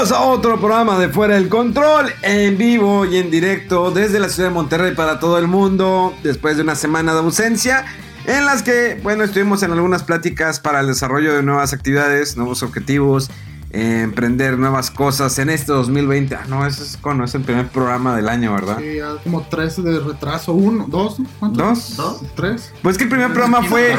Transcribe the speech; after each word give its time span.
A 0.00 0.22
otro 0.22 0.58
programa 0.58 0.98
de 0.98 1.10
Fuera 1.10 1.34
del 1.34 1.50
Control, 1.50 2.10
en 2.22 2.56
vivo 2.56 3.04
y 3.04 3.18
en 3.18 3.30
directo 3.30 3.90
desde 3.90 4.18
la 4.18 4.30
ciudad 4.30 4.48
de 4.48 4.54
Monterrey 4.54 4.94
para 4.94 5.20
todo 5.20 5.36
el 5.36 5.46
mundo, 5.46 6.14
después 6.22 6.56
de 6.56 6.62
una 6.62 6.74
semana 6.74 7.12
de 7.12 7.18
ausencia, 7.18 7.84
en 8.24 8.46
las 8.46 8.62
que, 8.62 8.98
bueno, 9.02 9.24
estuvimos 9.24 9.62
en 9.62 9.72
algunas 9.72 10.02
pláticas 10.02 10.58
para 10.58 10.80
el 10.80 10.86
desarrollo 10.86 11.34
de 11.34 11.42
nuevas 11.42 11.74
actividades, 11.74 12.38
nuevos 12.38 12.62
objetivos, 12.62 13.30
eh, 13.72 14.00
emprender 14.02 14.58
nuevas 14.58 14.90
cosas 14.90 15.38
en 15.38 15.48
este 15.50 15.72
2020. 15.72 16.34
Ah, 16.34 16.44
no, 16.48 16.66
ese 16.66 16.82
es, 16.82 16.96
cuando 17.00 17.24
es 17.24 17.34
el 17.34 17.42
primer 17.42 17.68
programa 17.68 18.16
del 18.16 18.28
año, 18.28 18.52
¿verdad? 18.52 18.78
Sí, 18.78 18.96
ya 18.96 19.14
como 19.22 19.42
tres 19.42 19.82
de 19.82 20.00
retraso, 20.00 20.52
uno, 20.52 20.86
dos, 20.88 21.18
¿cuántos? 21.38 21.96
¿Dos? 21.96 22.20
¿Tres? 22.34 22.72
Pues 22.82 22.98
que 22.98 23.04
el 23.04 23.10
primer 23.10 23.32
programa 23.32 23.62
fue... 23.62 23.94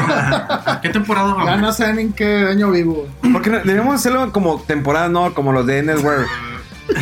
¿Qué 0.82 0.90
temporada 0.90 1.28
Ya 1.38 1.44
vamos? 1.44 1.60
no 1.60 1.72
sé 1.72 1.86
en 1.88 2.12
qué 2.12 2.46
año 2.46 2.70
vivo. 2.70 3.06
Porque 3.32 3.50
debemos 3.50 3.94
hacerlo 3.94 4.30
como 4.32 4.60
temporada, 4.60 5.08
no, 5.08 5.32
como 5.34 5.52
los 5.52 5.66
de 5.66 5.82
Network. 5.82 6.28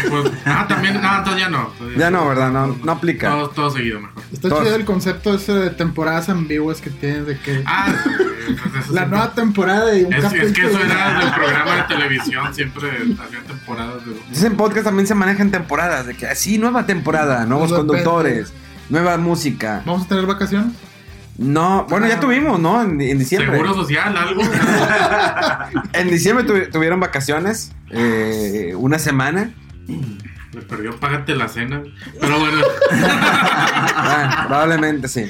Pues, 0.09 0.33
ah, 0.47 0.67
también, 0.69 1.01
no, 1.01 1.19
entonces 1.19 1.43
ya 1.43 1.49
no. 1.49 1.71
Entonces 1.73 1.99
Ya 1.99 2.11
no, 2.11 2.29
¿verdad? 2.29 2.51
No, 2.51 2.67
no 2.83 2.93
aplica. 2.93 3.31
Todo, 3.31 3.49
todo 3.51 3.71
seguido 3.71 4.01
mejor. 4.01 4.23
Está 4.33 4.49
chido 4.49 4.75
el 4.77 4.85
concepto 4.85 5.35
ese 5.35 5.53
de 5.53 5.71
temporadas 5.71 6.29
ambiguas 6.29 6.81
que 6.81 6.91
tienes 6.91 7.27
de 7.27 7.39
que 7.39 7.63
Ah, 7.67 7.87
pues 8.05 8.15
eso 8.49 8.57
la 8.93 9.01
siempre- 9.01 9.07
nueva 9.09 9.33
temporada 9.35 9.97
y 9.99 10.05
un 10.05 10.13
es, 10.13 10.25
es 10.33 10.53
que 10.53 10.67
eso 10.67 10.79
era 10.81 11.19
del 11.25 11.33
programa 11.33 11.77
de 11.77 11.83
televisión, 11.85 12.55
siempre 12.55 12.89
había 12.89 13.41
temporadas 13.47 14.05
de... 14.07 14.13
Entonces 14.13 14.45
en 14.45 14.57
podcast 14.57 14.85
también 14.87 15.07
se 15.07 15.15
manejan 15.15 15.51
temporadas, 15.51 16.07
de 16.07 16.15
que 16.15 16.27
así, 16.27 16.59
nueva 16.59 16.87
temporada, 16.87 17.45
nuevos 17.47 17.71
Depende. 17.71 17.89
conductores, 17.89 18.53
nueva 18.89 19.17
música. 19.19 19.83
¿Vamos 19.87 20.07
a 20.07 20.09
tener 20.09 20.27
vacaciones? 20.27 20.73
No, 21.39 21.87
bueno, 21.89 22.07
ya 22.07 22.21
tuvimos, 22.21 22.61
¿no? 22.61 22.83
En, 22.83 23.01
en 23.01 23.19
diciembre. 23.19 23.53
Seguro 23.53 23.75
social, 23.75 24.15
algo. 24.15 24.43
En 25.95 26.09
diciembre 26.11 26.45
tuvi- 26.47 26.71
tuvieron 26.71 27.01
vacaciones, 27.01 27.73
eh, 27.91 28.75
una 28.77 28.99
semana. 28.99 29.51
Me 30.53 30.63
perdió, 30.63 30.99
págate 30.99 31.37
la 31.37 31.47
cena. 31.47 31.81
Pero 32.21 32.41
bueno, 32.41 32.61
Ah, 32.91 34.45
probablemente 34.49 35.07
sí. 35.07 35.25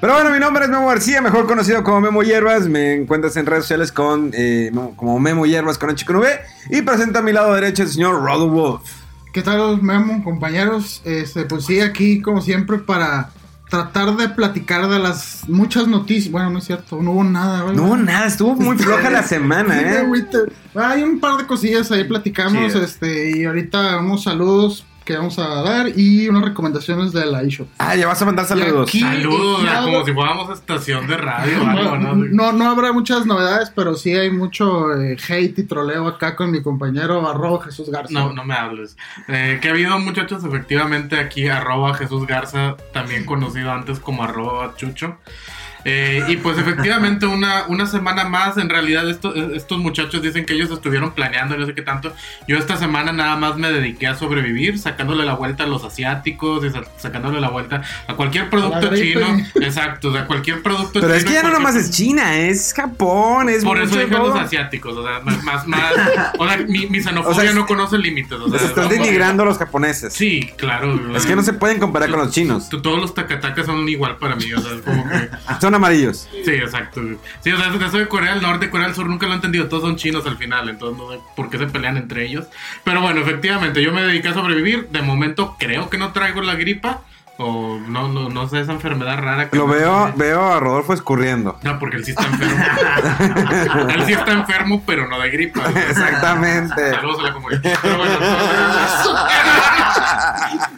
Pero 0.00 0.12
bueno, 0.14 0.30
mi 0.30 0.38
nombre 0.38 0.64
es 0.64 0.70
Memo 0.70 0.86
García, 0.86 1.22
mejor 1.22 1.46
conocido 1.46 1.82
como 1.82 2.02
Memo 2.02 2.22
Hierbas. 2.22 2.66
Me 2.68 2.92
encuentras 2.94 3.36
en 3.38 3.46
redes 3.46 3.64
sociales 3.64 3.90
con 3.90 4.32
eh, 4.34 4.70
como 4.96 5.18
Memo 5.18 5.46
Hierbas 5.46 5.78
con 5.78 5.88
H 5.88 6.04
con 6.04 6.16
V. 6.16 6.28
Y 6.70 6.82
presenta 6.82 7.20
a 7.20 7.22
mi 7.22 7.32
lado 7.32 7.54
derecho 7.54 7.84
el 7.84 7.88
señor 7.88 8.22
Rodo 8.22 8.50
Wolf. 8.50 8.82
¿Qué 9.32 9.40
tal, 9.40 9.80
Memo, 9.80 10.22
compañeros? 10.24 11.00
Este, 11.06 11.44
pues 11.46 11.64
sí, 11.64 11.80
aquí 11.80 12.20
como 12.20 12.42
siempre 12.42 12.78
para 12.78 13.30
tratar 13.70 14.16
de 14.16 14.28
platicar 14.28 14.88
de 14.88 14.98
las 14.98 15.48
muchas 15.48 15.86
noticias. 15.86 16.30
Bueno, 16.30 16.50
no 16.50 16.58
es 16.58 16.64
cierto, 16.64 17.00
no 17.00 17.12
hubo 17.12 17.24
nada. 17.24 17.62
¿verdad? 17.62 17.76
No 17.76 17.84
hubo 17.84 17.96
nada, 17.96 18.26
estuvo 18.26 18.54
muy 18.56 18.76
floja 18.76 19.08
la 19.08 19.22
semana, 19.22 19.78
Sí, 19.78 19.84
¿eh? 19.86 20.46
Hay 20.74 21.02
un 21.02 21.20
par 21.20 21.38
de 21.38 21.46
cosillas 21.46 21.90
ahí 21.90 22.04
platicamos, 22.04 22.74
este, 22.74 23.38
y 23.38 23.44
ahorita 23.44 23.98
unos 23.98 24.24
saludos 24.24 24.84
que 25.04 25.16
vamos 25.16 25.38
a 25.38 25.48
dar 25.62 25.88
y 25.96 26.28
unas 26.28 26.44
recomendaciones 26.44 27.12
de 27.12 27.26
la 27.26 27.42
eShop. 27.42 27.66
Ah, 27.78 27.96
ya 27.96 28.06
vas 28.06 28.20
a 28.22 28.24
mandar 28.26 28.46
saludos. 28.46 28.88
aquí- 28.88 29.00
saludos, 29.00 29.64
ya- 29.64 29.82
como 29.82 30.04
si 30.04 30.12
fuéramos 30.12 30.50
a 30.50 30.52
estación 30.52 31.06
de 31.06 31.16
radio 31.16 31.62
o 31.62 31.66
algo, 31.66 31.96
No, 31.96 32.14
¿no? 32.14 32.24
no, 32.30 32.52
no 32.52 32.70
habrá 32.70 32.92
muchas 32.92 33.26
novedades, 33.26 33.72
pero 33.74 33.94
sí 33.96 34.14
hay 34.14 34.30
mucho 34.30 34.94
eh, 35.00 35.16
hate 35.28 35.58
y 35.58 35.62
troleo 35.64 36.06
acá 36.06 36.36
con 36.36 36.50
mi 36.50 36.62
compañero 36.62 37.28
arroba 37.28 37.64
Jesús 37.64 37.90
Garza. 37.90 38.12
No, 38.12 38.32
no 38.32 38.44
me 38.44 38.54
hables. 38.54 38.96
Eh, 39.28 39.58
que 39.60 39.68
ha 39.68 39.72
habido 39.72 39.98
muchachos, 39.98 40.44
efectivamente, 40.44 41.18
aquí 41.18 41.48
arroba 41.48 41.94
Jesús 41.94 42.26
Garza, 42.26 42.76
también 42.92 43.24
conocido 43.24 43.72
antes 43.72 43.98
como 43.98 44.22
arroba 44.22 44.74
Chucho. 44.76 45.16
Eh, 45.84 46.22
y 46.28 46.36
pues 46.36 46.58
efectivamente 46.58 47.26
una, 47.26 47.64
una 47.68 47.86
semana 47.86 48.24
más, 48.24 48.56
en 48.58 48.68
realidad 48.68 49.08
esto- 49.08 49.34
estos 49.54 49.78
muchachos 49.78 50.20
dicen 50.22 50.44
que 50.44 50.54
ellos 50.54 50.70
estuvieron 50.70 51.12
planeando, 51.12 51.56
no 51.56 51.66
sé 51.66 51.74
qué 51.74 51.82
tanto. 51.82 52.12
Yo 52.46 52.58
esta 52.58 52.76
semana 52.76 53.12
nada 53.12 53.36
más 53.36 53.56
me 53.56 53.70
dediqué 53.72 54.06
a 54.06 54.14
sobrevivir, 54.14 54.78
sacándole 54.78 55.24
la 55.24 55.34
vuelta 55.34 55.64
a 55.64 55.66
los 55.66 55.84
asiáticos 55.84 56.64
y 56.64 56.70
sa- 56.70 56.82
sacándole 56.98 57.40
la 57.40 57.48
vuelta 57.48 57.82
a 58.06 58.14
cualquier 58.14 58.50
producto 58.50 58.90
gripe. 58.90 59.12
chino. 59.20 59.46
Exacto, 59.56 60.08
o 60.08 60.12
sea, 60.12 60.26
cualquier 60.26 60.62
producto 60.62 61.00
Pero 61.00 61.14
es 61.14 61.20
chino, 61.20 61.30
que 61.30 61.34
ya 61.36 61.42
no 61.42 61.50
nomás 61.52 61.74
es 61.76 61.90
China, 61.90 62.36
es 62.38 62.74
Japón, 62.74 63.48
es 63.48 63.64
Por 63.64 63.78
eso 63.78 63.86
mucho 63.94 64.00
dije 64.00 64.10
todo. 64.16 64.28
los 64.34 64.38
asiáticos, 64.40 64.96
o 64.96 65.02
sea, 65.06 65.20
más, 65.20 65.42
más, 65.44 65.66
más- 65.66 65.92
o 66.38 66.46
sea, 66.48 66.56
mi, 66.58 66.86
mi 66.86 67.00
xenofobia 67.02 67.30
O 67.36 67.40
sea, 67.40 67.50
es- 67.50 67.54
no 67.54 67.66
conoce 67.66 67.96
límites. 67.98 68.32
O 68.38 68.48
sea, 68.48 68.60
Les 68.60 68.68
estás 68.68 68.84
no- 68.84 68.90
denigrando 68.90 69.42
a 69.44 69.46
los 69.46 69.58
japoneses. 69.58 70.12
Sí, 70.12 70.50
claro. 70.56 71.16
Es 71.16 71.24
que 71.26 71.34
no 71.36 71.42
se 71.42 71.52
pueden 71.52 71.78
comparar 71.80 72.10
con 72.10 72.18
los 72.20 72.30
chinos. 72.32 72.68
Todos 72.68 72.98
los 73.00 73.14
tacatacas 73.14 73.66
son 73.66 73.88
igual 73.88 74.16
para 74.18 74.36
mí, 74.36 74.52
o 74.52 74.60
sea, 74.60 74.72
es 74.74 74.82
como 74.82 75.08
que... 75.08 75.28
Son 75.70 75.76
amarillos. 75.76 76.28
Sí, 76.44 76.50
exacto. 76.50 77.00
Sí, 77.44 77.52
o 77.52 77.56
sea, 77.56 77.72
eso 77.86 77.98
de 77.98 78.08
Corea 78.08 78.34
del 78.34 78.42
Norte, 78.42 78.70
Corea 78.70 78.88
del 78.88 78.96
Sur, 78.96 79.06
nunca 79.06 79.26
lo 79.26 79.32
he 79.32 79.34
entendido. 79.36 79.68
Todos 79.68 79.84
son 79.84 79.94
chinos 79.94 80.26
al 80.26 80.36
final, 80.36 80.68
entonces 80.68 80.98
no 80.98 81.12
sé 81.12 81.20
por 81.36 81.48
qué 81.48 81.58
se 81.58 81.66
pelean 81.66 81.96
entre 81.96 82.26
ellos. 82.26 82.46
Pero 82.82 83.00
bueno, 83.00 83.20
efectivamente, 83.20 83.80
yo 83.80 83.92
me 83.92 84.02
dediqué 84.02 84.30
a 84.30 84.34
sobrevivir. 84.34 84.88
De 84.88 85.00
momento 85.00 85.54
creo 85.60 85.88
que 85.88 85.96
no 85.96 86.10
traigo 86.10 86.40
la 86.40 86.56
gripa. 86.56 87.02
O 87.42 87.78
no, 87.78 88.08
no, 88.08 88.28
no 88.28 88.48
sé, 88.48 88.60
esa 88.60 88.72
enfermedad 88.72 89.16
rara 89.18 89.48
que... 89.48 89.56
Lo 89.56 89.68
veo, 89.68 90.12
veo 90.16 90.52
a 90.52 90.58
Rodolfo 90.58 90.92
escurriendo. 90.92 91.56
No, 91.62 91.78
porque 91.78 91.96
él 91.98 92.04
sí 92.04 92.10
está 92.10 92.26
enfermo. 92.26 93.88
él 93.94 94.04
sí 94.04 94.12
está 94.12 94.32
enfermo, 94.32 94.82
pero 94.84 95.06
no 95.08 95.20
de 95.20 95.30
gripa. 95.30 95.60
o 95.60 95.72
sea, 95.72 95.88
Exactamente. 95.88 96.90
Saludos 96.90 97.20
a 97.20 97.22
la 97.22 97.32
comunidad. 97.32 97.62
Pero 97.80 97.96
bueno, 97.96 98.18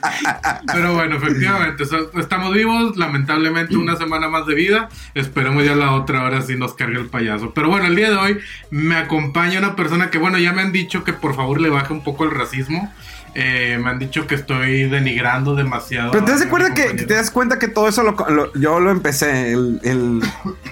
Pero 0.66 0.94
bueno, 0.94 1.16
efectivamente, 1.16 1.84
estamos 2.18 2.54
vivos. 2.54 2.96
Lamentablemente, 2.96 3.76
una 3.76 3.96
semana 3.96 4.28
más 4.28 4.46
de 4.46 4.54
vida. 4.54 4.88
Esperemos 5.14 5.64
ya 5.64 5.74
la 5.74 5.92
otra 5.92 6.24
hora 6.24 6.42
si 6.42 6.56
nos 6.56 6.74
cargue 6.74 6.98
el 6.98 7.06
payaso. 7.06 7.52
Pero 7.54 7.68
bueno, 7.68 7.86
el 7.86 7.96
día 7.96 8.10
de 8.10 8.16
hoy 8.16 8.38
me 8.70 8.96
acompaña 8.96 9.58
una 9.58 9.76
persona 9.76 10.10
que, 10.10 10.18
bueno, 10.18 10.38
ya 10.38 10.52
me 10.52 10.62
han 10.62 10.72
dicho 10.72 11.04
que 11.04 11.12
por 11.12 11.34
favor 11.34 11.60
le 11.60 11.70
baje 11.70 11.92
un 11.92 12.02
poco 12.02 12.24
el 12.24 12.30
racismo. 12.30 12.92
Eh, 13.34 13.78
me 13.82 13.88
han 13.90 13.98
dicho 13.98 14.26
que 14.26 14.34
estoy 14.34 14.90
denigrando 14.90 15.54
demasiado. 15.54 16.10
Pero 16.12 16.24
te 16.24 16.32
das 16.32 16.44
cuenta 16.46 16.74
que 16.74 16.92
te 17.04 17.14
das 17.14 17.30
cuenta 17.30 17.58
que 17.58 17.66
todo 17.68 17.88
eso 17.88 18.02
lo, 18.02 18.14
lo- 18.28 18.52
yo 18.54 18.78
lo 18.78 18.90
empecé, 18.90 19.52
el, 19.52 19.80
el, 19.84 20.20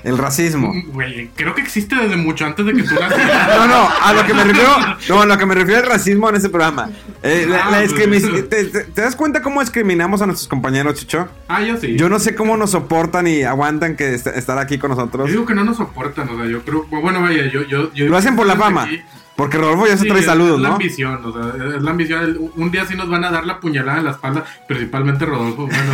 el 0.05 0.19
racismo. 0.19 0.71
Güey, 0.93 1.31
creo 1.35 1.55
que 1.55 1.63
existe 1.63 1.97
desde 1.97 2.17
mucho 2.17 2.45
antes 2.45 2.67
de 2.67 2.75
que 2.75 2.83
tú 2.83 2.95
nacieras. 3.01 3.49
No, 3.57 3.67
no, 3.67 3.89
a 4.03 4.13
lo 4.13 4.27
que 4.27 4.35
me 4.35 4.45
refiero, 4.45 4.71
no, 5.09 5.23
a 5.23 5.27
lo 5.27 5.39
que 5.39 5.47
me 5.47 5.55
refiero 5.55 5.81
al 5.83 5.87
racismo 5.89 6.29
en 6.29 6.37
ese 6.37 6.49
programa. 6.51 6.91
Eh, 7.23 7.47
Ah, 7.51 7.71
la 7.71 7.79
pues, 7.79 8.49
¿te, 8.49 8.65
te- 8.65 8.85
te 8.85 9.01
das 9.01 9.17
cuenta 9.17 9.41
cómo 9.43 9.61
discriminamos 9.61 10.21
a 10.23 10.27
nuestros 10.27 10.49
compañeros, 10.49 10.95
Chicho? 10.97 11.29
Ah, 11.49 11.63
yo 11.63 11.77
sí. 11.79 11.97
Yo 11.97 12.09
no 12.11 12.19
sé 12.19 12.35
cómo 12.35 12.57
nos 12.59 12.73
soportan 12.73 13.27
y 13.27 13.43
aguantan 13.43 13.97
que 13.97 14.15
est- 14.15 14.27
estar 14.27 14.59
aquí 14.59 14.79
con 14.79 14.91
Yo 14.91 14.97
nosotros. 14.97 15.31
digo 15.31 15.47
que 15.47 15.55
no 15.55 15.65
nos 15.65 15.79
soportan, 15.79 16.29
o 16.29 16.37
sea, 16.37 16.47
yo 16.47 16.63
creo, 16.63 16.85
bueno, 16.91 17.23
vaya, 17.23 17.47
yo, 17.51 17.63
yo, 17.65 17.93
yo 17.95 18.07
Lo 18.07 18.17
hacen 18.19 18.37
por 18.37 18.47
la 18.47 18.57
fama. 18.57 18.83
aquí. 18.85 19.01
Porque 19.41 19.57
Rodolfo 19.57 19.87
ya 19.87 19.97
se 19.97 20.03
Sí, 20.03 20.09
trae 20.09 20.21
es- 20.21 20.27
saludos, 20.27 20.57
es 20.57 20.61
la 20.63 20.69
¿no? 20.69 20.75
ambición, 20.75 21.21
o 21.25 21.33
sea, 21.33 21.77
es 21.77 21.83
la 21.83 21.91
ambición. 21.93 22.39
Un 22.57 22.71
día 22.71 22.85
sí 22.85 22.95
nos 22.95 23.09
van 23.09 23.25
a 23.25 23.31
dar 23.31 23.47
la 23.47 23.59
puñalada 23.59 23.99
en 24.01 24.05
la 24.05 24.11
espalda, 24.11 24.45
principalmente 24.69 25.25
Rodolfo. 25.25 25.67
Bueno, 25.67 25.93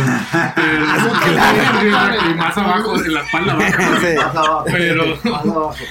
pero- 0.55 2.31
y 2.31 2.33
más 2.35 2.57
abajo, 2.57 2.95
en 3.03 3.13
la 3.13 3.21
espalda 3.21 3.53
abajo. 3.53 4.63
Sí. 4.65 4.71
Pero, 4.73 5.17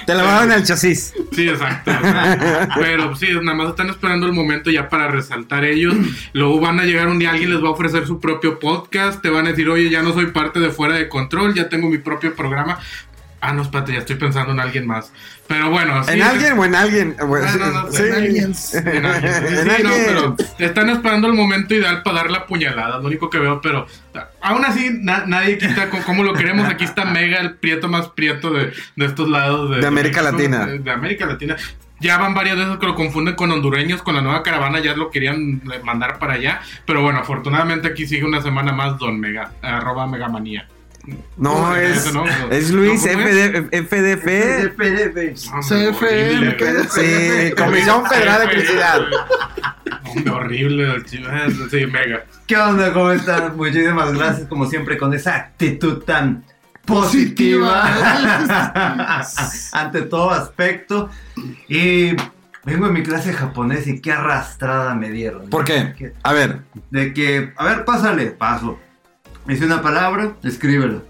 Te 0.07 0.15
la 0.15 0.23
van 0.23 0.45
en 0.53 0.59
el 0.59 0.65
chasis. 0.65 1.15
sí, 1.33 1.49
exacto. 1.49 1.91
o 1.91 2.01
sea, 2.03 2.69
pero 2.77 3.17
sí, 3.17 3.29
nada 3.43 3.57
más 3.57 3.69
están 3.71 3.89
esperando 3.89 4.27
el 4.27 4.33
momento 4.33 4.71
ya 4.71 4.89
para 4.89 5.09
resaltar 5.09 5.65
ellos. 5.65 5.95
Luego 6.33 6.61
van 6.61 6.81
a 6.81 6.85
llegar 6.85 7.09
un 7.09 7.19
día, 7.19 7.31
alguien 7.31 7.51
les 7.53 7.63
va 7.63 7.69
a 7.69 7.73
ofrecer 7.73 8.07
su 8.07 8.21
propio 8.21 8.59
podcast. 8.59 9.23
Te 9.23 9.31
van 9.31 9.47
a 9.47 9.51
decir, 9.51 9.69
oye, 9.69 9.89
ya 9.91 10.03
no 10.03 10.13
soy 10.13 10.27
parte 10.27 10.61
de 10.61 10.71
fuera 10.71 10.95
de 10.97 11.09
control, 11.09 11.55
ya 11.55 11.69
tengo 11.69 11.89
mi 11.89 11.99
propio 11.99 12.35
programa. 12.35 12.79
Ah, 13.41 13.53
no, 13.53 13.63
espérate, 13.63 13.93
ya 13.93 13.99
estoy 13.99 14.17
pensando 14.17 14.53
en 14.53 14.61
alguien 14.61 14.87
más. 14.87 15.13
Pero 15.47 15.71
bueno, 15.71 16.03
sí, 16.05 16.13
¿En 16.15 16.23
alguien 16.23 16.59
o 16.59 16.65
en 16.65 16.75
alguien? 16.75 17.17
Bueno, 17.27 17.47
No, 17.59 17.67
no, 17.67 17.83
no, 17.85 17.93
sí. 17.93 18.03
en 18.03 18.13
alguien. 18.15 18.55
En 18.75 19.07
alguien. 19.07 19.33
Sí, 19.35 19.55
En 19.59 19.67
no, 19.67 19.73
alguien. 19.73 20.05
pero 20.07 20.37
están 20.59 20.91
esperando 20.91 21.27
el 21.29 21.35
momento 21.35 21.75
ideal 21.75 22.03
para 22.03 22.17
dar 22.17 22.31
la 22.31 22.47
puñalada, 22.47 22.99
lo 22.99 23.07
único 23.07 23.29
que 23.31 23.39
veo, 23.39 23.61
pero 23.61 23.87
aún 24.41 24.65
así 24.65 24.91
na- 25.03 25.25
nadie 25.27 25.59
quita 25.59 25.91
con 25.91 26.03
cómo 26.03 26.25
lo 26.25 26.33
queremos. 26.35 26.67
Aquí 26.69 26.85
está 26.85 27.05
Mega, 27.05 27.39
el 27.41 27.55
prieto 27.57 27.89
más 27.89 28.09
prieto 28.09 28.51
de, 28.53 28.73
de 28.97 29.05
estos 29.07 29.29
lados 29.29 29.81
De 29.81 29.87
América 29.87 30.23
México, 30.23 30.37
Latina. 30.39 30.67
De, 30.67 30.79
de 30.81 30.91
América 30.91 31.27
Latina. 31.27 31.57
Ya 32.01 32.19
van 32.19 32.35
varias 32.35 32.57
veces 32.59 32.77
que 32.79 32.87
lo 32.87 32.95
confunden 32.95 33.37
con 33.37 33.51
hondureños, 33.53 34.03
con 34.03 34.15
la 34.17 34.21
nueva 34.23 34.43
caravana 34.43 34.81
ya 34.81 34.95
lo 34.95 35.11
querían 35.11 35.63
mandar 35.85 36.19
para 36.19 36.35
allá. 36.35 36.61
Pero 36.87 37.03
bueno, 37.03 37.21
afortunadamente 37.21 37.89
aquí 37.89 38.07
sigue 38.07 38.25
una 38.25 38.43
semana 38.43 38.73
más 38.73 38.99
Don 38.99 39.19
Mega, 39.21 39.53
arroba 39.63 40.07
Megamanía. 40.07 40.69
No, 41.37 41.69
No, 41.71 41.77
es, 41.77 41.99
eso 41.99 42.13
no, 42.13 42.25
no. 42.25 42.51
es 42.51 42.71
Luis 42.71 43.05
No, 43.07 43.13
¿cómo 43.13 43.25
FD, 43.27 43.87
FDF. 43.89 44.27
CFE. 45.69 46.89
Sí, 46.91 47.53
Comisión 47.57 48.07
Federal 48.07 48.39
de 48.41 48.45
Electricidad. 48.45 49.01
Hombre, 50.05 50.31
horrible. 50.33 51.03
Sí, 51.07 51.19
Mega. 51.87 52.25
¿Qué 52.47 52.57
onda? 52.57 52.93
¿Cómo 52.93 53.11
están? 53.11 53.57
Muchísimas 53.57 54.13
gracias, 54.15 54.49
como 54.49 54.67
siempre, 54.67 54.97
con 54.99 55.13
esa 55.15 55.35
actitud 55.37 56.03
tan 56.05 56.45
positiva 56.85 57.83
ante 59.73 60.03
todo 60.03 60.31
aspecto. 60.31 61.11
Y 61.69 62.11
vengo 62.65 62.87
en 62.87 62.93
mi 62.93 63.03
clase 63.03 63.31
de 63.31 63.35
japonés 63.37 63.87
y 63.87 64.01
qué 64.01 64.13
arrastrada 64.13 64.95
me 64.95 65.11
dieron. 65.11 65.49
¿Por 65.51 65.65
qué? 65.65 66.13
A 66.23 66.33
ver, 66.33 66.61
De 66.91 67.13
que, 67.13 67.53
a 67.57 67.65
ver, 67.65 67.85
pásale, 67.85 68.27
paso. 68.27 68.79
Dice 69.47 69.65
una 69.65 69.83
palabra, 69.83 70.33
escríbelo. 70.43 71.05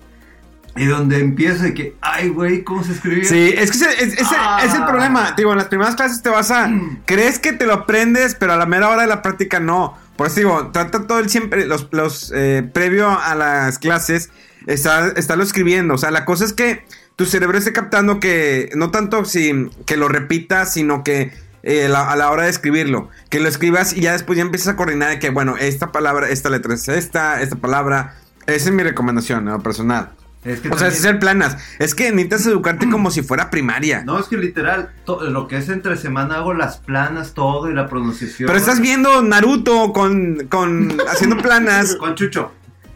Y 0.78 0.84
donde 0.84 1.20
empiezo 1.20 1.62
de 1.62 1.72
que, 1.72 1.96
ay, 2.02 2.28
güey, 2.28 2.62
¿cómo 2.62 2.84
se 2.84 2.92
escribe? 2.92 3.24
sí, 3.24 3.54
es 3.56 3.70
que 3.70 3.78
ese- 3.78 4.04
es, 4.04 4.28
Ah. 4.36 4.60
es 4.62 4.74
el 4.74 4.84
problema. 4.84 5.32
Digo, 5.34 5.52
en 5.52 5.56
las 5.58 5.68
primeras 5.68 5.94
clases 5.96 6.20
te 6.22 6.28
vas 6.28 6.50
a. 6.50 6.70
Crees 7.06 7.38
que 7.38 7.54
te 7.54 7.64
lo 7.64 7.72
aprendes, 7.72 8.34
pero 8.34 8.52
a 8.52 8.56
la 8.56 8.66
mera 8.66 8.90
hora 8.90 9.00
de 9.02 9.08
la 9.08 9.22
práctica 9.22 9.58
no. 9.58 9.96
Por 10.16 10.26
eso 10.26 10.36
digo, 10.36 10.70
trata 10.72 11.06
todo 11.06 11.18
el 11.18 11.30
siempre, 11.30 11.64
los, 11.66 11.88
los 11.92 12.30
eh, 12.34 12.62
previo 12.74 13.08
a 13.08 13.34
las 13.34 13.78
clases, 13.78 14.28
está, 14.66 15.08
estarlo 15.16 15.44
escribiendo. 15.44 15.94
O 15.94 15.98
sea, 15.98 16.10
la 16.10 16.26
cosa 16.26 16.44
es 16.44 16.52
que 16.52 16.84
tu 17.16 17.24
cerebro 17.24 17.56
esté 17.56 17.72
captando 17.72 18.20
que 18.20 18.68
no 18.74 18.90
tanto 18.90 19.24
si, 19.24 19.70
que 19.86 19.96
lo 19.96 20.08
repitas, 20.08 20.74
sino 20.74 21.02
que 21.04 21.32
eh, 21.62 21.88
la- 21.88 22.10
a 22.10 22.16
la 22.16 22.30
hora 22.30 22.42
de 22.44 22.50
escribirlo, 22.50 23.08
que 23.30 23.40
lo 23.40 23.48
escribas 23.48 23.94
y 23.94 24.02
ya 24.02 24.12
después 24.12 24.36
ya 24.36 24.42
empiezas 24.42 24.68
a 24.68 24.76
coordinar 24.76 25.08
de 25.08 25.18
que, 25.18 25.30
bueno, 25.30 25.56
esta 25.58 25.90
palabra, 25.90 26.28
esta 26.28 26.50
letra 26.50 26.74
es 26.74 26.86
esta, 26.88 27.40
esta 27.40 27.56
palabra. 27.56 28.14
Esa 28.46 28.68
es 28.68 28.74
mi 28.74 28.82
recomendación, 28.82 29.44
¿no? 29.44 29.60
personal. 29.62 30.10
Es 30.44 30.60
que 30.60 30.68
O 30.68 30.78
sea, 30.78 30.86
es 30.88 30.98
hacer 31.00 31.18
planas. 31.18 31.56
Es 31.80 31.96
que 31.96 32.10
necesitas 32.12 32.46
educarte 32.46 32.88
como 32.88 33.10
si 33.10 33.22
fuera 33.22 33.50
primaria. 33.50 34.04
No, 34.04 34.16
es 34.20 34.26
que 34.26 34.36
literal, 34.36 34.90
lo 35.06 35.48
que 35.48 35.56
es 35.56 35.68
entre 35.68 35.96
semana 35.96 36.36
hago 36.36 36.54
las 36.54 36.76
planas, 36.76 37.34
todo 37.34 37.68
y 37.68 37.74
la 37.74 37.88
pronunciación. 37.88 38.46
Pero 38.46 38.56
estás 38.56 38.80
viendo 38.80 39.22
Naruto 39.22 39.92
con, 39.92 40.46
con 40.48 40.96
haciendo 41.10 41.38
planas. 41.38 41.96
Con 41.96 42.14
Chucho. 42.14 42.52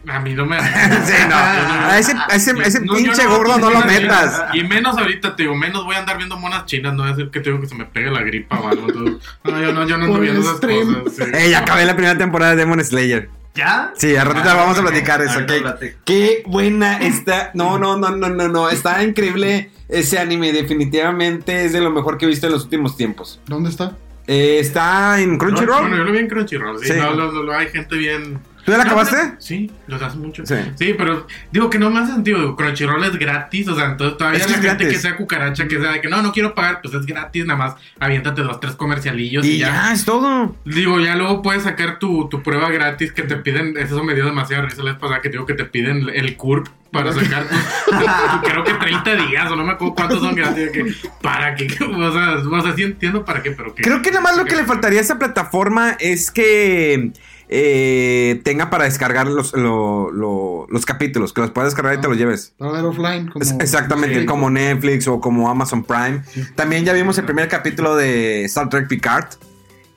A 0.07 0.19
mí 0.21 0.33
no 0.33 0.45
me. 0.45 0.57
Sí, 0.61 1.13
no. 1.29 1.35
A 1.35 1.99
ese, 1.99 2.13
a 2.13 2.35
ese, 2.35 2.51
a 2.51 2.63
ese 2.63 2.79
No, 2.85 2.93
pinche 2.95 3.23
no- 3.25 3.37
gordo 3.37 3.57
no 3.59 3.69
lo 3.69 3.81
metas. 3.81 4.45
Y 4.53 4.63
menos 4.63 4.97
ahorita, 4.97 5.35
te 5.35 5.43
digo, 5.43 5.53
menos 5.55 5.83
voy 5.83 5.95
a 5.97 5.99
andar 5.99 6.17
viendo 6.17 6.37
monas 6.37 6.65
chinas, 6.67 6.93
no 6.93 7.03
voy 7.03 7.11
a 7.11 7.15
decir 7.15 7.31
que 7.31 7.41
tengo 7.41 7.59
que 7.59 7.67
se 7.67 7.75
me 7.75 7.83
pegue 7.85 8.09
la 8.09 8.21
gripa 8.21 8.59
o 8.61 8.67
algo. 8.69 8.87
entonces, 8.87 9.17
no, 9.43 9.59
yo 9.61 9.73
no, 9.73 9.85
yo 9.87 9.97
no 9.97 10.05
ando 10.05 10.19
viendo 10.21 10.39
el 10.39 10.45
esas 10.45 10.57
stream. 10.57 11.03
cosas. 11.03 11.27
sí. 11.33 11.49
Ya 11.51 11.59
acabé 11.59 11.85
la 11.85 11.95
primera 11.95 12.17
temporada 12.17 12.51
de 12.51 12.57
Demon 12.57 12.81
Slayer. 12.83 13.29
¿Ya? 13.53 13.91
Sí, 13.97 14.15
a 14.15 14.23
ratito 14.23 14.49
Ah, 14.49 14.55
vamos 14.55 14.77
a 14.77 14.81
platicar 14.81 15.21
eso, 15.21 15.33
Ahorita 15.33 15.53
¿ok? 15.55 15.61
platico. 15.61 15.97
Qué 16.05 16.43
buena 16.45 16.97
está. 16.99 17.51
No, 17.53 17.77
no, 17.77 17.97
no, 17.97 18.09
no, 18.11 18.29
no, 18.29 18.47
no. 18.47 18.69
Está 18.69 19.03
increíble 19.03 19.71
ese 19.89 20.19
anime. 20.19 20.53
Definitivamente 20.53 21.65
es 21.65 21.73
de 21.73 21.81
lo 21.81 21.91
mejor 21.91 22.17
que 22.17 22.25
he 22.25 22.27
visto 22.29 22.47
en 22.47 22.53
los 22.53 22.63
últimos 22.63 22.95
tiempos. 22.95 23.41
¿Dónde 23.47 23.69
está? 23.69 23.97
Eh, 24.27 24.59
está 24.59 25.19
en 25.19 25.37
Bueno, 25.37 25.57
Crunchyroll. 25.57 25.91
yo 25.91 26.03
lo 26.03 26.11
vi 26.11 26.19
en 26.19 26.27
Crunchyroll, 26.27 26.79
sí. 26.79 26.93
Sí. 26.93 26.99
No, 26.99 27.11
lo- 27.13 27.31
lo- 27.31 27.43
lo- 27.43 27.53
hay 27.57 27.67
gente 27.67 27.97
bien. 27.97 28.39
¿Tú 28.65 28.71
ya 28.71 28.77
la 28.77 28.83
No, 28.83 28.89
acabaste? 28.91 29.17
Sí, 29.39 29.71
lo 29.87 29.95
hace 29.95 30.17
mucho. 30.17 30.45
Sí. 30.45 30.55
Sí. 30.75 30.95
pero 30.97 31.27
digo 31.51 31.69
que 31.69 31.79
no 31.79 31.89
me 31.89 31.99
hace 31.99 32.13
sentido. 32.13 32.55
Crunchyroll 32.55 33.03
es 33.03 33.17
gratis, 33.17 33.67
o 33.67 33.75
sea, 33.75 33.85
entonces 33.85 34.17
todavía 34.17 34.39
Es 34.39 34.45
que 34.45 34.51
la 34.51 34.57
gente 34.57 34.67
gratis. 34.83 34.87
que 34.89 34.99
sea 34.99 35.17
cucaracha, 35.17 35.67
que 35.67 35.79
sea 35.79 35.91
de 35.93 36.01
que 36.01 36.09
no, 36.09 36.21
no 36.21 36.31
quiero 36.31 36.53
pagar, 36.53 36.81
pues 36.81 36.93
es 36.93 37.05
gratis, 37.05 37.45
nada 37.45 37.57
más 37.57 37.75
aviéntate 37.99 38.41
dos, 38.41 38.59
tres 38.59 38.73
comercialillos 38.75 39.45
y, 39.45 39.51
Y 39.53 39.57
ya, 39.59 39.91
es 39.93 40.05
todo. 40.05 40.55
Digo, 40.65 40.99
ya 40.99 41.15
luego 41.15 41.41
puedes 41.41 41.63
sacar 41.63 41.99
tu, 41.99 42.27
tu 42.29 42.43
prueba 42.43 42.69
gratis 42.69 43.11
que 43.11 43.23
te 43.23 43.35
piden. 43.37 43.77
Eso 43.77 44.03
me 44.03 44.13
dio 44.13 44.25
demasiada 44.25 44.63
risa 44.63 44.83
la 44.83 44.91
vez 44.91 44.99
pasada 44.99 45.21
que 45.21 45.29
digo 45.29 45.45
que 45.45 45.53
te 45.53 45.65
piden 45.65 46.09
el 46.13 46.35
CURP 46.37 46.67
para 46.91 47.13
sacar 47.13 47.45
tu, 47.47 47.55
creo 48.49 48.63
que 48.65 48.73
30 48.73 49.15
días 49.27 49.49
o 49.49 49.55
no 49.55 49.63
me 49.63 49.71
acuerdo 49.71 49.95
cuántos 49.95 50.19
son 50.19 50.35
gratis. 50.35 50.69
que, 50.71 50.93
¿Para 51.21 51.55
qué? 51.55 51.67
O 51.81 52.11
sea, 52.13 52.35
o 52.37 52.61
sea, 52.61 52.75
sí 52.75 52.83
entiendo 52.83 53.23
para 53.25 53.41
qué, 53.41 53.51
pero 53.51 53.73
que. 53.73 53.81
Creo 53.83 54.01
que 54.01 54.09
nada 54.09 54.21
más 54.21 54.37
lo 54.37 54.45
que 54.45 54.55
le 54.55 54.65
faltaría 54.65 54.99
a 54.99 55.01
esa 55.01 55.17
plataforma 55.17 55.95
es 55.99 56.31
que 56.31 57.11
eh, 57.53 58.39
tenga 58.45 58.69
para 58.69 58.85
descargar 58.85 59.27
los, 59.27 59.51
lo- 59.53 60.09
lo- 60.11 60.65
los 60.69 60.85
capítulos, 60.85 61.33
que 61.33 61.41
los 61.41 61.51
puedas 61.51 61.71
descargar 61.71 61.95
y 61.97 62.01
te 62.01 62.07
los 62.07 62.17
lleves. 62.17 62.53
Para 62.57 62.71
ver 62.71 62.85
offline. 62.85 63.27
Como... 63.29 63.43
Es- 63.43 63.53
Exactamente, 63.59 64.21
Sí. 64.21 64.25
como 64.25 64.49
Netflix 64.49 65.05
o 65.09 65.19
como 65.19 65.49
Amazon 65.49 65.83
Prime. 65.83 66.21
También 66.55 66.85
ya 66.85 66.93
vimos 66.93 67.17
el 67.17 67.25
primer 67.25 67.49
capítulo 67.49 67.95
de 67.97 68.45
Star 68.45 68.69
Trek 68.69 68.87
Picard, 68.87 69.25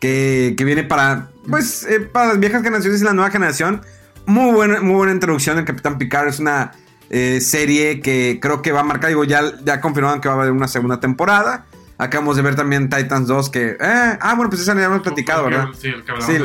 que, 0.01 0.55
que 0.59 0.65
viene 0.65 0.83
para, 0.83 1.29
pues, 1.49 1.85
eh, 1.89 2.01
para 2.01 2.27
las 2.31 2.41
viejas 2.41 2.63
generaciones 2.63 3.01
y 3.01 3.05
la 3.05 3.15
nueva 3.15 3.31
generación. 3.31 3.83
Muy 4.27 4.53
buena, 4.53 4.81
muy 4.81 4.97
buena 4.97 5.13
introducción 5.13 5.55
del 5.57 5.65
Capitán 5.65 5.97
Picard. 5.97 6.29
Es 6.29 6.41
una 6.41 6.73
eh, 7.11 7.41
serie 7.41 8.01
que 8.01 8.41
creo 8.43 8.63
que 8.63 8.73
va 8.73 8.81
a 8.81 8.85
marcar, 8.85 9.11
digo, 9.11 9.23
ya, 9.23 9.43
ya 9.65 9.81
confirmaron 9.81 10.21
que 10.21 10.29
va 10.29 10.35
a 10.35 10.39
haber 10.39 10.51
una 10.51 10.67
segunda 10.67 10.99
temporada. 10.99 11.67
Acabamos 11.97 12.35
de 12.37 12.43
ver 12.43 12.57
también 12.57 12.89
Titans 12.91 13.29
2 13.29 13.51
que... 13.51 13.77
eh, 13.81 14.19
ah, 14.21 14.35
bueno, 14.35 14.51
pues 14.51 14.63
esa 14.63 14.75
ya 14.75 14.85
hemos 14.87 15.03
platicado, 15.03 15.45
¿verdad? 15.45 15.69
Sí, 15.79 15.89
el 15.89 16.05
cabrón. 16.05 16.27
Sí. 16.27 16.39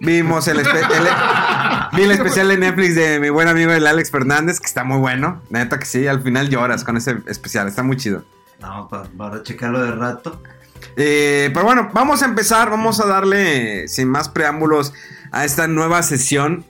Vimos 0.00 0.48
el, 0.48 0.58
espe- 0.58 0.90
el- 0.90 1.96
vi 1.96 2.02
el 2.02 2.10
especial 2.10 2.48
de 2.48 2.58
Netflix 2.58 2.96
de 2.96 3.20
mi 3.20 3.30
buen 3.30 3.46
amigo 3.46 3.70
el 3.70 3.86
Alex 3.86 4.10
Fernández, 4.10 4.58
que 4.58 4.66
está 4.66 4.82
muy 4.82 4.98
bueno. 4.98 5.40
Neta 5.48 5.78
que 5.78 5.86
sí, 5.86 6.08
al 6.08 6.20
final 6.22 6.48
lloras 6.48 6.82
con 6.82 6.96
ese 6.96 7.18
especial, 7.26 7.68
está 7.68 7.84
muy 7.84 7.96
chido. 7.96 8.24
No, 8.60 8.88
pa- 8.88 9.04
para 9.16 9.42
checarlo 9.44 9.80
de 9.80 9.92
rato. 9.92 10.42
Eh, 10.96 11.50
pero 11.54 11.64
bueno, 11.64 11.88
vamos 11.92 12.22
a 12.22 12.24
empezar, 12.24 12.68
vamos 12.68 12.98
a 13.00 13.06
darle 13.06 13.86
sin 13.86 14.08
más 14.08 14.28
preámbulos 14.28 14.92
a 15.30 15.44
esta 15.44 15.68
nueva 15.68 16.02
sesión, 16.02 16.64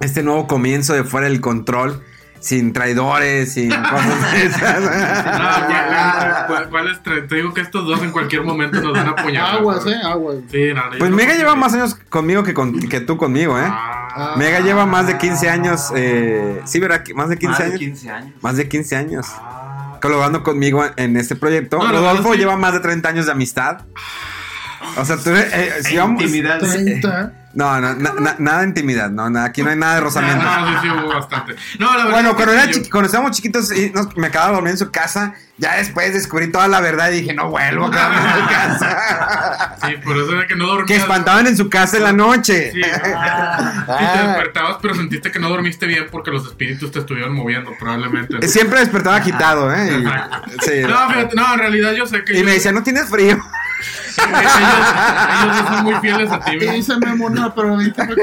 este 0.00 0.22
nuevo 0.22 0.46
comienzo 0.46 0.94
de 0.94 1.02
fuera 1.02 1.28
del 1.28 1.40
control, 1.40 2.04
sin 2.42 2.72
traidores, 2.72 3.52
sin 3.54 3.70
cosas 3.70 4.32
de 4.32 4.46
esas. 4.46 4.80
No, 4.82 4.88
ya, 4.90 5.68
ya, 5.90 6.44
¿cuál- 6.48 6.68
cuál 6.68 6.90
es 6.90 7.02
tra- 7.02 7.26
Te 7.28 7.36
digo 7.36 7.54
que 7.54 7.60
estos 7.62 7.86
dos 7.86 8.02
en 8.02 8.10
cualquier 8.10 8.42
momento 8.42 8.80
nos 8.80 8.92
dan 8.94 9.08
a 9.08 9.10
apuñalar. 9.12 9.54
Aguas, 9.56 9.86
eh, 9.86 9.94
aguas. 10.04 10.36
Sí, 10.50 10.72
no, 10.74 10.82
Pues 10.98 11.10
Mega 11.10 11.34
lleva 11.34 11.54
más 11.56 11.72
años 11.74 11.94
conmigo 12.10 12.42
que, 12.42 12.52
con- 12.52 12.78
que 12.80 13.00
tú 13.00 13.16
conmigo, 13.16 13.58
¿eh? 13.58 13.64
Ah, 13.66 14.34
Mega 14.36 14.60
lleva 14.60 14.84
más 14.84 15.06
de 15.06 15.16
15 15.16 15.48
años, 15.48 15.90
eh, 15.96 16.60
sí, 16.66 16.78
¿verdad? 16.80 17.02
Más 17.14 17.28
de 17.30 17.38
15 17.38 17.48
Más 17.50 17.58
de 17.60 17.64
años. 17.64 17.78
15 17.78 18.10
años. 18.10 18.32
Más 18.42 18.56
de 18.56 18.68
15 18.68 18.96
años. 18.96 19.26
ah. 19.30 19.68
colaborando 20.02 20.42
conmigo 20.42 20.84
en 20.96 21.16
este 21.16 21.36
proyecto. 21.36 21.78
No, 21.78 21.88
Rodolfo 21.92 22.32
sí. 22.32 22.38
lleva 22.40 22.56
más 22.56 22.72
de 22.72 22.80
30 22.80 23.08
años 23.08 23.26
de 23.26 23.32
amistad. 23.32 23.82
O 24.96 25.04
sea, 25.04 25.16
tú, 25.16 25.30
eh, 25.30 25.72
si 25.82 25.94
E 25.94 25.98
vamos- 25.98 26.20
intimidad. 26.22 26.58
30. 26.58 27.32
No, 27.54 27.78
no, 27.82 27.94
na- 27.94 28.14
na- 28.18 28.36
nada 28.38 28.60
de 28.62 28.68
intimidad, 28.68 29.10
no, 29.10 29.28
na- 29.28 29.44
aquí 29.44 29.62
no 29.62 29.68
hay 29.68 29.76
nada 29.76 29.96
de 29.96 30.00
rozamiento. 30.00 30.42
No, 30.42 30.66
sí, 30.68 30.72
sí, 30.80 30.88
hubo 30.88 31.08
bastante. 31.12 31.54
No, 31.78 31.90
la 31.90 31.96
verdad 32.04 32.10
Bueno, 32.12 32.28
es 32.30 32.36
que 32.36 32.44
cuando, 32.44 32.52
era 32.62 32.72
chiqui- 32.72 32.90
cuando 32.90 33.06
estábamos 33.06 33.36
chiquitos 33.36 33.76
y 33.76 33.90
nos- 33.90 34.16
me 34.16 34.30
quedaba 34.30 34.52
dormido 34.52 34.72
en 34.72 34.78
su 34.78 34.90
casa, 34.90 35.34
ya 35.58 35.76
después 35.76 36.14
descubrí 36.14 36.50
toda 36.50 36.66
la 36.68 36.80
verdad 36.80 37.10
y 37.10 37.20
dije, 37.20 37.34
no 37.34 37.50
vuelvo 37.50 37.86
a 37.86 37.90
quedarme 37.90 38.16
en 38.16 38.40
su 38.40 38.48
casa. 38.48 39.76
Sí, 39.86 39.96
por 40.02 40.16
eso 40.16 40.32
era 40.32 40.46
que 40.46 40.56
no 40.56 40.66
dormías. 40.66 40.86
que 40.86 40.96
espantaban 40.96 41.46
en 41.46 41.56
su 41.58 41.68
casa 41.68 41.98
en 41.98 42.04
la 42.04 42.12
noche. 42.14 42.72
Sí, 42.72 42.80
Ah. 43.14 43.84
Sí, 43.98 44.04
te 44.18 44.26
despertabas, 44.28 44.76
pero 44.80 44.94
sentiste 44.94 45.30
que 45.30 45.38
no 45.38 45.50
dormiste 45.50 45.86
bien 45.86 46.06
porque 46.10 46.30
los 46.30 46.46
espíritus 46.46 46.90
te 46.90 47.00
estuvieron 47.00 47.34
moviendo, 47.34 47.72
probablemente. 47.78 48.48
Siempre 48.48 48.80
despertaba 48.80 49.16
agitado, 49.16 49.70
¿eh? 49.74 49.88
Y, 49.90 49.94
Exacto. 50.06 50.50
sí. 50.64 50.80
No, 50.88 51.08
fíjate, 51.10 51.36
no, 51.36 51.52
en 51.52 51.58
realidad 51.58 51.92
yo 51.92 52.06
sé 52.06 52.24
que. 52.24 52.38
Y 52.38 52.42
me 52.44 52.52
decía, 52.52 52.72
¿no 52.72 52.82
tienes 52.82 53.10
frío? 53.10 53.38
Ellos, 54.18 55.44
ellos 55.44 55.66
son 55.68 55.84
muy 55.84 55.94
fieles 56.00 56.30
a 56.30 56.40
ti. 56.40 56.56
Dice 56.58 56.96
Memo, 56.98 57.28
no, 57.30 57.54
pero 57.54 57.70
ahorita 57.70 58.04
me. 58.06 58.14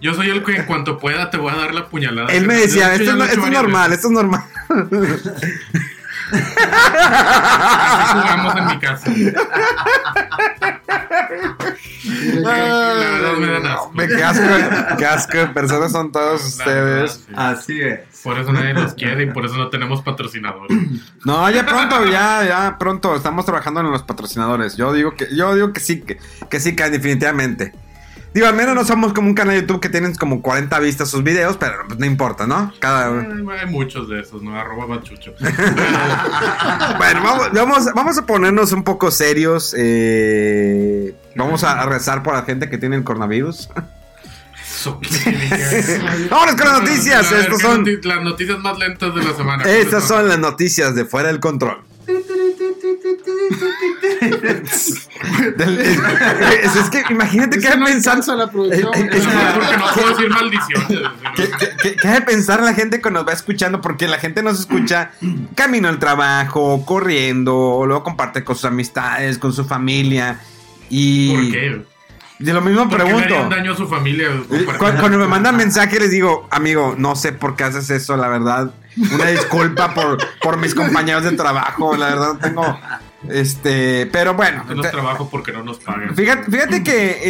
Yo 0.00 0.14
soy 0.14 0.30
el 0.30 0.42
que 0.44 0.56
en 0.56 0.64
cuanto 0.66 0.98
pueda 0.98 1.30
te 1.30 1.36
voy 1.36 1.52
a 1.52 1.56
dar 1.56 1.74
la 1.74 1.86
puñalada. 1.88 2.28
Él 2.28 2.46
me 2.46 2.54
decía, 2.54 2.94
esto, 2.94 3.14
no- 3.16 3.24
esto 3.24 3.44
es 3.46 3.52
normal, 3.52 3.92
esto 3.92 4.08
es 4.08 4.12
normal. 4.12 4.42
Así 6.38 8.18
jugamos 8.20 8.56
en 8.56 8.66
mi 8.66 8.78
casa. 8.78 9.10
La 12.34 12.50
verdad 12.50 13.32
me 13.38 13.46
dan 13.50 13.66
asco. 13.66 13.90
Me 13.94 14.06
qué 14.08 14.22
asco, 14.24 14.96
qué 14.98 15.06
asco 15.06 15.38
de 15.38 15.46
personas 15.48 15.92
son 15.92 16.12
todos 16.12 16.58
La 16.58 16.64
verdad, 16.66 17.04
ustedes. 17.04 17.24
sí. 17.26 17.32
Así 17.36 17.80
es. 17.80 18.00
Por 18.22 18.38
eso 18.38 18.52
nadie 18.52 18.74
los 18.74 18.94
quiere 18.94 19.24
y 19.24 19.30
por 19.30 19.44
eso 19.44 19.56
no 19.56 19.68
tenemos 19.68 20.02
patrocinadores. 20.02 20.76
No, 21.24 21.50
ya 21.50 21.64
pronto, 21.66 22.04
ya, 22.06 22.44
ya 22.44 22.76
pronto. 22.78 23.14
Estamos 23.16 23.44
trabajando 23.44 23.80
en 23.80 23.90
los 23.90 24.02
patrocinadores. 24.02 24.76
Yo 24.76 24.92
digo 24.92 25.14
que, 25.14 25.28
yo 25.34 25.54
digo 25.54 25.72
que 25.72 25.80
sí, 25.80 26.00
que, 26.00 26.18
que 26.48 26.60
sí 26.60 26.74
caen 26.74 26.92
definitivamente. 26.92 27.72
Digo, 28.34 28.48
al 28.48 28.54
menos 28.56 28.74
no 28.74 28.84
somos 28.84 29.12
como 29.12 29.28
un 29.28 29.34
canal 29.34 29.54
de 29.54 29.60
YouTube 29.60 29.80
que 29.80 29.88
tienen 29.88 30.14
como 30.16 30.42
40 30.42 30.78
vistas 30.80 31.08
sus 31.08 31.22
videos, 31.22 31.56
pero 31.56 31.74
pues 31.86 32.00
no 32.00 32.04
importa, 32.04 32.46
¿no? 32.48 32.72
Cada 32.80 33.06
Hay 33.06 33.46
hay 33.60 33.66
muchos 33.66 34.08
de 34.08 34.20
esos, 34.20 34.42
¿no? 34.42 34.58
Arroba 34.58 34.88
machucho. 34.88 35.32
Bueno, 36.98 37.22
vamos, 37.22 37.52
vamos, 37.52 37.94
vamos 37.94 38.18
a 38.18 38.26
ponernos 38.26 38.72
un 38.72 38.82
poco 38.82 39.10
serios. 39.12 39.74
eh, 39.78 41.14
vamos 41.36 41.62
a, 41.62 41.80
a 41.80 41.86
rezar 41.86 42.22
por 42.24 42.34
la 42.34 42.42
gente 42.42 42.68
que 42.68 42.76
tiene 42.76 42.96
el 42.96 43.04
coronavirus. 43.04 43.68
Vámonos 46.30 46.54
con 46.56 46.66
las 46.66 46.80
noticias. 46.82 47.30
Ver, 47.30 47.48
¿qué 47.48 47.58
son, 47.58 47.84
las 48.02 48.22
noticias 48.22 48.58
más 48.58 48.78
lentas 48.78 49.14
de 49.14 49.22
la 49.22 49.34
semana. 49.34 49.64
estas 49.64 50.06
son 50.06 50.28
las 50.28 50.38
noticias 50.38 50.94
de 50.94 51.04
fuera 51.04 51.28
del 51.28 51.40
control. 51.40 51.78
Del- 55.56 55.78
es, 55.80 56.90
que 56.90 57.02
imagínate 57.10 57.58
que 57.58 57.76
no 57.76 57.84
pensar. 57.86 58.12
alcanza 58.14 58.34
la 58.36 58.50
producción. 58.50 58.92
Es- 58.94 59.02
Porque 59.26 59.76
no 59.76 59.84
puedo 59.94 60.08
decir 60.10 60.30
maldiciones. 60.30 61.10
¿Qué, 61.82 62.08
de 62.08 62.20
pensar 62.22 62.62
la 62.62 62.74
gente 62.74 63.00
que 63.00 63.10
nos 63.10 63.26
va 63.26 63.32
escuchando? 63.32 63.80
Porque 63.80 64.08
la 64.08 64.18
gente 64.18 64.42
nos 64.42 64.60
escucha 64.60 65.10
camino 65.54 65.88
al 65.88 65.98
trabajo, 65.98 66.84
corriendo, 66.84 67.56
o 67.56 67.86
luego 67.86 68.02
comparte 68.04 68.44
con 68.44 68.56
sus 68.56 68.64
amistades, 68.66 69.38
con 69.38 69.52
su 69.52 69.64
familia. 69.64 70.40
Y 70.90 71.32
¿Por 71.34 71.50
qué? 71.52 71.82
de 72.40 72.52
lo 72.52 72.60
mismo 72.60 72.88
¿Por 72.88 72.98
qué 73.04 73.12
le 73.12 73.22
pregunto. 73.22 73.48
daño 73.54 73.72
a 73.72 73.76
su 73.76 73.86
familia? 73.88 74.28
Eh, 74.50 74.64
cu- 74.66 74.74
Cuando, 74.78 75.18
me 75.18 75.26
mandan 75.26 75.56
mensaje 75.56 75.98
les 76.00 76.10
digo, 76.10 76.46
amigo, 76.50 76.94
no 76.98 77.16
sé 77.16 77.32
por 77.32 77.54
qué 77.56 77.64
haces 77.64 77.88
eso, 77.90 78.16
la 78.16 78.28
verdad. 78.28 78.72
Una 79.12 79.26
disculpa 79.26 79.92
por, 79.94 80.18
por 80.40 80.56
mis 80.58 80.74
compañeros 80.74 81.24
de 81.24 81.32
trabajo, 81.32 81.96
la 81.96 82.06
verdad 82.06 82.36
tengo... 82.40 82.78
Este, 83.28 84.06
pero 84.12 84.34
bueno. 84.34 84.64
No 84.64 84.82
trabajo 84.82 85.28
porque 85.30 85.52
no 85.52 85.62
nos 85.62 85.78
pagan. 85.78 86.14
Fíjate, 86.14 86.50
fíjate 86.50 86.82
que 86.82 87.20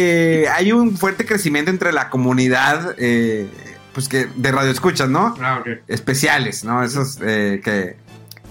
eh, 0.43 0.49
hay 0.49 0.71
un 0.71 0.97
fuerte 0.97 1.25
crecimiento 1.25 1.71
entre 1.71 1.93
la 1.93 2.09
comunidad, 2.09 2.95
eh, 2.97 3.49
pues 3.93 4.09
que 4.09 4.27
de 4.35 4.51
radio 4.51 4.71
escuchas, 4.71 5.09
¿no? 5.09 5.35
Ah, 5.41 5.59
ok. 5.59 5.83
Especiales, 5.87 6.63
¿no? 6.63 6.83
Esos 6.83 7.19
eh, 7.21 7.61
que 7.63 7.95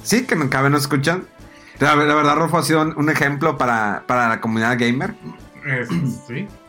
sí, 0.02 0.24
que 0.24 0.36
nunca 0.36 0.66
nos 0.68 0.82
escuchan. 0.82 1.24
La, 1.80 1.96
la 1.96 2.14
verdad, 2.14 2.36
Rolfo 2.36 2.58
ha 2.58 2.62
sido 2.62 2.82
un, 2.82 3.10
ejemplo 3.10 3.58
para, 3.58 4.04
para 4.06 4.28
la 4.28 4.40
comunidad 4.40 4.78
gamer. 4.78 5.14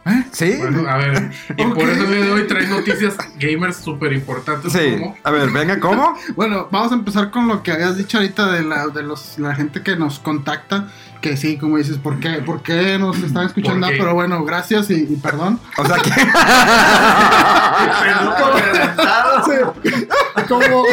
Eh, 0.05 0.23
sí. 0.31 0.55
Bueno, 0.59 0.87
a 0.87 0.97
ver. 0.97 1.31
Y 1.57 1.63
por 1.65 1.89
eso 1.89 2.03
el 2.03 2.09
día 2.11 2.25
de 2.25 2.31
hoy 2.31 2.47
trae 2.47 2.67
noticias 2.67 3.15
gamers 3.39 3.77
súper 3.77 4.13
importantes. 4.13 4.71
Sí. 4.71 4.97
como 4.99 5.17
A 5.23 5.31
ver, 5.31 5.49
venga, 5.49 5.79
¿cómo? 5.79 6.15
Bueno, 6.35 6.67
vamos 6.71 6.91
a 6.91 6.95
empezar 6.95 7.31
con 7.31 7.47
lo 7.47 7.63
que 7.63 7.71
habías 7.71 7.97
dicho 7.97 8.17
ahorita 8.17 8.51
de 8.51 8.63
la, 8.63 8.87
de 8.87 9.01
los, 9.01 9.39
la 9.39 9.55
gente 9.55 9.81
que 9.81 9.95
nos 9.95 10.19
contacta. 10.19 10.89
Que 11.25 11.37
sí, 11.37 11.57
como 11.57 11.77
dices, 11.77 11.97
¿por 11.97 12.19
qué, 12.19 12.33
¿Por 12.45 12.61
qué 12.61 12.99
nos 12.99 13.17
están 13.17 13.47
escuchando? 13.47 13.87
Pero 13.87 14.13
bueno, 14.13 14.45
gracias 14.45 14.91
y, 14.91 15.07
y 15.09 15.15
perdón. 15.15 15.59
O 15.75 15.83
sea 15.83 15.95
que. 15.97 16.11
Como 20.47 20.83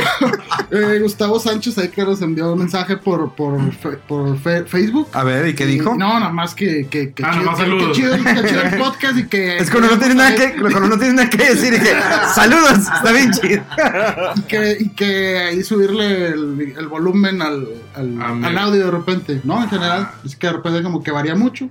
eh, 0.71 0.99
Gustavo 1.03 1.39
Sánchez 1.39 1.77
ahí 1.79 1.89
que 1.89 2.03
nos 2.05 2.23
envió 2.23 2.53
un 2.53 2.61
mensaje 2.61 2.97
por, 2.97 3.35
por, 3.35 3.61
fe- 3.75 3.99
por 4.09 4.39
fe- 4.39 4.65
Facebook. 4.65 5.09
A 5.13 5.25
ver, 5.25 5.49
¿y 5.49 5.55
qué 5.55 5.67
dijo? 5.67 5.95
Y- 5.95 5.99
No, 5.99 6.19
nada 6.19 6.33
más 6.33 6.55
que, 6.55 6.87
que, 6.89 7.13
que 7.13 7.23
Ah, 7.25 7.33
chido, 7.39 7.51
que- 7.51 7.57
saludos. 7.57 7.89
que 7.89 7.93
chido, 7.95 8.17
que 8.17 8.49
chido 8.49 8.63
el 8.63 8.79
podcast 8.79 9.19
y 9.19 9.27
que. 9.27 9.59
Es 9.59 9.71
cuando 9.71 9.91
no 9.91 9.99
tienes 9.99 10.17
nada 10.17 10.35
que, 10.35 10.55
cuando 10.59 10.81
no 10.81 10.97
tienes 10.97 11.15
nada 11.15 11.29
que 11.29 11.37
decir 11.45 11.75
y 11.75 11.81
que. 11.81 11.95
¡Saludos! 12.35 12.79
Está 12.95 13.13
bien 13.13 13.31
chido. 13.33 13.63
Y 14.37 14.41
que, 14.43 14.77
y 14.81 14.89
que 14.91 15.39
ahí 15.39 15.63
subirle 15.63 16.29
el, 16.29 16.75
el 16.79 16.89
volumen 16.89 17.43
al, 17.43 17.69
al 17.95 18.59
audio 18.59 18.87
de 18.87 18.91
repente, 18.91 19.41
¿no? 19.45 19.63
En 19.63 19.69
general, 19.69 20.11
es 20.25 20.37
que 20.37 20.47
de 20.47 20.55
repente 20.55 20.83
como 20.83 21.03
que 21.03 21.11
varía 21.11 21.35
mucho. 21.35 21.69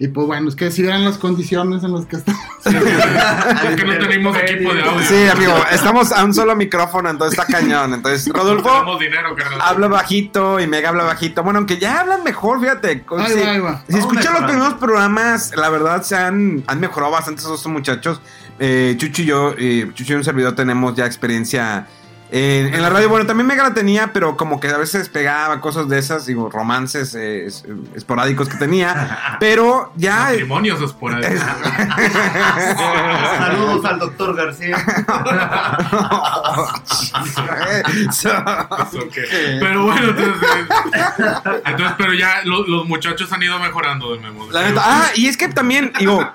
Y 0.00 0.06
pues 0.08 0.28
bueno, 0.28 0.48
es 0.48 0.54
que 0.54 0.70
si 0.70 0.82
vieran 0.82 1.04
las 1.04 1.18
condiciones 1.18 1.82
en 1.82 1.92
las 1.92 2.06
que 2.06 2.16
estamos. 2.16 2.40
Es 2.64 2.72
que 3.76 3.84
no 3.84 3.98
tenemos 3.98 4.36
equipo 4.36 4.72
de 4.72 4.82
audio. 4.82 5.02
Sí, 5.02 5.26
amigo, 5.26 5.54
estamos 5.72 6.12
a 6.12 6.24
un 6.24 6.32
solo 6.32 6.54
micrófono, 6.54 7.10
entonces 7.10 7.36
está 7.36 7.52
cañón. 7.52 7.94
Entonces, 7.94 8.32
Rodolfo 8.32 8.96
dinero, 8.98 9.34
habla 9.60 9.88
bajito 9.88 10.60
y 10.60 10.68
Mega 10.68 10.90
habla 10.90 11.02
bajito. 11.02 11.42
Bueno, 11.42 11.58
aunque 11.58 11.78
ya 11.78 12.00
hablan 12.00 12.22
mejor, 12.22 12.60
fíjate. 12.60 13.04
Ahí 13.18 13.32
si, 13.32 13.40
va, 13.40 13.50
ahí 13.50 13.58
va. 13.58 13.82
si 13.88 13.94
Vamos 13.94 14.12
escuchan 14.12 14.34
los 14.34 14.44
primeros 14.44 14.74
programas, 14.74 15.52
la 15.56 15.68
verdad 15.68 16.02
se 16.02 16.16
han, 16.16 16.62
han 16.68 16.78
mejorado 16.78 17.12
bastante 17.12 17.40
esos 17.40 17.66
muchachos. 17.66 18.20
Eh, 18.60 18.94
Chucho 18.98 19.22
y 19.22 19.24
yo, 19.24 19.54
eh, 19.58 19.90
Chucho 19.94 20.12
y 20.12 20.16
un 20.16 20.24
servidor 20.24 20.54
tenemos 20.54 20.94
ya 20.94 21.06
experiencia 21.06 21.88
en, 22.30 22.74
en 22.74 22.82
la 22.82 22.90
radio. 22.90 23.08
Bueno, 23.08 23.26
también 23.26 23.46
Mega 23.46 23.62
la 23.62 23.74
tenía, 23.74 24.12
pero 24.12 24.36
como 24.36 24.60
que 24.60 24.68
a 24.68 24.76
veces 24.76 25.08
pegaba 25.08 25.60
cosas 25.60 25.88
de 25.88 25.98
esas, 25.98 26.26
digo, 26.26 26.50
romances 26.50 27.14
eh, 27.14 27.46
es- 27.46 27.64
esporádicos 27.94 28.48
que 28.48 28.56
tenía. 28.56 29.36
Pero 29.40 29.92
ya. 29.96 30.24
Matrimonios 30.30 30.80
esporádicos. 30.82 31.40
Saludos 33.38 33.84
al 33.84 33.98
doctor 33.98 34.34
García. 34.36 34.76
Pero 39.60 39.84
bueno, 39.84 40.08
entonces, 40.08 40.48
eh, 40.56 40.66
entonces, 41.66 41.94
pero 41.98 42.14
ya 42.14 42.40
lo- 42.44 42.66
los 42.66 42.86
muchachos 42.86 43.30
han 43.32 43.42
ido 43.42 43.58
mejorando 43.58 44.14
de 44.14 44.20
memoria. 44.20 44.72
Ah, 44.78 45.06
y 45.14 45.26
es 45.28 45.36
que 45.36 45.48
también, 45.48 45.92
digo, 45.98 46.26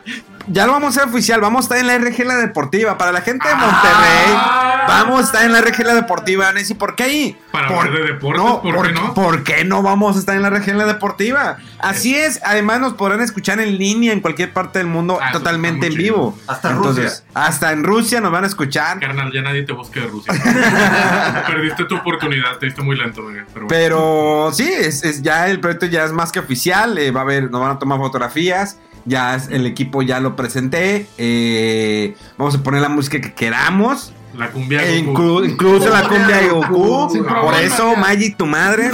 ya 0.48 0.66
lo 0.66 0.74
vamos 0.74 0.96
a 0.98 1.02
hacer 1.02 1.10
oficial. 1.14 1.42
Vamos 1.42 1.62
a 1.62 1.64
estar 1.64 1.78
en 1.78 1.88
la 1.88 1.96
RG 1.98 2.26
La 2.26 2.36
Deportiva. 2.36 2.98
Para 2.98 3.12
la 3.12 3.22
gente 3.22 3.48
de 3.48 3.56
Monterrey, 3.56 4.34
Ah. 4.36 4.86
vamos 4.88 5.22
a 5.22 5.24
estar 5.24 5.44
en 5.46 5.52
la 5.54 5.60
RG 5.62 5.84
La 5.86 5.94
Deportiva. 5.96 6.52
Nancy, 6.52 6.74
¿por 6.74 6.96
qué 6.96 7.04
ahí? 7.04 7.38
Para 7.52 7.68
hablar 7.68 7.92
de 7.94 8.04
deportes, 8.14 8.42
¿por 8.74 8.88
qué 8.88 8.94
no? 8.94 9.14
¿Por 9.14 9.44
qué 9.44 9.64
no 9.64 9.82
vamos 9.84 10.16
a 10.16 10.20
estar 10.20 10.36
en 10.36 10.42
la 10.42 10.50
RG 10.50 10.74
La 10.76 10.86
Deportiva? 10.86 11.58
Así 11.80 12.16
es. 12.16 12.42
Además, 12.44 12.80
nos 12.80 12.94
podrán 12.94 13.22
escuchar 13.22 13.60
en 13.60 13.78
línea 13.78 14.12
en 14.14 14.20
cualquier 14.22 14.52
parte 14.54 14.80
del 14.80 14.88
mundo, 14.88 15.20
Ah, 15.22 15.32
totalmente 15.32 15.88
en 15.88 15.94
vivo. 15.96 16.38
Hasta 16.48 16.72
Entonces, 16.72 17.24
Rusia. 17.26 17.26
Hasta 17.34 17.72
en 17.72 17.84
Rusia 17.84 18.22
nos 18.22 18.32
van 18.32 18.44
a 18.44 18.48
escuchar. 18.48 19.00
Carnal, 19.00 19.32
ya 19.34 19.42
nadie 19.42 19.64
te 19.64 19.74
busque 19.74 20.00
de 20.02 20.08
Rusia. 20.08 20.34
Perdiste 21.48 21.86
tu 21.86 21.96
oportunidad, 21.98 22.58
te 22.60 22.66
diste 22.68 22.82
muy 22.82 22.96
lento, 22.98 23.22
Miguel, 23.22 23.46
Pero 23.54 23.66
bueno. 23.66 23.68
Pero 23.70 24.50
sí, 24.54 24.70
es, 24.72 25.04
es- 25.04 25.22
ya 25.22 25.48
el 25.48 25.60
proyecto 25.60 25.86
ya 25.86 26.04
es 26.04 26.12
más 26.12 26.32
que 26.32 26.40
oficial. 26.40 26.98
eh, 26.98 27.12
va 27.12 27.22
a 27.22 27.24
haber, 27.24 27.50
nos 27.52 27.62
van 27.62 27.72
a 27.72 27.80
tomar 27.80 27.98
fotografías. 28.00 28.78
Ya 29.06 29.36
es- 29.36 29.50
el 29.50 29.66
equipo 29.66 30.02
ya 30.02 30.20
lo 30.20 30.36
presenté. 30.36 31.08
eh, 31.18 32.16
vamos 32.38 32.56
a 32.56 32.64
poner 32.64 32.82
la 32.82 32.90
música 32.90 33.20
que 33.22 33.34
queramos. 33.34 34.14
La 34.38 34.50
cumbia 34.50 34.82
de 34.82 35.02
Goku. 35.04 35.22
inclu- 35.42 35.50
incluso 35.52 35.90
la 35.90 36.08
cumbia 36.08 36.38
de 36.38 36.50
Goku. 36.50 37.24
Por 37.42 37.54
eso, 37.56 37.96
Magic, 37.96 38.36
tu 38.38 38.46
madre. 38.46 38.90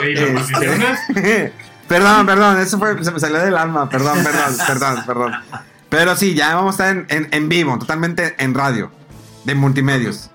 Maldiciones. 0.00 0.98
Este, 1.10 1.52
perdón, 1.88 2.26
perdón, 2.26 2.58
eso 2.60 2.78
fue, 2.78 3.02
se 3.04 3.10
me 3.10 3.20
salió 3.20 3.38
del 3.38 3.56
alma. 3.56 3.88
Perdón, 3.88 4.18
perdón, 4.24 4.56
perdón, 4.66 5.02
perdón. 5.06 5.32
Pero 5.88 6.16
sí, 6.16 6.34
ya 6.34 6.54
vamos 6.54 6.78
a 6.80 6.88
estar 6.90 7.04
en, 7.10 7.24
en- 7.24 7.28
en 7.32 7.48
vivo, 7.48 7.78
totalmente 7.78 8.34
en 8.38 8.54
radio, 8.54 8.90
de 9.44 9.54
multimedios. 9.54 10.30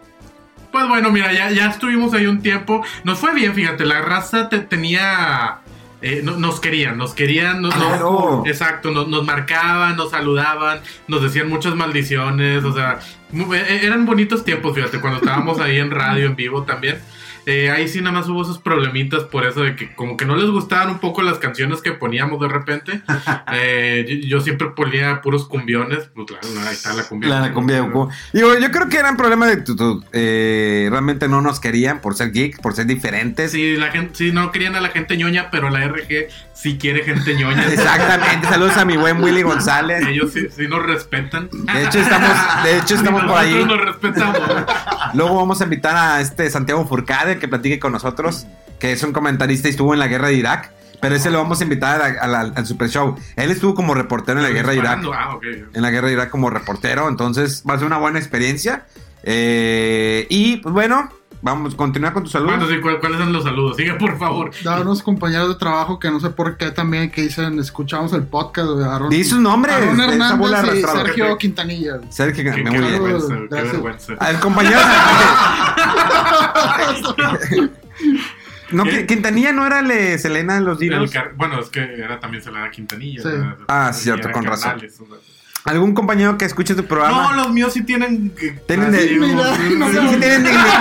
Pues 0.71 0.87
bueno, 0.89 1.09
mira, 1.11 1.31
ya, 1.31 1.49
ya 1.51 1.67
estuvimos 1.67 2.13
ahí 2.13 2.27
un 2.27 2.41
tiempo. 2.41 2.83
Nos 3.05 3.19
fue 3.19 3.33
bien, 3.33 3.53
fíjate, 3.53 3.85
la 3.85 4.01
raza 4.01 4.49
te, 4.49 4.59
tenía... 4.59 5.59
eh, 6.01 6.21
no- 6.23 6.37
nos 6.37 6.59
querían, 6.59 6.97
nos 6.97 7.13
querían, 7.13 7.61
nos, 7.61 7.75
nos- 7.75 7.87
Claro. 7.87 8.43
exacto, 8.45 8.91
nos, 8.91 9.07
nos 9.07 9.25
marcaban, 9.25 9.95
nos 9.97 10.11
saludaban, 10.11 10.79
nos 11.07 11.21
decían 11.21 11.49
muchas 11.49 11.75
maldiciones, 11.75 12.63
o 12.63 12.73
sea, 12.73 12.99
eh, 13.33 13.79
eran 13.83 14.05
bonitos 14.05 14.43
tiempos, 14.45 14.75
fíjate, 14.75 14.99
cuando 14.99 15.19
estábamos 15.19 15.59
ahí 15.59 15.77
en 15.79 15.91
radio, 15.91 16.25
en 16.27 16.35
vivo 16.35 16.63
también. 16.63 16.99
Eh, 17.45 17.69
ahí 17.69 17.87
sí 17.87 18.01
nada 18.01 18.11
más 18.11 18.27
hubo 18.27 18.41
esos 18.41 18.57
problemitas 18.57 19.23
por 19.23 19.45
eso 19.45 19.61
de 19.61 19.75
que 19.75 19.93
como 19.93 20.17
que 20.17 20.25
no 20.25 20.35
les 20.35 20.49
gustaban 20.49 20.89
un 20.89 20.99
poco 20.99 21.21
las 21.21 21.37
canciones 21.37 21.81
que 21.81 21.91
poníamos 21.91 22.39
de 22.39 22.47
repente. 22.47 23.01
Eh, 23.57 24.05
yo, 24.23 24.37
yo 24.37 24.41
siempre 24.41 24.69
ponía 24.75 25.21
puros 25.21 25.47
cumbiones, 25.47 26.09
pues 26.13 26.27
claro, 26.27 26.47
ahí 26.67 26.73
está 26.73 26.93
la 26.93 27.03
cumbia. 27.03 27.29
La 27.29 27.53
cumbia 27.53 27.81
Goku. 27.81 28.09
Digo, 28.33 28.57
yo 28.57 28.71
creo 28.71 28.89
que 28.89 28.97
eran 28.97 29.17
problemas 29.17 29.49
de 29.49 29.55
actitud. 29.55 30.03
Eh, 30.11 30.87
realmente 30.89 31.27
no 31.27 31.41
nos 31.41 31.59
querían 31.59 32.01
por 32.01 32.15
ser 32.15 32.31
geeks, 32.31 32.59
por 32.59 32.73
ser 32.73 32.85
diferentes. 32.85 33.51
Sí, 33.51 33.77
la 33.77 33.91
gente, 33.91 34.15
sí, 34.15 34.31
no 34.31 34.51
querían 34.51 34.75
a 34.75 34.81
la 34.81 34.89
gente 34.89 35.15
ñoña, 35.15 35.49
pero 35.51 35.69
la 35.69 35.87
RG 35.87 36.27
sí 36.53 36.77
quiere 36.77 37.03
gente 37.03 37.35
ñoña. 37.35 37.65
Exactamente. 37.71 38.47
Saludos 38.47 38.77
a 38.77 38.85
mi 38.85 38.97
buen 38.97 39.23
Willy 39.23 39.43
González. 39.43 40.05
Ellos 40.07 40.31
sí, 40.33 40.47
sí 40.49 40.67
nos 40.67 40.83
respetan. 40.83 41.49
De 41.51 41.83
hecho, 41.83 41.99
estamos, 41.99 42.31
de 42.63 42.77
hecho, 42.77 42.95
estamos 42.95 43.23
por 43.23 43.37
ahí. 43.37 43.53
Nosotros 43.53 43.77
nos 43.77 43.85
respetamos. 43.85 44.39
Luego 45.13 45.35
vamos 45.35 45.61
a 45.61 45.63
invitar 45.65 45.95
a 45.95 46.21
este 46.21 46.49
Santiago 46.49 46.85
Furcade 46.85 47.34
que 47.39 47.47
platique 47.47 47.79
con 47.79 47.91
nosotros, 47.91 48.47
que 48.79 48.91
es 48.91 49.03
un 49.03 49.11
comentarista 49.13 49.67
y 49.67 49.71
estuvo 49.71 49.93
en 49.93 49.99
la 49.99 50.07
guerra 50.07 50.27
de 50.29 50.35
Irak. 50.35 50.71
Pero 51.01 51.15
ese 51.15 51.29
lo 51.29 51.37
vamos 51.39 51.59
a 51.59 51.63
invitar 51.63 52.01
a- 52.01 52.23
a 52.23 52.27
la- 52.27 52.53
al 52.55 52.65
Super 52.65 52.89
Show. 52.89 53.15
Él 53.35 53.51
estuvo 53.51 53.75
como 53.75 53.93
reportero 53.93 54.39
en 54.39 54.43
la 54.45 54.49
guerra 54.51 54.71
de 54.71 54.77
Irak. 54.77 55.03
Ah. 55.13 55.37
En 55.73 55.81
la 55.81 55.91
guerra 55.91 56.07
de 56.07 56.13
Irak 56.13 56.29
como 56.29 56.49
reportero. 56.49 57.07
Entonces 57.09 57.63
va 57.69 57.73
a 57.75 57.77
ser 57.77 57.85
una 57.85 57.97
buena 57.97 58.17
experiencia. 58.17 58.85
Eh, 59.23 60.25
y 60.29 60.57
pues 60.57 60.73
bueno, 60.73 61.09
vamos 61.45 61.75
a 61.75 61.77
continuar 61.77 62.11
con 62.11 62.23
tu 62.23 62.29
salud. 62.29 62.47
Bueno, 62.47 62.67
sí, 62.67 62.79
¿cuál- 62.81 62.99
¿cuáles 62.99 63.19
son 63.19 63.31
los 63.31 63.43
saludos? 63.43 63.77
Sigue, 63.77 63.93
por 63.93 64.17
favor. 64.17 64.51
Da 64.63 64.81
unos 64.81 65.03
compañeros 65.03 65.49
de 65.49 65.55
trabajo 65.55 65.99
que 65.99 66.09
no 66.09 66.19
sé 66.19 66.31
por 66.31 66.57
qué 66.57 66.71
también 66.71 67.11
que 67.11 67.21
dicen, 67.21 67.59
escuchamos 67.59 68.11
el 68.13 68.23
podcast 68.23 68.69
de 68.71 68.85
Aaron. 68.85 69.09
Di 69.09 69.23
sus 69.23 69.39
nombres. 69.39 69.75
Aaron 69.75 69.97
de 69.97 70.03
Hernández 70.05 70.75
y. 70.75 70.81
Sergio 70.81 71.37
Quintanilla. 71.37 71.99
Sergio, 72.09 72.43
Qué, 72.43 72.51
muy 72.63 72.71
qué 72.71 72.79
bien. 72.79 72.91
vergüenza, 72.91 73.35
qué 73.49 73.61
vergüenza. 73.61 74.13
Al 74.19 74.39
compañero. 74.39 74.79
no, 78.71 78.83
¿Qué? 78.83 78.91
Qui- 78.91 79.05
Quintanilla 79.05 79.53
no 79.53 79.65
era 79.67 79.79
el 79.79 79.87
de 79.87 80.17
Selena 80.17 80.57
en 80.57 80.65
los 80.65 80.79
dinos. 80.79 81.11
bueno, 81.35 81.59
es 81.59 81.69
que 81.69 81.79
era 81.81 82.19
también 82.19 82.43
se 82.43 82.51
la 82.51 82.61
da 82.61 82.71
Quintanilla. 82.71 83.21
Sí. 83.21 83.29
Ah, 83.67 83.91
cierto, 83.93 84.31
con 84.31 84.43
razón. 84.45 84.77
O 84.77 84.79
sea. 84.79 84.89
¿Algún 85.65 85.93
compañero 85.95 86.37
que 86.37 86.45
escuche 86.45 86.75
tu 86.75 86.83
No, 86.83 86.87
programa? 86.87 87.35
los 87.35 87.51
míos 87.51 87.73
sí 87.73 87.83
tienen. 87.83 88.29
que- 88.31 88.51
Tienen 88.67 88.91
de- 88.91 89.17
como- 89.17 89.43
Sí, 89.43 90.09
sí 90.11 90.17
tienen 90.19 90.43
dignidad. 90.43 90.74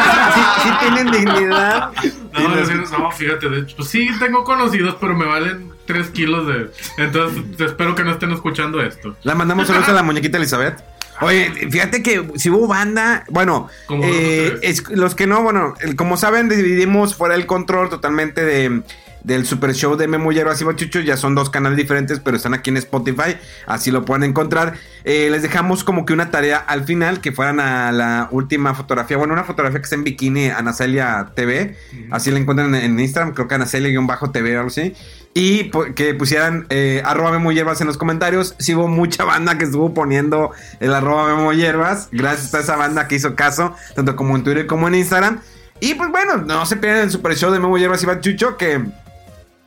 Sí, 0.65 0.71
tienen 0.81 1.11
dignidad. 1.13 1.91
No, 2.33 2.67
sí, 2.67 2.73
no, 2.99 3.11
fíjate, 3.11 3.49
de 3.49 3.61
hecho, 3.61 3.77
pues 3.77 3.89
sí 3.91 4.09
tengo 4.19 4.43
conocidos, 4.45 4.97
pero 5.01 5.15
me 5.17 5.25
valen 5.27 5.71
3 5.87 6.09
kilos 6.09 6.47
de. 6.47 6.71
Entonces, 6.99 7.43
espero 7.61 7.95
que 7.95 8.03
no 8.05 8.11
estén 8.13 8.33
escuchando 8.33 8.81
esto. 8.83 9.17
La 9.23 9.35
mandamos 9.35 9.67
saludos 9.69 9.89
a 9.89 9.93
la 9.93 10.03
muñequita 10.03 10.39
Elizabeth. 10.39 10.83
Oye, 11.21 11.51
fíjate 11.71 12.03
que 12.03 12.29
si 12.37 12.51
hubo 12.51 12.67
banda, 12.67 13.23
bueno, 13.31 13.69
eh, 14.03 14.59
es- 14.63 14.89
los 14.91 15.15
que 15.15 15.29
no, 15.29 15.43
bueno, 15.43 15.75
como 15.97 16.17
saben, 16.17 16.49
dividimos 16.49 17.15
fuera 17.15 17.37
el 17.37 17.47
control 17.47 17.89
totalmente 17.89 18.45
de, 18.45 18.83
del 19.25 19.47
super 19.47 19.75
show 19.75 19.97
de 19.97 20.07
Memo 20.07 20.31
Hierbas 20.31 20.61
y 20.61 20.65
Bachucho, 20.65 21.01
ya 21.01 21.17
son 21.17 21.35
dos 21.35 21.51
canales 21.51 21.77
diferentes, 21.77 22.21
pero 22.21 22.37
están 22.37 22.55
aquí 22.55 22.71
en 22.71 22.77
Spotify, 22.77 23.37
así 23.67 23.91
lo 23.91 24.05
pueden 24.05 24.23
encontrar. 24.23 24.75
Eh, 25.05 25.29
les 25.31 25.43
dejamos 25.43 25.83
como 25.83 26.07
que 26.07 26.13
una 26.13 26.31
tarea 26.31 26.59
al 26.59 26.85
final, 26.85 27.21
que 27.21 27.33
fueran 27.33 27.59
a 27.59 27.91
la 27.91 28.29
última 28.31 28.75
fotografía, 28.75 29.17
bueno, 29.17 29.33
una 29.33 29.45
fotografía 29.45 29.81
que 29.81 29.85
está 29.85 29.97
en 29.97 30.05
bikini, 30.05 30.49
Anacelia 30.49 31.31
TV, 31.35 31.77
así 32.11 32.31
la 32.31 32.39
encuentran 32.39 32.75
en, 32.75 33.01
Instagram, 33.01 33.35
creo 33.35 33.49
que 33.49 33.55
Anacelia-TV 33.55 34.55
o 34.55 34.59
algo 34.59 34.69
así. 34.69 34.95
Y 35.37 35.73
que 35.97 36.15
pusieran 36.15 36.67
eh, 36.71 37.03
arroba 37.05 37.33
Memo 37.33 37.51
Hierbas 37.51 37.81
en 37.81 37.89
los 37.89 37.97
comentarios. 37.97 38.55
Sí 38.61 38.73
hubo 38.77 38.87
mucha 38.87 39.25
banda 39.25 39.59
que 39.59 39.65
estuvo 39.65 39.93
poniendo 39.93 40.53
el 40.79 40.95
arroba 40.95 41.35
Memo 41.35 41.53
Hierbas. 41.53 42.09
Gracias 42.13 42.55
a 42.55 42.61
esa 42.61 42.77
banda 42.77 43.09
que 43.09 43.17
hizo 43.17 43.35
caso, 43.35 43.75
tanto 43.97 44.15
como 44.15 44.37
en 44.37 44.45
Twitter 44.45 44.67
como 44.67 44.87
en 44.87 44.95
Instagram. 44.95 45.41
Y 45.81 45.95
pues 45.95 46.09
bueno, 46.11 46.37
no 46.37 46.65
se 46.67 46.77
pierdan 46.77 47.03
el 47.03 47.11
super 47.11 47.35
show 47.35 47.51
de 47.51 47.59
Memo 47.59 47.77
Hierbas 47.77 48.01
y 48.05 48.07
Bachucho, 48.07 48.57
que 48.57 48.81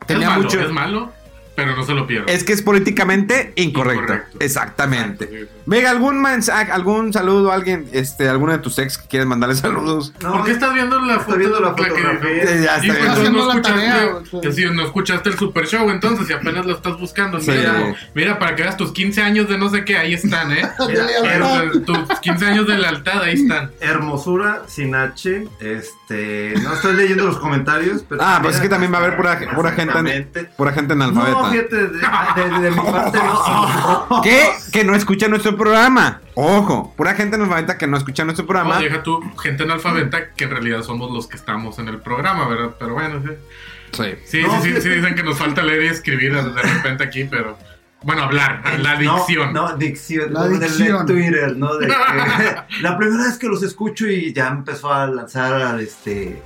tenía 0.07 0.27
es 0.27 0.29
malo, 0.31 0.43
mucho... 0.43 0.59
es 0.61 0.71
malo, 0.71 1.11
pero 1.57 1.75
no 1.75 1.83
se 1.83 1.93
lo 1.93 2.05
pierdan. 2.05 2.29
Es 2.33 2.43
que 2.43 2.53
es 2.53 2.61
políticamente 2.61 3.51
incorrecto. 3.55 4.03
Incorrecto. 4.03 4.37
Exactamente. 4.39 5.23
Exacto, 5.25 5.45
sí, 5.47 5.51
sí. 5.55 5.61
Vega, 5.65 5.89
algún 5.89 6.21
mensaje, 6.21 6.71
algún 6.71 7.11
saludo 7.11 7.51
a 7.51 7.55
alguien, 7.55 7.89
este, 7.91 8.29
alguno 8.29 8.53
de 8.53 8.59
tus 8.59 8.77
ex 8.79 8.97
que 8.97 9.07
quieres 9.07 9.27
mandarle 9.27 9.55
saludos. 9.67 10.13
No, 10.21 10.33
¿Por 10.33 10.45
qué 10.45 10.51
estás 10.51 10.73
viendo 10.73 11.01
la 11.01 11.19
foto? 11.19 11.37
viendo 11.37 11.59
la 11.59 11.75
que- 11.75 11.83
fotografía. 11.83 12.43
Eh, 12.43 12.61
ya 12.63 12.85
Y 12.85 12.89
está 12.91 13.05
pues 13.07 13.19
bien. 13.21 13.33
no 13.33 13.53
la 13.53 13.61
tarea, 13.61 14.09
que 14.41 14.51
si 14.53 14.65
no 14.65 14.83
escuchaste 14.85 15.29
el 15.29 15.37
super 15.37 15.65
show, 15.67 15.89
entonces 15.89 16.27
si 16.27 16.33
apenas 16.33 16.65
lo 16.65 16.75
estás 16.75 16.97
buscando, 16.99 17.41
Sí. 17.41 17.51
mira, 17.51 17.95
mira, 18.13 18.39
para 18.39 18.55
que 18.55 18.61
veas 18.61 18.77
tus 18.77 18.91
15 18.93 19.21
años 19.23 19.49
de 19.49 19.57
no 19.57 19.69
sé 19.69 19.83
qué, 19.83 19.97
ahí 19.97 20.13
están, 20.13 20.51
¿eh? 20.51 20.61
Eh, 20.79 21.79
tus 21.85 22.19
15 22.21 22.45
años 22.45 22.67
de 22.67 22.77
lealtad, 22.77 23.23
ahí 23.23 23.33
están. 23.33 23.71
Hermosura 23.81 24.61
sin 24.67 24.93
H. 24.95 25.47
Este. 25.59 26.53
No 26.61 26.73
estoy 26.73 26.95
leyendo 26.95 27.25
los 27.25 27.37
comentarios, 27.39 28.03
pero. 28.07 28.21
Ah, 28.23 28.39
pues 28.41 28.55
es 28.55 28.61
que 28.61 28.69
también 28.69 28.93
va 28.93 28.97
a 28.99 29.01
haber 29.01 29.17
pura, 29.17 29.39
pura 29.55 29.71
gente, 29.71 30.45
pura 30.55 30.71
gente 30.73 30.95
No, 30.95 31.46
analfabeta. 31.47 31.75
fíjate, 31.77 32.41
de, 32.41 32.49
de- 32.49 32.59
de 32.61 32.71
mi 32.71 32.77
parte 32.91 33.17
no. 33.19 34.21
que, 34.23 34.49
que 34.71 34.83
no 34.83 34.95
escucha 34.95 35.27
nuestro 35.27 35.55
programa. 35.57 36.21
Ojo, 36.35 36.93
pura 36.95 37.15
gente 37.15 37.35
analfabeta 37.35 37.77
que 37.77 37.87
no 37.87 37.97
escucha 37.97 38.23
nuestro 38.25 38.43
No, 38.43 38.47
programa. 38.47 38.79
deja 38.79 39.03
tú 39.03 39.21
gente 39.41 39.63
analfabeta 39.63 40.31
que 40.35 40.43
en 40.45 40.51
realidad 40.51 40.83
somos 40.83 41.11
los 41.11 41.27
que 41.27 41.37
estamos 41.37 41.79
en 41.79 41.87
el 41.87 41.99
programa, 41.99 42.47
¿verdad? 42.47 42.71
Pero 42.79 42.93
bueno, 42.93 43.21
sí. 43.25 43.31
Sí. 43.93 44.15
Sí, 44.25 44.41
No, 44.43 44.61
sí, 44.61 44.73
sí, 44.81 44.89
dicen 44.89 45.15
que 45.15 45.23
nos 45.23 45.37
falta 45.37 45.61
leer 45.63 45.83
y 45.83 45.87
escribir 45.87 46.33
de 46.35 46.61
repente 46.61 47.03
aquí, 47.03 47.23
pero 47.23 47.57
bueno, 48.03 48.23
hablar, 48.23 48.61
la 48.79 48.95
dicción. 48.97 49.53
No, 49.53 49.69
no, 49.69 49.77
dicción. 49.77 50.33
La 50.33 50.47
dicción. 50.47 51.05
Twitter, 51.07 51.55
¿no? 51.57 51.75
De 51.77 51.87
que- 51.87 51.93
la 52.81 52.97
primera 52.97 53.23
vez 53.23 53.37
que 53.37 53.47
los 53.47 53.63
escucho 53.63 54.05
y 54.07 54.33
ya 54.33 54.49
empezó 54.49 54.93
a 54.93 55.07
lanzar, 55.07 55.79
este. 55.79 56.41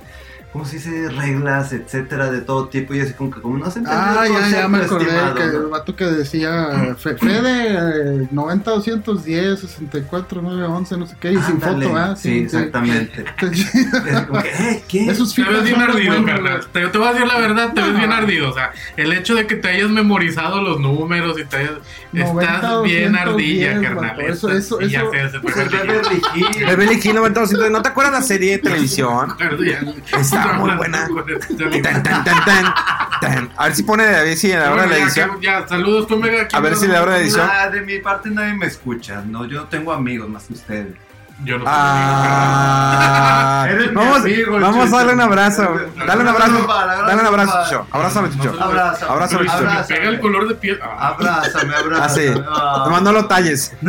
¿Cómo 0.52 0.66
se 0.66 0.76
dice? 0.76 1.08
Reglas, 1.08 1.72
etcétera, 1.72 2.30
de 2.30 2.42
todo 2.42 2.68
tipo. 2.68 2.92
Y 2.94 3.00
así 3.00 3.14
como 3.14 3.30
que, 3.30 3.40
como 3.40 3.56
no 3.56 3.70
se 3.70 3.78
entendió 3.78 4.02
Ah, 4.04 4.24
el 4.26 4.32
ya, 4.34 4.48
ya 4.60 4.68
me 4.68 4.78
acordé 4.78 5.06
que 5.06 5.12
¿no? 5.46 5.60
el 5.62 5.66
vato 5.68 5.96
que 5.96 6.04
decía 6.04 6.94
Fe- 6.98 7.16
Fede 7.18 8.22
eh, 8.24 8.28
90 8.30 8.70
210 8.70 9.60
64 9.60 10.40
9 10.42 10.64
11 10.64 10.96
no 10.98 11.06
sé 11.06 11.16
qué 11.18 11.32
y 11.32 11.38
sin 11.38 11.58
foto, 11.60 11.96
¿ah? 11.96 12.14
Sí, 12.16 12.40
exactamente. 12.40 13.24
Sí. 13.52 13.66
Es 14.08 14.20
como 14.26 14.42
que, 14.42 14.48
¿eh? 14.50 14.84
¿Qué? 14.88 15.06
Esos 15.10 15.34
Te 15.34 15.42
ves 15.42 15.64
bien 15.64 15.80
ardido, 15.80 16.24
carnal. 16.24 16.60
Te, 16.72 16.86
te 16.88 16.98
voy 16.98 17.08
a 17.08 17.12
decir 17.12 17.26
la 17.26 17.38
verdad, 17.38 17.72
te 17.72 17.80
ves 17.80 17.96
bien 17.96 18.12
ardido. 18.12 18.50
O 18.50 18.54
sea, 18.54 18.72
el 18.96 19.12
hecho 19.14 19.34
de 19.34 19.46
que 19.46 19.56
te 19.56 19.68
hayas 19.68 19.88
memorizado 19.90 20.60
los 20.60 20.80
números 20.80 21.38
y 21.40 21.44
te 21.46 21.56
hayas. 21.56 21.72
90, 22.12 22.42
estás 22.54 22.82
bien 22.82 23.12
210, 23.12 23.26
ardilla, 23.26 23.80
carnal. 23.80 24.20
Eso- 24.20 24.50
eso- 24.50 24.80
y 24.82 24.90
ya 24.90 25.00
eso- 25.00 25.10
sé, 25.12 25.22
se 25.30 25.40
fue 25.40 25.40
Pues 25.40 25.56
el 25.56 25.68
Beverly 25.70 26.22
Hills. 26.34 26.58
Beverly 26.66 26.94
Hills 27.02 27.14
9200, 27.14 27.70
¿no 27.70 27.80
te 27.82 27.88
acuerdas 27.88 28.12
la 28.12 28.22
serie 28.22 28.52
de 28.52 28.58
televisión? 28.62 29.34
Está 30.18 30.41
muy 30.54 30.70
buena. 30.76 31.08
Tan, 31.82 32.02
tan, 32.02 32.24
tan, 32.24 32.44
tan, 32.44 32.44
tan. 33.20 33.50
A 33.56 33.64
ver 33.66 33.74
si 33.76 33.82
pone, 33.82 34.04
a 34.04 34.22
ver 34.22 34.36
si 34.36 34.52
a 34.52 34.60
la 34.60 34.72
hora 34.72 34.82
de 34.82 34.88
la 34.88 34.98
edición. 34.98 35.40
Ya, 35.40 35.66
saludos, 35.66 36.06
tú 36.06 36.18
mega. 36.18 36.48
A 36.52 36.60
ver 36.60 36.76
si 36.76 36.86
la 36.86 37.02
hora 37.02 37.14
de 37.14 37.22
edición. 37.22 37.48
Ah, 37.50 37.68
de 37.68 37.80
mi 37.82 37.98
parte 37.98 38.30
nadie 38.30 38.54
me 38.54 38.66
escucha. 38.66 39.22
No, 39.22 39.46
yo 39.46 39.60
no 39.60 39.68
tengo 39.68 39.92
amigos 39.92 40.28
más 40.28 40.44
que 40.44 40.54
ustedes. 40.54 40.94
Yo 41.44 41.58
no 41.58 41.64
Ah, 41.66 43.66
Eres 43.68 43.88
mi 43.90 43.96
vamos, 43.96 44.20
amigo, 44.20 44.60
vamos 44.60 44.92
a 44.92 44.96
darle 44.96 45.12
un 45.14 45.20
abrazo. 45.20 45.62
Dale 46.06 46.22
un 46.22 46.28
abrazo. 46.28 46.66
Dale 46.66 47.20
un 47.20 47.26
abrazo, 47.26 47.28
abrazo. 47.28 47.64
Chucho. 47.64 47.86
Abrázame, 47.90 48.30
Chucho. 48.30 48.62
Abrazo. 48.62 49.10
Abrazo, 49.10 49.38
Pero 49.38 49.50
Chucho. 49.50 49.58
se 49.58 49.64
me 49.64 49.82
pega 49.84 50.08
el 50.10 50.20
color 50.20 50.48
de 50.48 50.54
piel. 50.54 50.78
Ah, 50.82 51.08
Abrázame, 51.08 51.74
abrázame. 51.74 52.06
Así. 52.06 52.42
Ah. 52.48 52.82
Nomás 52.86 53.02
no 53.02 53.12
lo 53.12 53.26
talles. 53.26 53.72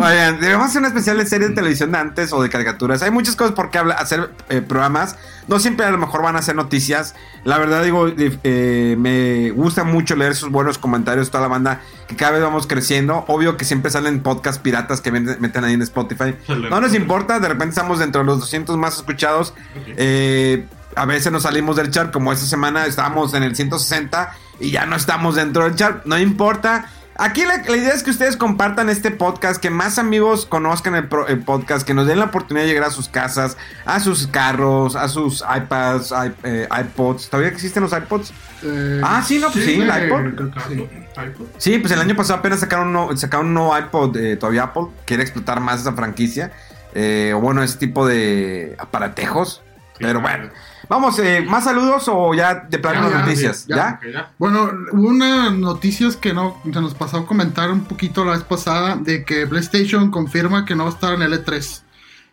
Oigan, 0.02 0.40
debemos 0.40 0.68
hacer 0.68 0.80
una 0.80 0.88
especial 0.90 1.18
de 1.18 1.26
serie 1.26 1.50
de 1.50 1.56
televisión 1.56 1.92
de 1.92 1.98
antes 1.98 2.34
o 2.34 2.42
de 2.42 2.50
caricaturas. 2.50 3.02
Hay 3.02 3.12
muchas 3.12 3.36
cosas 3.36 3.54
por 3.54 3.70
qué 3.72 3.80
hacer 3.80 4.32
eh, 4.50 4.62
programas. 4.62 5.16
No 5.48 5.60
siempre 5.60 5.86
a 5.86 5.92
lo 5.92 5.98
mejor 5.98 6.22
van 6.22 6.36
a 6.36 6.42
ser 6.42 6.56
noticias. 6.56 7.16
La 7.44 7.58
verdad, 7.58 7.84
digo, 7.84 8.08
eh, 8.18 8.96
me 8.98 9.52
gusta 9.52 9.84
mucho 9.84 10.16
leer 10.16 10.36
sus 10.36 10.50
buenos 10.50 10.78
comentarios, 10.78 11.30
toda 11.32 11.42
la 11.42 11.48
banda, 11.48 11.82
que 12.08 12.16
cada 12.16 12.32
vez 12.32 12.42
vamos 12.42 12.68
creciendo. 12.68 13.26
Obvio 13.28 13.58
que 13.58 13.66
siempre 13.66 13.92
salen 13.92 14.22
podcast 14.22 14.62
piratas 14.62 15.02
que 15.02 15.12
meten 15.12 15.64
ahí 15.64 15.74
en 15.74 15.82
Spotify. 15.82 16.36
No 16.48 16.80
nos 16.80 16.94
importa, 16.94 17.40
de 17.40 17.48
repente 17.50 17.70
estamos 17.70 18.00
dentro 18.00 18.22
de 18.22 18.28
los 18.28 18.40
200 18.40 18.78
más 18.78 18.96
escuchados. 18.98 19.54
Eh, 19.98 20.66
a 20.96 21.06
veces 21.06 21.32
nos 21.32 21.44
salimos 21.44 21.76
del 21.76 21.92
chart, 21.92 22.12
como 22.12 22.32
esta 22.32 22.46
semana 22.46 22.86
estábamos 22.86 23.34
en 23.34 23.44
el 23.44 23.56
160 23.56 24.32
y 24.60 24.72
ya 24.72 24.86
no 24.86 24.96
estamos 24.96 25.36
dentro 25.36 25.64
del 25.64 25.76
chart. 25.76 26.06
No 26.06 26.18
importa. 26.18 26.90
Aquí 27.16 27.46
la, 27.46 27.58
la 27.58 27.78
idea 27.78 27.94
es 27.94 28.02
que 28.02 28.10
ustedes 28.10 28.36
compartan 28.38 28.90
este 28.90 29.12
podcast, 29.12 29.62
que 29.62 29.70
más 29.70 30.00
amigos 30.00 30.46
conozcan 30.48 30.96
el, 30.96 31.08
pro- 31.08 31.28
el 31.28 31.44
podcast, 31.44 31.86
que 31.86 31.94
nos 31.94 32.08
den 32.08 32.18
la 32.20 32.26
oportunidad 32.26 32.66
de 32.66 32.70
llegar 32.74 32.88
a 32.88 32.92
sus 32.92 33.08
casas, 33.08 33.56
a 33.86 34.00
sus 34.00 34.26
carros, 34.28 34.96
a 34.96 35.08
sus 35.08 35.42
iPads, 35.42 36.12
eh, 36.44 36.68
iPods. 36.72 37.30
¿Todavía 37.30 37.52
existen 37.52 37.84
los 37.84 37.94
iPods? 37.94 38.34
Eh, 38.64 39.02
Ah, 39.04 39.22
sí, 39.26 39.38
no, 39.38 39.52
pues 39.52 39.64
sí, 39.64 39.80
el 39.80 40.06
iPod. 40.06 40.52
sí. 40.68 40.74
iPod. 41.16 41.46
Sí, 41.58 41.78
pues 41.78 41.92
el 41.94 42.00
año 42.02 42.16
pasado 42.16 42.40
apenas 42.40 42.60
sacaron 42.62 42.88
un 42.88 42.94
nuevo, 42.94 43.16
sacaron 43.18 43.48
un 43.48 43.54
nuevo 43.54 43.78
iPod, 43.78 44.18
eh, 44.18 44.36
todavía 44.36 44.64
Apple 44.64 44.88
quiere 45.06 45.22
explotar 45.22 45.60
más 45.60 45.82
esa 45.82 45.94
franquicia. 45.94 46.52
eh, 46.96 47.34
o 47.36 47.40
bueno, 47.42 47.62
ese 47.64 47.78
tipo 47.78 48.06
de 48.08 48.76
aparatejos. 48.80 49.62
Sí, 49.98 50.06
Pero 50.06 50.20
claro. 50.22 50.50
Bueno, 50.94 51.08
vamos, 51.08 51.20
eh, 51.20 51.46
¿más 51.48 51.64
saludos 51.64 52.04
o 52.08 52.34
ya 52.34 52.56
de 52.70 52.80
plano 52.80 53.10
Ya, 53.10 53.20
noticias? 53.20 53.66
ya. 53.68 53.76
¿Ya? 53.76 54.00
Ok, 54.02 54.14
ya. 54.14 54.32
Bueno, 54.38 54.72
hubo 54.92 55.08
unas 55.10 55.54
noticias 55.54 56.16
que 56.16 56.34
no 56.34 56.62
se 56.64 56.82
nos 56.82 56.94
pasó 56.94 57.18
a 57.18 57.26
comentar 57.26 57.72
un 57.72 57.86
poquito 57.86 58.24
la 58.26 58.32
vez 58.34 58.44
pasada 58.44 58.96
de 58.96 59.24
que 59.26 59.48
PlayStation 59.48 60.12
confirma 60.12 60.66
que 60.66 60.76
no 60.76 60.84
va 60.86 60.90
a 60.90 60.94
estar 60.94 61.14
en 61.14 61.22
el 61.22 61.34
E3. 61.34 61.82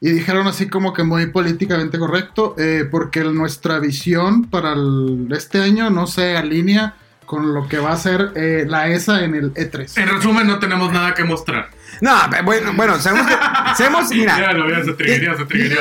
Y 0.02 0.10
dijeron 0.12 0.46
así 0.46 0.68
como 0.68 0.92
que 0.94 1.02
muy 1.04 1.26
políticamente 1.26 1.98
correcto, 1.98 2.54
eh, 2.56 2.88
porque 2.90 3.22
nuestra 3.24 3.78
visión 3.80 4.44
para 4.44 4.72
el- 4.72 5.28
este 5.32 5.60
año 5.62 5.90
no 5.90 6.06
se 6.06 6.36
alinea 6.38 6.94
con 7.26 7.52
lo 7.54 7.68
que 7.68 7.78
va 7.78 7.92
a 7.92 7.96
ser 7.96 8.32
eh, 8.34 8.64
la 8.66 8.88
ESA 8.88 9.24
en 9.24 9.34
el 9.34 9.52
E 9.54 9.70
E3. 9.70 9.98
En 10.02 10.08
resumen, 10.08 10.46
no 10.46 10.58
tenemos 10.58 10.90
nada 10.92 11.14
que 11.14 11.22
mostrar. 11.22 11.68
No, 12.00 12.16
bueno, 12.44 12.72
bueno, 12.74 12.98
sabemos 12.98 13.26
que. 13.26 13.34
Sabemos, 13.76 14.08
Ya 14.10 14.16
mira. 14.16 14.52
lo 14.52 14.66
veas, 14.66 14.84
se 14.86 14.92
triguería, 14.94 15.36
se 15.36 15.44
triguería. 15.44 15.78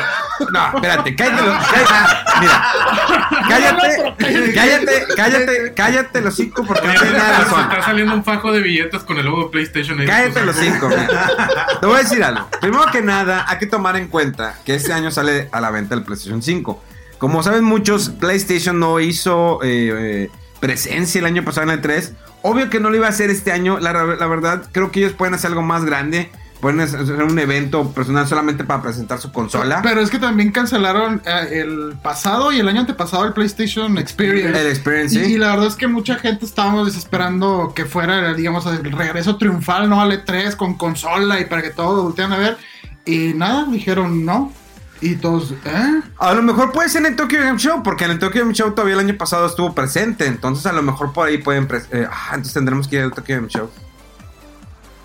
No, 0.52 0.68
espérate, 0.76 1.16
cállate. 1.16 1.44
cállate 1.72 2.40
mira. 2.42 2.64
Cállate, 3.48 4.14
cállate, 4.54 5.06
cállate, 5.16 5.74
cállate 5.76 6.22
los 6.22 6.36
cinco 6.36 6.64
porque 6.66 6.88
no 6.88 6.94
tiene 6.94 7.18
nada 7.18 7.30
de 7.30 7.36
Se 7.38 7.44
razón. 7.52 7.62
está 7.72 7.82
saliendo 7.84 8.14
un 8.16 8.24
fajo 8.24 8.52
de 8.52 8.60
billetes 8.62 9.04
con 9.04 9.18
el 9.18 9.26
logo 9.26 9.44
de 9.46 9.50
PlayStation. 9.50 10.00
ahí. 10.00 10.08
Cállate 10.08 10.46
los 10.46 10.56
cinco. 10.56 10.90
mira. 10.90 11.68
Te 11.80 11.86
voy 11.86 11.96
a 11.96 12.00
decir 12.00 12.24
algo. 12.24 12.48
Primero 12.62 12.86
que 12.92 13.02
nada, 13.02 13.46
hay 13.48 13.58
que 13.58 13.66
tomar 13.68 13.96
en 13.96 14.08
cuenta 14.08 14.56
que 14.66 14.76
este 14.76 14.94
año 14.94 15.12
sale 15.12 15.50
a 15.52 15.62
la 15.62 15.72
venta 15.72 15.96
el 15.96 16.04
PlayStation 16.04 16.42
5. 16.42 16.84
Como 17.18 17.44
saben 17.44 17.64
muchos, 17.64 18.10
PlayStation 18.10 18.80
no 18.80 19.00
hizo 19.00 19.60
eh, 19.64 19.92
eh, 19.94 20.30
presencia 20.60 21.20
el 21.20 21.26
año 21.26 21.44
pasado 21.44 21.64
en 21.68 21.72
el 21.72 21.82
3. 21.82 22.14
Obvio 22.42 22.70
que 22.70 22.80
no 22.80 22.90
lo 22.90 22.96
iba 22.96 23.08
a 23.08 23.10
hacer 23.10 23.30
este 23.30 23.52
año. 23.52 23.80
La, 23.80 23.94
la 23.94 24.28
verdad, 24.28 24.64
creo 24.72 24.92
que 24.92 25.00
ellos 25.00 25.14
pueden 25.14 25.34
hacer 25.34 25.50
algo 25.50 25.62
más 25.62 25.86
grande. 25.86 26.32
Pueden 26.62 26.82
hacer 26.82 27.24
un 27.24 27.40
evento 27.40 27.90
personal 27.92 28.28
solamente 28.28 28.66
para 28.66 28.82
presentar 28.82 29.20
su 29.20 29.32
consola. 29.32 29.82
Pero 29.82 30.02
es 30.02 30.10
que 30.10 30.20
también 30.20 30.52
cancelaron 30.52 31.22
eh, 31.26 31.62
el 31.62 31.94
pasado 32.04 32.52
y 32.52 32.60
el 32.60 32.68
año 32.68 32.82
antepasado 32.82 33.26
el 33.26 33.32
PlayStation 33.32 33.98
Experience. 33.98 34.60
El 34.60 34.68
Experience, 34.68 35.26
y 35.26 35.38
la 35.38 35.52
verdad 35.52 35.68
es 35.68 35.76
que 35.76 35.88
mucha 35.88 36.16
gente 36.16 36.46
estábamos 36.46 36.88
desesperando 36.88 37.72
que 37.74 37.86
fuera, 37.86 38.34
digamos, 38.34 38.66
el 38.66 38.92
regreso 38.92 39.38
triunfal, 39.38 39.90
¿no? 39.90 40.02
Al 40.02 40.12
E3 40.12 40.58
con 40.58 40.74
consola 40.74 41.40
y 41.40 41.46
para 41.46 41.62
que 41.62 41.70
todos 41.70 42.04
voltean 42.04 42.34
a 42.34 42.38
ver. 42.38 42.58
Y 43.06 43.34
nada, 43.36 43.66
dijeron 43.72 44.26
no. 44.26 44.52
Y 45.02 45.16
todos, 45.16 45.52
¿eh? 45.66 46.02
A 46.18 46.34
lo 46.34 46.42
mejor 46.42 46.72
puede 46.74 46.90
ser 46.90 47.02
en 47.02 47.14
el 47.14 47.16
Tokyo 47.16 47.40
Game 47.40 47.58
Show, 47.58 47.82
porque 47.84 48.04
en 48.06 48.12
el 48.12 48.20
Tokyo 48.20 48.42
Game 48.42 48.54
Show 48.54 48.72
todavía 48.72 48.96
el 48.96 49.00
año 49.00 49.18
pasado 49.18 49.46
estuvo 49.46 49.74
presente. 49.74 50.26
Entonces, 50.26 50.66
a 50.66 50.74
lo 50.74 50.82
mejor 50.82 51.14
por 51.14 51.28
ahí 51.28 51.38
pueden. 51.38 51.68
eh, 51.92 52.06
ah, 52.12 52.30
entonces 52.32 52.54
tendremos 52.54 52.88
que 52.88 52.98
ir 52.98 53.04
al 53.04 53.14
Tokyo 53.14 53.36
Game 53.36 53.48
Show. 53.48 53.70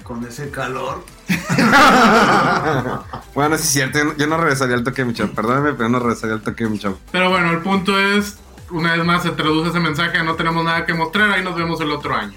Con 0.03 0.25
ese 0.27 0.51
calor. 0.51 1.05
bueno, 3.35 3.57
sí 3.57 3.63
es 3.63 3.71
cierto. 3.71 3.99
Yo 3.99 4.05
no, 4.05 4.17
yo 4.17 4.27
no 4.27 4.37
regresaría 4.37 4.75
al 4.75 4.83
Tokyo 4.85 5.05
Game 5.05 5.15
Show. 5.17 5.29
Perdóname, 5.31 5.75
pero 5.75 5.89
no 5.89 6.01
regresaría 6.01 6.35
al 6.35 6.43
Tokyo 6.43 6.67
Game 6.67 6.79
Show. 6.79 6.99
Pero 7.13 7.31
bueno, 7.31 7.51
el 7.53 7.61
punto 7.61 7.99
es, 7.99 8.39
una 8.71 8.97
vez 8.97 9.05
más 9.05 9.23
se 9.23 9.31
traduce 9.31 9.71
ese 9.71 9.81
mensaje, 9.81 10.23
no 10.25 10.35
tenemos 10.35 10.65
nada 10.65 10.85
que 10.85 10.95
mostrar, 10.95 11.31
ahí 11.31 11.45
nos 11.45 11.55
vemos 11.55 11.81
el 11.81 11.91
otro 11.93 12.15
año. 12.17 12.35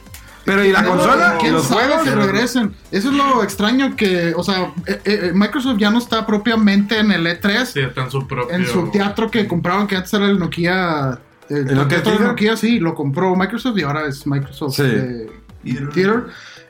Pero, 0.48 0.64
¿y 0.66 0.72
la 0.72 0.84
consola? 0.84 1.36
¿Y 1.38 1.42
¿Quién 1.42 1.54
los 1.54 1.68
sabe 1.68 1.84
juegos? 1.88 2.04
si 2.06 2.10
regresen? 2.10 2.74
Eso 2.90 3.10
es 3.10 3.16
lo 3.16 3.44
extraño 3.44 3.96
que, 3.96 4.34
o 4.36 4.44
sea, 4.44 4.74
eh, 4.88 5.02
eh, 5.04 5.32
Microsoft 5.36 5.78
ya 5.78 5.92
no 5.92 6.00
está 6.00 6.26
propiamente 6.26 6.98
en 7.00 7.12
el 7.12 7.28
E3, 7.28 7.66
Sí, 7.66 7.82
está 7.82 8.06
en 8.06 8.12
su 8.12 8.26
propio... 8.26 8.56
en 8.56 8.66
su 8.66 8.90
teatro 8.90 9.30
que 9.30 9.46
compraron, 9.48 9.86
que 9.88 9.98
antes 9.98 10.14
era 10.14 10.26
el 10.26 10.40
Nokia. 10.40 11.20
El, 11.50 11.58
¿El 11.58 11.76
Nokia 11.76 11.88
teatro 11.88 12.12
de 12.14 12.18
Theater? 12.18 12.28
Nokia, 12.28 12.58
sí, 12.58 12.80
lo 12.80 12.96
compró 12.96 13.36
Microsoft 13.36 13.78
y 13.78 13.84
ahora 13.84 14.08
es 14.08 14.26
Microsoft 14.26 14.76
Sí. 14.78 14.84
eh, 14.86 15.28
Theater. 15.94 16.28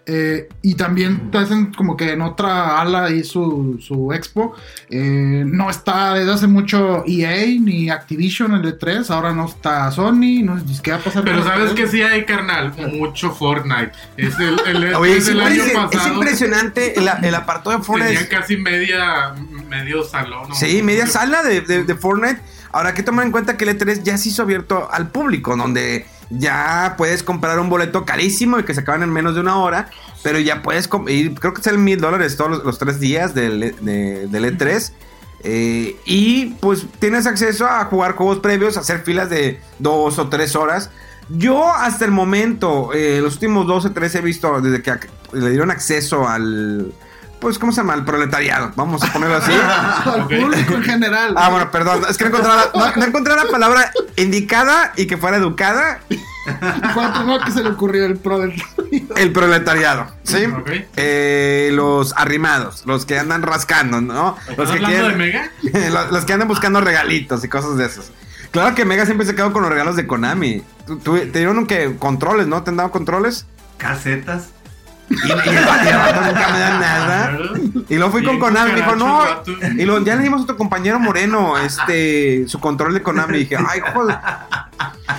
Eh, 0.10 0.48
y 0.62 0.76
también 0.76 1.30
hacen 1.34 1.74
como 1.74 1.98
que 1.98 2.14
en 2.14 2.22
otra 2.22 2.80
ala 2.80 3.04
ahí 3.06 3.26
su, 3.26 3.78
su 3.86 4.14
expo. 4.14 4.56
Eh, 4.90 5.44
no 5.46 5.70
está 5.70 6.14
desde 6.14 6.32
hace 6.32 6.48
mucho 6.48 7.04
EA 7.06 7.46
ni 7.60 7.90
Activision 7.90 8.54
en 8.56 8.64
el 8.64 8.80
E3. 8.80 9.10
Ahora 9.10 9.34
no 9.34 9.46
está 9.48 9.92
Sony. 9.92 10.44
No 10.44 10.58
sé 10.60 10.82
qué 10.82 10.92
va 10.92 10.98
a 10.98 11.02
pasar. 11.02 11.26
Pero 11.26 11.40
con 11.40 11.48
sabes 11.48 11.74
que 11.74 11.88
sí 11.88 12.02
hay, 12.02 12.24
carnal, 12.26 12.74
mucho 12.94 13.32
Fortnite. 13.32 13.92
Es 14.16 14.40
el, 14.40 14.58
el, 14.66 14.96
Oye, 14.96 15.18
es 15.18 15.24
es, 15.24 15.30
el 15.30 15.42
año 15.42 15.56
impresi- 15.64 15.68
es 15.68 15.74
pasado. 15.74 16.14
impresionante 16.14 16.98
el, 17.00 17.10
el 17.24 17.36
apartado 17.36 17.78
de 17.78 17.84
Fortnite. 17.84 18.14
Tenían 18.14 18.30
casi 18.42 18.56
media, 18.56 19.34
medio 19.68 20.06
salón. 20.06 20.48
¿no? 20.48 20.56
Sí, 20.56 20.82
media 20.84 21.06
sala 21.08 21.44
de, 21.44 21.60
de- 21.60 21.84
de 21.84 21.96
Fortnite. 21.96 22.40
Ahora 22.72 22.90
hay 22.90 22.96
que 22.96 23.04
tomar 23.04 23.26
en 23.26 23.32
cuenta 23.34 23.58
que 23.58 23.66
el 23.66 23.78
E3 23.78 24.04
ya 24.04 24.18
se 24.18 24.30
hizo 24.30 24.44
abierto 24.44 24.88
al 24.90 25.10
público, 25.10 25.56
donde 25.58 26.06
ya 26.30 26.96
puedes 26.98 27.24
comprar 27.24 27.60
un 27.60 27.70
boleto 27.70 28.06
carísimo 28.06 28.60
y 28.60 28.64
que 28.64 28.74
se 28.74 28.82
acaban 28.82 29.04
en 29.04 29.12
menos 29.12 29.36
de 29.36 29.42
una 29.42 29.58
hora, 29.58 29.90
pero 30.24 30.40
ya 30.40 30.62
puedes 30.62 30.90
ir, 31.08 31.34
creo 31.40 31.54
que 31.54 31.62
salen 31.62 31.84
mil 31.84 32.00
dólares 32.00 32.36
todos 32.38 32.52
los, 32.52 32.64
los 32.64 32.78
tres 32.80 33.00
días 33.00 33.34
del, 33.34 33.64
E- 33.64 33.76
de- 33.82 34.28
del 34.28 34.58
E3. 34.58 34.92
eh, 35.44 35.96
y 36.06 36.48
pues 36.60 36.86
tienes 37.00 37.26
acceso 37.28 37.66
a 37.68 37.86
jugar 37.86 38.14
juegos 38.16 38.40
previos, 38.40 38.76
a 38.78 38.82
hacer 38.82 39.00
filas 39.04 39.30
de 39.30 39.62
dos 39.80 40.18
o 40.20 40.28
tres 40.30 40.56
horas. 40.56 40.90
Yo 41.30 41.72
hasta 41.74 42.06
el 42.06 42.12
momento, 42.12 42.94
eh, 42.94 43.20
los 43.22 43.34
últimos 43.36 43.68
dos 43.68 43.86
o 43.86 43.92
tres 43.92 44.16
he 44.16 44.22
visto 44.22 44.62
desde 44.62 44.82
que 44.82 44.94
le 45.34 45.50
dieron 45.50 45.72
acceso 45.72 46.28
al... 46.28 46.94
Pues, 47.40 47.60
¿cómo 47.60 47.72
se 47.72 47.78
llama? 47.82 47.94
Al 47.94 48.04
proletariado. 48.04 48.72
Vamos 48.76 49.04
a 49.04 49.14
ponerlo 49.14 49.36
así. 49.38 49.52
Al 50.06 50.28
público 50.28 50.74
en 50.74 50.84
general. 50.84 51.34
Ah, 51.38 51.50
bueno, 51.50 51.70
perdón. 51.70 52.02
Es 52.10 52.18
que 52.18 52.24
no 52.26 52.30
encontré, 52.32 52.50
la, 52.52 52.70
no- 52.74 52.96
no 52.96 53.06
encontré 53.06 53.36
la 53.36 53.46
palabra 53.46 53.92
indicada 54.16 54.92
y 54.96 55.06
que 55.06 55.18
fuera 55.18 55.38
educada. 55.38 56.00
Fue 56.94 57.12
primero 57.14 57.44
que 57.44 57.52
se 57.52 57.62
le 57.62 57.70
ocurrió 57.70 58.06
el 58.06 58.18
pro 58.18 58.40
del 58.40 58.54
El 59.18 59.34
proletariado, 59.34 60.08
¿sí? 60.24 60.46
Eh, 60.96 61.72
los 61.74 62.14
arrimados, 62.16 62.84
los 62.86 63.06
que 63.06 63.20
andan 63.20 63.42
rascando, 63.42 64.00
¿no? 64.00 64.38
Los 64.56 64.70
¿Estás 64.74 64.90
que, 64.90 65.02
de 65.04 65.16
Mega? 65.16 65.52
los, 65.92 66.12
los 66.12 66.24
que 66.26 66.32
andan 66.34 66.48
buscando 66.48 66.80
regalitos 66.80 67.44
y 67.44 67.50
cosas 67.50 67.76
de 67.78 67.86
esos. 67.86 68.12
Claro 68.52 68.74
que 68.76 68.86
Mega 68.86 69.06
siempre 69.06 69.28
se 69.28 69.36
quedó 69.36 69.52
con 69.52 69.62
los 69.62 69.70
regalos 69.72 69.98
de 69.98 70.08
Konami. 70.08 70.64
Tú- 70.88 70.98
tú- 71.00 71.18
te 71.18 71.40
dieron 71.40 71.68
que 71.68 71.98
controles, 72.00 72.48
¿no? 72.48 72.64
¿Te 72.64 72.70
han 72.70 72.78
dado 72.78 72.92
controles? 72.92 73.46
Casetas. 73.78 74.48
Y, 75.10 75.16
y 75.16 75.32
el 75.32 75.38
vato- 75.66 75.86
y 75.86 75.88
el 75.88 75.98
vato 75.98 76.22
nunca 76.22 76.48
me 76.50 76.60
da 76.60 76.80
nada. 76.80 77.40
Y 77.90 77.96
luego 77.96 78.12
fui 78.12 78.24
con 78.24 78.40
Konami, 78.40 78.72
me 78.72 78.78
dijo, 78.78 78.96
no. 78.96 79.24
Y 79.78 79.86
luego 79.86 80.04
ya 80.06 80.16
le 80.16 80.24
dimos 80.24 80.42
a 80.42 80.44
otro 80.44 80.58
compañero 80.58 81.00
moreno, 81.00 81.58
este, 81.58 82.46
su 82.48 82.60
control 82.60 82.94
de 82.94 83.02
Konami. 83.02 83.38
Y 83.38 83.40
dije, 83.42 83.58
ay, 83.58 83.80
joder. 83.94 84.18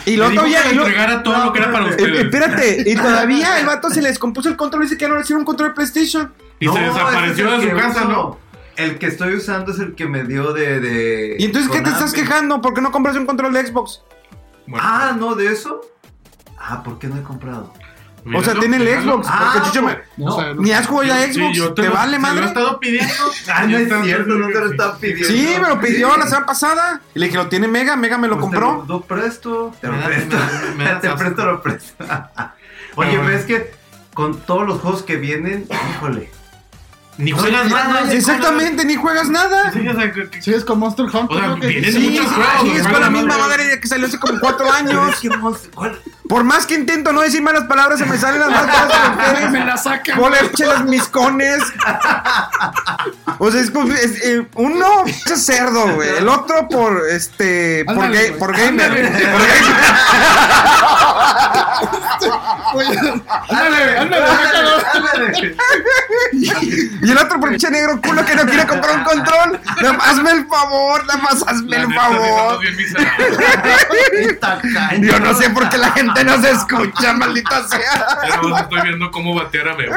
Y 0.05 0.17
luego 0.17 0.33
todavía. 0.35 0.63
que 0.65 0.75
y 0.75 0.79
entregara 0.79 1.23
todo 1.23 1.45
lo 1.47 1.53
que 1.53 1.59
era 1.61 1.73
para 1.73 1.87
Eh, 1.87 1.91
ustedes. 1.91 2.21
espérate, 2.25 2.85
y 2.91 2.95
todavía 2.95 3.59
el 3.61 3.67
vato 3.67 3.89
se 3.91 4.03
le 4.03 4.09
descompuso 4.09 4.49
el 4.49 4.57
control 4.57 4.83
y 4.83 4.87
dice 4.87 4.97
que 4.99 5.03
ya 5.03 5.09
no 5.09 5.15
le 5.17 5.23
hicieron 5.23 5.41
un 5.41 5.47
control 5.47 5.71
de 5.71 5.75
PlayStation. 5.75 6.33
Y 6.61 6.67
No, 6.67 6.75
se 6.75 6.81
desapareció 6.81 7.51
de 7.59 7.71
su 7.71 7.77
casa, 7.77 8.01
uso. 8.03 8.09
¿no? 8.09 8.39
El 8.77 8.99
que 8.99 9.07
estoy 9.07 9.35
usando 9.35 9.73
es 9.73 9.79
el 9.81 9.95
que 9.95 10.07
me 10.07 10.23
dio 10.25 10.53
de. 10.53 10.81
de 10.81 11.37
¿Y 11.39 11.47
entonces 11.47 11.71
qué 11.71 11.81
te 11.81 11.91
estás 11.91 12.13
quejando? 12.13 12.61
¿Por 12.61 12.75
qué 12.75 12.81
no 12.81 12.93
compras 12.93 13.17
un 13.17 13.27
control 13.27 13.53
de 13.55 13.67
Xbox? 13.67 14.03
Bueno, 14.67 14.87
Ah, 14.87 15.17
no, 15.19 15.35
de 15.35 15.51
eso. 15.51 15.81
Ah, 16.59 16.83
¿por 16.83 16.99
qué 16.99 17.07
no 17.09 17.17
he 17.17 17.23
comprado? 17.23 17.73
O 18.35 18.43
sea, 18.43 18.55
tiene 18.55 18.77
el. 18.77 19.03
Xbox. 19.03 19.27
Ah, 19.31 19.51
porque 19.55 19.69
Chucho 19.69 19.83
me- 19.83 19.99
No, 20.17 20.33
sé, 20.39 20.55
no 20.55 20.61
Ni 20.63 20.71
has 20.73 20.87
jugado 20.87 21.09
ya 21.09 21.27
Sí, 21.27 21.33
Xbox. 21.35 21.57
yo 21.57 21.73
¿Te 21.75 21.83
lo- 21.85 21.93
vale 21.93 22.13
se 22.17 22.19
madre? 22.19 22.41
lo 22.41 22.45
he 22.45 22.49
estado 22.49 22.81
pidiendo. 22.81 23.15
Ah, 23.55 23.65
no 23.67 23.79
es 23.79 23.89
cierto, 24.05 24.35
no 24.35 24.47
te 24.49 24.55
lo 24.61 24.71
estaba 24.71 24.97
pidiendo. 24.99 25.27
Sí, 25.29 25.57
me 25.63 25.69
lo 25.69 25.81
pidió 25.81 26.17
la 26.17 26.27
semana 26.27 26.47
pasada. 26.47 27.01
Y 27.15 27.19
le 27.19 27.27
dije, 27.27 27.37
lo 27.39 27.49
tiene 27.49 27.69
Mega, 27.69 27.97
Mega 27.97 28.19
me 28.19 28.29
lo 28.29 28.35
Pues 28.35 28.43
compró. 28.45 28.83
Te 28.87 28.93
lo, 28.93 29.01
presto. 29.03 29.75
Te 29.81 29.87
lo 29.87 29.93
Me 29.95 29.99
da- 30.01 30.07
presto. 30.07 30.37
me- 30.37 30.75
me 30.75 30.85
da 30.85 31.01
te 31.01 31.11
presto, 31.11 31.45
lo 31.47 31.63
presto. 31.63 32.05
Oye, 32.97 33.11
Pero 33.13 33.25
ves 33.27 33.45
que 33.45 33.71
con 34.15 34.39
todos 34.41 34.67
los 34.67 34.81
juegos 34.81 35.03
que 35.03 35.17
vienen, 35.17 35.67
híjole. 35.95 36.31
Ni 37.19 37.33
juegas 37.33 37.67
nada. 37.69 38.13
Exactamente, 38.13 38.85
ni 38.85 38.95
juegas 38.95 39.29
nada. 39.29 39.73
Sí, 39.73 39.87
o 39.89 39.95
sea, 39.95 40.13
que- 40.13 40.31
que- 40.31 40.41
Sí, 40.41 40.55
es 40.55 40.65
con 40.65 40.79
Monster 40.79 41.07
Hunter. 41.07 41.37
O 41.37 41.39
sea, 41.41 41.49
¿no? 41.49 41.61
Que- 41.61 41.67
vienen 41.67 41.93
Sí, 41.93 41.99
muchos 41.99 42.27
sí, 42.29 42.35
juegos, 42.35 42.63
sí, 42.63 42.71
es 42.71 42.79
los 42.85 42.93
con 42.93 43.01
la 43.01 43.11
misma 43.11 43.39
madre 43.39 43.81
que 43.81 43.89
salió 43.89 44.07
hace 44.07 44.19
como 44.21 44.39
cuatro 44.39 44.71
años. 44.73 45.15
es. 45.23 45.69
Por 46.29 46.45
más 46.45 46.67
que 46.67 46.75
intento 46.75 47.13
no 47.13 47.23
decir 47.23 47.41
malas 47.43 47.65
palabras, 47.65 47.99
se 47.99 48.05
me 48.07 48.17
salen 48.19 48.41
las 48.41 48.51
malas 48.51 48.77
palabras. 48.77 49.51
Me 49.51 49.65
la 49.65 49.77
sacan. 49.77 50.19
Ponle 50.19 50.39
las 50.59 50.85
miscones. 50.85 51.61
O 53.39 53.51
sea, 53.51 53.61
es, 53.63 53.71
como- 53.71 53.93
es, 53.95 54.23
eh, 54.25 54.47
uno, 54.55 55.05
pinche 55.05 55.37
cerdo, 55.37 55.95
güey. 55.95 56.19
El 56.19 56.29
otro 56.29 56.69
por 56.69 57.03
este. 57.11 57.85
Por, 57.87 57.95
Ándale, 58.05 58.29
gay- 58.29 58.39
por 58.39 58.53
gamer. 58.57 58.91
Ándale. 58.93 59.09
Por 59.09 59.41
gamer. 59.41 59.75
Oye, 62.75 62.99
ándale, 63.49 63.99
ándale, 63.99 64.27
sácalo. 64.27 64.71
Ándale. 64.95 65.57
Y 67.09 67.13
el 67.13 67.19
otro 67.19 67.41
pinche 67.41 67.71
negro 67.71 68.01
culo 68.03 68.23
que 68.25 68.35
no 68.35 68.45
quiere 68.45 68.67
comprar 68.67 68.99
un 68.99 69.05
control. 69.05 69.61
Nada 69.81 69.93
más 69.95 70.09
hazme 70.09 70.31
el 70.33 70.47
favor, 70.47 71.07
nada 71.07 71.21
más 71.23 71.43
hazme 71.47 71.77
el 71.77 71.95
favor. 71.95 72.59
Yo 75.01 75.21
no 75.21 75.35
sé 75.35 75.51
por 75.51 75.69
qué 75.69 75.79
la 75.79 75.91
gente 75.93 76.25
no 76.25 76.41
se 76.41 76.51
escucha, 76.51 77.13
maldita 77.15 77.67
sea. 77.69 78.39
Nomás 78.43 78.63
estoy 78.63 78.81
viendo 78.83 79.11
cómo 79.11 79.35
batear 79.35 79.69
a 79.69 79.75
Mega. 79.77 79.97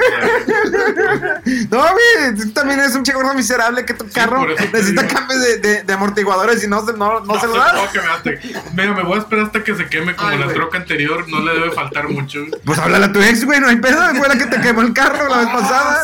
No, 1.69 1.80
güey, 1.82 2.36
tú 2.38 2.52
también 2.52 2.80
es 2.80 2.95
un 2.95 3.04
chico 3.04 3.21
miserable 3.34 3.86
que 3.86 3.93
tu 3.93 4.08
carro 4.10 4.45
necesita 4.47 5.08
cambios 5.08 5.41
de, 5.41 5.58
de- 5.58 5.84
de 5.84 5.93
amortiguadores 5.93 6.63
y 6.63 6.67
no, 6.67 6.86
se- 6.86 6.93
no, 6.93 7.19
no 7.21 7.39
se 7.39 7.47
lo 7.47 7.56
das. 7.58 7.74
No, 7.74 7.91
que 7.91 8.02
me 8.02 8.12
haste. 8.12 8.39
Mira, 8.74 8.93
me 8.93 9.04
voy 9.04 9.17
a 9.17 9.19
esperar 9.19 9.45
hasta 9.45 9.63
que 9.63 9.76
se 9.76 9.88
queme 9.88 10.15
como 10.15 10.30
Ay, 10.30 10.38
la 10.39 10.45
güey. 10.45 10.56
troca 10.56 10.78
anterior. 10.78 11.28
No 11.30 11.39
le 11.41 11.54
debe 11.54 11.71
faltar 11.71 12.10
mucho. 12.10 12.39
Pues 12.65 12.80
háblale 12.80 13.06
a 13.06 13.13
tu 13.13 13.21
ex, 13.21 13.45
güey, 13.45 13.60
no 13.60 13.67
hay 13.67 13.78
pedo, 13.78 14.02
fue 14.15 14.28
la 14.28 14.38
que 14.38 14.45
te 14.45 14.60
quemó 14.62 14.82
el 14.82 14.93
carro 14.93 15.28
la 15.28 15.38
vez 15.38 15.47
pasada. 15.50 16.04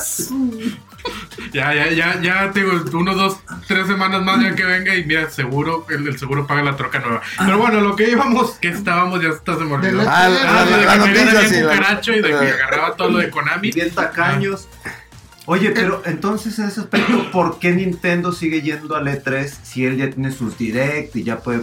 Ya, 1.54 1.74
ya, 1.74 1.90
ya, 1.92 2.20
ya, 2.22 2.52
te 2.52 2.60
digo, 2.64 2.74
uno, 2.94 3.16
dos, 3.16 3.38
tres 3.68 3.88
semanas 3.88 4.22
más 4.24 4.42
ya 4.44 4.54
que 4.56 4.64
venga 4.64 4.96
y 4.96 5.06
mira, 5.06 5.30
seguro, 5.30 5.86
el, 5.90 6.08
el 6.08 6.18
seguro 6.20 6.46
paga 6.48 6.62
la 6.64 6.76
troca 6.76 7.00
nueva. 7.00 7.22
Pero 7.38 7.58
bueno, 7.58 7.82
lo 7.82 7.96
que 7.96 8.10
íbamos, 8.10 8.52
que 8.60 8.70
estábamos, 8.70 9.22
ya 9.22 9.30
está 9.30 9.56
se 9.58 9.64
me 9.64 9.74
olvidó. 9.74 10.02
Ah, 10.08 10.28
la, 10.30 10.62
Ah, 10.62 10.66
la- 10.66 11.06
de 11.08 11.14
que 11.14 11.26
noticia, 11.26 11.50
sí. 11.50 11.62
cucaracho 11.62 12.14
y 12.14 12.22
de 12.22 12.30
que 12.30 12.36
agarraba 12.36 12.96
todo 12.96 13.10
lo 13.12 13.20
de 13.20 13.30
Konami. 13.30 13.72
Bien 13.72 13.90
tacaños. 13.92 14.68
Oye, 15.46 15.72
pero 15.72 16.02
entonces 16.06 16.60
en 16.60 16.66
ese 16.68 16.82
aspecto, 16.82 17.32
¿por 17.32 17.58
qué 17.60 17.72
Nintendo 17.72 18.34
sigue 18.34 18.62
yendo 18.62 18.96
al 18.98 19.08
E3 19.08 19.50
si 19.64 19.86
él 19.86 19.96
ya 19.96 20.10
tiene 20.10 20.32
sus 20.32 20.58
direct 20.58 21.16
y 21.16 21.24
ya 21.24 21.38
puede 21.40 21.62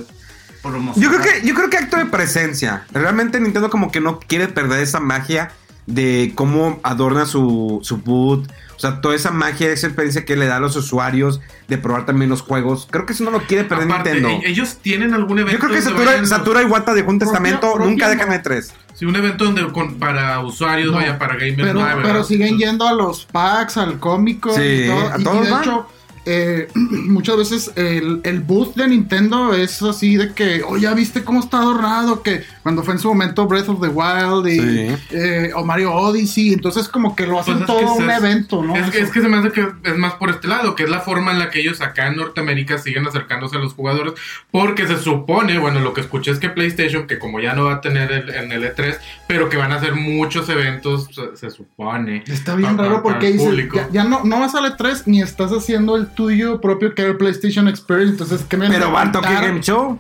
promocionar? 0.63 1.11
Yo 1.13 1.21
creo 1.21 1.35
que, 1.41 1.47
yo 1.47 1.55
creo 1.55 1.69
que 1.69 1.77
acto 1.77 1.99
de 1.99 2.07
presencia. 2.07 2.87
Realmente 2.93 3.39
Nintendo 3.41 3.69
como 3.69 3.93
que 3.93 4.01
no 4.01 4.19
quiere 4.21 4.49
perder 4.49 4.81
esa 4.81 5.01
magia 5.01 5.51
de 5.87 6.33
cómo 6.35 6.81
adorna 6.83 7.27
su, 7.27 7.81
su 7.83 7.99
boot. 7.99 8.51
O 8.77 8.79
sea, 8.81 9.01
toda 9.01 9.15
esa 9.15 9.31
magia, 9.31 9.71
esa 9.71 9.87
experiencia 9.87 10.25
que 10.25 10.37
le 10.37 10.47
da 10.47 10.57
a 10.57 10.61
los 10.61 10.75
usuarios 10.77 11.41
de 11.69 11.79
probar 11.79 12.07
también 12.07 12.29
los 12.31 12.43
juegos. 12.43 12.89
Creo 12.91 13.07
que 13.07 13.13
eso 13.13 13.25
no 13.25 13.31
lo 13.31 13.41
quiere 13.43 13.65
perder 13.65 13.87
Aparte, 13.89 14.15
Nintendo. 14.15 14.45
e- 14.47 14.51
ellos 14.51 14.79
tienen 14.83 15.15
algún 15.15 15.39
evento. 15.39 15.53
Yo 15.53 15.59
creo 15.61 15.73
que 15.75 15.83
Satura, 15.83 16.05
vayan- 16.13 16.27
Satura 16.27 16.63
y 16.63 16.67
Wata 16.67 16.93
dejó 16.95 17.11
un 17.11 17.19
testamento, 17.19 17.79
nunca 17.79 18.09
dejan 18.09 18.31
de 18.31 18.39
tres. 18.41 18.75
Sí, 18.95 19.05
un 19.07 19.17
evento 19.17 19.45
donde 19.45 19.67
con, 19.73 19.95
para 19.99 20.39
usuarios, 20.41 20.93
No, 20.93 20.99
vaya, 20.99 21.19
para 21.19 21.35
gamers, 21.35 21.57
Pero, 21.57 21.73
no 21.81 22.03
pero 22.03 22.23
siguen 22.23 22.59
yendo 22.59 22.87
a 22.87 22.93
los 22.93 23.25
packs, 23.27 23.77
al 23.77 23.99
cómico. 23.99 24.55
Sí, 24.55 24.63
y 24.63 24.87
todo. 24.87 25.13
a 25.13 25.19
y, 25.21 25.25
todos 25.25 25.41
y 25.43 25.45
de 25.47 25.51
van. 25.51 25.63
hecho, 25.63 25.87
eh, 26.27 26.69
muchas 26.75 27.37
veces 27.37 27.73
el, 27.77 28.21
el 28.25 28.41
booth 28.41 28.75
de 28.75 28.89
Nintendo 28.89 29.55
es 29.55 29.83
así 29.83 30.17
de 30.17 30.33
que, 30.33 30.63
oh, 30.67 30.77
ya 30.77 30.95
viste 30.95 31.23
cómo 31.25 31.41
está 31.41 31.59
adornado, 31.59 32.23
que 32.23 32.43
cuando 32.63 32.83
fue 32.83 32.95
en 32.95 33.01
su 33.01 33.09
momento 33.09 33.47
Breath 33.47 33.69
of 33.69 33.81
the 33.81 33.89
Wild 33.89 34.47
y, 34.49 34.55
Sí. 34.61 34.97
eh, 35.11 35.51
o 35.55 35.65
Mario 35.65 35.93
Odyssey, 35.95 36.53
entonces 36.53 36.89
como 36.89 37.15
que 37.15 37.27
lo 37.27 37.41
hacen 37.41 37.59
Pues 37.59 37.63
es 37.63 37.67
todo 37.67 37.79
que 37.97 38.03
un 38.03 38.11
es- 38.11 38.19
evento, 38.19 38.63
¿no? 38.63 38.75
Es 38.77 38.91
que, 38.91 39.01
es 39.01 39.11
que 39.11 39.21
se 39.21 39.29
me 39.29 39.37
hace 39.39 39.53
que 39.53 39.67
es 39.85 39.97
más 39.99 40.15
por 40.15 40.31
este 40.31 40.49
lado, 40.49 40.75
que 40.75 40.85
es 40.85 40.91
la 40.91 41.01
forma 41.01 41.33
en 41.33 41.39
la 41.39 41.51
que 41.51 41.61
ellos 41.61 41.81
acá 41.81 42.07
en 42.09 42.17
Norteamérica 42.17 42.79
siguen 42.79 43.07
acercándose 43.07 43.57
a 43.57 43.61
los 43.61 43.75
jugadores, 43.75 44.15
porque 44.51 44.87
se 44.87 44.99
supone, 44.99 45.59
bueno, 45.59 45.81
lo 45.81 45.93
que 45.95 46.01
escuché 46.01 46.31
es 46.31 46.39
que 46.39 46.49
PlayStation, 46.49 47.07
que 47.07 47.19
como 47.19 47.41
ya 47.41 47.55
no 47.55 47.65
va 47.65 47.75
a 47.75 47.81
tener 47.81 48.11
el, 48.13 48.31
en 48.31 48.53
el 48.53 48.63
E3, 48.65 48.97
pero 49.27 49.49
que 49.49 49.57
van 49.57 49.73
a 49.73 49.77
hacer 49.77 49.95
muchos 49.95 50.49
eventos, 50.49 51.09
se, 51.15 51.37
se 51.37 51.51
supone. 51.51 52.25
Está 52.27 52.55
bien 52.55 52.77
raro 52.79 53.03
porque 53.03 53.37
ya, 53.75 53.89
ya 53.93 54.05
no, 54.05 54.25
no 54.25 54.41
vas 54.41 54.55
a 54.55 54.61
la 54.61 54.77
3 54.77 55.07
ni 55.07 55.21
estás 55.23 55.51
haciendo 55.53 55.97
el 55.97 56.07
tuyo 56.15 56.61
propio 56.61 56.95
que 56.95 57.03
era 57.03 57.11
el 57.13 57.17
PlayStation 57.17 57.69
Experience. 57.69 58.13
Entonces, 58.13 58.45
¿qué 58.49 58.57
me 58.57 58.69
Pero 58.69 58.91
va 58.93 59.03
al 59.03 59.13
Tokyo? 59.13 59.31
Game 59.31 59.61
Show. 59.61 59.99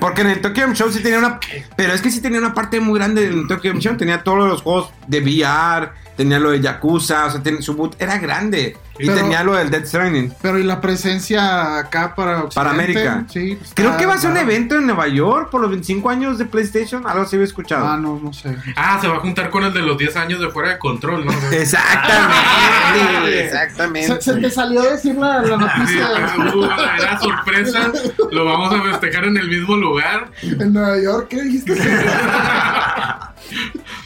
Porque 0.00 0.20
en 0.20 0.28
el 0.28 0.40
Tokyo 0.40 0.62
Game 0.62 0.74
Show 0.76 0.90
sí 0.90 1.00
tenía 1.02 1.18
una. 1.18 1.40
Pero 1.76 1.92
es 1.92 2.00
que 2.00 2.10
sí 2.10 2.20
tenía 2.20 2.38
una 2.38 2.54
parte 2.54 2.78
muy 2.80 2.98
grande 2.98 3.22
del 3.28 3.46
Tokyo 3.48 3.70
Game 3.70 3.80
Show. 3.80 3.96
Tenía 3.96 4.22
todos 4.22 4.38
los 4.48 4.62
juegos 4.62 4.90
de 5.06 5.20
VR. 5.20 5.90
Tenía 6.16 6.38
lo 6.38 6.50
de 6.50 6.60
Yakuza. 6.60 7.26
O 7.26 7.30
sea, 7.30 7.42
tenía- 7.42 7.62
su 7.62 7.74
boot 7.74 7.96
era 8.00 8.18
grande. 8.18 8.76
Y 8.98 9.06
Pero- 9.06 9.18
tenía 9.18 9.44
lo 9.44 9.54
del 9.54 9.70
Dead 9.70 9.84
Stranding. 9.86 10.32
Pero 10.42 10.58
y 10.58 10.64
la 10.64 10.80
presencia 10.80 11.78
acá 11.78 12.14
para 12.14 12.38
Occidente? 12.44 12.54
Para 12.56 12.70
América. 12.70 13.24
Sí. 13.28 13.56
pues, 13.58 13.72
Creo 13.74 13.88
está 13.90 13.98
que 14.00 14.06
va 14.06 14.14
a 14.14 14.18
ser 14.18 14.30
un 14.30 14.36
evento 14.38 14.76
en 14.76 14.86
Nueva 14.86 15.06
York 15.08 15.50
por 15.50 15.60
los 15.60 15.70
25 15.70 16.10
años 16.10 16.38
de 16.38 16.44
PlayStation. 16.46 17.06
Algo 17.06 17.22
así 17.22 17.36
había 17.36 17.46
escuchado. 17.46 17.86
Ah, 17.86 17.96
no, 17.96 18.18
no 18.22 18.32
sé. 18.32 18.56
Ah, 18.76 18.98
se 19.00 19.08
va 19.08 19.16
a 19.16 19.20
juntar 19.20 19.50
con 19.50 19.64
el 19.64 19.72
de 19.72 19.82
los 19.82 19.96
10 19.98 20.16
años 20.16 20.40
de 20.40 20.50
fuera 20.50 20.70
de 20.70 20.78
control, 20.78 21.24
¿no? 21.26 21.32
Exactamente. 21.52 22.38
Se, 23.30 23.44
exactamente. 23.44 24.20
se 24.22 24.34
te 24.34 24.50
salió 24.50 24.80
a 24.80 24.86
decir 24.92 25.14
la, 25.16 25.42
la 25.42 25.56
noticia 25.56 26.08
era 26.98 27.18
sorpresa. 27.20 27.92
Lo 28.32 28.44
vamos 28.44 28.74
a 28.74 28.82
festejar 28.82 29.24
en 29.26 29.36
el 29.36 29.48
mismo 29.48 29.76
lugar. 29.76 30.30
en 30.42 30.72
Nueva 30.72 30.98
York. 31.00 31.26
¿Qué 31.28 31.42
dijiste? 31.42 31.74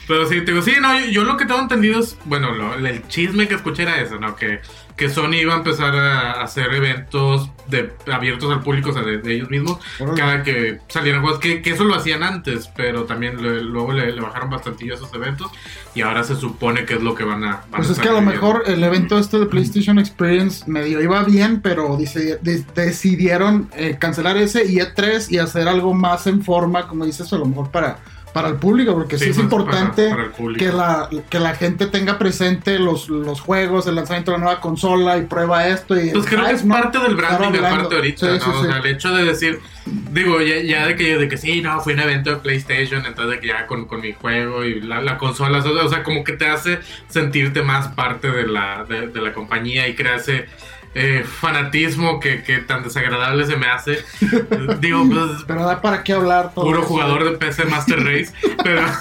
Pero 0.08 0.26
sí, 0.28 0.40
te 0.44 0.52
digo, 0.52 0.62
sí, 0.62 0.74
no, 0.80 0.98
yo, 1.00 1.06
yo 1.06 1.24
lo 1.24 1.36
que 1.36 1.46
tengo 1.46 1.60
entendido 1.60 2.00
es, 2.00 2.16
bueno, 2.24 2.52
lo- 2.52 2.74
el 2.74 3.06
chisme 3.08 3.48
que 3.48 3.54
escuché 3.54 3.82
era 3.82 4.00
eso, 4.00 4.18
¿no? 4.18 4.36
Que, 4.36 4.60
que 4.96 5.08
Sony 5.08 5.34
iba 5.40 5.54
a 5.54 5.58
empezar 5.58 5.94
a 5.96 6.42
hacer 6.42 6.72
eventos 6.74 7.50
de, 7.68 7.92
abiertos 8.12 8.52
al 8.52 8.60
público, 8.62 8.90
o 8.90 8.92
sea, 8.92 9.02
de, 9.02 9.18
de 9.18 9.34
ellos 9.34 9.48
mismos, 9.50 9.78
cada 10.16 10.42
que 10.42 10.78
salieran 10.88 11.22
juegos, 11.22 11.40
que, 11.40 11.62
que 11.62 11.70
eso 11.70 11.84
lo 11.84 11.94
hacían 11.94 12.22
antes, 12.22 12.68
pero 12.76 13.04
también 13.04 13.42
le- 13.42 13.62
luego 13.62 13.92
le, 13.92 14.12
le 14.12 14.20
bajaron 14.20 14.50
bastantillo 14.50 14.94
esos 14.94 15.12
eventos 15.14 15.50
y 15.94 16.02
ahora 16.02 16.24
se 16.24 16.36
supone 16.36 16.84
que 16.84 16.94
es 16.94 17.02
lo 17.02 17.14
que 17.14 17.24
van 17.24 17.44
a... 17.44 17.48
van 17.70 17.70
Pues 17.76 17.88
a 17.90 17.92
es 17.92 17.98
que 17.98 18.08
a 18.08 18.12
lo 18.12 18.20
viviendo. 18.20 18.46
mejor 18.46 18.62
el 18.66 18.82
evento 18.84 19.18
este 19.18 19.38
de 19.38 19.46
PlayStation 19.46 19.98
Experience 19.98 20.64
medio 20.70 21.00
iba 21.00 21.22
bien, 21.24 21.60
pero 21.62 21.96
dice- 21.96 22.38
de- 22.42 22.64
decidieron 22.74 23.70
eh, 23.76 23.96
cancelar 23.98 24.36
ese 24.36 24.64
y 24.66 24.76
E3 24.76 25.30
y 25.30 25.38
hacer 25.38 25.68
algo 25.68 25.94
más 25.94 26.26
en 26.26 26.42
forma, 26.42 26.86
como 26.88 27.04
dices, 27.06 27.32
a 27.32 27.36
lo 27.38 27.46
mejor 27.46 27.70
para, 27.70 27.98
para 28.32 28.48
el 28.48 28.56
público, 28.56 28.94
porque 28.94 29.18
sí, 29.18 29.24
Sí, 29.24 29.30
es 29.30 29.38
importante 29.38 30.08
para- 30.08 30.30
para 30.32 30.54
que, 30.58 30.72
la, 30.72 31.08
que 31.28 31.38
la 31.38 31.54
gente 31.54 31.86
tenga 31.86 32.18
presente 32.18 32.78
los, 32.78 33.08
los 33.08 33.40
juegos, 33.40 33.86
el 33.86 33.94
lanzamiento 33.94 34.30
de 34.30 34.38
la 34.38 34.44
nueva 34.44 34.60
consola 34.60 35.18
y 35.18 35.22
prueba 35.26 35.68
esto. 35.68 36.00
Y 36.00 36.10
Pues 36.10 36.26
creo 36.26 36.44
que 36.46 36.52
es 36.52 36.64
¿no? 36.64 36.74
parte 36.74 36.98
del 36.98 37.14
branding 37.14 37.58
aparte 37.58 37.94
ahorita, 37.96 38.26
Sí, 38.26 38.32
¿no? 38.38 38.40
sí, 38.44 38.50
O 38.58 38.64
sea, 38.64 38.78
el 38.78 38.86
hecho 38.86 39.14
de 39.14 39.24
decir, 39.24 39.60
digo, 39.86 40.40
ya, 40.40 40.60
ya 40.62 40.86
de 40.86 40.96
que 40.96 41.18
de 41.18 41.28
que 41.28 41.36
sí, 41.36 41.60
no, 41.60 41.80
fue 41.80 41.92
un 41.94 42.00
evento 42.00 42.30
de 42.30 42.36
PlayStation, 42.36 43.04
entonces 43.04 43.32
de 43.36 43.40
que 43.40 43.48
ya 43.48 43.66
con, 43.66 43.84
con 43.86 44.00
mi 44.00 44.12
juego 44.14 44.64
y 44.64 44.80
la, 44.80 45.02
la 45.02 45.18
consola, 45.18 45.58
o 45.58 45.88
sea, 45.88 46.02
como 46.02 46.24
que 46.24 46.32
te 46.32 46.46
hace 46.46 46.78
sentirte 47.08 47.62
más 47.62 47.88
parte 47.88 48.30
de 48.30 48.46
la, 48.46 48.84
de, 48.88 49.08
de 49.08 49.20
la 49.20 49.32
compañía 49.32 49.86
y 49.88 49.94
crea 49.94 50.16
ese 50.16 50.46
eh, 50.94 51.24
fanatismo 51.24 52.20
que, 52.20 52.42
que 52.42 52.58
tan 52.58 52.82
desagradable 52.82 53.46
se 53.46 53.56
me 53.56 53.66
hace. 53.66 54.04
digo, 54.80 55.04
pues 55.08 55.42
Pero 55.46 55.64
da 55.64 55.80
para 55.80 56.02
qué 56.04 56.12
hablar 56.12 56.52
todo 56.54 56.64
puro 56.66 56.80
eso. 56.80 56.88
jugador 56.88 57.24
de 57.24 57.32
PC 57.38 57.64
Master 57.64 57.98
Race, 58.04 58.32
pero 58.62 58.82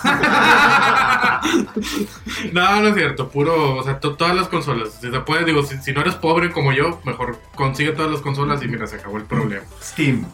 no, 2.54 2.82
no 2.82 2.88
es 2.90 2.96
cierto, 2.96 3.30
puro, 3.30 3.76
o 3.76 3.84
sea, 3.84 4.00
to- 4.00 4.16
todas 4.16 4.36
las 4.36 4.48
consolas, 4.48 4.98
si 5.02 5.10
se 5.12 5.20
puede, 5.22 5.46
digo, 5.46 5.64
si, 5.64 5.78
si 5.78 5.92
no 5.94 6.02
eres 6.02 6.16
pobre 6.16 6.52
como 6.52 6.74
yo, 6.74 7.02
mejor 7.04 7.40
consigue 7.56 7.92
todas 7.92 8.12
las 8.12 8.22
consolas 8.22 8.64
y 8.64 8.68
mira, 8.68 8.88
se 8.88 8.96
acabó 8.98 9.18
el 9.18 9.24
problema. 9.26 9.64
Steam. 9.82 10.26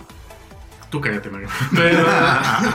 Tú 0.90 1.02
cállate, 1.02 1.30
Mario. 1.30 1.50
Pero, 1.76 2.06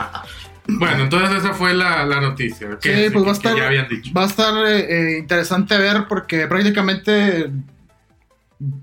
bueno, 0.69 1.05
entonces 1.05 1.39
esa 1.39 1.55
fue 1.55 1.73
la, 1.75 2.05
la 2.05 2.21
noticia. 2.21 2.69
Sí, 2.81 2.89
que, 2.91 3.11
pues 3.11 3.25
va 3.25 3.31
a 3.31 3.33
estar, 3.33 3.57
ya 3.57 3.67
habían 3.67 3.89
dicho. 3.89 4.13
va 4.17 4.25
a 4.25 4.27
estar 4.27 4.53
eh, 4.67 5.19
interesante 5.19 5.79
ver 5.79 6.07
porque 6.09 6.47
prácticamente 6.47 7.51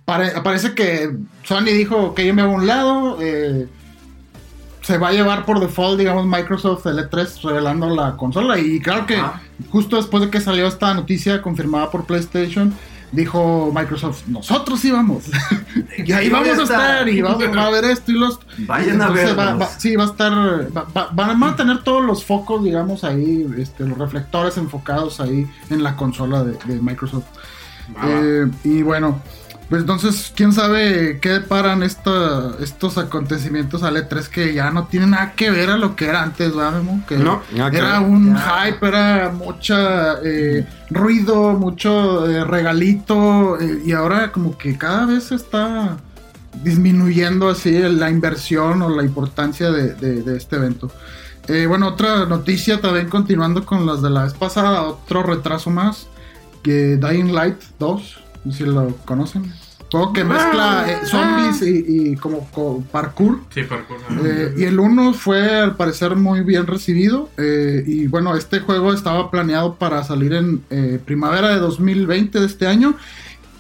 pare- 0.06 0.42
parece 0.44 0.74
que 0.74 1.16
Sony 1.44 1.66
dijo 1.66 2.14
que 2.16 2.26
yo 2.26 2.34
me 2.34 2.42
hago 2.42 2.54
a 2.54 2.56
un 2.56 2.68
lado. 2.68 3.18
eh, 3.22 3.68
se 4.82 4.98
va 4.98 5.10
a 5.10 5.12
llevar 5.12 5.46
por 5.46 5.60
default, 5.60 6.00
digamos, 6.00 6.26
Microsoft 6.26 6.86
el 6.88 6.98
E3 6.98 7.42
revelando 7.44 7.90
la 7.90 8.16
consola. 8.18 8.58
Y 8.58 8.80
claro 8.80 9.06
que 9.06 9.22
justo 9.70 9.98
después 9.98 10.24
de 10.24 10.30
que 10.32 10.42
salió 10.42 10.66
esta 10.68 10.94
noticia 10.96 11.42
confirmada 11.44 11.92
por 11.92 12.06
PlayStation, 12.06 12.74
dijo 13.12 13.72
Microsoft, 13.76 14.26
nosotros 14.28 14.84
íbamos. 14.86 15.26
y 15.98 16.12
ahí 16.12 16.30
vamos 16.30 16.58
a 16.58 16.64
estar. 16.64 17.08
y 17.10 17.22
vamos 17.22 17.44
va 17.56 17.68
a 17.68 17.70
ver 17.70 17.86
esto 17.86 18.12
y 18.12 18.16
los... 18.16 18.40
Vayan 18.60 19.00
a 19.02 19.10
va- 19.10 19.54
va- 19.56 19.68
sí, 19.68 19.96
va 19.96 20.06
a 20.06 20.08
estar. 20.08 20.32
va- 20.76 20.88
va- 20.98 21.10
van 21.14 21.44
a 21.44 21.56
tener 21.56 21.84
todos 21.84 22.04
los 22.04 22.26
focos, 22.26 22.64
digamos, 22.64 23.04
ahí, 23.04 23.46
este, 23.60 23.86
los 23.86 23.98
reflectores 23.98 24.58
enfocados 24.58 25.20
ahí 25.20 25.46
en 25.70 25.84
la 25.84 25.96
consola 25.96 26.44
de, 26.44 26.58
de 26.66 26.82
Microsoft. 26.82 27.26
Eh, 28.06 28.48
y 28.64 28.82
bueno, 28.82 29.22
pues 29.70 29.82
entonces, 29.82 30.34
quién 30.36 30.52
sabe 30.52 31.20
qué 31.22 31.42
paran 31.42 31.84
esta, 31.84 32.54
estos 32.60 32.98
acontecimientos 32.98 33.84
al 33.84 33.98
E3 33.98 34.28
que 34.28 34.54
ya 34.56 34.72
no 34.72 34.88
tienen 34.88 35.12
nada 35.12 35.34
que 35.34 35.52
ver 35.52 35.70
a 35.70 35.78
lo 35.78 35.96
que 35.96 36.06
era 36.06 36.24
antes, 36.24 36.56
¿verdad, 36.56 36.74
Memo? 36.82 37.04
Que 37.08 37.18
No, 37.18 37.42
era 37.72 38.00
un 38.00 38.34
Ya. 38.36 38.66
hype, 38.66 38.88
era 38.88 39.30
mucha 39.30 40.16
eh, 40.24 40.66
ruido, 40.90 41.54
mucho 41.54 42.28
eh, 42.28 42.44
regalito, 42.46 43.60
eh, 43.62 43.84
y 43.86 43.92
ahora 43.92 44.32
como 44.32 44.58
que 44.58 44.76
cada 44.78 45.06
vez 45.06 45.32
está 45.32 45.98
disminuyendo 46.64 47.48
así 47.50 47.72
la 47.78 48.10
inversión 48.10 48.82
o 48.82 48.90
la 48.90 49.04
importancia 49.04 49.72
de, 49.72 49.94
de- 49.94 50.24
de 50.24 50.36
este 50.38 50.56
evento. 50.56 50.92
Eh, 51.48 51.66
bueno, 51.68 51.88
otra 51.90 52.26
noticia 52.26 52.82
también 52.82 53.08
continuando 53.10 53.66
con 53.66 53.86
las 53.86 54.02
de 54.02 54.10
la 54.10 54.24
vez 54.24 54.34
pasada, 54.34 54.82
otro 54.84 55.24
retraso 55.24 55.70
más, 55.70 56.08
que 56.64 56.98
Dying 56.98 57.34
Light 57.34 57.58
2, 57.80 57.92
no 57.92 58.00
sé 58.00 58.20
si 58.52 58.64
lo 58.66 58.96
conocen. 59.06 59.52
Juego 59.92 60.14
que 60.14 60.24
mezcla 60.24 60.86
eh, 60.88 60.98
zombies 61.08 61.64
y, 61.64 62.12
y 62.12 62.16
como, 62.16 62.48
co- 62.52 62.84
parkour. 62.92 63.40
Sí, 63.50 63.64
parkour. 63.64 63.98
Eh, 64.24 64.54
y 64.58 64.64
el 64.66 64.80
1 64.80 65.14
fue 65.14 65.62
al 65.62 65.76
parecer 65.78 66.16
muy 66.16 66.42
bien 66.42 66.68
recibido. 66.68 67.30
eh, 67.38 67.84
y 67.88 68.06
bueno, 68.06 68.36
este 68.36 68.60
juego 68.60 68.94
estaba 68.94 69.32
planeado 69.32 69.76
para 69.76 70.04
salir 70.04 70.34
en 70.34 70.62
eh, 70.70 71.00
primavera 71.04 71.50
de 71.50 71.58
2020 71.60 72.40
de 72.40 72.46
este 72.46 72.68
año. 72.68 72.96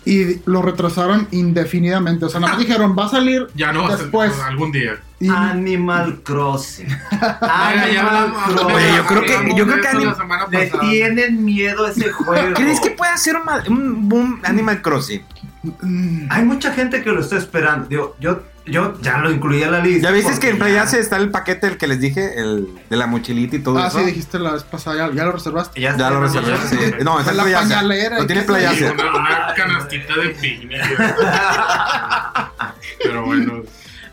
Y 0.05 0.41
lo 0.45 0.61
retrasaron 0.61 1.27
indefinidamente. 1.31 2.25
O 2.25 2.29
sea, 2.29 2.39
nada 2.39 2.53
más 2.53 2.61
dijeron, 2.65 2.95
va 2.97 3.05
a 3.05 3.09
salir 3.09 3.47
ya 3.55 3.71
no 3.73 3.81
va 3.83 3.87
a 3.89 3.91
ser- 3.91 3.99
después. 4.01 4.33
algún 4.39 4.71
día. 4.71 4.99
Y- 5.19 5.27
Animal 5.29 6.21
Crossing. 6.23 6.87
Animal. 7.41 8.33
Oye, 8.73 8.95
yo 8.95 9.05
creo 9.05 9.21
que- 9.23 9.53
yo 9.55 9.65
creo 9.67 9.81
que 9.81 9.87
anim- 9.89 10.49
Le 10.51 10.67
tienen 10.89 11.43
miedo 11.43 11.85
a 11.85 11.89
ese 11.91 12.09
juego. 12.11 12.53
¿Crees 12.55 12.79
que 12.79 12.91
puede 12.91 13.11
hacer 13.11 13.35
un, 13.67 14.07
boom 14.09 14.39
Animal 14.43 14.81
Crossing? 14.81 15.21
Hay 16.29 16.45
mucha 16.45 16.71
gente 16.73 17.03
que 17.03 17.11
lo 17.11 17.19
está 17.19 17.37
esperando. 17.37 17.87
Digo, 17.87 18.15
yo, 18.19 18.41
yo 18.69 18.99
ya 19.01 19.17
lo 19.19 19.31
incluí 19.31 19.63
a 19.63 19.71
la 19.71 19.79
lista. 19.79 20.09
¿Ya 20.09 20.13
viste 20.13 20.37
que 20.39 20.49
en 20.49 20.59
Play 20.59 20.73
Yace 20.73 20.99
está 20.99 21.17
el 21.17 21.31
paquete 21.31 21.67
el 21.67 21.77
que 21.77 21.87
les 21.87 21.99
dije? 21.99 22.39
El 22.39 22.67
de 22.89 22.97
la 22.97 23.07
mochilita 23.07 23.55
y 23.55 23.59
todo 23.59 23.77
ah, 23.77 23.87
eso. 23.87 23.99
sí, 23.99 24.05
dijiste 24.05 24.39
la 24.39 24.53
vez 24.53 24.63
pasada, 24.63 25.07
ya, 25.07 25.13
ya 25.13 25.25
lo 25.25 25.31
reservaste. 25.31 25.79
Ya, 25.79 25.97
Ya 25.97 26.09
lo 26.09 26.21
reservé. 26.21 26.49
ya. 26.49 26.67
sí. 26.67 26.77
No, 27.03 27.19
está 27.19 27.31
en 27.31 27.37
La 27.37 27.43
Play 27.43 27.55
¿y 28.21 28.27
tiene 28.27 28.43
Play 28.43 28.83
una, 28.83 29.15
una 29.15 29.53
canastita 29.55 30.15
de 30.15 30.29
picnic. 30.29 30.79
pero 33.03 33.25
bueno. 33.25 33.63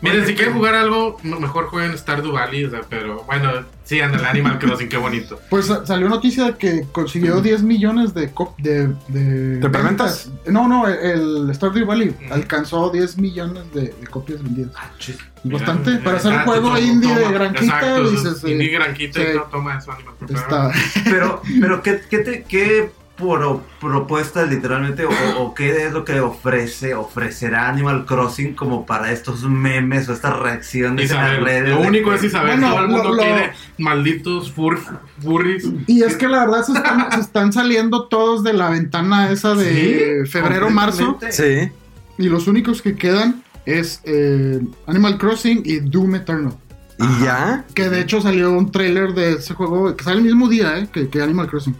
Miren, 0.01 0.25
si 0.25 0.35
quieren 0.35 0.53
jugar 0.53 0.75
algo, 0.75 1.17
mejor 1.23 1.65
jueguen 1.67 1.97
Stardew 1.97 2.31
Valley. 2.33 2.65
O 2.65 2.69
sea, 2.69 2.81
pero 2.89 3.23
bueno, 3.23 3.51
sí, 3.83 3.99
anda 3.99 4.17
el 4.19 4.25
Animal 4.25 4.59
Crossing, 4.59 4.89
qué 4.89 4.97
bonito. 4.97 5.39
Pues 5.49 5.65
sa- 5.65 5.85
salió 5.85 6.07
noticia 6.09 6.45
de 6.45 6.55
que 6.57 6.85
consiguió 6.91 7.41
10 7.41 7.63
millones 7.63 8.13
de 8.13 8.29
cop 8.31 8.57
de, 8.59 8.89
de, 9.07 9.57
¿De 9.59 9.69
preventas? 9.69 10.29
ventas. 10.29 10.51
No, 10.53 10.67
no, 10.67 10.87
el 10.87 11.49
Stardew 11.53 11.85
Valley 11.85 12.15
alcanzó 12.29 12.89
10 12.89 13.17
millones 13.17 13.63
de, 13.73 13.81
de 13.99 14.07
copias 14.09 14.41
vendidas. 14.43 14.71
Ah, 14.77 14.91
chis. 14.99 15.17
Bastante. 15.43 15.91
Mira, 15.91 16.03
para 16.03 16.17
hacer 16.17 16.31
un 16.31 16.33
exacto, 16.39 16.51
juego 16.51 16.67
toma, 16.67 16.79
indie 16.79 17.15
de 17.15 17.21
toma. 17.21 17.31
granjita, 17.31 17.63
Exacto, 17.79 18.09
dices. 18.11 18.43
eh, 18.43 18.51
Indie 18.51 18.69
granjita 18.69 19.19
sí. 19.21 19.27
y 19.31 19.35
no 19.37 19.43
toma 19.43 19.77
eso, 19.77 19.91
Animal 19.91 20.13
Crossing. 20.19 21.03
Pero, 21.05 21.41
pero 21.61 21.81
¿qué, 21.83 22.01
qué, 22.09 22.17
te- 22.19 22.43
qué 22.43 22.91
pro- 23.17 23.63
propuesta 23.81 24.45
literalmente 24.45 25.05
o, 25.05 25.09
o 25.39 25.53
qué 25.53 25.85
es 25.87 25.91
lo 25.93 26.05
que 26.05 26.19
ofrece, 26.19 26.93
ofrecerá 26.93 27.67
Animal 27.69 28.05
Crossing 28.05 28.53
como 28.53 28.85
para 28.85 29.11
estos 29.11 29.43
memes 29.43 30.07
o 30.07 30.13
estas 30.13 30.37
reacciones 30.39 31.09
en 31.11 31.17
las 31.17 31.39
redes? 31.39 31.69
lo 31.71 31.81
único 31.81 32.09
que- 32.11 32.15
es 32.17 32.23
Isabel. 32.25 32.59
Bueno, 32.59 32.69
Todo 32.75 32.83
el 32.85 32.87
mundo 32.89 33.09
lo- 33.09 33.15
lo- 33.15 33.21
quiere 33.23 33.51
malditos 33.77 34.51
fur, 34.51 34.79
furries. 35.21 35.65
Y 35.87 36.03
es 36.03 36.15
que 36.15 36.27
la 36.27 36.45
verdad 36.45 36.63
se 36.63 36.73
están, 36.73 37.11
se 37.11 37.19
están 37.19 37.51
saliendo 37.53 38.05
todos 38.07 38.43
de 38.43 38.53
la 38.53 38.69
ventana 38.69 39.31
esa 39.31 39.55
de 39.55 40.23
Sí, 40.25 40.31
febrero, 40.31 40.69
marzo. 40.69 41.19
Sí. 41.31 41.69
Y 42.17 42.29
los 42.29 42.47
únicos 42.47 42.81
que 42.81 42.95
quedan 42.95 43.43
es 43.65 44.01
eh, 44.05 44.59
Animal 44.85 45.17
Crossing 45.17 45.61
y 45.65 45.79
Doom 45.79 46.15
Eternal. 46.15 46.53
¿Y 46.99 47.23
ya? 47.23 47.63
Que 47.75 47.89
de 47.89 48.01
hecho 48.01 48.21
salió 48.21 48.51
un 48.51 48.71
trailer 48.71 49.13
de 49.13 49.33
ese 49.33 49.53
juego 49.53 49.95
que 49.95 50.03
sale 50.03 50.17
el 50.17 50.23
mismo 50.23 50.47
día 50.49 50.79
eh, 50.79 50.87
que, 50.91 51.09
que 51.09 51.21
Animal 51.21 51.47
Crossing. 51.47 51.75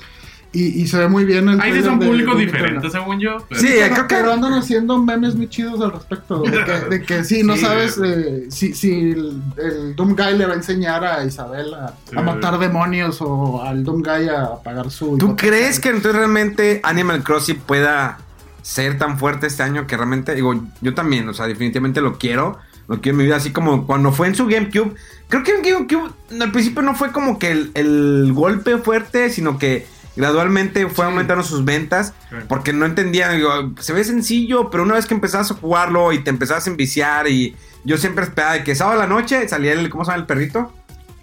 Y, 0.54 0.82
y 0.82 0.88
se 0.88 0.98
ve 0.98 1.08
muy 1.10 1.26
bien 1.26 1.48
el 1.50 1.60
Ahí 1.62 1.74
sí 1.74 1.84
son 1.84 2.00
públicos 2.00 2.38
diferentes, 2.38 2.92
según 2.92 3.20
yo. 3.20 3.38
pero- 3.50 3.62
Sí, 3.62 3.68
Pero, 3.70 3.94
creo 3.94 4.08
que- 4.08 4.16
pero 4.16 4.34
andan 4.34 4.54
haciendo 4.54 4.98
memes 4.98 5.36
muy 5.36 5.48
chidos 5.50 5.80
al 5.82 5.92
respecto. 5.92 6.42
De 6.42 6.52
que, 6.64 6.72
de 6.90 7.04
que 7.04 7.24
sí, 7.26 7.44
no 7.44 7.56
Sí, 7.56 7.62
sabes 7.62 8.00
eh, 8.04 8.46
si, 8.50 8.74
si 8.74 9.12
el, 9.12 9.42
el 9.58 9.96
Doom 9.96 10.16
Guy 10.16 10.38
le 10.38 10.46
va 10.46 10.54
a 10.54 10.56
enseñar 10.56 11.04
a 11.04 11.24
Isabel 11.26 11.74
a, 11.74 11.94
Sí, 12.10 12.18
a 12.18 12.22
matar 12.22 12.58
demonios 12.60 13.18
o 13.20 13.62
al 13.62 13.84
Doom 13.84 14.02
Guy 14.02 14.30
a 14.30 14.56
pagar 14.64 14.90
su. 14.90 15.18
¿Tú 15.18 15.36
crees 15.36 15.80
que 15.80 15.90
entonces 15.90 16.14
realmente 16.16 16.80
Animal 16.84 17.24
Crossing 17.24 17.58
pueda 17.60 18.18
ser 18.62 18.98
tan 18.98 19.20
fuerte 19.20 19.48
este 19.48 19.64
año 19.64 19.86
que 19.86 19.96
realmente, 19.98 20.34
digo, 20.34 20.56
yo 20.82 20.94
también, 20.94 21.28
o 21.30 21.34
sea, 21.34 21.46
definitivamente 21.48 22.02
lo 22.02 22.18
quiero. 22.18 22.58
Lo 22.88 23.02
quiero 23.02 23.16
en 23.16 23.18
mi 23.18 23.24
vida, 23.26 23.36
así 23.36 23.52
como 23.52 23.86
cuando 23.86 24.14
fue 24.14 24.28
en 24.28 24.36
su 24.36 24.48
GameCube. 24.48 24.94
Creo 25.28 25.44
que 25.44 25.52
en 25.52 25.62
GameCube 25.62 26.10
al 26.42 26.52
principio 26.54 26.82
no 26.84 26.96
fue 26.96 27.12
como 27.12 27.38
que 27.38 27.52
el, 27.52 27.72
el 27.74 28.32
golpe 28.34 28.78
fuerte, 28.78 29.30
sino 29.30 29.58
que 29.58 29.86
gradualmente 30.18 30.88
fue 30.90 31.06
aumentando 31.06 31.44
sus 31.44 31.64
ventas. 31.64 32.14
Porque 32.50 32.74
no 32.74 32.86
entendía, 32.86 33.30
digo, 33.30 33.72
se 33.80 33.94
ve 33.94 34.04
sencillo, 34.04 34.70
pero 34.70 34.84
una 34.84 34.96
vez 34.96 35.06
que 35.06 35.14
empezabas 35.14 35.52
a 35.52 35.54
jugarlo 35.54 36.12
y 36.12 36.20
te 36.24 36.30
empezabas 36.30 36.68
a 36.68 36.70
enviciar 36.70 37.28
y 37.30 37.56
yo 37.86 37.98
siempre 37.98 38.26
esperaba 38.26 38.54
de 38.54 38.64
que 38.64 38.76
sábado 38.76 39.00
a 39.00 39.04
la 39.04 39.08
noche 39.08 39.48
salía 39.48 39.72
el, 39.74 39.90
¿cómo 39.90 40.04
se 40.04 40.12
llama 40.12 40.22
el 40.22 40.28
perrito? 40.28 40.74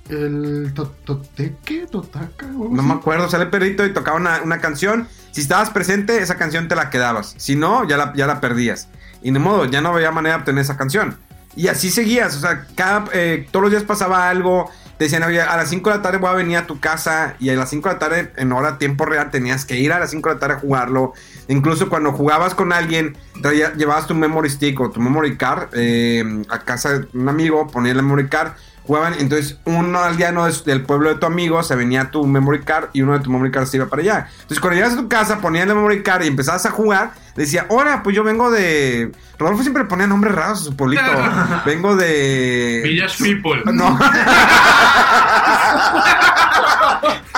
El 0.09 0.73
to- 0.75 0.95
Toteque, 1.05 1.87
Totaka. 1.91 2.47
o 2.47 2.49
algo 2.65 2.69
No 2.71 2.83
me 2.83 2.95
acuerdo, 2.95 3.29
sale 3.29 3.45
el 3.45 3.51
perrito 3.51 3.85
y 3.87 3.93
tocaba 3.93 4.17
una, 4.19 4.43
una 4.43 4.61
canción. 4.61 5.09
Si 5.33 5.41
estabas 5.41 5.71
presente, 5.71 6.19
esa 6.23 6.37
canción 6.37 6.69
te 6.69 6.77
la 6.77 6.91
quedabas. 6.91 7.35
Si 7.39 7.57
no, 7.57 7.87
ya 7.89 7.97
la, 7.97 8.13
ya 8.15 8.27
la 8.27 8.41
perdías. 8.41 8.89
Y 9.23 9.31
de 9.31 9.39
modo, 9.39 9.65
ya 9.65 9.81
no 9.81 9.91
había 9.91 10.11
manera 10.11 10.37
de 10.37 10.41
obtener 10.41 10.63
esa 10.63 10.77
canción. 10.77 11.17
Y 11.57 11.69
así 11.69 11.91
seguías, 11.91 12.37
o 12.37 12.41
sea, 12.41 12.67
cada, 12.75 13.05
eh, 13.13 13.47
todos 13.51 13.63
los 13.65 13.71
días 13.71 13.85
pasaba 13.85 14.29
algo. 14.29 14.71
Te 14.99 15.05
decían, 15.05 15.25
"Oye, 15.25 15.41
a 15.41 15.57
las 15.57 15.69
5 15.71 15.91
de 15.91 15.97
la 15.97 16.03
tarde 16.03 16.19
voy 16.19 16.31
a 16.31 16.35
venir 16.35 16.57
a 16.57 16.67
tu 16.67 16.79
casa. 16.79 17.35
Y 17.41 17.51
a 17.51 17.55
las 17.55 17.69
5 17.71 17.89
de 17.89 17.95
la 17.95 17.99
tarde, 17.99 18.33
en 18.37 18.53
hora 18.53 18.79
tiempo 18.79 19.05
real, 19.05 19.31
tenías 19.31 19.65
que 19.65 19.77
ir 19.77 19.93
a 19.93 19.99
las 19.99 20.11
5 20.11 20.29
de 20.29 20.35
la 20.37 20.41
tarde 20.41 20.55
a 20.55 20.59
jugarlo. 20.61 21.13
Incluso 21.49 21.89
cuando 21.89 22.13
jugabas 22.13 22.55
con 22.55 22.73
alguien, 22.73 23.17
traía- 23.43 23.75
llevabas 23.75 24.07
tu 24.07 24.15
memory 24.15 24.49
stick 24.51 24.79
o 24.81 24.91
tu 24.91 25.01
memory 25.01 25.37
card 25.37 25.69
eh, 25.73 26.25
a 26.49 26.61
casa 26.61 26.99
de 27.01 27.09
un 27.13 27.29
amigo, 27.29 27.67
ponías 27.67 27.97
la 27.97 28.03
memory 28.03 28.29
card. 28.29 28.53
Jugaban, 28.87 29.14
entonces 29.18 29.57
uno 29.64 29.99
aldeano 29.99 30.44
de- 30.44 30.53
del 30.66 30.83
pueblo 30.83 31.09
de 31.09 31.14
tu 31.14 31.25
amigo 31.25 31.62
se 31.62 31.75
venía 31.75 32.03
a 32.03 32.11
tu 32.11 32.27
memory 32.27 32.61
card 32.64 32.90
y 32.92 33.01
uno 33.01 33.14
de 33.14 33.20
tu 33.20 33.31
memory 33.31 33.51
card 33.51 33.66
se 33.66 33.79
iba 33.79 33.87
para 33.87 34.03
allá. 34.03 34.29
Entonces 34.42 34.61
cuando 34.61 34.77
llegas 34.77 34.92
a 34.92 34.97
tu 34.97 35.09
casa, 35.09 35.38
ponías 35.38 35.66
la 35.66 35.75
memory 35.75 36.03
card 36.03 36.25
y 36.25 36.27
empezabas 36.29 36.66
a 36.66 36.70
jugar, 36.70 37.12
decía, 37.35 37.64
hola, 37.70 38.03
pues 38.03 38.14
yo 38.14 38.23
vengo 38.25 38.51
de... 38.51 39.11
Rodolfo 39.38 39.62
siempre 39.62 39.85
ponía 39.87 40.07
nombres 40.07 40.35
raros 40.35 40.61
a 40.61 40.64
su 40.64 40.77
pueblito. 40.77 41.03
vengo 41.64 41.97
de... 41.97 42.83
Village 42.85 43.16
People. 43.25 43.62
No. 43.73 43.99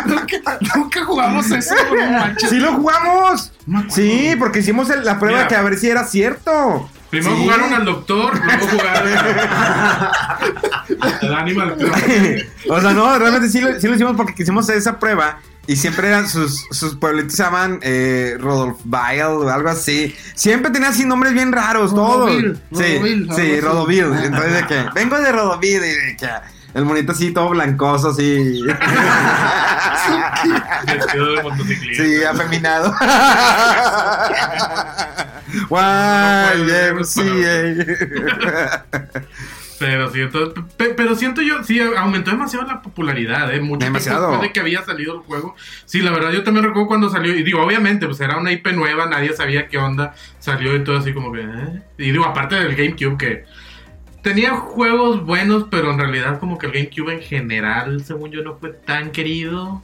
nunca, 0.06 0.36
nunca 0.76 1.04
jugamos 1.04 1.50
eso, 1.50 1.74
no 1.94 2.10
manches. 2.10 2.50
¡Sí 2.50 2.56
lo 2.58 2.72
jugamos! 2.74 3.52
No. 3.66 3.84
Sí, 3.88 4.34
porque 4.38 4.60
hicimos 4.60 4.90
el- 4.90 5.04
la 5.04 5.18
prueba 5.18 5.38
Mira. 5.38 5.48
que 5.48 5.56
a 5.56 5.62
ver 5.62 5.76
si 5.78 5.90
era 5.90 6.04
cierto. 6.04 6.88
Primero 7.10 7.36
Sí. 7.36 7.42
jugaron 7.42 7.72
al 7.72 7.84
doctor, 7.84 8.40
luego 8.44 8.66
jugaron 8.68 9.08
al 11.22 11.34
Animal 11.34 11.76
o 12.68 12.80
sea, 12.80 12.92
no, 12.92 13.18
realmente 13.18 13.48
sí 13.48 13.60
lo, 13.60 13.78
sí 13.80 13.86
lo 13.86 13.94
hicimos 13.94 14.16
porque 14.16 14.34
quisimos 14.34 14.64
hacer 14.64 14.76
esa 14.78 14.98
prueba. 14.98 15.38
Y 15.68 15.74
siempre 15.74 16.06
eran 16.06 16.28
sus, 16.28 16.64
sus 16.70 16.94
pueblitos 16.94 17.32
se 17.34 17.42
llaman 17.42 17.80
eh, 17.82 18.36
Rodolf 18.38 18.78
o 18.88 19.48
algo 19.48 19.68
así. 19.68 20.14
Siempre 20.36 20.70
tenían 20.70 20.92
así 20.92 21.04
nombres 21.04 21.32
bien 21.32 21.50
raros, 21.50 21.92
todos. 21.92 22.30
Rodovil, 22.30 22.60
Sí, 22.72 22.98
Rodovil, 22.98 23.24
sí, 23.24 23.30
algo 23.30 23.32
así. 23.34 23.60
Rodovil. 23.60 24.04
Entonces 24.24 24.52
de 24.52 24.66
que, 24.66 24.86
vengo 24.94 25.18
de 25.18 25.32
Rodovil 25.32 25.76
y 25.76 25.78
de 25.78 26.16
que 26.16 26.28
el 26.76 26.84
monito 26.84 27.12
así 27.12 27.32
todo 27.32 27.48
blancoso, 27.50 28.10
así. 28.10 28.62
Vestido 30.86 31.32
de 31.36 31.42
motociclista. 31.42 32.04
sí, 32.04 32.22
afeminado. 32.24 32.94
YMCA. 37.76 38.84
Pero 39.78 40.10
siento, 40.10 40.54
pe- 40.78 40.94
pero 40.96 41.14
siento 41.16 41.42
yo, 41.42 41.62
sí, 41.62 41.78
aumentó 41.98 42.30
demasiado 42.30 42.66
la 42.66 42.80
popularidad, 42.80 43.52
¿eh? 43.54 43.60
Mucho 43.60 43.84
Demasiado. 43.84 44.28
después 44.30 44.48
de 44.48 44.52
que 44.54 44.60
había 44.60 44.82
salido 44.82 45.16
el 45.16 45.20
juego. 45.20 45.54
Sí, 45.84 46.00
la 46.00 46.12
verdad, 46.12 46.30
yo 46.32 46.42
también 46.44 46.64
recuerdo 46.64 46.88
cuando 46.88 47.10
salió, 47.10 47.34
y 47.36 47.42
digo, 47.42 47.60
obviamente, 47.62 48.06
pues 48.06 48.18
era 48.20 48.38
una 48.38 48.52
IP 48.52 48.68
nueva, 48.72 49.04
nadie 49.06 49.34
sabía 49.34 49.68
qué 49.68 49.76
onda, 49.76 50.14
salió 50.38 50.74
y 50.74 50.82
todo 50.82 50.96
así 50.96 51.12
como 51.12 51.30
que, 51.30 51.42
¿eh? 51.42 51.82
Y 51.98 52.10
digo, 52.10 52.24
aparte 52.24 52.54
del 52.54 52.74
GameCube, 52.74 53.18
que 53.18 53.44
tenía 54.26 54.50
juegos 54.56 55.24
buenos, 55.24 55.66
pero 55.70 55.92
en 55.92 55.98
realidad 55.98 56.38
como 56.40 56.58
que 56.58 56.66
el 56.66 56.72
GameCube 56.72 57.14
en 57.14 57.20
general, 57.20 58.04
según 58.04 58.30
yo, 58.32 58.42
no 58.42 58.56
fue 58.58 58.70
tan 58.70 59.10
querido. 59.12 59.82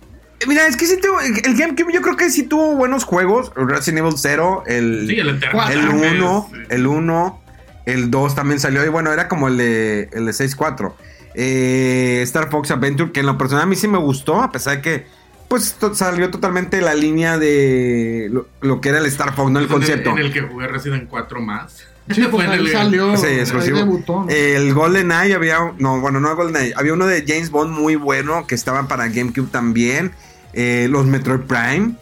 Mira, 0.48 0.66
es 0.66 0.76
que 0.76 0.86
sí 0.86 0.98
tuvo, 1.00 1.20
el 1.20 1.56
GameCube 1.56 1.92
yo 1.92 2.02
creo 2.02 2.16
que 2.16 2.28
sí 2.28 2.42
tuvo 2.42 2.74
buenos 2.74 3.04
juegos. 3.04 3.52
Resident 3.54 4.00
Evil 4.00 4.14
0, 4.16 4.64
el... 4.66 5.06
Sí, 5.08 5.18
el 5.20 5.28
Eternal. 5.28 5.72
El 5.72 5.88
1, 5.88 6.48
Sí. 6.52 6.58
el 6.70 6.86
1, 6.88 7.42
el 7.86 8.10
2 8.10 8.34
también 8.34 8.58
salió. 8.58 8.84
Y 8.84 8.88
bueno, 8.88 9.12
era 9.12 9.28
como 9.28 9.46
el 9.46 9.56
de, 9.56 10.08
el 10.12 10.26
de 10.26 10.32
6-4. 10.32 10.92
Eh, 11.34 12.20
Star 12.24 12.50
Fox 12.50 12.70
Adventure, 12.72 13.12
que 13.12 13.20
en 13.20 13.26
lo 13.26 13.38
personal 13.38 13.62
a 13.62 13.66
mí 13.66 13.76
sí 13.76 13.86
me 13.88 13.98
gustó, 13.98 14.42
a 14.42 14.50
pesar 14.50 14.76
de 14.76 14.82
que 14.82 15.06
pues 15.48 15.74
to- 15.74 15.94
salió 15.94 16.30
totalmente 16.30 16.80
la 16.80 16.94
línea 16.94 17.38
de 17.38 18.28
lo, 18.32 18.48
lo 18.62 18.80
que 18.80 18.88
era 18.88 18.98
el 18.98 19.06
Star 19.06 19.34
Fox, 19.34 19.50
no 19.50 19.58
el 19.60 19.66
En 19.66 19.70
el- 19.70 19.76
concepto. 19.76 20.10
En 20.10 20.18
el 20.18 20.32
que 20.32 20.40
jugué 20.40 20.66
Resident 20.66 21.08
4 21.08 21.40
más. 21.40 21.86
Sí, 22.10 22.22
pues 22.30 22.48
ahí 22.48 22.58
el- 22.58 22.72
salió. 22.72 23.16
Sí, 23.16 23.26
ahí 23.26 23.38
exclusivo. 23.40 23.78
debutó, 23.78 24.24
¿no? 24.24 24.28
El 24.28 24.74
Golden 24.74 25.12
Eye 25.12 25.34
había, 25.34 25.58
no, 25.78 26.00
bueno, 26.00 26.18
no 26.20 26.34
Golden 26.34 26.62
Eye, 26.62 26.74
había 26.76 26.92
uno 26.94 27.06
de 27.06 27.24
James 27.26 27.50
Bond 27.50 27.70
muy 27.78 27.94
bueno 27.96 28.46
que 28.46 28.54
estaba 28.54 28.88
para 28.88 29.08
GameCube 29.08 29.48
también. 29.50 30.12
Eh, 30.52 30.88
los 30.90 31.06
Metroid 31.06 31.40
Prime, 31.42 31.92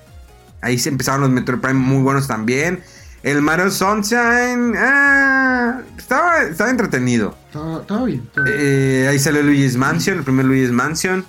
ahí 0.62 0.78
se 0.78 0.88
empezaron 0.88 1.20
los 1.20 1.30
Metroid 1.30 1.60
Prime 1.60 1.78
muy 1.78 2.02
buenos 2.02 2.26
también. 2.26 2.82
El 3.22 3.42
Mario 3.42 3.70
Sunshine, 3.70 4.74
ah, 4.78 5.80
estaba, 5.98 6.42
estaba 6.44 6.70
entretenido. 6.70 7.36
Estaba, 7.48 7.80
estaba 7.82 8.04
bien. 8.06 8.22
estaba 8.26 8.46
bien. 8.46 8.56
Eh, 8.58 9.06
ahí 9.10 9.18
salió 9.18 9.42
Luigi's 9.42 9.76
Mansion, 9.76 10.18
el 10.18 10.24
primer 10.24 10.46
Luigi's 10.46 10.72
Mansion. 10.72 11.26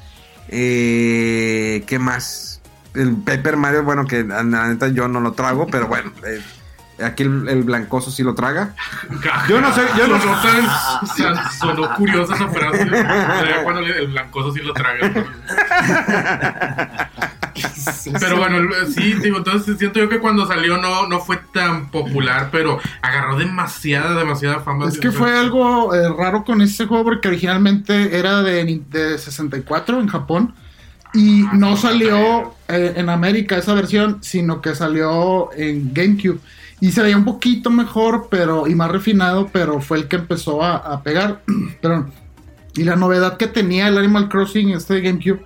Eh, 0.47 1.83
¿Qué 1.87 1.99
más? 1.99 2.61
El 2.93 3.15
Paper 3.17 3.57
Mario, 3.57 3.83
bueno, 3.83 4.05
que 4.07 4.23
la 4.23 4.43
neta 4.43 4.87
yo 4.89 5.07
no 5.07 5.19
lo 5.21 5.33
trago, 5.33 5.67
pero 5.67 5.87
bueno, 5.87 6.11
eh, 6.27 6.41
aquí 7.03 7.23
el, 7.23 7.47
el 7.49 7.63
blancoso 7.63 8.11
sí 8.11 8.23
lo 8.23 8.33
traga. 8.35 8.73
Yo 9.49 9.59
no 9.61 9.73
sé, 9.73 9.81
yo 9.97 10.07
no- 10.07 10.19
sonó, 10.21 10.41
tan- 10.41 10.65
o 11.03 11.05
sea, 11.07 11.49
sonó 11.51 11.95
curiosa 11.95 12.35
esa 12.35 12.47
frase. 12.47 12.87
Cuando 13.63 13.81
el 13.81 14.07
blancoso 14.07 14.51
sí 14.53 14.59
lo 14.61 14.73
traga. 14.73 15.11
Pero 18.19 18.37
bueno, 18.37 18.69
sí, 18.95 19.13
digo, 19.15 19.37
entonces 19.37 19.77
siento 19.77 19.99
yo 19.99 20.09
que 20.09 20.19
cuando 20.19 20.47
salió 20.47 20.77
no, 20.77 21.07
no 21.07 21.19
fue 21.19 21.37
tan 21.53 21.89
popular, 21.89 22.49
pero 22.51 22.79
agarró 23.01 23.37
demasiada, 23.37 24.15
demasiada 24.17 24.59
fama. 24.61 24.87
Es 24.87 24.97
que 24.97 25.11
fue 25.11 25.37
algo 25.37 25.93
eh, 25.93 26.09
raro 26.17 26.43
con 26.43 26.61
ese 26.61 26.85
juego 26.85 27.03
porque 27.03 27.27
originalmente 27.27 28.17
era 28.17 28.41
de, 28.41 28.81
de 28.89 29.17
64 29.17 29.99
en 29.99 30.07
Japón 30.07 30.53
y 31.13 31.43
Ah, 31.45 31.51
no 31.53 31.75
salió 31.75 32.55
eh, 32.69 32.93
en 32.95 33.09
América 33.09 33.57
esa 33.57 33.73
versión, 33.73 34.19
sino 34.21 34.61
que 34.61 34.73
salió 34.75 35.49
en 35.53 35.93
GameCube. 35.93 36.39
Y 36.81 36.91
se 36.91 37.01
veía 37.01 37.15
un 37.15 37.23
poquito 37.23 37.69
mejor 37.69 38.27
pero 38.29 38.67
y 38.67 38.75
más 38.75 38.91
refinado, 38.91 39.49
pero 39.53 39.79
fue 39.79 39.99
el 39.99 40.07
que 40.09 40.17
empezó 40.17 40.61
a, 40.61 40.75
a 40.75 41.01
pegar. 41.01 41.41
Perdón. 41.81 42.11
Y 42.75 42.83
la 42.83 42.95
novedad 42.95 43.37
que 43.37 43.47
tenía 43.47 43.87
el 43.87 43.97
Animal 43.97 44.27
Crossing, 44.27 44.71
este 44.71 44.99
GameCube, 45.01 45.43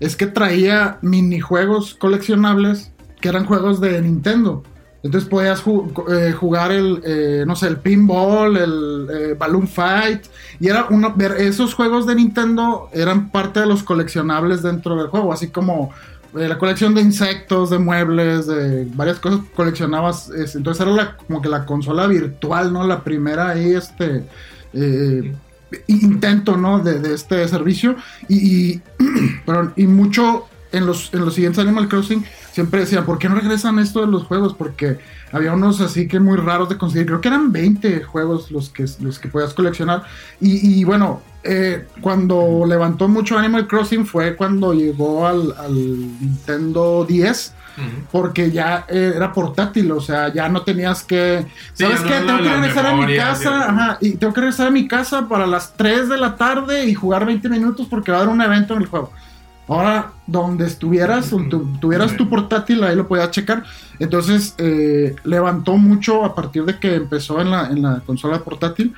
es 0.00 0.16
que 0.16 0.26
traía 0.26 0.98
minijuegos 1.02 1.94
coleccionables 1.94 2.92
que 3.20 3.28
eran 3.28 3.46
juegos 3.46 3.80
de 3.80 4.02
Nintendo. 4.02 4.64
Entonces 5.02 5.28
podías 5.28 5.64
eh, 6.10 6.32
jugar 6.32 6.70
el, 6.70 7.02
eh, 7.04 7.44
no 7.46 7.56
sé, 7.56 7.66
el 7.66 7.78
pinball, 7.78 8.56
el 8.56 9.08
eh, 9.12 9.34
balloon 9.34 9.66
fight. 9.66 10.26
Y 10.60 10.68
era 10.68 10.86
ver, 11.16 11.32
esos 11.38 11.74
juegos 11.74 12.06
de 12.06 12.14
Nintendo 12.14 12.88
eran 12.92 13.30
parte 13.30 13.60
de 13.60 13.66
los 13.66 13.82
coleccionables 13.82 14.62
dentro 14.62 14.96
del 14.96 15.08
juego, 15.08 15.32
así 15.32 15.48
como 15.48 15.90
la 16.34 16.58
colección 16.58 16.94
de 16.94 17.02
insectos, 17.02 17.70
de 17.70 17.78
muebles, 17.78 18.46
de 18.46 18.86
varias 18.94 19.18
cosas 19.18 19.40
coleccionabas. 19.54 20.30
es- 20.30 20.54
entonces 20.54 20.80
era 20.86 20.92
la- 20.94 21.16
como 21.16 21.42
que 21.42 21.48
la 21.48 21.66
consola 21.66 22.06
virtual, 22.06 22.72
¿no? 22.72 22.86
La 22.86 23.02
primera 23.04 23.50
ahí, 23.50 23.74
este... 23.74 24.24
eh, 24.72 25.34
intento, 25.86 26.56
¿no? 26.56 26.78
De, 26.80 27.00
de 27.00 27.14
este 27.14 27.46
servicio. 27.48 27.96
Y, 28.28 28.36
y, 28.74 28.82
y 29.76 29.86
mucho 29.86 30.46
en 30.70 30.86
los, 30.86 31.12
en 31.14 31.24
los 31.24 31.34
siguientes 31.34 31.58
Animal 31.58 31.88
Crossing 31.88 32.24
siempre 32.52 32.80
decían, 32.80 33.04
¿por 33.04 33.18
qué 33.18 33.28
no 33.28 33.34
regresan 33.34 33.78
esto 33.78 34.00
de 34.00 34.06
los 34.06 34.24
juegos? 34.24 34.54
Porque 34.54 34.98
había 35.32 35.52
unos 35.54 35.80
así 35.80 36.08
que 36.08 36.20
muy 36.20 36.36
raros 36.36 36.68
de 36.68 36.76
conseguir. 36.78 37.06
Creo 37.06 37.20
que 37.20 37.28
eran 37.28 37.52
20 37.52 38.02
juegos 38.04 38.50
los 38.50 38.68
que, 38.70 38.84
los 39.00 39.18
que 39.18 39.28
podías 39.28 39.54
coleccionar. 39.54 40.04
Y 40.40 40.84
bueno, 40.84 41.22
eh, 41.44 41.86
cuando 42.00 42.64
levantó 42.66 43.08
mucho 43.08 43.36
Animal 43.38 43.66
Crossing 43.66 44.06
fue 44.06 44.36
cuando 44.36 44.72
llegó 44.74 45.26
al, 45.26 45.54
al 45.58 45.74
Nintendo 46.20 47.04
10 47.08 47.54
Ujú. 47.74 47.86
porque 48.12 48.50
ya 48.50 48.84
eh, 48.88 49.12
era 49.16 49.32
portátil, 49.32 49.90
o 49.92 50.00
sea, 50.00 50.32
ya 50.32 50.48
no 50.48 50.60
tenías 50.62 51.02
que... 51.02 51.46
Sí, 51.72 51.84
¿Sabes 51.84 52.02
ya 52.02 52.06
qué? 52.08 52.20
no 52.20 52.26
Tengo 52.36 52.42
que 52.42 52.54
regresar 52.56 52.86
a 52.86 52.94
mi 52.96 53.16
casa, 53.16 53.68
ajá, 53.70 53.98
y 54.00 54.10
tengo 54.16 54.32
que 54.34 54.40
regresar 54.40 54.66
a 54.66 54.70
mi 54.70 54.86
casa 54.86 55.26
para 55.28 55.46
las 55.46 55.74
3 55.76 56.08
de 56.10 56.18
la 56.18 56.36
tarde 56.36 56.84
y 56.86 56.92
jugar 56.94 57.24
20 57.24 57.48
minutos 57.48 57.86
porque 57.88 58.12
va 58.12 58.18
a 58.18 58.20
haber 58.20 58.32
un 58.34 58.42
evento 58.42 58.74
en 58.74 58.82
el 58.82 58.88
juego. 58.88 59.10
Ahora, 59.68 60.10
donde 60.26 60.66
estuvieras, 60.66 61.30
donde 61.30 61.48
tu- 61.48 61.64
tuvieras 61.80 62.10
Sí. 62.10 62.16
tu 62.18 62.28
portátil, 62.28 62.82
ahí 62.84 62.94
lo 62.94 63.08
podías 63.08 63.30
checar. 63.30 63.62
Entonces, 64.00 64.54
eh, 64.58 65.14
levantó 65.24 65.76
mucho 65.78 66.24
a 66.26 66.34
partir 66.34 66.64
de 66.64 66.78
que 66.78 66.96
empezó 66.96 67.40
en 67.40 67.50
la, 67.52 67.68
en 67.68 67.80
la 67.80 68.00
consola 68.04 68.40
portátil. 68.40 68.92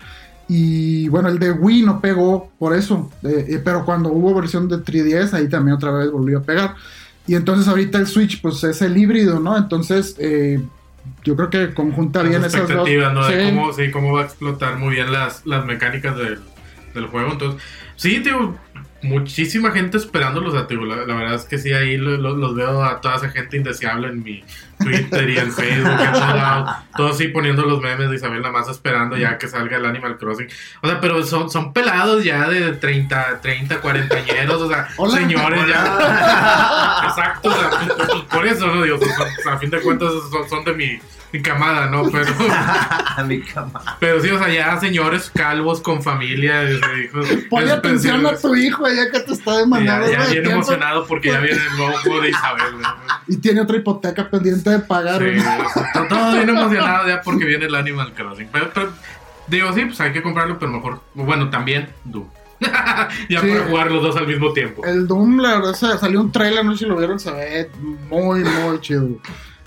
Y 0.48 1.08
bueno, 1.08 1.28
el 1.28 1.38
de 1.38 1.52
Wii 1.52 1.82
no 1.82 2.00
pegó 2.00 2.50
por 2.58 2.74
eso. 2.76 3.10
eh, 3.22 3.46
eh, 3.48 3.60
pero 3.64 3.84
cuando 3.84 4.10
hubo 4.10 4.34
versión 4.34 4.68
de 4.68 4.76
3DS, 4.78 5.32
ahí 5.34 5.48
también 5.48 5.76
otra 5.76 5.90
vez 5.90 6.10
volvió 6.10 6.38
a 6.38 6.42
pegar. 6.42 6.74
Y 7.26 7.34
entonces 7.34 7.66
ahorita 7.68 7.98
el 7.98 8.06
Switch, 8.06 8.42
pues 8.42 8.62
es 8.64 8.82
el 8.82 8.96
híbrido, 8.98 9.40
¿no? 9.40 9.56
Entonces, 9.56 10.14
eh, 10.18 10.60
yo 11.24 11.36
creo 11.36 11.48
que 11.50 11.72
conjunta 11.72 12.22
bien 12.22 12.44
esas 12.44 12.68
dos. 12.68 12.88
¿no? 13.14 13.26
De 13.26 13.44
Sí. 13.44 13.50
cómo, 13.54 13.72
sí, 13.72 13.90
cómo 13.90 14.12
va 14.12 14.22
a 14.22 14.24
explotar 14.24 14.78
muy 14.78 14.94
bien 14.94 15.10
las, 15.10 15.46
las 15.46 15.64
mecánicas 15.64 16.16
del, 16.16 16.40
del 16.94 17.06
juego. 17.06 17.32
Entonces, 17.32 17.62
sí, 17.96 18.18
digo, 18.18 18.56
muchísima 19.04 19.70
gente 19.70 19.96
esperándolos. 19.96 20.52
sea, 20.52 20.62
digo, 20.64 20.84
la, 20.84 20.96
la 21.06 21.14
verdad 21.14 21.34
es 21.34 21.44
que 21.44 21.58
sí, 21.58 21.72
ahí 21.72 21.96
lo- 21.96 22.16
lo- 22.16 22.36
los 22.36 22.54
veo 22.54 22.82
a 22.84 23.00
toda 23.00 23.16
esa 23.16 23.28
gente 23.30 23.56
indeseable 23.56 24.08
en 24.08 24.22
mi 24.22 24.44
Twitter 24.78 25.28
y 25.30 25.38
en 25.38 25.52
Facebook. 25.52 25.90
en 26.00 26.12
todos 26.12 26.34
lados. 26.34 26.70
Todos 26.96 27.18
sí 27.18 27.28
poniendo 27.28 27.62
los 27.64 27.80
memes 27.80 28.10
de 28.10 28.16
Isabel 28.16 28.40
nada 28.42 28.52
más 28.52 28.68
esperando 28.68 29.16
ya 29.16 29.38
que 29.38 29.46
salga 29.48 29.76
el 29.76 29.86
Animal 29.86 30.16
Crossing. 30.18 30.48
O 30.82 30.88
sea, 30.88 31.00
pero 31.00 31.22
son, 31.22 31.50
son 31.50 31.72
pelados 31.72 32.24
ya 32.24 32.48
de 32.48 32.72
30, 32.72 33.40
30, 33.40 33.80
40 33.80 34.16
añeros. 34.16 34.60
O 34.62 34.68
sea, 34.68 34.88
Hola. 34.96 35.14
señores 35.18 35.60
ya. 35.68 37.04
Exacto, 37.08 37.48
o 37.48 37.52
sea, 37.52 37.70
por 38.30 38.46
eso, 38.46 38.66
¿no? 38.66 38.82
Digo, 38.82 38.98
son- 38.98 39.52
a 39.52 39.58
fin 39.58 39.70
de 39.70 39.80
cuentas 39.80 40.10
son, 40.30 40.48
son 40.48 40.64
de 40.64 40.72
mi, 40.74 40.98
mi 41.34 41.42
camada, 41.42 41.86
¿no? 41.90 42.04
Pero, 42.12 42.32
Mi 43.26 43.40
cama. 43.40 43.82
pero 43.98 44.20
sí, 44.22 44.30
o 44.30 44.38
sea, 44.38 44.48
ya 44.48 44.78
señores 44.78 45.30
calvos 45.34 45.80
con 45.80 46.00
familia, 46.00 46.60
desde 46.60 47.04
hijos. 47.04 47.26
Ponle 47.50 47.72
atención 47.72 48.24
a 48.24 48.36
tu 48.36 48.54
hijo 48.54 48.86
ya 48.88 49.10
que 49.10 49.18
te 49.18 49.32
está 49.32 49.50
Ya, 49.52 49.58
demandando. 49.58 50.06
ya 50.12 50.18
bien 50.20 50.30
tiempo, 50.30 50.50
emocionado 50.52 51.04
porque 51.06 51.30
ya 51.32 51.40
viene 51.40 51.60
el 51.60 51.76
nuevo 51.76 51.92
juego 51.98 52.20
de 52.20 52.28
Isabel. 52.30 52.78
¿no? 52.80 52.88
Y 53.26 53.36
tiene 53.38 53.60
otra 53.62 53.76
hipoteca 53.76 54.30
pendiente 54.30 54.70
de 54.70 54.78
pagar. 54.78 55.18
Sí, 55.18 55.24
güey. 55.24 55.38
o 55.40 55.68
sea, 55.70 56.08
todo- 56.08 56.32
bien 56.34 56.48
emocionado 56.50 57.08
ya 57.08 57.20
porque 57.20 57.44
viene 57.44 57.66
el 57.66 57.74
Animal 57.74 58.12
Crossing. 58.14 58.48
Pero, 58.52 58.70
pero, 58.72 58.92
digo, 59.48 59.72
sí, 59.72 59.86
pues 59.86 60.00
hay 60.00 60.12
que 60.12 60.22
comprarlo, 60.22 60.56
pero 60.60 60.70
mejor, 60.70 61.00
bueno, 61.14 61.50
también 61.50 61.88
Doom. 62.04 62.28
ya 63.28 63.40
Sí. 63.40 63.48
para 63.48 63.64
jugar 63.66 63.90
los 63.90 64.02
dos 64.04 64.16
al 64.16 64.28
mismo 64.28 64.52
tiempo. 64.52 64.84
El 64.86 65.08
Doom, 65.08 65.38
la 65.40 65.56
verdad, 65.56 65.72
se- 65.74 65.98
salió 65.98 66.20
un 66.20 66.30
trailer, 66.30 66.64
no 66.64 66.72
sé 66.74 66.78
si 66.78 66.84
lo 66.86 66.96
vieron, 66.96 67.18
se 67.18 67.32
ve 67.32 67.70
muy, 68.08 68.44
muy 68.44 68.80
chido. 68.80 69.08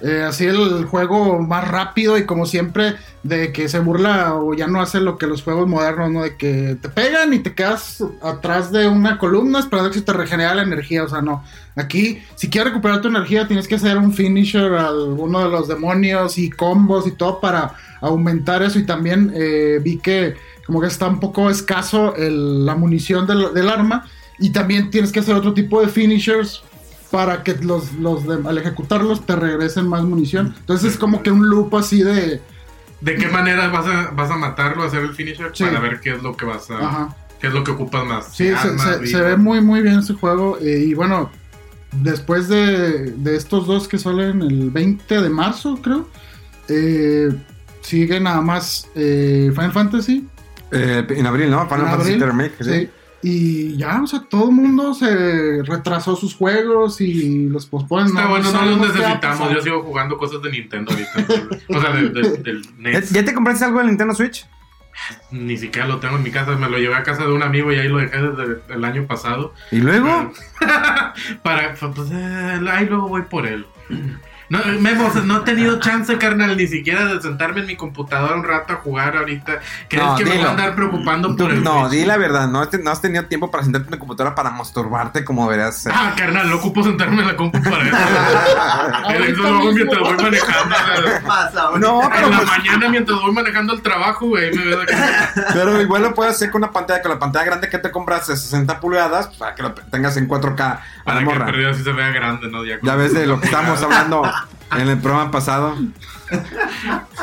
Eh, 0.02 0.22
así 0.22 0.46
el 0.46 0.86
juego 0.86 1.40
más 1.40 1.68
rápido 1.68 2.20
y 2.20 2.26
como 2.26 2.46
siempre, 2.46 2.96
de 3.24 3.52
que 3.52 3.68
se 3.68 3.80
burla 3.80 4.36
o 4.36 4.54
ya 4.54 4.68
no 4.68 4.80
hace 4.80 5.02
lo 5.02 5.18
que 5.18 5.26
los 5.26 5.42
juegos 5.42 5.68
modernos, 5.68 6.12
¿no? 6.12 6.22
De 6.22 6.36
que 6.36 6.78
te 6.80 6.90
pegan 6.90 7.34
y 7.34 7.40
te 7.40 7.56
quedas 7.56 8.04
atrás 8.22 8.72
de 8.72 8.88
una 8.88 9.18
columna 9.18 9.60
esperando 9.60 9.90
que 9.90 10.00
se 10.00 10.06
te 10.06 10.14
regenera 10.14 10.54
la 10.54 10.62
energía, 10.62 11.04
o 11.04 11.10
sea, 11.10 11.22
no. 11.22 11.44
Aquí, 11.76 12.22
si 12.36 12.48
quieres 12.48 12.74
recuperar 12.74 13.02
tu 13.02 13.08
energía, 13.08 13.48
tienes 13.48 13.68
que 13.68 13.76
hacer 13.76 13.98
un 13.98 14.14
finisher 14.14 14.74
a 14.74 14.88
alguno 14.90 15.44
de 15.44 15.50
los 15.50 15.68
demonios 15.68 16.38
y 16.38 16.52
combos 16.52 17.08
y 17.08 17.12
todo 17.12 17.40
para 17.40 17.74
aumentar 18.00 18.62
eso. 18.62 18.78
Y 18.78 18.86
también 18.86 19.32
eh, 19.36 19.80
vi 19.82 19.98
que 19.98 20.36
como 20.68 20.82
que 20.82 20.88
está 20.88 21.08
un 21.08 21.20
poco 21.20 21.50
escaso 21.50 22.14
la 22.18 22.76
munición 22.76 23.26
del 23.26 23.70
arma. 23.70 24.06
Y 24.40 24.52
también 24.52 24.92
tienes 24.92 25.12
que 25.12 25.20
hacer 25.20 25.34
otro 25.34 25.54
tipo 25.54 25.82
de 25.82 25.88
finishers 25.88 26.62
para 27.12 27.44
que 27.44 27.56
los, 27.56 27.94
los 27.94 28.28
de- 28.28 28.48
al 28.48 28.58
ejecutarlos 28.58 29.26
te 29.26 29.36
regresen 29.36 29.88
más 29.88 30.04
munición. 30.04 30.54
Entonces 30.60 30.94
es 30.94 30.98
como 30.98 31.24
que 31.24 31.32
un 31.32 31.50
loop 31.50 31.76
así 31.76 32.04
de... 32.04 32.42
¿De 33.02 33.16
qué 33.16 33.28
manera 33.28 33.68
vas 33.70 33.86
a, 33.86 34.12
vas 34.12 34.32
a 34.32 34.36
matarlo, 34.38 34.84
hacer 34.84 35.04
el 35.04 35.14
finisher? 35.14 35.52
Sí. 35.54 35.64
Para 35.66 35.80
ver 35.80 36.00
qué 36.00 36.16
es 36.16 36.24
lo 36.24 36.36
que 36.36 36.46
vas 36.46 36.70
a. 36.72 36.78
Ajá. 36.80 37.16
¿Qué 37.40 37.46
es 37.48 37.54
lo 37.54 37.64
que 37.64 37.70
ocupas 37.72 38.04
más? 38.06 38.26
Sí, 38.36 38.48
se, 38.48 38.56
Armas, 38.56 38.82
se- 38.82 39.00
vida. 39.00 39.18
se 39.20 39.24
ve 39.24 39.38
muy 39.38 39.62
muy 39.62 39.82
bien 39.82 40.00
ese 40.00 40.16
juego. 40.16 40.58
eh, 40.60 40.80
y 40.88 40.94
bueno, 40.96 41.30
después 41.92 42.48
de, 42.48 43.12
de 43.12 43.36
estos 43.36 43.68
dos 43.68 43.88
que 43.88 44.00
salen 44.00 44.42
el 44.42 44.72
20 44.72 45.22
de 45.22 45.30
marzo, 45.30 45.78
creo, 45.84 46.10
eh, 46.70 47.30
sigue 47.82 48.20
nada 48.20 48.42
más 48.42 48.88
eh, 48.96 49.52
Final 49.54 49.72
Fantasy. 49.74 50.28
Eh, 50.72 51.06
en 51.10 51.26
abril, 51.28 51.52
¿no? 51.52 51.66
Final 51.68 51.82
en 51.82 51.88
Fantasy 51.88 52.14
abril, 52.14 52.26
Remake, 52.28 52.56
sí. 52.64 52.72
sí. 52.72 52.90
Y 53.24 53.76
ya, 53.78 54.02
o 54.02 54.08
sea, 54.08 54.22
todo 54.30 54.50
el 54.50 54.56
mundo 54.56 54.94
se 54.94 55.64
retrasó 55.64 56.16
sus 56.16 56.36
juegos 56.36 57.02
y 57.02 57.48
los 57.50 57.66
posponen. 57.66 58.08
Está 58.08 58.28
bueno, 58.28 58.52
no 58.52 58.66
los 58.66 58.80
necesitamos. 58.94 59.54
Yo 59.54 59.62
sigo 59.62 59.84
jugando 59.84 60.18
cosas 60.18 60.42
de 60.44 60.52
Nintendo 60.52 60.92
ahorita. 60.92 61.34
o 61.70 61.82
sea, 61.82 61.92
de- 61.94 62.10
de- 62.10 62.38
del 62.44 62.64
¿Ya, 62.64 62.72
NES. 62.78 63.10
ya 63.12 63.26
te 63.26 63.34
compraste 63.34 63.66
algo 63.66 63.80
del 63.80 63.88
Nintendo 63.88 64.14
Switch? 64.14 64.46
Ni 65.32 65.58
siquiera 65.58 65.88
lo 65.88 65.98
tengo 66.00 66.18
en 66.18 66.24
mi 66.24 66.32
casa. 66.32 66.56
Me 66.56 66.70
lo 66.70 66.78
llevé 66.78 66.96
a 66.96 67.04
casa 67.04 67.24
de 67.24 67.32
un 67.34 67.44
amigo 67.44 67.72
y 67.72 67.78
ahí 67.78 67.88
lo 67.88 67.98
dejé 67.98 68.18
desde 68.18 68.62
el 68.74 68.84
año 68.86 69.06
pasado. 69.08 69.54
¿Y 69.72 69.78
luego? 69.78 70.32
Para, 71.44 71.74
pues, 71.76 72.10
eh, 72.12 72.60
ahí 72.72 72.86
luego 72.86 73.08
voy 73.08 73.24
por 73.24 73.46
él. 73.48 73.66
No, 74.50 74.60
Memo, 74.80 75.12
no 75.26 75.38
he 75.38 75.42
tenido 75.42 75.80
chance, 75.80 76.18
carnal, 76.18 76.56
ni 76.56 76.68
siquiera 76.68 77.06
de 77.06 77.22
sentarme 77.22 77.62
en 77.62 77.68
mi 77.68 77.76
computadora 77.76 78.34
un 78.36 78.44
rato 78.46 78.74
a 78.74 78.76
jugar 78.78 79.18
ahorita. 79.18 79.60
¿Crees 79.90 80.06
No, 80.06 80.16
que 80.16 80.24
me 80.26 80.38
voy 80.38 80.46
a 80.46 80.50
andar 80.52 80.76
preocupando 80.76 81.30
Tú- 81.36 81.44
por 81.44 81.52
el 81.52 81.64
no, 81.64 81.90
Switch? 81.90 82.00
di 82.00 82.06
la 82.06 82.18
verdad, 82.18 82.48
no, 82.48 82.64
no 82.84 82.92
has 82.92 83.02
tenido 83.02 83.26
tiempo 83.26 83.52
para 83.52 83.64
sentarte 83.64 83.88
en 83.88 83.94
tu 83.94 84.00
computadora 84.00 84.36
para 84.36 84.52
masturbarte 84.52 85.26
como 85.26 85.44
deberías 85.50 85.76
hacer. 85.76 85.92
Ah, 85.96 86.14
carnal, 86.16 86.50
no 86.50 86.56
ocupo 86.58 86.82
sentarme 86.84 87.22
en 87.22 87.28
la 87.28 87.36
compu 87.36 87.62
para 87.62 87.84
eso. 87.88 87.98
el 89.10 89.36
lo 89.36 89.48
hago 89.48 89.58
mismo. 89.58 89.74
mientras 89.74 90.00
voy 90.02 90.16
manejando. 90.24 90.76
Pasa. 91.28 91.70
No, 91.80 92.04
En 92.04 92.10
pero, 92.12 92.30
la 92.30 92.38
pues, 92.38 92.48
mañana 92.48 92.90
mientras 92.90 93.20
voy 93.20 93.32
manejando 93.34 93.74
el 93.74 93.82
trabajo, 93.82 94.28
güey, 94.28 94.56
me 94.56 94.64
veo 94.64 94.80
pero 95.54 95.82
igual 95.82 96.02
lo 96.04 96.14
puedes 96.14 96.36
hacer 96.36 96.52
con 96.52 96.64
una 96.64 96.72
pantalla, 96.72 97.02
con 97.02 97.12
la 97.12 97.20
pantalla 97.20 97.46
grande 97.46 97.70
que 97.70 97.78
te 97.80 97.92
compras 97.92 98.28
de 98.28 98.38
60 98.38 98.80
pulgadas, 98.80 99.28
para 99.38 99.56
que 99.56 99.64
lo 99.64 99.74
tengas 99.74 100.16
en 100.18 100.28
4K 100.28 100.60
a 100.62 100.66
la 100.70 100.80
Para 101.04 101.20
que 101.20 101.26
morra. 101.26 101.46
perdido 101.46 101.72
así 101.72 101.84
se 101.84 101.92
vea 101.92 102.10
grande, 102.12 102.48
¿no? 102.50 102.64
Ya, 102.66 102.78
Ya 102.82 102.96
ves 102.96 103.14
de 103.14 103.26
lo 103.28 103.40
que 103.40 103.46
estábamos 103.48 103.82
hablando 103.82 104.24
en 104.72 104.88
el 104.90 104.98
programa 105.00 105.32
pasado. 105.32 105.76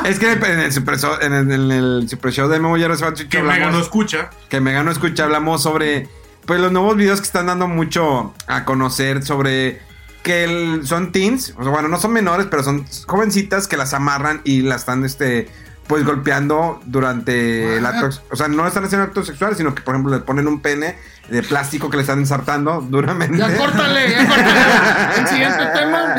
Es 0.05 0.19
que 0.19 0.31
en 0.31 0.59
el 0.59 0.71
Super 0.71 0.97
Show, 0.99 1.13
en 1.21 1.33
el, 1.33 1.51
en 1.51 1.71
el 1.71 2.09
Super 2.09 2.31
Show 2.31 2.47
de 2.49 2.59
Memo 2.59 2.77
Hierro 2.77 2.95
Que 3.29 3.41
Mega 3.43 3.69
no 3.71 3.79
escucha. 3.79 4.29
que 4.49 4.59
Mega 4.61 4.83
no 4.83 4.91
escucha, 4.91 5.23
hablamos 5.25 5.61
sobre 5.63 6.07
pues 6.45 6.59
los 6.59 6.71
nuevos 6.71 6.95
videos 6.95 7.19
que 7.21 7.25
están 7.25 7.47
dando 7.47 7.67
mucho 7.67 8.33
a 8.47 8.65
conocer 8.65 9.23
sobre 9.23 9.81
que 10.21 10.43
el- 10.43 10.85
son 10.87 11.11
teens, 11.11 11.53
o 11.57 11.63
sea, 11.63 11.71
bueno, 11.71 11.87
no 11.87 11.99
son 11.99 12.11
menores, 12.13 12.47
pero 12.49 12.63
son 12.63 12.85
jovencitas 13.07 13.67
que 13.67 13.77
las 13.77 13.93
amarran 13.93 14.41
y 14.43 14.61
las 14.61 14.81
están 14.81 15.03
este 15.05 15.49
pues 15.87 16.03
golpeando 16.03 16.81
durante 16.85 17.77
el 17.77 17.85
acto, 17.85 18.09
o 18.31 18.35
sea, 18.35 18.47
no 18.47 18.67
están 18.67 18.85
haciendo 18.85 19.05
acto 19.05 19.23
sexual, 19.23 19.55
sino 19.55 19.75
que 19.75 19.81
por 19.83 19.93
ejemplo 19.95 20.15
le 20.15 20.21
ponen 20.21 20.47
un 20.47 20.59
pene 20.61 20.97
de 21.29 21.43
plástico 21.43 21.89
que 21.89 21.97
le 21.97 22.01
están 22.01 22.19
ensartando 22.19 22.81
duramente. 22.81 23.37
Ya 23.37 23.55
córtale, 23.57 24.09
ya 24.11 24.27
córtale. 24.27 25.19
El 25.21 25.27
siguiente 25.27 25.65
tema. 25.73 26.15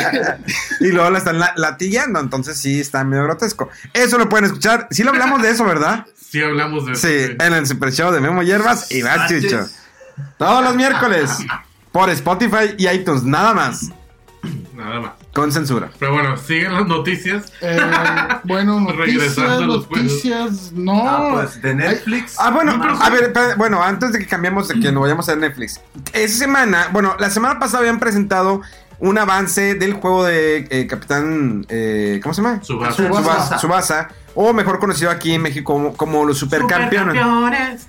Y 0.81 0.89
luego 0.89 1.11
la 1.11 1.19
están 1.19 1.39
la- 1.39 1.53
latillando, 1.57 2.21
entonces 2.21 2.57
sí 2.59 2.81
está 2.81 3.03
medio 3.05 3.25
grotesco. 3.25 3.69
Eso 3.93 4.19
lo 4.19 4.29
pueden 4.29 4.47
escuchar. 4.47 4.87
Sí 4.91 5.03
lo 5.03 5.11
hablamos 5.11 5.43
de 5.43 5.51
eso, 5.51 5.65
¿verdad? 5.65 6.07
Sí, 6.29 6.43
hablamos 6.43 6.87
de 6.87 6.93
eso. 6.93 7.07
Sí, 7.07 7.37
en 7.39 7.53
el 7.55 7.67
Super 7.67 7.93
Show 7.93 8.13
de 8.13 8.21
Memo 8.21 8.43
Hierbas 8.43 8.91
y 8.93 9.03
va 9.03 9.27
Chucho. 9.29 9.67
Todos 10.39 10.63
los 10.65 10.75
miércoles 10.77 11.31
por 11.93 12.09
Spotify 12.11 12.75
y 12.79 12.89
iTunes, 12.89 13.23
nada 13.23 13.53
más. 13.55 13.91
Nada 14.75 15.01
más. 15.01 15.13
Con 15.37 15.53
censura. 15.53 15.91
Pero 15.99 16.15
bueno, 16.15 16.35
siguen 16.39 16.73
las 16.73 16.87
noticias. 16.87 17.53
Eh, 17.61 17.79
bueno, 18.45 18.81
noticias, 18.81 18.97
Regresando 19.37 19.65
a 19.65 19.67
los 19.67 19.85
juegos. 19.87 20.07
noticias, 20.07 20.73
no. 20.73 21.07
Ah, 21.07 21.29
pues 21.35 21.61
de 21.61 21.75
Netflix. 21.75 22.37
Ah, 22.39 22.51
bueno, 22.51 22.79
No, 22.79 22.99
a 22.99 23.11
ver, 23.11 23.35
bueno, 23.59 23.83
antes 23.83 24.13
de 24.13 24.19
que 24.19 24.27
cambiemos 24.27 24.67
de 24.69 24.81
que 24.81 24.91
nos 24.91 25.03
vayamos 25.03 25.29
a 25.29 25.37
Netflix. 25.37 25.79
Esa 26.15 26.39
semana, 26.39 26.89
bueno, 26.91 27.17
la 27.19 27.29
semana 27.29 27.59
pasada 27.59 27.81
habían 27.81 28.01
presentado 28.01 28.63
un 28.99 29.19
avance 29.19 29.75
del 29.75 29.93
juego 29.93 30.25
de 30.25 30.67
eh, 30.71 30.87
Capitán, 30.87 31.67
eh, 31.69 32.19
¿cómo 32.23 32.33
se 32.33 32.41
llama? 32.41 32.63
Subasa. 32.63 32.97
Subasa. 32.97 33.23
Subasa, 33.23 33.59
Subasa, 33.59 34.09
o 34.35 34.55
mejor 34.55 34.79
conocido 34.79 35.11
aquí 35.11 35.35
en 35.35 35.43
México 35.43 35.75
como, 35.75 35.95
como 35.95 36.25
los 36.25 36.39
supercampeones. 36.39 37.15
Supercampeones. 37.15 37.87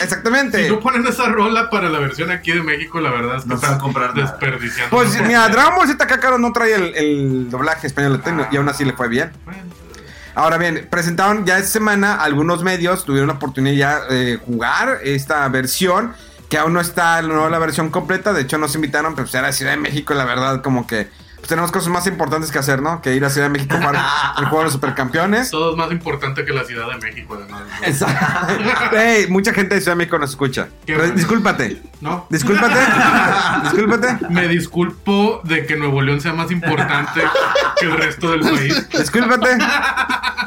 Exactamente. 0.00 0.64
Si 0.64 0.70
no 0.70 0.80
ponen 0.80 1.06
esa 1.06 1.26
rola 1.26 1.70
para 1.70 1.88
la 1.88 1.98
versión 1.98 2.30
aquí 2.30 2.52
de 2.52 2.62
México, 2.62 3.00
la 3.00 3.10
verdad 3.10 3.36
es 3.36 3.42
que 3.42 3.48
No 3.48 3.56
a 3.62 3.78
comprar 3.78 4.14
nada. 4.14 4.30
desperdiciando. 4.30 4.90
Pues 4.96 5.20
mira, 5.22 5.48
Dragon 5.48 5.74
Ball 5.76 5.86
Z 5.88 6.06
Kakarot 6.06 6.40
no 6.40 6.52
trae 6.52 6.74
el, 6.74 6.94
el 6.94 7.50
doblaje 7.50 7.86
español 7.86 8.14
latino 8.14 8.46
y 8.50 8.56
aún 8.56 8.68
así 8.68 8.84
le 8.84 8.92
fue 8.92 9.08
bien. 9.08 9.32
Bueno, 9.44 9.62
Ahora 10.34 10.56
bien, 10.56 10.86
presentaron 10.90 11.44
ya 11.44 11.58
esta 11.58 11.70
semana 11.70 12.14
algunos 12.14 12.62
medios, 12.62 13.04
tuvieron 13.04 13.28
la 13.28 13.34
oportunidad 13.34 13.76
ya 13.76 14.00
de 14.06 14.38
jugar 14.38 15.00
esta 15.04 15.46
versión, 15.48 16.14
que 16.48 16.56
aún 16.56 16.72
no 16.72 16.80
está 16.80 17.20
no 17.20 17.50
la 17.50 17.58
versión 17.58 17.90
completa, 17.90 18.32
de 18.32 18.42
hecho 18.42 18.56
nos 18.56 18.74
invitaron, 18.74 19.14
pero 19.14 19.26
pues 19.26 19.34
era 19.34 19.52
Ciudad 19.52 19.72
de 19.72 19.76
México 19.78 20.14
y 20.14 20.16
la 20.16 20.24
verdad 20.24 20.62
como 20.62 20.86
que 20.86 21.08
pues, 21.42 21.48
tenemos 21.48 21.72
cosas 21.72 21.88
más 21.88 22.06
importantes 22.06 22.52
que 22.52 22.58
hacer, 22.60 22.80
¿no? 22.80 23.02
Que 23.02 23.14
ir 23.16 23.24
a 23.24 23.30
Ciudad 23.30 23.46
de 23.48 23.52
México 23.52 23.74
a 23.74 23.78
jugar 23.78 23.96
el 24.38 24.44
juego 24.44 24.58
de 24.58 24.64
los 24.64 24.72
supercampeones. 24.74 25.50
todo 25.50 25.72
es 25.72 25.76
más 25.76 25.90
importante 25.90 26.44
que 26.44 26.52
la 26.52 26.62
Ciudad 26.64 26.86
de 26.88 26.98
México, 26.98 27.34
además. 27.36 27.62
¿no? 27.80 27.86
Exacto. 27.86 28.96
Ey, 28.96 29.26
mucha 29.26 29.52
gente 29.52 29.74
de 29.74 29.80
Ciudad 29.80 29.96
de 29.96 29.98
México 29.98 30.18
nos 30.20 30.30
escucha. 30.30 30.68
Pero 30.86 31.08
discúlpate. 31.10 31.82
¿No? 32.00 32.26
Discúlpate. 32.30 32.78
discúlpate. 33.64 34.18
Me 34.30 34.46
disculpo 34.46 35.40
de 35.42 35.66
que 35.66 35.74
Nuevo 35.76 36.00
León 36.00 36.20
sea 36.20 36.32
más 36.32 36.50
importante 36.52 37.22
que 37.80 37.86
el 37.86 37.96
resto 37.96 38.30
del 38.30 38.40
país. 38.42 38.88
Discúlpate. 38.90 39.58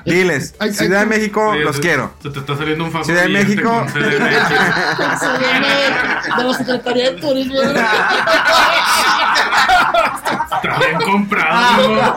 Diles. 0.05 0.55
Ay, 0.59 0.69
ay, 0.69 0.75
Ciudad 0.75 0.99
de. 1.01 1.05
México, 1.07 1.53
los 1.55 1.75
se- 1.77 1.81
quiero. 1.81 2.13
Se 2.23 2.29
te 2.29 2.39
está 2.39 2.55
saliendo 2.55 2.85
un 2.85 2.91
favor. 2.91 3.05
Ciudad 3.05 3.23
de 3.23 3.29
México. 3.29 3.85
Se 3.91 3.99
viene 3.99 4.29
de 6.37 6.43
la 6.43 6.53
Secretaría 6.53 7.11
de 7.11 7.19
Turismo. 7.19 7.55
Bien 10.79 11.01
comprado. 11.01 12.15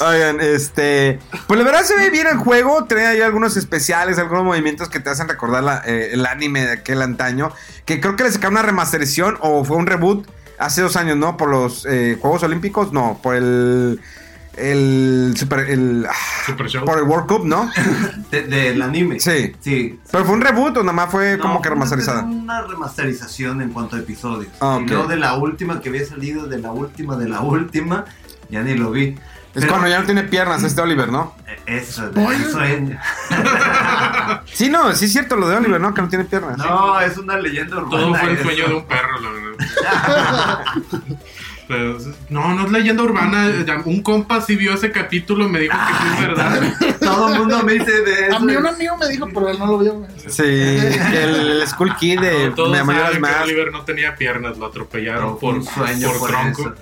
Oigan, 0.06 0.40
este. 0.40 1.18
Pues 1.46 1.58
la 1.58 1.64
verdad 1.64 1.82
se 1.82 1.96
ve 1.96 2.10
bien 2.10 2.26
el 2.26 2.38
juego. 2.38 2.84
Trae 2.84 3.06
ahí 3.06 3.20
algunos 3.20 3.56
especiales, 3.56 4.18
algunos 4.18 4.44
movimientos 4.44 4.88
que 4.88 5.00
te 5.00 5.10
hacen 5.10 5.28
recordar 5.28 5.82
eh, 5.86 6.10
el 6.12 6.26
anime 6.26 6.66
de 6.66 6.72
aquel 6.72 7.02
antaño. 7.02 7.52
Que 7.84 8.00
creo 8.00 8.16
que 8.16 8.24
le 8.24 8.32
sacaron 8.32 8.54
una 8.54 8.62
remasterización 8.62 9.38
o 9.40 9.64
fue 9.64 9.76
un 9.76 9.86
reboot 9.86 10.26
hace 10.58 10.82
dos 10.82 10.96
años, 10.96 11.16
¿no? 11.16 11.36
Por 11.36 11.48
los 11.48 11.86
eh, 11.86 12.18
Juegos 12.20 12.42
Olímpicos, 12.42 12.92
no, 12.92 13.18
por 13.22 13.34
el 13.34 14.00
el 14.56 15.34
super 15.36 15.60
el 15.70 16.06
ah, 16.08 16.12
Super 16.46 16.68
Show. 16.68 16.84
por 16.84 16.98
el 16.98 17.04
World 17.04 17.26
Cup, 17.26 17.44
¿no? 17.46 17.70
De- 18.30 18.42
del 18.44 18.80
anime. 18.82 19.18
Sí. 19.20 19.54
Sí. 19.60 19.98
Pero 20.10 20.24
fue 20.24 20.34
un 20.34 20.40
reboot 20.40 20.76
o 20.78 20.82
nomás 20.82 21.10
fue 21.10 21.36
No, 21.36 21.42
como 21.42 21.62
que 21.62 21.68
fue 21.68 21.76
una- 21.76 21.84
remasterizada. 21.86 22.22
Una 22.24 22.62
remasterización 22.62 23.62
en 23.62 23.70
cuanto 23.70 23.96
a 23.96 24.00
episodios. 24.00 24.52
Ah, 24.60 24.78
Y 24.80 24.84
no 24.84 25.06
de 25.06 25.16
la 25.16 25.34
última 25.36 25.80
que 25.80 25.88
había 25.88 26.04
salido, 26.06 26.46
de 26.46 26.58
la 26.58 26.72
última, 26.72 27.16
de 27.16 27.28
la 27.28 27.40
última. 27.40 28.04
Ya 28.50 28.62
ni 28.62 28.74
lo 28.74 28.90
vi. 28.90 29.16
Es 29.54 29.60
Pero- 29.60 29.68
cuando 29.68 29.88
ya 29.88 30.00
no 30.00 30.06
tiene 30.06 30.22
piernas 30.24 30.62
este 30.62 30.80
Oliver, 30.80 31.10
¿no? 31.10 31.34
Eh, 31.46 31.78
Eso, 31.78 32.08
el 32.14 32.44
sueño. 32.50 32.98
Sí, 34.52 34.68
no, 34.70 34.92
sí 34.94 35.06
es 35.06 35.12
cierto 35.12 35.36
lo 35.36 35.48
de 35.48 35.56
Oliver, 35.56 35.80
¿no? 35.80 35.92
Que 35.94 36.00
no 36.02 36.08
tiene 36.08 36.24
piernas. 36.24 36.56
No, 36.58 36.98
es 37.00 37.16
una 37.18 37.38
leyenda 37.38 37.76
urbana. 37.78 37.90
Todo 38.02 38.14
fue 38.14 38.30
el 38.30 38.34
eso. 38.36 38.44
sueño 38.44 38.68
de 38.68 38.74
un 38.74 38.84
perro, 38.86 39.20
la 39.20 39.30
verdad. 39.30 40.64
Pero, 41.72 41.98
no, 42.28 42.54
no 42.54 42.66
es 42.66 42.72
leyenda 42.72 43.02
urbana. 43.02 43.50
Un 43.84 44.02
compa 44.02 44.40
sí 44.40 44.56
vio 44.56 44.74
ese 44.74 44.90
capítulo, 44.92 45.48
me 45.48 45.60
dijo 45.60 45.76
que 45.76 45.94
sí 45.94 46.08
es 46.14 46.28
verdad. 46.28 46.74
Todo 47.00 47.28
el 47.32 47.38
mundo 47.40 47.62
me 47.62 47.72
dice 47.74 48.02
de 48.02 48.26
eso. 48.28 48.36
A 48.36 48.40
mí 48.40 48.54
un 48.56 48.66
amigo 48.66 48.96
me 48.96 49.08
dijo, 49.08 49.28
pero 49.32 49.48
él 49.48 49.58
no 49.58 49.66
lo 49.66 49.78
vio. 49.78 49.94
güey. 49.94 50.10
Sí, 50.28 50.42
el, 50.42 51.60
el 51.60 51.66
School 51.68 51.96
Kid 51.96 52.20
de 52.20 52.50
Todos 52.50 52.70
Me 52.70 52.84
Mayoras 52.84 53.08
saben 53.14 53.22
que 53.24 53.30
Más. 53.30 53.42
Oliver 53.44 53.72
no 53.72 53.84
tenía 53.84 54.14
piernas, 54.16 54.58
lo 54.58 54.66
atropellaron 54.66 55.22
No, 55.32 55.38
por, 55.38 55.54
un 55.54 55.64
sueño 55.64 56.08
por 56.08 56.18
por 56.18 56.28
tronco. 56.30 56.60
eso. 56.62 56.74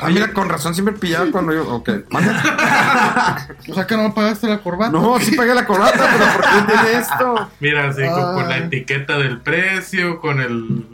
Ah, 0.00 0.08
mira, 0.10 0.32
con 0.32 0.48
razón 0.48 0.74
siempre 0.74 0.94
pillaba 0.94 1.30
cuando 1.32 1.52
yo. 1.52 1.68
Ok. 1.74 1.90
Manda. 2.10 2.42
O 3.70 3.74
sea 3.74 3.86
que 3.86 3.96
no 3.96 4.04
me 4.04 4.10
pagaste 4.10 4.46
la 4.48 4.58
corbata. 4.58 4.90
No, 4.92 5.18
sí 5.20 5.32
pagué 5.36 5.54
la 5.54 5.66
corbata, 5.66 5.92
pero 5.98 6.32
¿por 6.32 6.42
qué 6.42 6.72
tiene 6.72 6.98
esto? 6.98 7.50
Mira, 7.60 7.88
así 7.88 8.02
con, 8.02 8.34
con 8.34 8.48
la 8.48 8.54
Ay. 8.54 8.68
etaqueta 8.72 9.18
del 9.18 9.40
precio, 9.40 10.20
con 10.20 10.40
el. 10.40 10.86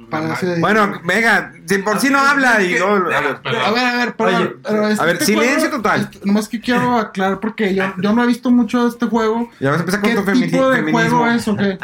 Bueno, 0.60 1.00
venga, 1.04 1.52
si 1.66 1.78
por 1.78 2.00
si 2.00 2.10
no 2.10 2.18
habla 2.18 2.62
y 2.62 2.74
no. 2.78 2.86
A 2.86 2.98
ver. 3.20 3.36
Perdón. 3.42 3.62
A 3.64 3.70
ver, 3.70 3.84
a 3.84 3.96
ver, 3.96 4.16
perdón, 4.16 4.34
Oye, 4.42 4.50
pero 4.62 4.88
este 4.88 5.02
a 5.02 5.06
ver, 5.06 5.22
silencio 5.24 5.58
juego- 5.68 5.76
total. 5.76 6.00
este- 6.12 6.26
nomás 6.26 6.48
que 6.48 6.60
quiero 6.60 6.96
aclarar 6.98 7.40
porque 7.40 7.74
yo, 7.74 7.84
yo 7.98 8.12
no 8.12 8.22
he 8.24 8.26
visto 8.26 8.50
mucho 8.50 8.82
de 8.84 8.88
este 8.90 9.06
juego. 9.06 9.48
Ya 9.60 9.70
vas 9.70 9.78
a 9.78 9.80
empezar 9.80 10.00
con 10.00 10.10
¿Qué 10.10 10.16
tu 10.16 10.40
tipo 10.40 10.68
de 10.70 10.76
feminismo. 10.76 11.18
juego 11.18 11.28
es 11.30 11.48
o 11.48 11.56
qué? 11.56 11.78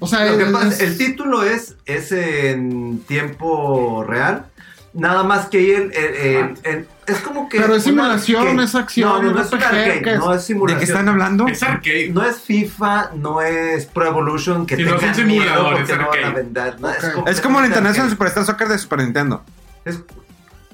O 0.00 0.06
sea, 0.06 0.24
Lo 0.26 0.36
que 0.36 0.44
es- 0.44 0.50
pasa, 0.52 0.84
el 0.84 0.98
título 0.98 1.42
es, 1.44 1.76
es 1.86 2.12
en 2.12 3.00
tiempo 3.06 4.04
real. 4.06 4.46
Nada 4.94 5.24
más 5.24 5.46
que 5.46 5.74
él, 5.76 5.90
el- 5.92 6.14
el- 6.14 6.58
el- 6.62 6.88
es 7.06 7.18
como 7.18 7.48
que. 7.48 7.60
Pero 7.60 7.74
es 7.74 7.82
simulación, 7.82 8.60
es 8.60 8.74
acción, 8.76 9.08
No, 9.10 9.22
no, 9.22 9.32
no 9.32 9.42
es 9.42 9.50
RPG, 9.50 9.64
arcade, 9.64 10.18
no 10.18 10.32
es 10.32 10.40
¿De 10.40 10.46
simulación. 10.46 10.78
qué 10.78 10.84
están 10.84 11.08
hablando? 11.08 11.48
Es 11.48 11.62
arcade. 11.64 12.10
No 12.12 12.24
es 12.24 12.36
FIFA, 12.40 13.10
no 13.16 13.42
es 13.42 13.86
Pro 13.86 14.06
Evolution, 14.06 14.64
que 14.66 14.76
no, 14.76 14.94
tengan 14.96 15.14
simulador, 15.14 15.46
miedo 15.64 15.64
porque 15.76 15.92
es 15.92 15.98
no 15.98 16.08
van 16.08 16.24
a 16.24 16.30
vender. 16.30 16.80
No. 16.80 17.26
Es 17.26 17.40
como 17.40 17.58
el 17.60 17.66
International. 17.66 18.08
Superstar 18.10 18.44
Soccer 18.46 18.68
de 18.68 18.78
Super 18.78 19.00
Nintendo. 19.00 19.42
Es- 19.84 20.00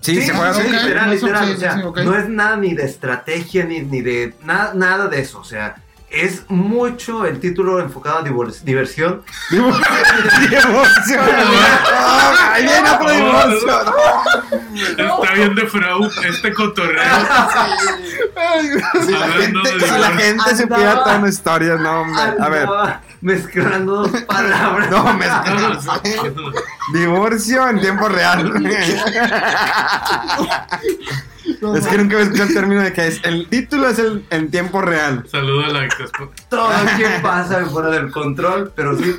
Sí, 0.03 0.23
se 0.23 0.33
juega 0.33 0.55
sí, 0.55 0.63
literal, 0.63 1.09
no, 1.09 1.13
literal, 1.15 1.51
o 1.53 1.57
sea, 1.59 1.77
no 1.77 2.17
es 2.17 2.27
nada 2.29 2.57
ni 2.57 2.73
de 2.73 2.85
estrategia 2.85 3.67
ni, 3.67 3.81
ni 3.81 4.01
de 4.01 4.33
nada, 4.45 4.73
nada 4.75 5.09
de 5.09 5.21
eso, 5.21 5.41
o 5.41 5.45
sea, 5.45 5.77
es 6.11 6.43
mucho 6.49 7.25
el 7.25 7.39
título 7.39 7.79
enfocado 7.81 8.19
a 8.19 8.23
diversión. 8.65 9.23
Divorcio. 9.51 11.21
Ah, 11.21 12.53
Ahí 12.53 12.65
viene 12.65 12.91
otro 12.91 13.11
divorcio. 13.11 13.81
Está 14.99 15.35
bien 15.35 15.55
de 15.55 15.67
Freud 15.67 16.11
este 16.29 16.53
cotorreo. 16.53 17.01
Si 19.05 19.13
la 19.13 19.29
gente, 19.29 19.79
de 19.79 19.81
si 19.81 19.99
la 19.99 20.11
gente 20.11 20.57
supiera 20.57 21.05
toda 21.05 21.19
una 21.19 21.29
historia, 21.29 21.77
no, 21.77 22.01
hombre. 22.03 22.23
A 22.41 22.49
ver. 22.49 22.69
Mezclando 23.21 24.07
dos 24.07 24.23
palabras. 24.23 24.91
No, 24.91 25.15
me 25.15 25.27
Divorcio 26.93 27.69
en 27.69 27.81
tiempo 27.81 28.09
real. 28.09 28.53
no, 31.61 31.75
es 31.77 31.87
que 31.87 31.97
nunca 31.99 32.15
había 32.17 32.25
escuchado 32.25 32.49
el 32.49 32.55
término 32.55 32.83
de 32.83 32.93
que 32.93 33.07
es, 33.07 33.21
el 33.25 33.49
título 33.49 33.89
es 33.89 33.99
el 33.99 34.25
en 34.31 34.51
tiempo 34.51 34.81
real. 34.83 35.25
Saludo 35.31 35.65
a 35.65 35.69
la. 35.69 35.89
Todo 36.49 36.69
aquí 36.69 37.03
pasa 37.23 37.65
fuera 37.67 37.91
del 37.91 38.11
control, 38.11 38.73
pero 38.75 38.97
sí. 38.99 39.17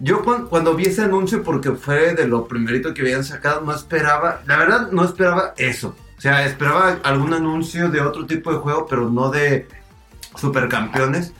Yo 0.00 0.22
cuan- 0.22 0.46
cuando, 0.46 0.74
vi 0.74 0.84
ese 0.86 1.02
anuncio, 1.02 1.42
porque 1.42 1.72
fue 1.72 2.14
de 2.14 2.28
lo 2.28 2.46
primerito 2.46 2.94
que 2.94 3.00
habían 3.02 3.24
sacado, 3.24 3.62
no 3.62 3.74
esperaba, 3.74 4.42
la 4.46 4.56
verdad 4.56 4.90
no 4.92 5.04
esperaba 5.04 5.54
eso. 5.56 5.96
O 6.16 6.20
sea, 6.20 6.46
esperaba 6.46 6.98
algún 7.02 7.32
anuncio 7.34 7.88
de 7.88 8.00
otro 8.00 8.24
tipo 8.26 8.52
de 8.52 8.58
juego, 8.58 8.86
pero 8.88 9.10
no 9.10 9.30
de 9.30 9.66
supercampeones, 10.36 11.32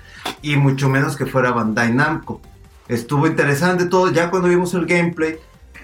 y 0.43 0.57
mucho 0.57 0.89
menos 0.89 1.17
que 1.17 1.27
fuera 1.27 1.53
Bandai 1.53 1.93
Namco. 1.93 2.41
Estuvo 2.89 3.27
interesante 3.27 3.87
todo, 3.87 4.11
ya 4.11 4.31
cuando 4.31 4.49
vimos 4.49 4.75
el 4.75 4.87
gameplay, 4.87 5.37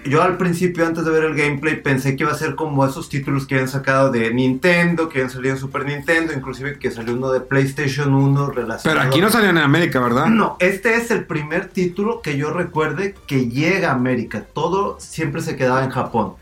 yo 0.05 0.21
al 0.21 0.37
principio, 0.37 0.85
antes 0.85 1.03
de 1.03 1.11
ver 1.11 1.23
el 1.25 1.35
gameplay, 1.35 1.81
pensé 1.81 2.15
que 2.15 2.23
iba 2.23 2.31
a 2.31 2.37
ser 2.37 2.55
como 2.55 2.85
esos 2.85 3.09
títulos 3.09 3.45
que 3.47 3.55
habían 3.55 3.67
sacado 3.67 4.11
de 4.11 4.33
Nintendo, 4.33 5.09
que 5.09 5.19
habían 5.19 5.31
salido 5.31 5.53
en 5.55 5.59
Super 5.59 5.85
Nintendo, 5.85 6.31
inclusive 6.33 6.77
que 6.79 6.91
salió 6.91 7.13
uno 7.13 7.31
de 7.31 7.41
PlayStation 7.41 8.13
1 8.13 8.51
relacionado. 8.51 8.99
Pero 8.99 9.09
aquí 9.09 9.19
no 9.21 9.29
salió 9.29 9.49
en 9.49 9.57
América, 9.57 9.99
¿verdad? 9.99 10.27
No, 10.27 10.57
este 10.59 10.95
es 10.95 11.11
el 11.11 11.25
primer 11.25 11.67
título 11.69 12.21
que 12.21 12.37
yo 12.37 12.51
recuerde 12.51 13.15
que 13.27 13.49
llega 13.49 13.89
a 13.89 13.93
América. 13.93 14.43
Todo 14.53 14.97
siempre 14.99 15.41
se 15.41 15.55
quedaba 15.55 15.83
en 15.83 15.89
Japón. 15.89 16.33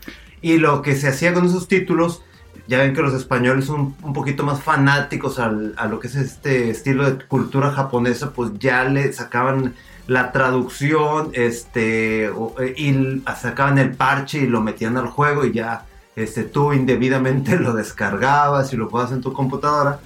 Y 0.42 0.58
lo 0.58 0.82
que 0.82 0.94
se 0.94 1.08
hacía 1.08 1.32
con 1.32 1.46
esos 1.46 1.66
títulos, 1.68 2.22
ya 2.66 2.78
ven 2.78 2.94
que 2.94 3.00
los 3.02 3.14
españoles 3.14 3.64
son 3.64 3.94
un 4.02 4.12
poquito 4.12 4.44
más 4.44 4.62
fanáticos 4.62 5.38
al- 5.38 5.74
a 5.78 5.86
lo 5.86 6.00
que 6.00 6.08
es 6.08 6.16
este 6.16 6.70
estilo 6.70 7.10
de 7.10 7.24
cultura 7.26 7.70
japonesa, 7.70 8.32
pues 8.32 8.50
ya 8.58 8.84
le 8.84 9.12
sacaban 9.12 9.74
la 10.06 10.32
traducción 10.32 11.30
este 11.34 12.26
eh, 12.26 12.74
y 12.76 13.22
sacaban 13.36 13.78
el 13.78 13.94
parche 13.94 14.38
y 14.38 14.46
lo 14.46 14.60
metían 14.60 14.96
al 14.96 15.08
juego 15.08 15.44
y 15.44 15.52
ya 15.52 15.86
este 16.16 16.44
tú 16.44 16.72
indebidamente 16.72 17.58
lo 17.58 17.72
descargabas 17.72 18.72
y 18.72 18.76
lo 18.76 18.88
jugabas 18.88 19.12
en 19.12 19.20
tu 19.20 19.32
computadora. 19.32 19.98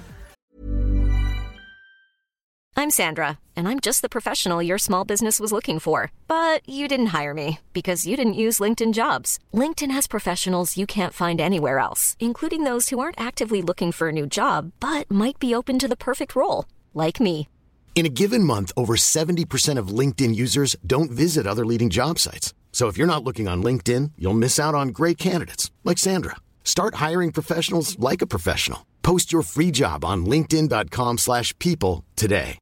I'm 2.79 2.91
Sandra, 2.91 3.39
and 3.57 3.67
I'm 3.67 3.81
just 3.81 4.01
the 4.01 4.07
professional 4.07 4.63
your 4.63 4.77
small 4.77 5.03
business 5.03 5.37
was 5.37 5.51
looking 5.51 5.79
for. 5.79 6.13
But 6.29 6.61
you 6.65 6.87
didn't 6.87 7.07
hire 7.07 7.33
me 7.33 7.59
because 7.73 8.07
you 8.07 8.15
didn't 8.15 8.39
use 8.45 8.61
LinkedIn 8.61 8.93
jobs. 8.93 9.37
LinkedIn 9.53 9.91
has 9.91 10.07
professionals 10.07 10.77
you 10.77 10.87
can't 10.87 11.13
find 11.13 11.41
anywhere 11.41 11.79
else, 11.79 12.15
including 12.21 12.63
those 12.63 12.87
who 12.87 12.99
aren't 12.99 13.19
actively 13.19 13.61
looking 13.61 13.91
for 13.91 14.07
a 14.07 14.13
new 14.13 14.25
job 14.25 14.71
but 14.79 15.11
might 15.11 15.39
be 15.39 15.53
open 15.53 15.77
to 15.77 15.89
the 15.89 15.97
perfect 15.97 16.37
role, 16.37 16.65
like 16.93 17.19
me. 17.19 17.49
In 17.95 18.05
a 18.05 18.15
given 18.21 18.45
month, 18.45 18.71
over 18.77 18.95
70% 18.95 19.77
of 19.77 19.89
LinkedIn 19.89 20.33
users 20.33 20.77
don't 20.87 21.11
visit 21.11 21.45
other 21.45 21.65
leading 21.65 21.89
job 21.89 22.17
sites. 22.17 22.53
So 22.71 22.87
if 22.87 22.97
you're 22.97 23.13
not 23.13 23.25
looking 23.25 23.49
on 23.49 23.61
LinkedIn, 23.61 24.11
you'll 24.17 24.33
miss 24.33 24.57
out 24.57 24.73
on 24.73 24.93
great 24.99 25.17
candidates 25.17 25.69
like 25.83 25.97
Sandra. 25.97 26.37
Start 26.63 26.95
hiring 26.95 27.33
professionals 27.33 27.99
like 27.99 28.21
a 28.21 28.27
professional. 28.27 28.85
Post 29.03 29.33
your 29.33 29.41
free 29.41 29.71
job 29.71 30.05
on 30.05 30.25
linkedin.com/people 30.25 32.05
today. 32.15 32.57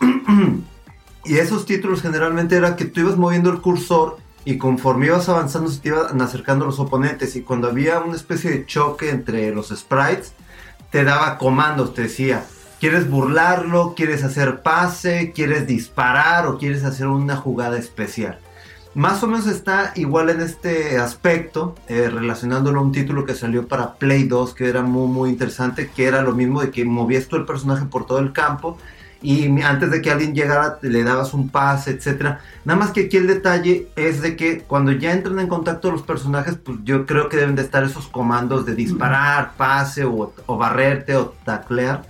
Y 1.24 1.38
esos 1.38 1.66
títulos 1.66 2.02
generalmente 2.02 2.56
era 2.56 2.74
que 2.74 2.84
tú 2.84 3.00
ibas 3.00 3.16
moviendo 3.16 3.50
el 3.50 3.60
cursor 3.60 4.18
y 4.44 4.58
conforme 4.58 5.06
ibas 5.06 5.28
avanzando 5.28 5.70
se 5.70 5.80
te 5.80 5.88
iban 5.88 6.20
acercando 6.20 6.66
los 6.66 6.80
oponentes 6.80 7.36
y 7.36 7.42
cuando 7.42 7.68
había 7.68 8.00
una 8.00 8.16
especie 8.16 8.50
de 8.50 8.66
choque 8.66 9.10
entre 9.10 9.54
los 9.54 9.68
sprites 9.68 10.32
te 10.92 11.04
daba 11.04 11.38
comandos, 11.38 11.94
te 11.94 12.02
decía, 12.02 12.44
¿quieres 12.78 13.10
burlarlo? 13.10 13.94
¿Quieres 13.96 14.22
hacer 14.22 14.60
pase? 14.60 15.32
¿Quieres 15.34 15.66
disparar? 15.66 16.46
¿O 16.46 16.58
quieres 16.58 16.84
hacer 16.84 17.08
una 17.08 17.34
jugada 17.34 17.78
especial? 17.78 18.38
Más 18.94 19.22
o 19.22 19.26
menos 19.26 19.46
está 19.46 19.92
igual 19.96 20.28
en 20.28 20.42
este 20.42 20.98
aspecto, 20.98 21.74
eh, 21.88 22.10
relacionándolo 22.12 22.78
a 22.78 22.82
un 22.82 22.92
título 22.92 23.24
que 23.24 23.34
salió 23.34 23.66
para 23.66 23.94
Play 23.94 24.24
2 24.24 24.52
que 24.52 24.68
era 24.68 24.82
muy 24.82 25.08
muy 25.08 25.30
interesante, 25.30 25.90
que 25.90 26.04
era 26.04 26.20
lo 26.20 26.32
mismo 26.32 26.60
de 26.60 26.70
que 26.70 26.84
movías 26.84 27.26
tú 27.26 27.36
el 27.36 27.46
personaje 27.46 27.86
por 27.86 28.04
todo 28.04 28.18
el 28.18 28.34
campo 28.34 28.76
y 29.22 29.60
antes 29.62 29.90
de 29.90 30.02
que 30.02 30.10
alguien 30.10 30.34
llegara 30.34 30.78
le 30.82 31.04
dabas 31.04 31.32
un 31.32 31.48
pase, 31.48 31.92
etcétera. 31.92 32.40
Nada 32.64 32.78
más 32.78 32.90
que 32.90 33.02
aquí 33.06 33.16
el 33.16 33.26
detalle 33.28 33.88
es 33.96 34.20
de 34.20 34.36
que 34.36 34.60
cuando 34.60 34.90
ya 34.92 35.12
entran 35.12 35.38
en 35.38 35.46
contacto 35.48 35.90
los 35.92 36.02
personajes, 36.02 36.56
pues 36.56 36.78
yo 36.84 37.06
creo 37.06 37.28
que 37.28 37.36
deben 37.36 37.54
de 37.54 37.62
estar 37.62 37.84
esos 37.84 38.08
comandos 38.08 38.66
de 38.66 38.74
disparar, 38.74 39.52
pase 39.56 40.04
o, 40.04 40.32
o 40.46 40.56
barrerte 40.58 41.14
o 41.16 41.34
taclear. 41.44 42.02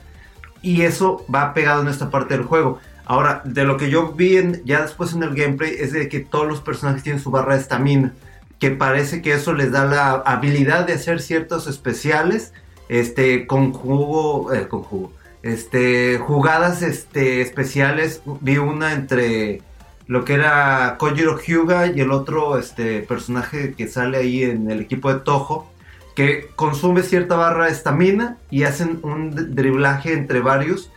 Y 0.62 0.82
eso 0.82 1.24
va 1.32 1.52
pegado 1.54 1.82
en 1.82 1.88
esta 1.88 2.08
parte 2.10 2.34
del 2.36 2.44
juego. 2.46 2.78
Ahora, 3.04 3.42
de 3.44 3.64
lo 3.64 3.76
que 3.76 3.90
yo 3.90 4.12
vi 4.12 4.36
en- 4.38 4.62
ya 4.64 4.80
después 4.82 5.12
en 5.12 5.22
el 5.22 5.34
gameplay 5.34 5.74
es 5.78 5.92
de 5.92 6.08
que 6.08 6.20
todos 6.20 6.46
los 6.46 6.60
personajes 6.60 7.02
tienen 7.02 7.20
su 7.20 7.30
barra 7.30 7.54
de 7.56 7.60
estamina. 7.60 8.12
Que 8.60 8.70
parece 8.70 9.22
que 9.22 9.32
eso 9.34 9.52
les 9.54 9.72
da 9.72 9.84
la 9.84 10.12
habilidad 10.24 10.86
de 10.86 10.92
hacer 10.94 11.20
ciertos 11.20 11.66
especiales. 11.66 12.52
Este, 12.88 13.46
con 13.46 13.72
jugo. 13.72 14.52
eh, 14.54 14.68
con 14.68 14.82
jugo. 14.82 15.12
Este, 15.42 16.18
jugadas 16.18 16.82
este, 16.82 17.40
especiales. 17.40 18.22
Vi 18.40 18.58
una 18.58 18.92
entre 18.92 19.62
lo 20.06 20.24
que 20.24 20.34
era 20.34 20.96
Kojiro 20.98 21.38
Hyuga 21.38 21.86
y 21.86 22.00
el 22.00 22.10
otro 22.12 22.58
este, 22.58 23.00
personaje 23.00 23.74
que 23.74 23.88
sale 23.88 24.18
ahí 24.18 24.44
en 24.44 24.70
el 24.70 24.80
equipo 24.80 25.12
de 25.12 25.20
Toho. 25.20 25.70
Que 26.14 26.48
consume 26.54 27.02
cierta 27.02 27.36
barra 27.36 27.66
de 27.66 27.72
estamina 27.72 28.36
y 28.50 28.64
hacen 28.64 29.00
un 29.02 29.54
driblaje 29.54 30.12
entre 30.12 30.40
varios. 30.40 30.90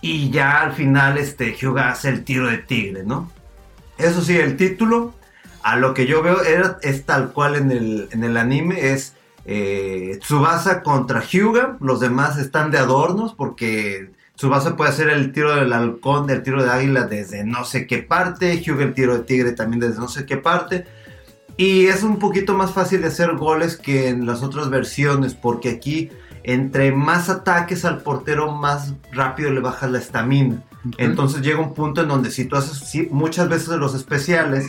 Y 0.00 0.30
ya 0.30 0.60
al 0.60 0.72
final 0.72 1.16
este 1.18 1.54
Hyuga 1.54 1.90
hace 1.90 2.08
el 2.08 2.24
tiro 2.24 2.48
de 2.48 2.58
tigre, 2.58 3.04
¿no? 3.04 3.30
Eso 3.98 4.22
sí, 4.22 4.36
el 4.36 4.56
título 4.56 5.14
A 5.62 5.76
lo 5.76 5.92
que 5.92 6.06
yo 6.06 6.22
veo 6.22 6.38
es 6.82 7.04
tal 7.04 7.32
cual 7.32 7.56
en 7.56 7.70
el, 7.72 8.08
en 8.12 8.22
el 8.22 8.36
anime, 8.36 8.92
es 8.92 9.14
eh, 9.44 10.18
Tsubasa 10.20 10.82
contra 10.82 11.22
Hyuga, 11.22 11.76
los 11.80 12.00
demás 12.00 12.38
están 12.38 12.70
de 12.70 12.78
adornos 12.78 13.34
porque 13.34 14.10
Tsubasa 14.36 14.76
puede 14.76 14.90
hacer 14.90 15.08
el 15.08 15.32
tiro 15.32 15.54
del 15.54 15.72
halcón, 15.72 16.26
del 16.26 16.42
tiro 16.42 16.62
de 16.62 16.70
águila 16.70 17.06
desde 17.06 17.44
no 17.44 17.64
sé 17.64 17.86
qué 17.86 17.98
parte, 17.98 18.60
Hyuga 18.60 18.84
el 18.84 18.94
tiro 18.94 19.16
de 19.16 19.24
tigre 19.24 19.52
también 19.52 19.80
desde 19.80 19.98
no 19.98 20.08
sé 20.08 20.26
qué 20.26 20.36
parte. 20.36 20.86
Y 21.56 21.86
es 21.86 22.04
un 22.04 22.20
poquito 22.20 22.54
más 22.54 22.72
fácil 22.72 23.00
de 23.00 23.08
hacer 23.08 23.34
goles 23.34 23.76
que 23.76 24.08
en 24.08 24.26
las 24.26 24.44
otras 24.44 24.70
versiones, 24.70 25.34
porque 25.34 25.70
aquí 25.70 26.10
entre 26.44 26.92
más 26.92 27.28
ataques 27.28 27.84
al 27.84 28.00
portero, 28.00 28.52
más 28.52 28.94
rápido 29.12 29.50
le 29.50 29.60
bajas 29.60 29.90
la 29.90 29.98
estamina. 29.98 30.62
Entonces 30.96 31.42
llega 31.42 31.60
un 31.60 31.74
punto 31.74 32.00
en 32.00 32.08
donde 32.08 32.30
si 32.30 32.46
tú 32.46 32.56
haces 32.56 32.78
sí, 32.78 33.08
muchas 33.10 33.50
veces 33.50 33.68
los 33.76 33.94
especiales, 33.94 34.66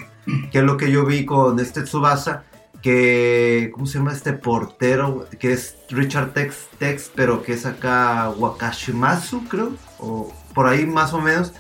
que 0.52 0.58
es 0.58 0.64
lo 0.64 0.76
que 0.76 0.92
yo 0.92 1.06
vi 1.06 1.26
con 1.26 1.58
este 1.60 1.84
Tsubasa, 1.84 2.44
que, 2.82 3.72
¿cómo 3.74 3.86
se 3.86 3.98
llama 3.98 4.14
este 4.14 4.34
portero? 4.34 5.28
Que 5.40 5.54
es 5.54 5.78
Richard 5.90 6.34
Tex, 6.34 6.68
Tex 6.78 7.12
pero 7.14 7.44
que 7.44 7.54
es 7.54 7.66
acá 7.66 8.30
Wakashimasu, 8.38 9.48
creo, 9.48 9.72
o 10.00 10.34
por 10.54 10.68
ahí 10.68 10.86
más 10.86 11.14
o 11.14 11.20
menos. 11.20 11.54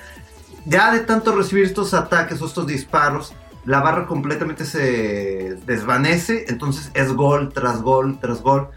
Ya 0.65 0.91
de 0.91 0.99
tanto 0.99 1.36
recibir 1.36 1.65
estos 1.65 1.93
ataques 1.93 2.41
o 2.41 2.45
estos 2.45 2.67
disparos, 2.67 3.34
la 3.65 3.82
barra 3.82 4.07
completamente 4.07 4.65
se 4.65 5.57
desvanece, 5.65 6.45
entonces 6.47 6.91
es 6.93 7.13
gol 7.13 7.51
tras 7.53 7.82
gol 7.82 8.20
tras 8.20 8.41
gol. 8.41 8.70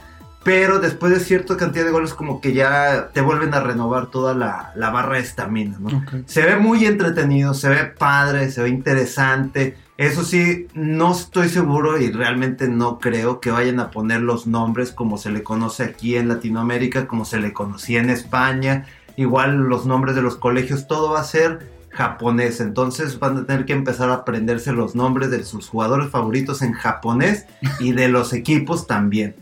Pero 0.45 0.81
después 0.81 1.13
de 1.13 1.21
cierta 1.21 1.57
cantidad 1.57 1.85
de 1.85 1.93
goles, 1.93 2.15
como 2.15 2.41
que 2.41 2.53
ya 2.53 3.11
te 3.13 3.21
vuelven 3.21 3.55
a 3.55 3.61
renovar 3.61 4.07
toda 4.07 4.35
la, 4.35 4.73
la 4.75 4.91
barra 4.91 5.17
de 5.17 5.23
estamina, 5.23 5.77
¿no? 5.79 6.03
Se 6.27 6.43
ve 6.43 6.57
muy 6.57 6.85
entretenido, 6.85 7.55
se 7.55 7.69
ve 7.69 7.85
padre, 7.85 8.51
se 8.51 8.63
ve 8.63 8.69
interesante. 8.69 9.77
Eso 9.97 10.25
sí, 10.25 10.67
no 10.75 11.13
estoy 11.13 11.49
seguro 11.49 11.97
y 12.01 12.11
realmente 12.11 12.67
no 12.67 12.99
creo 12.99 13.41
que 13.41 13.53
vayan 13.53 13.79
a 13.79 13.93
poner 13.93 14.21
los 14.21 14.49
nombres 14.49 14.91
como 14.91 15.17
se 15.17 15.31
le 15.31 15.45
conoce 15.45 15.85
aquí 15.85 16.17
en 16.17 16.27
Latinoamérica, 16.27 17.07
como 17.07 17.25
se 17.25 17.39
le 17.39 17.53
conocía 17.53 18.01
en 18.01 18.11
España. 18.11 18.87
Igual 19.17 19.59
los 19.59 19.87
nombres 19.87 20.17
de 20.17 20.23
los 20.23 20.37
colegios, 20.37 20.89
todo 20.89 21.13
va 21.13 21.21
a 21.21 21.25
ser 21.25 21.71
japonés. 21.91 22.61
Entonces 22.61 23.19
van 23.19 23.37
a 23.37 23.47
tener 23.47 23.65
que 23.65 23.75
empezar 23.75 24.11
a 24.11 24.15
aprenderse 24.15 24.73
los 24.73 24.95
nombres 24.95 25.31
de 25.31 25.45
sus 25.45 25.69
jugadores 25.69 26.11
favoritos 26.11 26.63
en 26.63 26.73
japonés 26.73 27.47
y 27.79 27.93
de 27.93 28.09
los 28.09 28.33
equipos 28.33 28.87
también. 28.87 29.37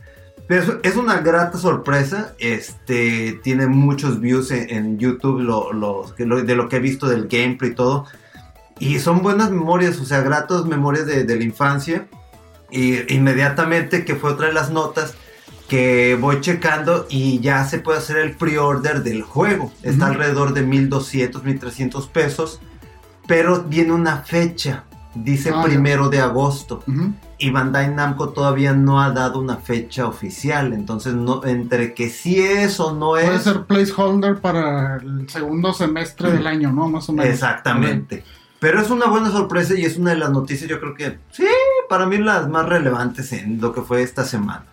Pero 0.51 0.81
es- 0.83 0.97
una 0.97 1.19
grata 1.21 1.57
sorpresa. 1.59 2.35
Este 2.41 3.39
tiene 3.45 3.69
muchos 3.69 4.19
views 4.21 4.51
en, 4.51 4.69
en 4.69 4.99
YouTube 4.99 5.39
lo- 5.43 5.73
lo- 5.73 6.13
que 6.17 6.27
lo- 6.27 6.43
de 6.43 6.57
lo 6.57 6.69
que 6.69 6.77
he 6.77 6.81
visto 6.81 7.07
del 7.09 7.29
gameplay 7.29 7.71
y 7.71 7.75
todo. 7.77 8.05
Y 8.81 8.99
son 8.99 9.23
buenas 9.23 9.53
memorias, 9.53 10.01
o 10.01 10.05
sea, 10.05 10.23
gratas 10.23 10.65
memorias 10.65 11.07
de, 11.07 11.23
de 11.23 11.37
la 11.37 11.45
infancia. 11.45 12.09
Y 12.69 13.15
inmediatamente, 13.15 14.05
que 14.05 14.17
fue 14.17 14.33
otra 14.33 14.49
de 14.49 14.53
las 14.53 14.71
notas, 14.73 15.15
que 15.69 16.19
voy 16.21 16.41
checando 16.41 17.07
y 17.09 17.39
ya 17.39 17.65
se 17.65 17.79
puede 17.79 17.99
hacer 17.99 18.17
el 18.17 18.33
pre-order 18.37 19.05
del 19.05 19.23
juego. 19.23 19.71
Está 19.85 20.07
Ujú. 20.07 20.15
alrededor 20.15 20.53
de 20.53 20.63
1200, 20.63 21.45
1300 21.45 22.09
pesos. 22.09 22.61
Pero 23.29 23.63
viene 23.63 23.93
una 23.93 24.23
fecha, 24.23 24.83
dice 25.15 25.51
Ah, 25.51 25.57
ya. 25.59 25.63
primero 25.65 26.09
de 26.09 26.21
agosto. 26.21 26.83
Y 27.39 27.51
Bandai 27.51 27.93
Namco 27.95 28.31
todavía 28.31 28.73
no 28.75 29.01
ha 29.01 29.11
dado 29.11 29.41
una 29.41 29.57
fecha 29.57 30.07
oficial. 30.07 30.73
Entonces, 30.73 31.15
no, 31.15 31.45
entre 31.45 31.95
que 31.95 32.11
sí 32.11 32.39
es 32.41 32.79
o 32.81 32.93
no 32.93 33.11
Puede 33.11 33.37
es. 33.37 33.43
ser 33.43 33.65
placeholder 33.65 34.41
para 34.41 34.97
el 34.97 35.29
segundo 35.29 35.73
semestre 35.73 36.31
del 36.33 36.47
año, 36.47 36.71
¿no? 36.73 36.89
Más 36.89 37.09
o 37.09 37.13
menos. 37.13 37.33
Exactamente. 37.33 38.25
Pero 38.59 38.79
es 38.81 38.91
una 38.91 39.07
buena 39.07 39.31
sorpresa 39.31 39.75
y 39.75 39.85
es 39.87 39.97
una 39.97 40.11
de 40.11 40.17
las 40.19 40.31
noticias, 40.31 40.69
yo 40.69 40.79
creo 40.81 40.95
que 40.95 41.19
sí, 41.31 41.47
para 41.89 42.05
mí 42.05 42.19
las 42.19 42.47
más 42.51 42.67
relevantes 42.69 43.33
en 43.33 43.59
lo 43.59 43.73
que 43.73 43.81
fue 43.81 44.03
esta 44.03 44.23
semana. 44.25 44.65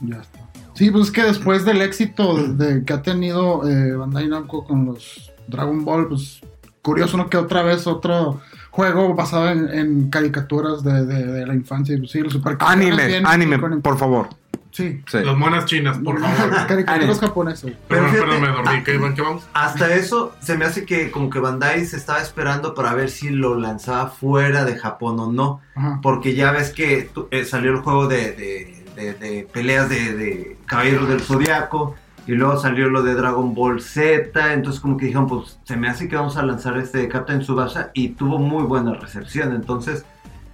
Ya 0.00 0.16
está. 0.16 0.40
Sí, 0.74 0.90
pues 0.90 1.06
es 1.06 1.10
que 1.12 1.22
después 1.22 1.64
del 1.64 1.80
éxito 1.80 2.34
de, 2.48 2.84
que 2.84 2.92
ha 2.92 3.02
tenido 3.02 3.66
eh, 3.68 3.94
Bandai 3.94 4.26
Namco 4.28 4.64
con 4.64 4.84
los 4.84 5.30
Dragon 5.46 5.84
Ball, 5.84 6.08
pues 6.08 6.40
curioso, 6.82 7.16
¿no? 7.16 7.30
Que 7.30 7.36
otra 7.36 7.62
vez 7.62 7.86
otro 7.86 8.40
juego 8.76 9.14
basado 9.14 9.48
en, 9.50 9.68
en 9.70 10.10
caricaturas 10.10 10.84
de, 10.84 11.04
de- 11.06 11.26
de 11.26 11.46
la 11.46 11.54
infancia. 11.54 11.94
y, 11.94 11.98
Pues, 11.98 12.10
sí, 12.12 12.20
los 12.20 12.32
super 12.34 12.56
Anime, 12.60 13.22
anime, 13.24 13.58
por 13.58 13.98
favor. 13.98 14.28
Sí, 14.70 15.02
Sí. 15.10 15.18
Las 15.24 15.34
monas 15.38 15.64
chinas, 15.64 15.96
por 15.96 16.20
favor. 16.20 16.66
caricaturas 16.68 17.18
japonesas. 17.18 17.70
Pero 17.88 18.02
me 18.08 18.48
dormí. 18.48 18.82
¿Qué, 18.84 19.00
¿Qué 19.14 19.22
vamos? 19.22 19.42
Hasta 19.54 19.94
eso 19.94 20.34
se 20.40 20.58
me 20.58 20.66
hace 20.66 20.84
que 20.84 21.10
como 21.10 21.30
que 21.30 21.38
Bandai 21.38 21.86
se 21.86 21.96
estaba 21.96 22.20
esperando 22.20 22.74
para 22.74 22.92
ver 22.92 23.08
si 23.08 23.30
lo 23.30 23.58
lanzaba 23.58 24.10
fuera 24.10 24.66
de 24.66 24.76
Japón 24.76 25.18
o 25.18 25.32
no. 25.32 25.60
Ajá. 25.74 26.00
Porque 26.02 26.34
ya 26.34 26.52
ves 26.52 26.70
que 26.72 27.08
tu- 27.14 27.26
eh, 27.30 27.46
salió 27.46 27.70
el 27.72 27.78
juego 27.78 28.06
de, 28.06 28.32
de- 28.32 28.84
de- 28.96 29.14
de 29.14 29.48
peleas 29.50 29.88
de, 29.88 30.12
de 30.14 30.56
Caballeros 30.66 31.08
del 31.08 31.20
Zodiaco. 31.22 31.94
Y 32.26 32.32
luego 32.32 32.56
salió 32.58 32.88
lo 32.88 33.02
de 33.02 33.14
Dragon 33.14 33.54
Ball 33.54 33.80
Z. 33.80 34.52
Entonces 34.52 34.80
como 34.80 34.96
que 34.96 35.06
dijeron, 35.06 35.26
pues 35.26 35.58
se 35.64 35.76
me 35.76 35.88
hace 35.88 36.08
que 36.08 36.16
vamos 36.16 36.36
a 36.36 36.42
lanzar 36.42 36.76
este 36.78 36.98
de 36.98 37.08
Captain 37.08 37.40
Tsubasa. 37.40 37.90
Y 37.94 38.10
tuvo 38.10 38.38
muy 38.38 38.64
buena 38.64 38.94
recepción. 38.94 39.54
Entonces 39.54 40.04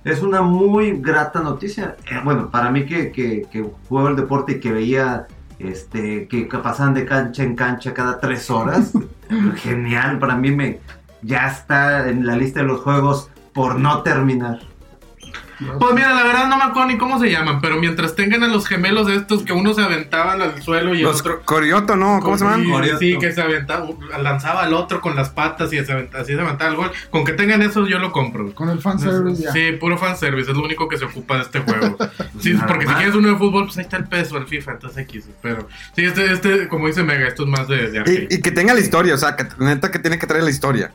es 0.05 0.23
una 0.23 0.43
muy 0.43 0.93
grata 1.01 1.41
noticia. 1.41 1.97
Eh, 2.11 2.20
bueno, 2.25 2.51
para 2.51 2.70
mí 2.70 2.85
que, 2.85 3.11
que, 3.11 3.47
que 3.51 3.66
juego 3.89 4.09
el 4.09 4.16
deporte 4.16 4.53
y 4.53 4.61
que 4.61 4.73
veía 4.73 5.27
este 5.59 6.27
que 6.27 6.45
pasaban 6.45 6.93
de 6.93 7.05
cancha 7.05 7.43
en 7.43 7.55
cancha 7.55 7.95
cada 7.95 8.18
tres 8.18 8.51
horas. 8.51 8.93
genial, 9.57 10.18
para 10.18 10.37
mí 10.37 10.51
me 10.51 10.81
ya 11.23 11.47
está 11.47 12.09
en 12.09 12.27
la 12.27 12.37
lista 12.37 12.61
de 12.61 12.66
los 12.66 12.81
juegos 12.81 13.31
por 13.53 13.79
no 13.79 14.03
terminar. 14.03 14.61
Pues 15.79 15.95
mira, 15.95 16.15
la 16.15 16.25
verdad 16.25 16.49
no 16.49 16.57
me 16.57 16.65
acuerdo 16.65 16.89
ni 16.89 16.99
cómo 16.99 17.19
se 17.19 17.31
llaman, 17.31 17.61
pero 17.61 17.79
mientras 17.79 18.15
tengan 18.15 18.43
a 18.43 18.49
los 18.49 18.67
gemelos 18.67 19.09
estos 19.11 19.43
que 19.43 19.53
uno 19.53 19.75
se 19.75 19.83
aventaba 19.83 20.33
al 20.33 20.63
suelo 20.63 20.95
y 20.95 20.99
el 20.99 21.05
Los 21.05 21.21
otro... 21.21 21.43
Corioto, 21.45 21.97
¿no? 21.97 22.21
¿Cómo 22.21 22.39
se 22.39 22.45
llaman? 22.45 22.65
Sí, 22.65 22.71
Corioto. 22.71 22.99
Sí, 22.99 23.19
que 23.19 23.33
se 23.33 23.43
aventaba, 23.43 23.87
lanzaba 24.21 24.63
al 24.63 24.75
otro 24.75 25.01
con 25.01 25.17
las 25.17 25.31
patas 25.31 25.73
y 25.73 25.85
se 25.85 25.93
aventaba, 25.93 26.23
así 26.23 26.35
se 26.35 26.41
aventaba 26.41 26.71
el 26.71 26.77
gol. 26.77 26.91
Con 27.11 27.25
que 27.25 27.33
tengan 27.33 27.63
esos 27.63 27.89
yo 27.89 27.99
lo 27.99 28.13
compro. 28.13 28.55
Con 28.55 28.69
el 28.71 28.81
fanservice 28.81 29.43
ya. 29.43 29.53
Sí, 29.53 29.73
puro 29.73 29.99
fanservice, 29.99 30.51
es 30.51 30.57
lo 30.57 30.65
único 30.65 30.89
que 30.89 30.99
se 30.99 31.05
ocupa 31.05 31.37
de 31.37 31.43
este 31.43 31.61
juego. 31.61 31.97
Sí, 32.41 32.55
Nada 32.55 32.67
porque 32.67 32.87
si 32.87 32.95
quieres 32.95 33.15
uno 33.15 33.29
de 33.29 33.37
fútbol, 33.37 33.67
pues 33.67 33.79
ahí 33.79 33.85
está 33.85 33.97
el 33.99 34.05
peso, 34.05 34.37
el 34.37 34.47
FIFA, 34.47 34.73
entonces 34.73 34.99
X. 35.05 35.29
Pero 35.43 35.69
sí, 35.95 36.05
este, 36.05 36.33
este 36.33 36.69
como 36.69 36.89
dice 36.89 37.03
Mega, 37.03 37.29
esto 37.29 37.45
es 37.45 37.49
más 37.49 37.69
de, 37.69 37.91
de. 37.91 38.29
Y, 38.31 38.35
y 38.35 38.41
que 38.41 38.51
tenga 38.51 38.75
la 38.75 38.81
historia, 38.81 39.15
o 39.15 39.19
sea, 39.19 39.37
que 39.37 39.47
neta 39.59 39.91
que 39.91 39.99
tiene 39.99 40.19
que 40.19 40.27
traer 40.27 40.43
la 40.43 40.51
historia. 40.51 40.93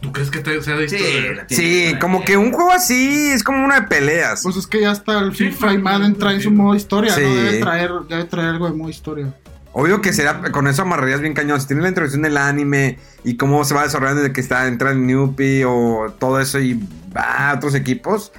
¿Tú 0.00 0.12
crees 0.12 0.30
que 0.30 0.40
te, 0.40 0.62
sea 0.62 0.76
de 0.76 0.84
historia? 0.84 1.46
Sí, 1.48 1.94
como 2.00 2.24
que 2.24 2.36
un 2.36 2.52
juego 2.52 2.72
así 2.72 3.30
es 3.30 3.42
como 3.42 3.64
una 3.64 3.80
de 3.80 3.86
peleas. 3.86 4.42
Pues 4.42 4.56
es 4.56 4.66
que 4.66 4.80
ya 4.82 4.92
está 4.92 5.18
el 5.20 5.34
Sí, 5.34 5.50
FIFA 5.50 5.72
y 5.72 5.78
Madden 5.78 6.14
traen 6.16 6.40
su 6.42 6.50
modo 6.50 6.74
historia, 6.74 7.14
Sí. 7.14 7.22
¿no? 7.22 7.34
Debe 7.34 7.58
traer, 7.60 7.90
debe 8.08 8.24
traer 8.24 8.48
algo 8.50 8.66
de 8.66 8.74
modo 8.76 8.90
historia. 8.90 9.34
Obvio 9.72 10.00
que 10.00 10.12
será, 10.12 10.52
con 10.52 10.68
eso 10.68 10.82
amarrarías 10.82 11.20
bien 11.20 11.34
cañón. 11.34 11.60
Si 11.60 11.66
tiene 11.66 11.82
la 11.82 11.88
introducción 11.88 12.22
del 12.22 12.36
anime 12.36 12.98
y 13.24 13.36
cómo 13.36 13.64
se 13.64 13.74
va 13.74 13.82
desarrollando 13.82 14.22
desde 14.22 14.32
que 14.32 14.40
está 14.40 14.68
entra 14.68 14.92
en 14.92 15.06
Newpie 15.06 15.64
o 15.64 16.14
todo 16.18 16.38
eso 16.38 16.60
y 16.60 16.74
va 17.16 17.50
a 17.50 17.54
otros 17.54 17.74
equipos. 17.74 18.30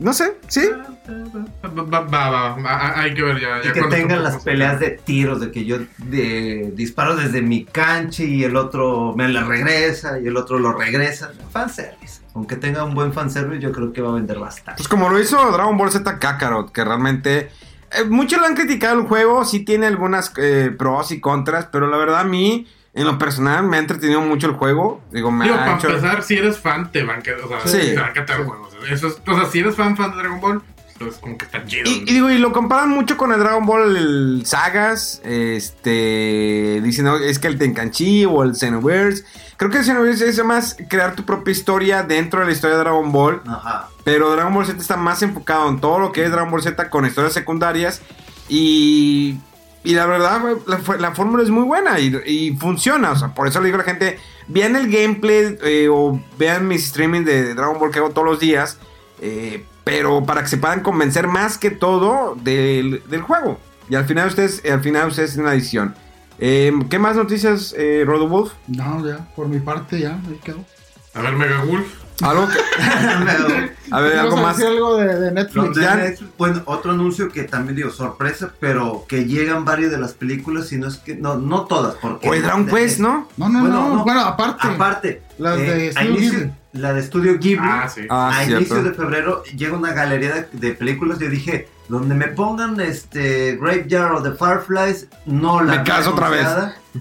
No 0.00 0.12
sé, 0.12 0.36
sí. 0.46 0.68
Va, 1.64 2.00
va, 2.00 2.56
va, 2.56 3.00
hay 3.00 3.14
que 3.14 3.22
ver 3.22 3.40
ya. 3.40 3.60
Y 3.60 3.66
ya 3.66 3.72
que 3.72 3.80
cuando 3.80 3.96
tengan 3.96 4.22
las 4.22 4.42
peleas 4.44 4.78
de 4.78 4.90
tiros, 4.90 5.40
de 5.40 5.50
que 5.50 5.64
yo 5.64 5.78
de, 5.98 6.72
disparo 6.74 7.16
desde 7.16 7.42
mi 7.42 7.64
cancha 7.64 8.22
y 8.22 8.44
el 8.44 8.56
otro 8.56 9.14
me 9.16 9.28
la 9.28 9.42
regresa 9.44 10.20
y 10.20 10.26
el 10.28 10.36
otro 10.36 10.58
lo 10.58 10.72
regresa. 10.72 11.32
Fanservice. 11.50 12.20
Aunque 12.34 12.54
tenga 12.56 12.84
un 12.84 12.94
buen 12.94 13.12
fanservice, 13.12 13.60
yo 13.60 13.72
creo 13.72 13.92
que 13.92 14.00
va 14.00 14.10
a 14.10 14.14
vender 14.14 14.38
bastante. 14.38 14.76
Pues 14.76 14.88
como 14.88 15.08
lo 15.08 15.18
hizo 15.18 15.50
Dragon 15.50 15.76
Ball 15.76 15.90
Z 15.90 16.18
Kakarot, 16.18 16.70
que 16.70 16.84
realmente... 16.84 17.50
eh, 17.90 18.04
muchos 18.04 18.38
lo 18.38 18.46
han 18.46 18.54
criticado 18.54 19.00
el 19.00 19.06
juego, 19.06 19.44
sí 19.44 19.64
tiene 19.64 19.86
algunas 19.86 20.32
eh, 20.36 20.72
pros 20.78 21.10
y 21.10 21.20
contras, 21.20 21.68
pero 21.72 21.88
la 21.88 21.96
verdad 21.96 22.20
a 22.20 22.24
mí, 22.24 22.68
en 22.94 23.04
lo 23.04 23.18
personal, 23.18 23.64
me 23.64 23.76
ha 23.76 23.80
entretenido 23.80 24.20
mucho 24.20 24.46
el 24.48 24.54
juego. 24.54 25.00
Digo, 25.12 25.30
me 25.30 25.44
Digo, 25.44 25.56
ha 25.56 25.60
para 25.60 25.76
hecho... 25.76 25.88
empezar, 25.88 26.22
si 26.22 26.36
eres 26.36 26.58
fan, 26.58 26.90
te 26.90 27.04
van 27.04 27.20
a 27.20 27.22
quedar, 27.22 27.40
o 27.40 27.48
sea, 27.48 27.60
Sí. 27.66 27.78
te 27.88 27.94
van 27.96 28.06
a 28.06 28.08
encantar 28.10 28.40
el 28.40 28.46
juego. 28.46 28.66
O 28.66 28.70
sea, 28.70 28.94
eso 28.94 29.06
es- 29.08 29.18
o 29.26 29.34
sea, 29.34 29.46
si 29.46 29.58
eres 29.60 29.76
fan, 29.76 29.96
fan 29.96 30.10
de 30.12 30.16
Dragon 30.18 30.40
Ball, 30.40 30.62
pues 30.98 31.14
como 31.18 31.38
que 31.38 31.44
está 31.44 31.64
chido. 31.64 31.88
Y, 31.88 32.02
y 32.08 32.12
digo, 32.14 32.28
y 32.30 32.38
lo 32.38 32.52
comparan 32.52 32.88
mucho 32.90 33.16
con 33.16 33.30
el 33.32 33.38
Dragon 33.38 33.64
Ball 33.64 33.96
el 33.96 34.42
Sagas, 34.46 35.20
este, 35.24 36.80
diciendo 36.82 37.16
es 37.18 37.38
que 37.38 37.46
el 37.46 37.56
Tenkanchi 37.58 38.24
o 38.24 38.42
el 38.42 38.54
Xenoverse. 38.56 39.24
Creo 39.56 39.70
que 39.70 39.78
el 39.78 39.84
Xenoverse 39.84 40.28
es 40.28 40.44
más 40.44 40.76
crear 40.88 41.14
tu 41.14 41.24
propia 41.24 41.52
historia 41.52 42.02
dentro 42.02 42.40
de 42.40 42.46
la 42.46 42.52
historia 42.52 42.76
de 42.76 42.82
Dragon 42.82 43.12
Ball, 43.12 43.42
Ajá. 43.46 43.88
pero 44.04 44.30
Dragon 44.32 44.52
Ball 44.52 44.66
Z 44.66 44.80
está 44.80 44.96
más 44.96 45.22
enfocado 45.22 45.68
en 45.68 45.80
todo 45.80 45.98
lo 46.00 46.10
que 46.12 46.24
es 46.24 46.30
Dragon 46.32 46.50
Ball 46.50 46.62
Z 46.62 46.90
con 46.90 47.06
historias 47.06 47.32
secundarias 47.32 48.02
y, 48.48 49.38
y 49.88 49.94
la 49.94 50.04
verdad 50.04 50.42
la, 50.66 51.14
fórmula 51.14 51.42
es 51.42 51.48
muy 51.48 51.62
buena 51.62 51.98
y, 51.98 52.14
y 52.26 52.56
funciona, 52.56 53.12
o 53.12 53.16
sea, 53.16 53.28
por 53.28 53.48
eso 53.48 53.58
le 53.60 53.68
digo 53.68 53.76
a 53.76 53.78
la 53.78 53.84
gente, 53.84 54.18
vean 54.46 54.76
el 54.76 54.90
gameplay 54.90 55.56
eh, 55.62 55.88
o 55.90 56.20
vean 56.38 56.68
mis 56.68 56.88
streamings 56.88 57.24
de 57.24 57.54
Dragon 57.54 57.78
Ball 57.78 57.90
que 57.90 57.98
hago 57.98 58.10
todos 58.10 58.26
los 58.26 58.38
días. 58.38 58.76
Eh, 59.22 59.64
pero 59.84 60.26
para 60.26 60.42
que 60.42 60.48
se 60.48 60.58
puedan 60.58 60.82
convencer 60.82 61.26
más 61.26 61.56
que 61.56 61.70
todo 61.70 62.36
del, 62.42 63.02
del 63.08 63.22
juego. 63.22 63.58
Y 63.88 63.94
al 63.94 64.04
final 64.04 64.28
ustedes, 64.28 64.62
al 64.70 64.82
final 64.82 65.08
ustedes 65.08 65.38
en 65.38 65.44
la 65.44 65.54
edición. 65.54 65.94
Eh, 66.38 66.70
¿Qué 66.90 66.98
más 66.98 67.16
noticias, 67.16 67.74
eh, 67.78 68.04
Rodowolf? 68.06 68.52
No, 68.66 69.02
ya, 69.08 69.26
por 69.34 69.48
mi 69.48 69.58
parte 69.58 69.98
ya, 69.98 70.20
ahí 70.28 70.38
quedó. 70.44 70.62
A 71.14 71.22
ver, 71.22 71.32
Mega 71.32 71.64
Wolf. 71.64 72.07
Algo 72.22 72.48
que- 72.48 72.58
A 73.90 74.00
ver, 74.00 74.12
¿Ibas 74.12 74.24
algo 74.24 74.36
más. 74.36 74.60
algo 74.60 74.96
de, 74.98 75.18
de 75.20 75.32
Netflix? 75.32 75.74
de 75.76 75.80
Netflix, 75.96 76.30
bueno, 76.36 76.62
otro 76.66 76.90
anuncio 76.92 77.28
que 77.30 77.44
también 77.44 77.76
digo, 77.76 77.90
sorpresa, 77.90 78.50
pero 78.60 79.04
que 79.08 79.24
llegan 79.24 79.64
varias 79.64 79.90
de 79.90 79.98
las 79.98 80.12
películas 80.12 80.70
y 80.72 80.78
no 80.78 80.88
es 80.88 80.98
que, 80.98 81.14
no, 81.14 81.36
no 81.36 81.64
todas, 81.64 81.94
porque... 81.94 82.28
Oye, 82.28 82.42
Dragon 82.42 82.66
Quest, 82.66 82.98
¿no? 82.98 83.28
No, 83.38 83.48
no, 83.48 83.60
Bueno, 83.60 83.74
no, 83.88 83.94
no. 83.96 84.04
Bueno, 84.04 84.20
aparte. 84.20 84.68
Aparte, 84.68 85.22
Las 85.38 85.56
de 85.56 85.92
Studio 85.92 86.10
inicio- 86.10 86.32
Ghibli. 86.38 86.52
La 86.72 86.92
de 86.92 87.02
Studio 87.02 87.38
Ghibli, 87.38 87.66
Ah, 87.68 87.88
sí. 87.88 88.02
Ah, 88.10 88.28
a 88.30 88.44
cierto. 88.44 88.56
inicios 88.60 88.84
de 88.84 88.92
febrero 88.92 89.42
llega 89.44 89.76
una 89.76 89.92
galería 89.92 90.34
de, 90.34 90.48
de 90.52 90.74
películas. 90.74 91.18
Yo 91.18 91.28
dije, 91.30 91.68
donde 91.88 92.14
me 92.14 92.28
pongan 92.28 92.78
este 92.80 93.56
Graveyard 93.56 94.16
o 94.16 94.22
The 94.22 94.32
Fireflies, 94.32 95.08
no 95.24 95.62
la 95.62 95.76
Me 95.76 95.82
caso 95.84 96.10
otra 96.10 96.28
vez. 96.28 96.46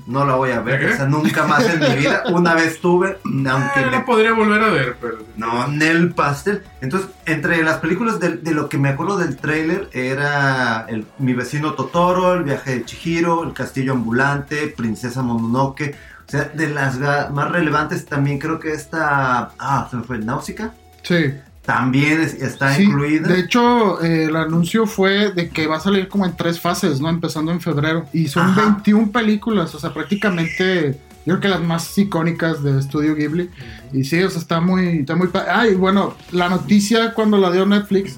No 0.05 0.25
la 0.25 0.35
voy 0.35 0.51
a 0.51 0.59
ver, 0.61 0.79
¿De 0.79 0.87
qué? 0.87 0.93
o 0.93 0.95
sea, 0.97 1.05
nunca 1.07 1.45
más 1.47 1.63
en 1.67 1.79
mi 1.79 1.95
vida. 1.97 2.23
Una 2.31 2.53
vez 2.53 2.79
tuve, 2.79 3.17
aunque 3.25 3.49
Ah, 3.49 3.81
me 3.85 3.91
la 3.91 4.05
podría 4.05 4.31
volver 4.33 4.61
a 4.61 4.69
ver, 4.69 4.95
pero. 5.01 5.17
no, 5.37 5.67
Nel 5.69 6.13
Pastel. 6.13 6.61
Entonces, 6.81 7.09
entre 7.25 7.63
las 7.63 7.77
películas 7.79 8.19
de, 8.19 8.37
de 8.37 8.51
lo 8.53 8.69
que 8.69 8.77
me 8.77 8.89
acuerdo 8.89 9.17
del 9.17 9.35
tráiler 9.37 9.89
era 9.93 10.85
el, 10.87 11.05
Mi 11.17 11.33
vecino 11.33 11.73
Totoro, 11.73 12.35
El 12.35 12.43
viaje 12.43 12.71
de 12.75 12.85
Chihiro, 12.85 13.43
El 13.43 13.53
castillo 13.53 13.93
ambulante, 13.93 14.67
Princesa 14.77 15.21
Mononoke. 15.23 15.95
O 16.27 16.29
sea, 16.31 16.43
de 16.45 16.69
las 16.69 16.99
más 17.31 17.51
relevantes 17.51 18.05
también 18.05 18.37
creo 18.39 18.59
que 18.59 18.73
esta... 18.73 19.51
Ah, 19.57 19.87
se 19.89 19.95
me 19.97 20.03
fue 20.03 20.17
Náusica. 20.19 20.73
Sí. 21.03 21.33
También 21.61 22.21
es- 22.21 22.33
está 22.35 22.73
Sí, 22.75 22.83
incluida. 22.83 23.27
De 23.29 23.39
hecho, 23.39 24.01
eh, 24.03 24.25
el 24.25 24.35
anuncio 24.35 24.85
fue 24.85 25.31
de 25.31 25.49
que 25.49 25.67
va 25.67 25.77
a 25.77 25.79
salir 25.79 26.07
como 26.09 26.25
en 26.25 26.35
tres 26.35 26.59
fases, 26.59 26.99
¿no? 26.99 27.09
Empezando 27.09 27.51
en 27.51 27.61
febrero. 27.61 28.05
Y 28.13 28.27
son 28.27 28.47
Ajá. 28.47 28.61
21 28.61 29.11
películas, 29.11 29.73
o 29.75 29.79
sea, 29.79 29.93
prácticamente 29.93 30.99
yo 31.25 31.33
creo 31.35 31.39
que 31.39 31.47
las 31.49 31.61
más 31.61 31.97
icónicas 31.97 32.61
de 32.63 32.81
Studio 32.81 33.15
Ghibli. 33.15 33.49
Y 33.93 34.03
sí, 34.03 34.21
o 34.23 34.29
sea, 34.29 34.39
está 34.41 34.59
muy, 34.61 34.99
está 34.99 35.15
muy... 35.15 35.29
Ah, 35.49 35.67
y 35.67 35.75
bueno, 35.75 36.15
la 36.31 36.49
noticia 36.49 37.13
cuando 37.13 37.37
la 37.37 37.51
dio 37.51 37.65
Netflix, 37.65 38.15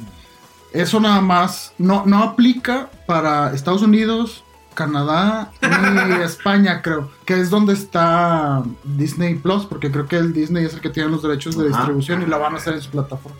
eso 0.73 0.99
nada 0.99 1.21
más 1.21 1.73
no, 1.79 2.03
no 2.05 2.23
aplica 2.23 2.89
para 3.07 3.53
Estados 3.53 3.81
Unidos, 3.81 4.43
Canadá 4.79 5.51
y 5.61 6.21
España, 6.23 6.81
creo. 6.81 7.09
Que 7.25 7.39
es 7.39 7.49
donde 7.49 7.73
está 7.73 8.63
Disney 8.83 9.35
Plus, 9.35 9.65
porque 9.65 9.91
creo 9.91 10.07
que 10.07 10.15
el 10.17 10.31
Disney 10.33 10.63
es 10.65 10.73
el 10.73 10.79
que 10.81 10.89
tiene 10.89 11.09
los 11.09 11.21
derechos 11.21 11.57
de 11.57 11.67
Ajá. 11.67 11.77
distribución 11.77 12.21
y 12.21 12.25
la 12.25 12.37
van 12.37 12.53
a 12.53 12.57
hacer 12.57 12.73
en 12.75 12.81
su 12.81 12.89
plataforma. 12.89 13.37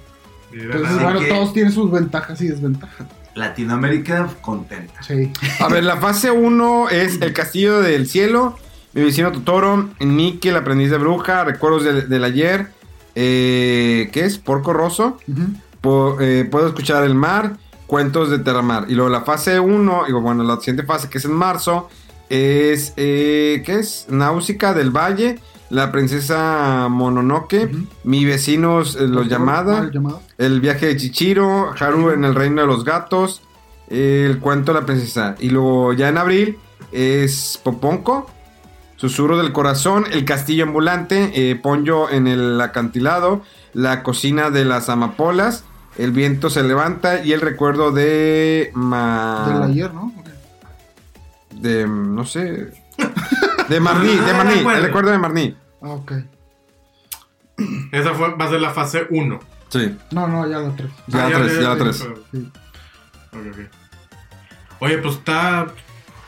Mira, 0.52 0.66
Entonces, 0.76 0.90
Así 0.98 1.04
bueno, 1.04 1.20
todos 1.28 1.54
tienen 1.54 1.72
sus 1.72 1.90
ventajas 1.92 2.42
y 2.42 2.48
desventajas. 2.48 3.08
Latinoamérica 3.36 4.28
contenta. 4.42 5.02
Sí. 5.04 5.32
A 5.60 5.68
ver, 5.70 5.84
la 5.84 5.98
fase 5.98 6.32
1 6.32 6.90
es 6.90 7.22
El 7.22 7.32
Castillo 7.34 7.80
del 7.82 8.08
Cielo, 8.08 8.58
Mi 8.94 9.04
vecino 9.04 9.32
Totoro, 9.32 9.90
Nicky, 10.00 10.50
el 10.50 10.58
aprendiz 10.58 10.90
de 10.92 10.98
bruja, 10.98 11.44
Recuerdos 11.46 11.84
del, 11.84 12.10
del 12.10 12.24
ayer, 12.24 12.72
eh, 13.16 14.10
¿qué 14.12 14.26
es? 14.26 14.38
Porco 14.38 14.74
Rosso. 14.74 15.18
Po- 15.82 16.18
eh, 16.20 16.48
Puedo 16.50 16.68
escuchar 16.68 17.04
el 17.04 17.16
mar, 17.16 17.58
Cuentos 17.90 18.30
de 18.30 18.38
Terramar. 18.38 18.86
Y 18.88 18.94
luego 18.94 19.10
la 19.10 19.22
fase 19.22 19.60
1, 19.60 20.04
y 20.08 20.12
bueno, 20.12 20.44
la 20.44 20.58
siguiente 20.58 20.84
fase 20.84 21.10
que 21.10 21.18
es 21.18 21.26
en 21.26 21.34
marzo, 21.34 21.90
es, 22.30 22.94
eh, 22.98 23.64
¿qué 23.66 23.80
es? 23.80 24.06
Náusica 24.10 24.76
del 24.76 24.92
Valle, 24.92 25.40
La 25.72 25.92
princesa 25.92 26.88
Mononoke, 26.88 27.66
Ujú. 27.66 27.88
Mi 28.04 28.26
vecinos, 28.26 28.96
eh, 28.96 29.08
los 29.08 29.28
llamada. 29.28 29.90
El 30.38 30.62
viaje 30.62 30.86
de 30.86 30.98
Chichiro, 30.98 31.74
Haru 31.80 32.12
en 32.12 32.26
el 32.26 32.36
reino 32.36 32.62
de 32.62 32.68
los 32.68 32.86
gatos, 32.86 33.42
El 33.90 34.38
cuento 34.38 34.72
de 34.72 34.82
la 34.82 34.86
princesa. 34.86 35.34
Y 35.40 35.50
luego 35.50 35.94
ya 35.94 36.10
en 36.10 36.20
abril 36.20 36.60
es 36.92 37.60
Poponco, 37.64 38.30
Susurro 38.98 39.36
del 39.40 39.52
corazón, 39.52 40.06
El 40.12 40.26
castillo 40.26 40.64
ambulante, 40.66 41.32
eh, 41.34 41.56
Ponyo 41.56 42.08
en 42.12 42.28
el 42.28 42.62
acantilado, 42.62 43.42
La 43.74 44.04
cocina 44.04 44.52
de 44.52 44.64
las 44.66 44.90
amapolas, 44.90 45.64
El 45.98 46.12
viento 46.12 46.50
se 46.50 46.64
levanta 46.64 47.24
y 47.24 47.34
el 47.34 47.42
recuerdo 47.42 47.92
de... 47.92 48.72
Ma... 48.74 49.46
Del 49.48 49.64
ayer, 49.72 49.94
¿no? 49.94 50.14
De 51.52 51.86
no 51.88 52.26
sé... 52.26 52.72
De 53.68 53.80
Marní, 53.80 54.16
de 54.16 54.32
Ah, 54.32 54.44
Marní, 54.44 54.60
el 54.60 54.84
recuerdo 54.84 55.12
de 55.12 55.18
Marní. 55.18 55.56
Ah, 55.82 55.90
ok. 55.90 56.14
Esa 57.92 58.14
fue, 58.14 58.34
va 58.36 58.46
a 58.46 58.50
ser 58.50 58.62
la 58.62 58.72
fase 58.72 59.08
1. 59.10 59.40
Sí, 59.70 59.96
No, 60.12 60.28
no, 60.28 60.50
ya 60.50 60.60
la 60.60 60.76
tres. 60.76 60.90
ya 61.08 61.30
la 61.30 61.38
tres, 61.40 61.54
ya 61.62 61.70
la 61.70 61.78
tres. 61.78 61.98
Sí. 62.32 62.52
Ok, 63.32 63.40
ok. 63.52 63.60
Oye, 64.80 64.98
pues 65.00 65.16
está. 65.16 65.68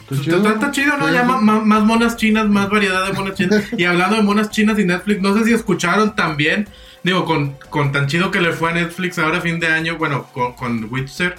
Pues 0.08 0.20
Está, 0.20 0.38
chido. 0.38 0.50
está 0.54 0.72
chido, 0.72 0.98
¿no? 0.98 1.08
Sí, 1.08 1.14
Ya 1.14 1.22
sí. 1.26 1.28
más 1.44 1.84
monas 1.84 2.18
chinas, 2.18 2.48
más 2.50 2.70
variedad 2.70 3.08
de 3.08 3.14
monas 3.14 3.34
chinas. 3.36 3.64
Y 3.78 3.86
hablando 3.86 4.18
de 4.18 4.24
monas 4.24 4.50
chinas 4.52 4.78
y 4.78 4.86
Netflix, 4.86 5.22
no 5.22 5.36
sé 5.38 5.46
si 5.46 5.54
escucharon 5.54 6.16
también, 6.16 6.68
digo, 7.04 7.26
con, 7.26 7.54
con 7.70 7.92
tan 7.92 8.08
chido 8.08 8.32
que 8.32 8.42
le 8.42 8.54
fue 8.54 8.72
a 8.72 8.74
Netflix 8.74 9.18
ahora 9.20 9.38
a 9.40 9.42
fin 9.42 9.60
de 9.60 9.68
año, 9.68 9.98
bueno, 9.98 10.28
con, 10.34 10.54
con 10.54 10.88
Witcher. 10.92 11.36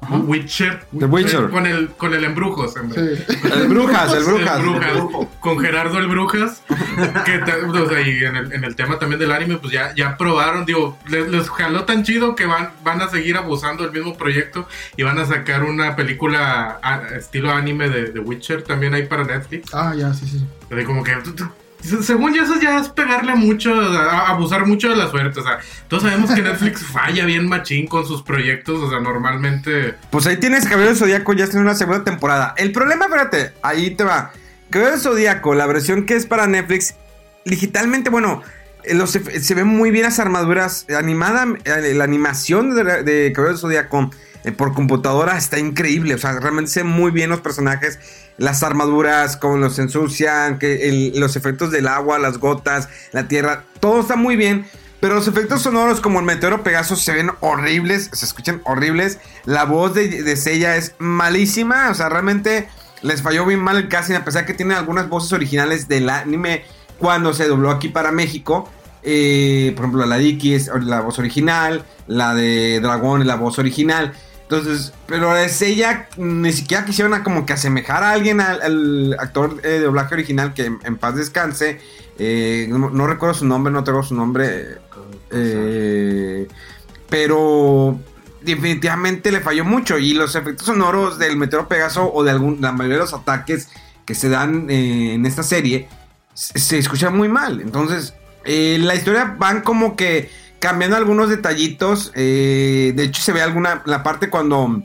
Ajá. 0.00 0.14
Witcher. 0.18 0.84
The 0.96 1.06
Witcher. 1.06 1.50
Con 1.50 1.66
el, 1.66 1.88
con 1.88 2.14
el 2.14 2.22
Embrujos. 2.22 2.76
en 2.76 2.88
vez. 2.88 3.24
Sí. 3.26 3.36
El 3.52 3.66
Brujas, 3.66 4.12
el 4.12 4.18
El 4.18 4.24
Brujas. 4.26 4.62
Brujas, 4.62 5.26
con 5.40 5.58
Gerardo 5.58 5.98
el 5.98 6.06
Brujas, 6.06 6.62
que 7.24 7.38
o 7.42 7.88
sea, 7.88 8.00
y 8.00 8.22
en 8.22 8.36
el, 8.36 8.52
en 8.52 8.62
el 8.62 8.76
tema 8.76 9.00
también 9.00 9.18
del 9.18 9.32
anime, 9.32 9.56
pues 9.56 9.72
ya, 9.72 9.92
ya 9.96 10.16
probaron, 10.16 10.64
digo, 10.64 10.96
les, 11.08 11.26
les 11.28 11.50
jaló 11.50 11.82
tan 11.84 12.04
chido 12.04 12.36
que 12.36 12.46
van, 12.46 12.70
van 12.84 13.02
a 13.02 13.08
seguir 13.08 13.36
abusando 13.38 13.82
del 13.82 13.92
mismo 13.92 14.16
proyecto 14.16 14.68
y 14.96 15.02
van 15.02 15.18
a 15.18 15.26
sacar 15.26 15.64
una 15.64 15.96
película 15.96 16.78
a- 16.80 17.16
estilo 17.16 17.50
anime 17.50 17.88
de, 17.88 18.12
de 18.12 18.20
Witcher 18.20 18.62
también 18.62 18.94
ahí 18.94 19.06
para 19.06 19.24
Netflix. 19.24 19.74
Ah, 19.74 19.94
ya, 19.96 20.14
sí, 20.14 20.28
sí. 20.28 20.46
De 20.72 20.84
como 20.84 21.02
que, 21.02 21.16
según 22.02 22.34
yo, 22.34 22.42
eso 22.42 22.54
ya 22.60 22.78
es 22.78 22.88
pegarle 22.88 23.34
mucho, 23.34 23.72
a- 23.74 24.28
abusar 24.30 24.66
mucho 24.66 24.88
de 24.88 24.96
la 24.96 25.08
suerte, 25.10 25.40
o 25.40 25.42
sea, 25.42 25.58
todos 25.88 26.02
sabemos 26.02 26.30
que 26.32 26.42
Netflix 26.42 26.82
falla 26.92 27.24
bien 27.24 27.48
machín 27.48 27.86
con 27.86 28.06
sus 28.06 28.22
proyectos, 28.22 28.80
o 28.82 28.90
sea, 28.90 29.00
normalmente... 29.00 29.94
Pues 30.10 30.26
ahí 30.26 30.36
tienes 30.38 30.64
Caballero 30.64 30.88
del 30.90 30.96
Zodíaco, 30.98 31.32
ya 31.32 31.44
está 31.44 31.56
en 31.56 31.62
una 31.64 31.74
segunda 31.74 32.04
temporada. 32.04 32.54
El 32.56 32.72
problema, 32.72 33.04
espérate, 33.06 33.52
ahí 33.62 33.90
te 33.94 34.04
va. 34.04 34.32
Caballero 34.70 34.96
del 34.96 35.02
Zodíaco, 35.02 35.54
la 35.54 35.66
versión 35.66 36.04
que 36.04 36.14
es 36.16 36.26
para 36.26 36.46
Netflix, 36.46 36.94
digitalmente, 37.44 38.10
bueno, 38.10 38.42
eh, 38.84 38.94
los 38.94 39.10
se 39.10 39.54
ven 39.54 39.66
muy 39.66 39.90
bien 39.90 40.04
las 40.04 40.18
armaduras. 40.18 40.86
Animada, 40.96 41.46
eh, 41.64 41.94
la 41.94 42.04
animación 42.04 42.74
de, 42.74 43.02
de 43.02 43.32
Caballero 43.32 43.52
del 43.54 43.58
Zodíaco 43.60 44.10
eh, 44.48 44.52
por 44.52 44.74
computadora 44.74 45.36
está 45.36 45.58
increíble. 45.58 46.14
O 46.14 46.18
sea, 46.18 46.38
realmente 46.40 46.72
ven 46.76 46.86
muy 46.86 47.10
bien 47.10 47.30
los 47.30 47.40
personajes, 47.40 47.98
las 48.36 48.62
armaduras, 48.62 49.36
cómo 49.36 49.56
los 49.56 49.78
ensucian, 49.78 50.58
que 50.58 51.12
los 51.14 51.36
efectos 51.36 51.70
del 51.70 51.88
agua, 51.88 52.18
las 52.18 52.38
gotas, 52.38 52.88
la 53.12 53.28
tierra, 53.28 53.64
todo 53.80 54.00
está 54.00 54.16
muy 54.16 54.36
bien. 54.36 54.66
Pero 55.00 55.14
los 55.14 55.28
efectos 55.28 55.62
sonoros 55.62 56.00
como 56.00 56.18
el 56.18 56.24
meteoro 56.24 56.64
Pegasus 56.64 57.00
se 57.00 57.12
ven 57.12 57.30
horribles, 57.40 58.10
se 58.12 58.24
escuchan 58.24 58.60
horribles. 58.64 59.18
La 59.44 59.64
voz 59.64 59.94
de, 59.94 60.22
de 60.22 60.36
Seiya 60.36 60.76
es 60.76 60.94
malísima, 60.98 61.90
o 61.90 61.94
sea, 61.94 62.08
realmente 62.08 62.68
les 63.02 63.22
falló 63.22 63.46
bien 63.46 63.60
mal 63.60 63.76
el 63.76 63.88
casting, 63.88 64.14
a 64.14 64.24
pesar 64.24 64.44
que 64.44 64.54
tiene 64.54 64.74
algunas 64.74 65.08
voces 65.08 65.32
originales 65.32 65.86
del 65.86 66.10
anime 66.10 66.64
cuando 66.98 67.32
se 67.32 67.46
dobló 67.46 67.70
aquí 67.70 67.88
para 67.88 68.10
México. 68.10 68.68
Eh, 69.02 69.72
por 69.76 69.84
ejemplo, 69.84 70.06
la 70.06 70.18
de 70.18 70.24
Iki 70.24 70.54
es 70.54 70.70
la 70.82 71.00
voz 71.00 71.18
original, 71.18 71.84
la 72.06 72.34
de 72.34 72.80
Dragón 72.80 73.20
es 73.20 73.26
la 73.26 73.36
voz 73.36 73.58
original. 73.58 74.12
Entonces, 74.50 74.94
pero 75.06 75.34
la 75.34 75.40
de 75.40 75.50
Seiya 75.50 76.08
ni 76.16 76.52
siquiera 76.52 76.86
quisieron 76.86 77.22
como 77.22 77.44
que 77.44 77.52
asemejar 77.52 78.02
a 78.02 78.12
alguien 78.12 78.40
al, 78.40 79.14
actor 79.18 79.60
eh, 79.62 79.68
de 79.68 79.80
doblaje 79.80 80.14
original 80.14 80.54
que 80.54 80.64
en, 80.64 80.96
paz 80.96 81.16
descanse. 81.16 81.80
Eh, 82.18 82.66
no, 82.70 82.88
no 82.88 83.06
recuerdo 83.06 83.34
su 83.34 83.44
nombre, 83.44 83.70
no 83.70 83.84
tengo 83.84 84.02
su 84.02 84.14
nombre. 84.14 84.78
eh, 85.30 86.48
pero 87.10 87.98
definitivamente 88.40 89.30
le 89.30 89.40
falló 89.40 89.66
mucho. 89.66 89.98
Y 89.98 90.14
los 90.14 90.34
efectos 90.34 90.66
sonoros 90.66 91.18
del 91.18 91.36
Meteoro 91.36 91.68
Pegaso 91.68 92.10
o 92.10 92.24
de 92.24 92.30
algún, 92.30 92.62
la 92.62 92.72
mayoría 92.72 92.96
de 92.96 93.02
los 93.02 93.12
ataques 93.12 93.68
que 94.06 94.14
se 94.14 94.30
dan 94.30 94.70
eh, 94.70 95.12
en 95.12 95.26
esta 95.26 95.42
serie 95.42 95.88
se, 96.32 96.58
se 96.58 96.78
escuchan 96.78 97.14
muy 97.14 97.28
mal. 97.28 97.60
Entonces, 97.60 98.14
eh, 98.44 98.78
la 98.80 98.94
historia 98.94 99.36
van 99.38 99.60
como 99.60 99.94
que 99.94 100.30
cambiando 100.58 100.96
algunos 100.96 101.28
detallitos. 101.30 102.12
eh, 102.14 102.92
de 102.96 103.02
hecho, 103.04 103.22
se 103.22 103.32
ve 103.32 103.42
alguna 103.42 103.82
la 103.86 104.02
parte 104.02 104.28
cuando 104.30 104.82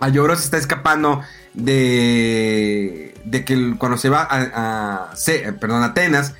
Ayoro 0.00 0.36
se 0.36 0.44
está 0.44 0.56
escapando 0.58 1.22
de, 1.54 3.14
de 3.24 3.44
que 3.44 3.74
cuando 3.78 3.96
se 3.98 4.08
va 4.08 4.22
a, 4.22 5.08
a- 5.10 5.16
se- 5.16 5.52
perdón, 5.54 5.82
Atenas, 5.82 6.34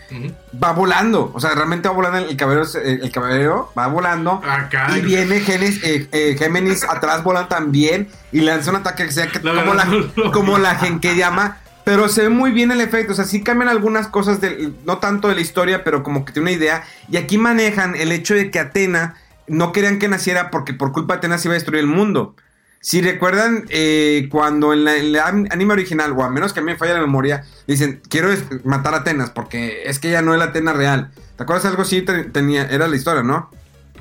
va 0.62 0.72
volando. 0.72 1.30
O 1.34 1.40
sea, 1.40 1.50
realmente 1.54 1.88
va 1.88 1.94
volando 1.94 2.18
el 2.18 2.36
caballero, 2.36 2.66
el, 2.84 3.02
el 3.02 3.10
caballero 3.12 3.72
va 3.76 3.86
volando. 3.88 4.40
Acá. 4.44 4.96
Y 4.96 5.00
viene 5.00 5.40
Genes- 5.40 5.80
eh, 5.82 6.08
eh, 6.12 6.36
Géminis 6.38 6.84
atrás 6.84 7.22
volando 7.24 7.48
también 7.48 8.08
y 8.32 8.40
lanza 8.42 8.70
un 8.70 8.76
ataque 8.76 9.06
que 9.06 9.12
sea 9.12 9.26
que- 9.28 9.40
La 9.40 9.54
como, 9.64 9.74
la, 9.74 10.32
como 10.32 10.58
la 10.58 10.74
gente 10.76 11.16
llama. 11.16 11.58
Pero 11.88 12.06
se 12.10 12.20
ve 12.20 12.28
muy 12.28 12.50
bien 12.50 12.70
el 12.70 12.82
efecto. 12.82 13.12
O 13.12 13.16
sea, 13.16 13.24
sí 13.24 13.42
cambian 13.42 13.70
algunas 13.70 14.08
cosas, 14.08 14.42
del, 14.42 14.74
no 14.84 14.98
tanto 14.98 15.28
de 15.28 15.34
la 15.34 15.40
historia, 15.40 15.84
pero 15.84 16.02
como 16.02 16.26
que 16.26 16.34
tiene 16.34 16.50
una 16.50 16.58
idea. 16.58 16.84
Y 17.10 17.16
aquí 17.16 17.38
manejan 17.38 17.96
el 17.96 18.12
hecho 18.12 18.34
de 18.34 18.50
que 18.50 18.58
Atena 18.58 19.14
no 19.46 19.72
querían 19.72 19.98
que 19.98 20.06
naciera 20.06 20.50
porque 20.50 20.74
por 20.74 20.92
culpa 20.92 21.14
de 21.14 21.18
Atena 21.18 21.38
se 21.38 21.48
iba 21.48 21.54
a 21.54 21.54
destruir 21.54 21.80
el 21.80 21.86
mundo. 21.86 22.36
Si 22.80 23.00
recuerdan, 23.00 23.64
eh, 23.70 24.28
cuando 24.30 24.74
en, 24.74 24.86
el 24.86 25.16
anime 25.18 25.72
original, 25.72 26.12
o 26.12 26.22
a 26.22 26.28
menos 26.28 26.52
que 26.52 26.60
a 26.60 26.62
mí 26.62 26.72
me 26.72 26.76
falla 26.76 26.92
la 26.92 27.00
memoria, 27.00 27.46
dicen, 27.66 28.02
quiero 28.10 28.28
matar 28.64 28.92
a 28.92 28.98
Atenas, 28.98 29.30
porque 29.30 29.84
es 29.86 29.98
que 29.98 30.10
ella 30.10 30.20
no 30.20 30.34
es 30.34 30.38
la 30.38 30.44
Atena 30.46 30.74
real. 30.74 31.10
¿Te 31.38 31.44
acuerdas 31.44 31.64
algo 31.64 31.80
así? 31.80 32.02
Te- 32.02 32.24
tenía, 32.24 32.66
era 32.66 32.86
la 32.86 32.96
historia, 32.96 33.22
¿no? 33.22 33.48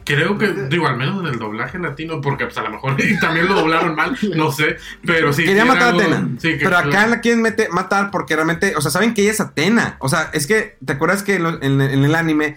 Creo 0.07 0.37
que, 0.37 0.47
digo, 0.69 0.87
al 0.87 0.95
menos 0.95 1.19
en 1.19 1.27
el 1.27 1.37
doblaje 1.37 1.77
latino, 1.79 2.21
porque 2.21 2.45
pues 2.45 2.57
a 2.57 2.61
lo 2.61 2.69
mejor 2.71 2.95
también 3.21 3.47
lo 3.47 3.55
doblaron 3.55 3.93
mal, 3.95 4.17
no 4.35 4.51
sé, 4.51 4.77
pero 5.05 5.33
sí. 5.33 5.43
Quería 5.43 5.63
sí 5.63 5.67
matar 5.67 5.83
a 5.83 5.87
algo- 5.89 6.01
Atena. 6.01 6.27
sí, 6.39 6.57
que- 6.57 6.63
pero 6.63 6.77
acá 6.77 7.07
la 7.07 7.19
quieren 7.19 7.41
mete- 7.41 7.67
matar 7.69 8.09
porque 8.09 8.35
realmente, 8.35 8.73
o 8.77 8.81
sea, 8.81 8.89
saben 8.89 9.13
que 9.13 9.23
ella 9.23 9.31
es 9.31 9.41
Atena. 9.41 9.97
O 9.99 10.07
sea, 10.09 10.29
es 10.33 10.47
que, 10.47 10.77
¿te 10.85 10.93
acuerdas 10.93 11.23
que 11.23 11.35
en, 11.35 11.43
lo- 11.43 11.61
en- 11.61 11.81
en 11.81 12.05
el 12.05 12.15
anime 12.15 12.55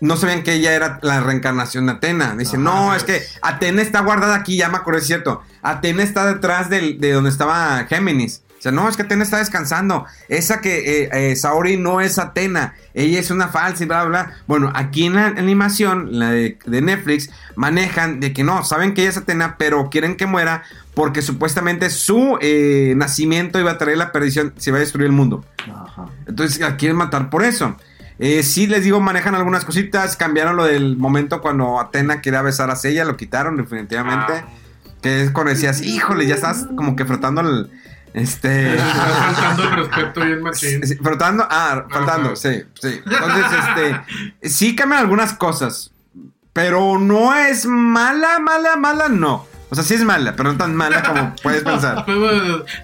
no 0.00 0.16
sabían 0.16 0.42
que 0.42 0.54
ella 0.54 0.74
era 0.74 0.98
la 1.02 1.20
reencarnación 1.20 1.86
de 1.86 1.92
Atena? 1.92 2.34
Dicen, 2.36 2.62
no, 2.64 2.94
es 2.94 3.04
que 3.04 3.22
Atena 3.42 3.80
está 3.82 4.00
guardada 4.00 4.34
aquí, 4.34 4.56
ya 4.56 4.68
me 4.68 4.76
acuerdo, 4.78 4.98
es 5.00 5.06
cierto. 5.06 5.42
Atena 5.62 6.02
está 6.02 6.26
detrás 6.26 6.68
del- 6.68 7.00
de 7.00 7.12
donde 7.12 7.30
estaba 7.30 7.84
Géminis. 7.88 8.42
O 8.58 8.60
sea, 8.60 8.72
no, 8.72 8.88
es 8.88 8.96
que 8.96 9.02
Atena 9.02 9.22
está 9.22 9.38
descansando. 9.38 10.04
Esa 10.28 10.60
que 10.60 11.04
eh, 11.04 11.10
eh, 11.12 11.36
Saori 11.36 11.76
no 11.76 12.00
es 12.00 12.18
Atena. 12.18 12.74
Ella 12.92 13.20
es 13.20 13.30
una 13.30 13.48
falsa 13.48 13.84
y 13.84 13.86
bla, 13.86 14.04
bla, 14.04 14.24
bla. 14.24 14.36
Bueno, 14.48 14.72
aquí 14.74 15.06
en 15.06 15.14
la 15.14 15.26
animación, 15.26 16.18
la 16.18 16.32
de, 16.32 16.58
de 16.66 16.82
Netflix, 16.82 17.30
manejan 17.54 18.18
de 18.18 18.32
que 18.32 18.42
no, 18.42 18.64
saben 18.64 18.94
que 18.94 19.02
ella 19.02 19.10
es 19.10 19.16
Atena, 19.16 19.56
pero 19.58 19.90
quieren 19.90 20.16
que 20.16 20.26
muera 20.26 20.64
porque 20.98 21.22
supuestamente 21.22 21.90
su 21.90 22.38
eh, 22.40 22.94
nacimiento 22.96 23.60
iba 23.60 23.70
a 23.70 23.78
traer 23.78 23.98
la 23.98 24.10
perdición, 24.10 24.52
se 24.56 24.70
iba 24.70 24.78
a 24.78 24.80
destruir 24.80 25.06
el 25.06 25.12
mundo. 25.12 25.44
Ajá. 25.72 26.06
Entonces 26.26 26.58
la 26.58 26.76
quieren 26.76 26.96
matar 26.96 27.30
por 27.30 27.44
eso. 27.44 27.76
Eh, 28.18 28.42
sí, 28.42 28.66
les 28.66 28.82
digo, 28.82 29.00
manejan 29.00 29.36
algunas 29.36 29.64
cositas. 29.64 30.16
Cambiaron 30.16 30.56
lo 30.56 30.64
del 30.64 30.96
momento 30.96 31.40
cuando 31.40 31.78
Atena 31.78 32.20
quería 32.20 32.42
besar 32.42 32.70
a 32.70 32.74
Sella, 32.76 33.04
lo 33.04 33.16
quitaron 33.16 33.56
definitivamente. 33.56 34.32
Ah. 34.32 34.48
Que 35.00 35.22
es 35.22 35.30
cuando 35.30 35.50
decías, 35.50 35.82
híjole, 35.82 36.26
ya 36.26 36.34
estás 36.34 36.66
como 36.76 36.96
que 36.96 37.04
frotando 37.04 37.42
el. 37.42 37.70
Este. 38.14 38.74
Estás 38.76 38.94
faltando 38.94 39.62
el 39.64 39.70
respeto 39.76 40.20
bien 40.24 40.42
machín. 40.42 40.86
Sí, 40.86 40.96
frotando, 40.96 41.46
ah, 41.50 41.84
faltando, 41.90 42.28
Ajá. 42.30 42.36
sí, 42.36 42.62
sí. 42.80 43.00
Entonces, 43.04 43.44
este, 43.60 44.48
sí 44.48 44.74
cambian 44.76 45.00
algunas 45.02 45.34
cosas, 45.34 45.92
pero 46.52 46.98
no 46.98 47.34
es 47.34 47.66
mala, 47.66 48.38
mala, 48.38 48.76
mala, 48.76 49.08
no. 49.08 49.46
O 49.70 49.74
sea, 49.74 49.84
sí 49.84 49.92
es 49.94 50.02
mala, 50.02 50.34
pero 50.34 50.50
no 50.52 50.56
tan 50.58 50.74
mala 50.74 51.02
como 51.02 51.36
puedes 51.42 51.62
pensar. 51.62 52.02
Pues, 52.06 52.16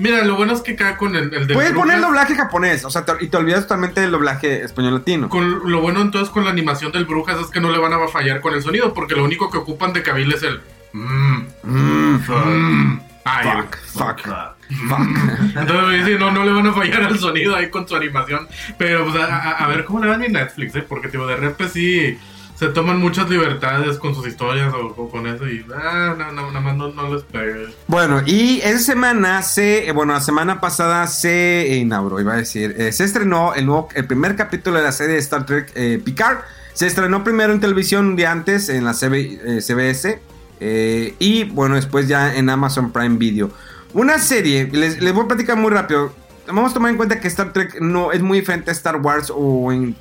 Mira, 0.01 0.23
lo 0.23 0.37
bueno 0.37 0.53
es 0.53 0.61
que 0.61 0.77
cae 0.77 0.99
con 0.99 1.17
el, 1.17 1.33
el 1.33 1.47
de 1.47 1.55
Puedes 1.55 1.73
poner 1.73 1.97
el 1.97 2.03
doblaje 2.03 2.35
japonés, 2.35 2.85
o 2.85 2.91
sea, 2.91 3.07
te- 3.07 3.25
y 3.25 3.29
te 3.29 3.39
olvidas 3.39 3.63
totalmente 3.63 4.03
del 4.03 4.11
doblaje 4.11 4.63
español 4.63 4.93
latino. 4.97 5.31
Con, 5.31 5.71
lo 5.71 5.81
bueno 5.81 6.03
entonces 6.03 6.29
con 6.29 6.45
la 6.45 6.51
animación 6.51 6.93
del 6.93 7.07
Brujas 7.07 7.39
es 7.41 7.47
que 7.47 7.61
no 7.61 7.71
le 7.71 7.79
van 7.79 7.95
a 7.95 8.07
fallar 8.09 8.43
con 8.43 8.53
el 8.53 8.63
sonido, 8.63 8.93
porque 8.93 9.15
lo 9.17 9.25
único 9.25 9.51
que 9.51 9.57
ocupan 9.57 9.95
de 9.95 10.03
Kabil 10.03 10.31
es 10.35 10.43
el. 10.43 10.61
Mm, 10.93 11.47
Mm, 11.63 12.15
mm. 12.29 13.01
Fuck, 13.25 13.77
fuck, 13.87 14.21
fuck. 14.21 14.54
Entonces, 14.71 16.07
sí, 16.07 16.13
no, 16.19 16.31
no 16.31 16.45
le 16.45 16.53
van 16.53 16.67
a 16.67 16.73
fallar 16.73 17.03
al 17.05 17.19
sonido 17.19 17.55
ahí 17.55 17.71
con 17.71 17.87
su 17.89 17.97
animación. 17.97 18.49
Pero, 18.79 19.05
pues, 19.05 19.17
a, 19.23 19.51
a- 19.53 19.67
ver 19.69 19.85
cómo 19.85 20.01
le 20.01 20.09
van 20.09 20.23
en 20.25 20.33
Netflix, 20.33 20.75
¿eh? 20.77 20.85
Porque, 20.89 21.09
tipo, 21.09 21.27
de 21.27 21.37
repente 21.37 21.69
sí 21.73 22.19
se 22.57 22.69
toman 22.69 22.99
muchas 23.01 23.29
libertades 23.29 23.99
con 23.99 24.15
sus 24.15 24.29
historias 24.29 24.73
o, 24.73 24.87
o 24.97 25.11
con 25.11 25.27
eso 25.27 25.49
y, 25.49 25.67
ah, 25.75 26.15
no, 26.17 26.31
no, 26.31 26.47
nada 26.53 26.61
más 26.61 26.77
no, 26.77 26.89
no 26.93 27.13
les 27.13 27.25
pegue. 27.25 27.67
Bueno, 27.89 28.23
y 28.25 28.61
esa 28.63 28.79
semana 28.79 29.43
se, 29.43 29.89
eh, 29.89 29.93
bueno, 29.93 30.13
la 30.13 30.21
semana 30.21 30.61
pasada 30.61 31.07
se 31.09 31.67
inauguró, 31.81 32.21
iba 32.21 32.35
a 32.35 32.37
decir, 32.37 32.77
eh, 32.79 32.93
se 32.93 33.03
estrenó 33.05 33.55
el, 33.55 33.67
nuevo, 33.67 33.89
el 33.97 34.07
primer 34.07 34.37
capítulo 34.37 34.77
de 34.77 34.85
la 34.85 34.93
serie 34.93 35.15
de 35.15 35.21
Star 35.21 35.45
Trek 35.47 35.73
eh, 35.75 36.01
Picard. 36.05 36.39
Se 36.75 36.87
estrenó 36.87 37.25
primero 37.25 37.53
en 37.53 37.59
televisión 37.61 38.07
un 38.07 38.17
día 38.17 38.31
antes 38.31 38.69
en 38.69 38.85
la 38.85 38.93
CB 38.95 39.15
eh, 39.15 39.61
CBS 39.61 40.21
eh, 40.61 41.15
y 41.19 41.45
bueno, 41.45 41.75
después 41.75 42.07
ya 42.07 42.35
en 42.37 42.49
Amazon 42.51 42.93
Prime 42.93 43.17
Video. 43.17 43.51
Una 43.95 44.19
serie, 44.19 44.69
les, 44.73 45.01
les 45.01 45.13
voy 45.15 45.25
a 45.25 45.29
platicar 45.29 45.57
muy 45.57 45.71
rápido. 45.71 46.13
Vamos 46.47 46.73
a 46.73 46.75
tomar 46.75 46.91
en 46.91 46.99
cuenta 46.99 47.21
que 47.21 47.29
Star 47.29 47.55
Trek 47.55 47.81
no 47.81 48.13
es 48.13 48.21
muy 48.21 48.41
diferente 48.41 48.71
a 48.71 48.73
Star 48.75 48.97
Wars 48.97 49.33
o, 49.35 49.73
en- 49.73 49.97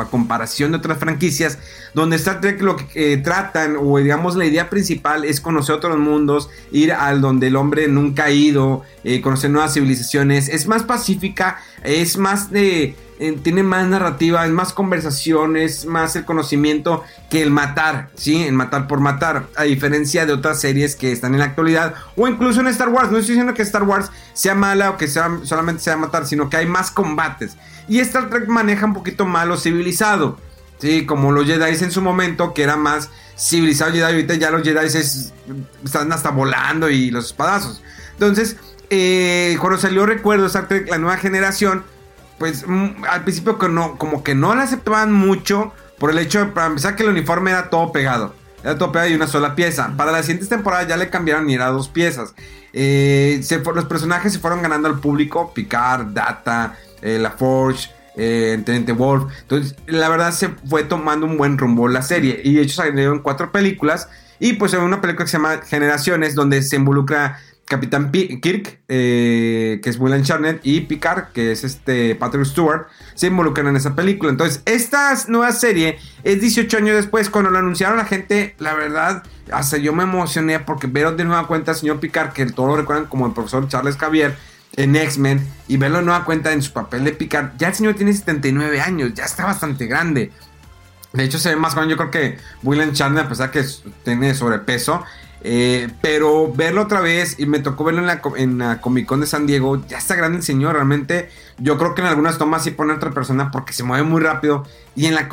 a 0.00 0.04
comparación 0.06 0.70
de 0.72 0.78
otras 0.78 0.96
franquicias, 0.98 1.58
donde 1.92 2.16
Star 2.16 2.40
Trek 2.40 2.62
lo 2.62 2.76
que 2.76 3.12
eh, 3.12 3.16
tratan, 3.18 3.76
o 3.78 3.98
digamos 3.98 4.36
la 4.36 4.46
idea 4.46 4.70
principal 4.70 5.26
es 5.26 5.40
conocer 5.40 5.74
otros 5.74 5.98
mundos, 5.98 6.48
ir 6.70 6.92
al 6.92 7.20
donde 7.20 7.48
el 7.48 7.56
hombre 7.56 7.88
nunca 7.88 8.24
ha 8.24 8.30
ido, 8.30 8.84
eh, 9.04 9.20
conocer 9.20 9.50
nuevas 9.50 9.74
civilizaciones, 9.74 10.48
es 10.48 10.66
más 10.66 10.84
pacífica, 10.84 11.58
es 11.82 12.16
más 12.16 12.50
de... 12.50 12.94
tiene 13.42 13.62
más 13.62 13.86
narrativa, 13.86 14.44
es 14.44 14.50
más 14.50 14.72
conversación, 14.72 15.56
es 15.56 15.86
más 15.86 16.16
el 16.16 16.24
conocimiento 16.24 17.04
que 17.30 17.42
el 17.42 17.50
matar, 17.50 18.08
¿sí? 18.16 18.42
El 18.42 18.54
matar 18.54 18.88
por 18.88 19.00
matar, 19.00 19.46
a 19.56 19.62
diferencia 19.62 20.26
de 20.26 20.32
otras 20.32 20.60
series 20.60 20.96
que 20.96 21.12
están 21.12 21.34
en 21.34 21.38
la 21.40 21.46
actualidad, 21.46 21.94
o 22.16 22.26
incluso 22.26 22.60
en 22.60 22.66
Star 22.68 22.88
Wars. 22.88 23.10
No 23.10 23.18
estoy 23.18 23.34
diciendo 23.34 23.54
que 23.54 23.62
Star 23.62 23.84
Wars 23.84 24.10
sea 24.32 24.54
mala 24.54 24.90
o 24.90 24.96
que 24.96 25.06
sea, 25.08 25.30
solamente 25.44 25.82
sea 25.82 25.96
matar, 25.96 26.26
sino 26.26 26.50
que 26.50 26.56
hay 26.56 26.66
más 26.66 26.90
combates. 26.90 27.56
Y 27.88 28.00
Star 28.00 28.28
Trek 28.30 28.48
maneja 28.48 28.86
un 28.86 28.94
poquito 28.94 29.24
más 29.24 29.46
lo 29.46 29.56
civilizado, 29.56 30.38
¿sí? 30.78 31.06
Como 31.06 31.30
los 31.32 31.46
Jedi 31.46 31.84
en 31.84 31.90
su 31.92 32.02
momento, 32.02 32.52
que 32.54 32.62
era 32.62 32.76
más 32.76 33.10
civilizado 33.38 33.92
Jedi, 33.92 34.02
ahorita 34.02 34.34
ya 34.34 34.50
los 34.50 34.62
Jedi 34.62 34.86
es- 34.86 35.32
están 35.84 36.12
hasta 36.12 36.30
volando 36.30 36.90
y 36.90 37.10
los 37.10 37.26
espadazos. 37.26 37.82
Entonces, 38.12 38.56
eh, 38.90 39.56
cuando 39.60 39.78
salió, 39.78 40.06
recuerdo, 40.06 40.46
Star 40.46 40.68
Trek, 40.68 40.88
la 40.88 40.98
nueva 40.98 41.16
generación, 41.16 41.84
pues 42.38 42.66
mm, 42.66 43.04
al 43.08 43.22
principio 43.22 43.58
que 43.58 43.68
no, 43.68 43.98
como 43.98 44.22
que 44.22 44.34
no 44.34 44.54
la 44.54 44.62
aceptaban 44.62 45.12
mucho 45.12 45.72
por 45.98 46.10
el 46.10 46.18
hecho 46.18 46.40
de, 46.40 46.46
para 46.46 46.74
que 46.96 47.02
el 47.02 47.10
uniforme 47.10 47.52
era 47.52 47.70
todo 47.70 47.92
pegado. 47.92 48.34
Era 48.62 48.78
todo 48.78 48.92
pegado 48.92 49.10
y 49.10 49.14
una 49.14 49.26
sola 49.26 49.54
pieza. 49.54 49.92
Para 49.96 50.12
las 50.12 50.26
siguientes 50.26 50.48
temporadas 50.48 50.88
ya 50.88 50.96
le 50.96 51.10
cambiaron 51.10 51.48
y 51.48 51.54
era 51.54 51.68
dos 51.68 51.88
piezas. 51.88 52.34
Eh, 52.72 53.40
se 53.42 53.58
los 53.58 53.84
personajes 53.84 54.32
se 54.32 54.38
fueron 54.38 54.62
ganando 54.62 54.88
al 54.88 54.98
público. 55.00 55.52
Picard, 55.52 56.06
Data, 56.12 56.76
eh, 57.00 57.18
La 57.20 57.30
Forge, 57.30 57.90
eh, 58.16 58.62
Wolf. 58.96 59.32
Entonces, 59.42 59.76
la 59.86 60.08
verdad 60.08 60.32
se 60.32 60.48
fue 60.48 60.84
tomando 60.84 61.26
un 61.26 61.36
buen 61.36 61.58
rumbo 61.58 61.88
la 61.88 62.02
serie. 62.02 62.40
Y 62.44 62.54
de 62.54 62.62
hecho 62.62 62.76
salieron 62.76 63.20
cuatro 63.20 63.50
películas. 63.52 64.08
Y 64.38 64.54
pues 64.54 64.74
hay 64.74 64.80
una 64.80 65.00
película 65.00 65.24
que 65.24 65.30
se 65.30 65.36
llama 65.36 65.60
Generaciones, 65.64 66.34
donde 66.34 66.62
se 66.62 66.76
involucra 66.76 67.38
Capitán 67.72 68.10
Pi- 68.12 68.38
Kirk, 68.40 68.80
eh, 68.88 69.80
que 69.82 69.88
es 69.90 69.98
William 69.98 70.20
Shatner, 70.22 70.60
y 70.62 70.82
Picard, 70.82 71.32
que 71.32 71.52
es 71.52 71.64
este 71.64 72.14
Patrick 72.14 72.44
Stewart, 72.44 72.86
se 73.14 73.28
involucran 73.28 73.66
en 73.68 73.76
esa 73.76 73.94
película. 73.96 74.30
Entonces, 74.30 74.62
esta 74.66 75.12
nueva 75.28 75.50
serie 75.52 75.98
es 76.22 76.40
18 76.40 76.76
años 76.76 76.96
después. 76.96 77.30
Cuando 77.30 77.50
lo 77.50 77.58
anunciaron 77.58 77.96
la 77.96 78.04
gente, 78.04 78.54
la 78.58 78.74
verdad, 78.74 79.22
hasta 79.50 79.78
yo 79.78 79.94
me 79.94 80.02
emocioné 80.02 80.60
porque 80.60 80.86
ver 80.86 81.16
de 81.16 81.24
nueva 81.24 81.46
cuenta 81.46 81.70
al 81.72 81.76
señor 81.78 81.98
Picard, 81.98 82.32
que 82.32 82.44
todos 82.46 82.68
lo 82.68 82.76
recuerdan 82.76 83.06
como 83.06 83.26
el 83.26 83.32
profesor 83.32 83.66
Charles 83.68 83.96
Xavier 83.96 84.36
en 84.76 84.94
X-Men, 84.94 85.40
y 85.68 85.78
verlo 85.78 85.98
de 85.98 86.04
nueva 86.04 86.24
cuenta 86.26 86.52
en 86.52 86.60
su 86.62 86.72
papel 86.72 87.04
de 87.04 87.12
Picard. 87.12 87.52
Ya 87.58 87.68
el 87.68 87.74
señor 87.74 87.94
tiene 87.94 88.12
79 88.12 88.80
años, 88.82 89.12
ya 89.14 89.24
está 89.24 89.46
bastante 89.46 89.86
grande. 89.86 90.30
De 91.12 91.24
hecho, 91.24 91.38
se 91.38 91.50
ve 91.50 91.56
más 91.56 91.74
joven. 91.74 91.90
Yo 91.90 91.96
creo 91.98 92.10
que 92.10 92.38
William 92.62 92.90
Shatner, 92.92 93.24
a 93.24 93.28
pesar 93.28 93.50
que 93.50 93.62
tiene 94.04 94.34
sobrepeso. 94.34 95.04
Eh, 95.44 95.88
pero 96.00 96.52
verlo 96.52 96.82
otra 96.82 97.00
vez, 97.00 97.36
y 97.38 97.46
me 97.46 97.58
tocó 97.58 97.84
verlo 97.84 98.00
en 98.00 98.06
la, 98.06 98.20
en 98.36 98.58
la 98.58 98.80
Comic 98.80 99.06
Con 99.06 99.20
de 99.20 99.26
San 99.26 99.46
Diego, 99.46 99.84
ya 99.88 99.98
está 99.98 100.14
grande 100.14 100.38
el 100.38 100.44
señor. 100.44 100.74
Realmente, 100.74 101.28
yo 101.58 101.76
creo 101.78 101.94
que 101.94 102.00
en 102.02 102.06
algunas 102.08 102.38
tomas 102.38 102.62
sí 102.64 102.70
pone 102.70 102.92
otra 102.92 103.10
persona 103.10 103.50
porque 103.50 103.72
se 103.72 103.82
mueve 103.82 104.04
muy 104.04 104.20
rápido. 104.20 104.64
Y 104.94 105.06
en 105.06 105.14
la, 105.14 105.28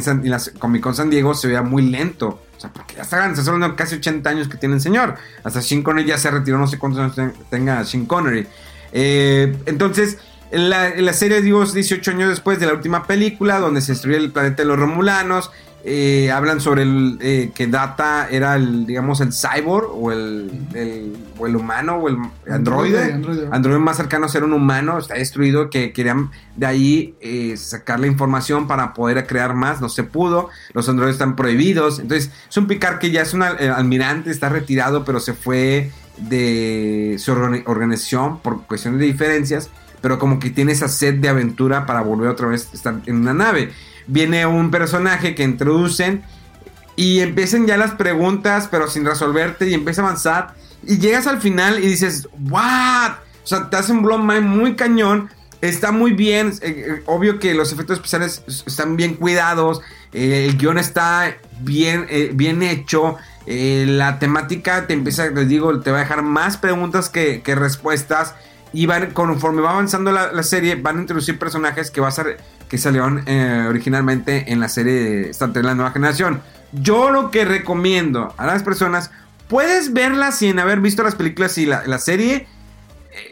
San- 0.00 0.22
Comic 0.58 0.82
Con 0.82 0.94
San 0.94 1.10
Diego 1.10 1.34
se 1.34 1.48
veía 1.48 1.62
muy 1.62 1.82
lento. 1.82 2.40
O 2.56 2.60
sea, 2.60 2.70
porque 2.72 2.94
ya 2.96 3.02
está 3.02 3.16
grande, 3.18 3.38
está 3.38 3.50
hablando 3.52 3.74
casi 3.76 3.96
80 3.96 4.28
años 4.30 4.48
que 4.48 4.56
tiene 4.58 4.74
el 4.76 4.80
señor. 4.80 5.14
Hasta 5.44 5.62
Sean 5.62 5.82
Connery 5.82 6.08
ya 6.08 6.18
se 6.18 6.30
retiró, 6.30 6.58
no 6.58 6.66
sé 6.66 6.78
cuántos 6.78 7.00
años 7.00 7.14
ten- 7.14 7.32
tenga 7.50 7.84
Sean 7.84 8.06
Connery. 8.06 8.46
Eh, 8.92 9.56
entonces, 9.66 10.18
en 10.50 10.70
la, 10.70 10.88
en 10.88 11.04
la 11.04 11.12
serie, 11.12 11.42
digo, 11.42 11.62
es 11.62 11.72
18 11.74 12.10
años 12.10 12.30
después 12.30 12.58
de 12.58 12.66
la 12.66 12.72
última 12.74 13.06
película, 13.06 13.58
donde 13.60 13.80
se 13.80 13.92
destruye 13.92 14.16
el 14.16 14.32
planeta 14.32 14.62
de 14.62 14.68
los 14.68 14.78
Romulanos. 14.78 15.50
Eh, 15.84 16.30
hablan 16.32 16.60
sobre 16.60 16.82
el, 16.82 17.18
eh, 17.20 17.52
que 17.54 17.66
Data 17.68 18.28
era 18.30 18.56
el, 18.56 18.84
digamos, 18.84 19.20
el 19.20 19.32
cyborg 19.32 19.86
o 19.92 20.10
el, 20.12 20.50
el- 20.74 21.16
o 21.38 21.46
el 21.46 21.54
humano 21.54 21.96
o 21.96 22.08
el 22.08 22.16
androide. 22.50 23.12
Androide. 23.12 23.48
Androide 23.52 23.78
más 23.78 23.96
cercano 23.96 24.26
a 24.26 24.28
ser 24.28 24.42
un 24.42 24.52
humano, 24.52 24.98
está 24.98 25.14
destruido, 25.14 25.70
que 25.70 25.92
querían 25.92 26.30
de 26.56 26.66
ahí 26.66 27.14
eh, 27.20 27.56
sacar 27.56 28.00
la 28.00 28.08
información 28.08 28.66
para 28.66 28.92
poder 28.92 29.24
crear 29.26 29.54
más, 29.54 29.80
no 29.80 29.88
se 29.88 30.02
pudo, 30.02 30.48
los 30.74 30.88
androides 30.88 31.14
están 31.14 31.36
prohibidos, 31.36 32.00
entonces 32.00 32.32
es 32.50 32.56
un 32.56 32.66
Picard 32.66 32.98
que 32.98 33.10
ya 33.12 33.22
es 33.22 33.32
un 33.34 33.42
eh, 33.42 33.68
almirante, 33.74 34.30
está 34.30 34.48
retirado, 34.48 35.04
pero 35.04 35.20
se 35.20 35.32
fue 35.32 35.92
de 36.18 37.16
su 37.20 37.32
organi- 37.32 37.62
organización 37.66 38.40
por 38.40 38.62
cuestiones 38.66 38.98
de 39.00 39.06
diferencias, 39.06 39.70
pero 40.00 40.18
como 40.18 40.38
que 40.40 40.50
tiene 40.50 40.72
esa 40.72 40.88
sed 40.88 41.14
de 41.14 41.28
aventura 41.28 41.86
para 41.86 42.00
volver 42.02 42.28
otra 42.28 42.48
vez 42.48 42.68
a 42.72 42.76
estar 42.76 42.94
en 43.06 43.16
una 43.16 43.34
nave. 43.34 43.70
Viene 44.08 44.46
un 44.46 44.70
personaje 44.70 45.34
que 45.34 45.44
introducen 45.44 46.24
y 46.96 47.20
empiezan 47.20 47.66
ya 47.66 47.76
las 47.76 47.92
preguntas, 47.92 48.66
pero 48.68 48.88
sin 48.88 49.04
resolverte, 49.04 49.68
y 49.68 49.74
empieza 49.74 50.02
a 50.02 50.06
avanzar. 50.06 50.54
Y 50.84 50.98
llegas 50.98 51.26
al 51.28 51.40
final 51.40 51.78
y 51.78 51.86
dices, 51.86 52.28
¿what? 52.50 53.12
O 53.44 53.46
sea, 53.46 53.70
te 53.70 53.76
hace 53.76 53.92
un 53.92 54.02
blow 54.02 54.18
mind 54.18 54.46
muy 54.46 54.74
cañón. 54.74 55.30
Está 55.60 55.92
muy 55.92 56.12
bien. 56.12 56.48
eh, 56.62 56.84
eh, 56.88 57.02
obvio 57.06 57.38
que 57.38 57.54
los 57.54 57.72
efectos 57.72 57.98
especiales 57.98 58.42
están 58.66 58.96
bien 58.96 59.14
cuidados. 59.14 59.80
eh, 60.12 60.46
el 60.48 60.56
guion 60.56 60.78
está 60.78 61.36
bien, 61.60 62.06
bien 62.34 62.62
hecho. 62.62 63.16
la 63.46 64.18
temática 64.18 64.86
te 64.86 64.94
empieza, 64.94 65.30
les 65.30 65.48
digo, 65.48 65.80
te 65.80 65.90
va 65.90 65.98
a 65.98 66.00
dejar 66.00 66.22
más 66.22 66.56
preguntas 66.56 67.08
que 67.10 67.54
respuestas. 67.54 68.34
Y 68.72 68.86
van, 68.86 69.12
conforme 69.12 69.62
va 69.62 69.70
avanzando 69.70 70.12
la, 70.12 70.30
la, 70.32 70.42
serie, 70.42 70.74
van 70.74 70.98
a 70.98 71.00
introducir 71.00 71.38
personajes 71.38 71.90
que 71.90 72.00
va 72.00 72.08
a 72.08 72.12
ser, 72.12 72.38
que 72.68 72.76
salieron 72.76 73.22
eh, 73.26 73.66
originalmente 73.68 74.52
en 74.52 74.60
la 74.60 74.68
serie 74.68 74.92
de 74.92 75.30
Star 75.30 75.52
Trek 75.52 75.64
La 75.64 75.74
Nueva 75.74 75.90
Generación. 75.90 76.42
Yo 76.72 77.10
lo 77.10 77.30
que 77.30 77.46
recomiendo 77.46 78.34
a 78.36 78.46
las 78.46 78.62
personas, 78.62 79.10
puedes 79.48 79.94
verla 79.94 80.32
sin 80.32 80.58
haber 80.58 80.80
visto 80.80 81.02
las 81.02 81.14
películas 81.14 81.56
y 81.56 81.64
la, 81.64 81.86
la 81.86 81.98
serie. 81.98 82.46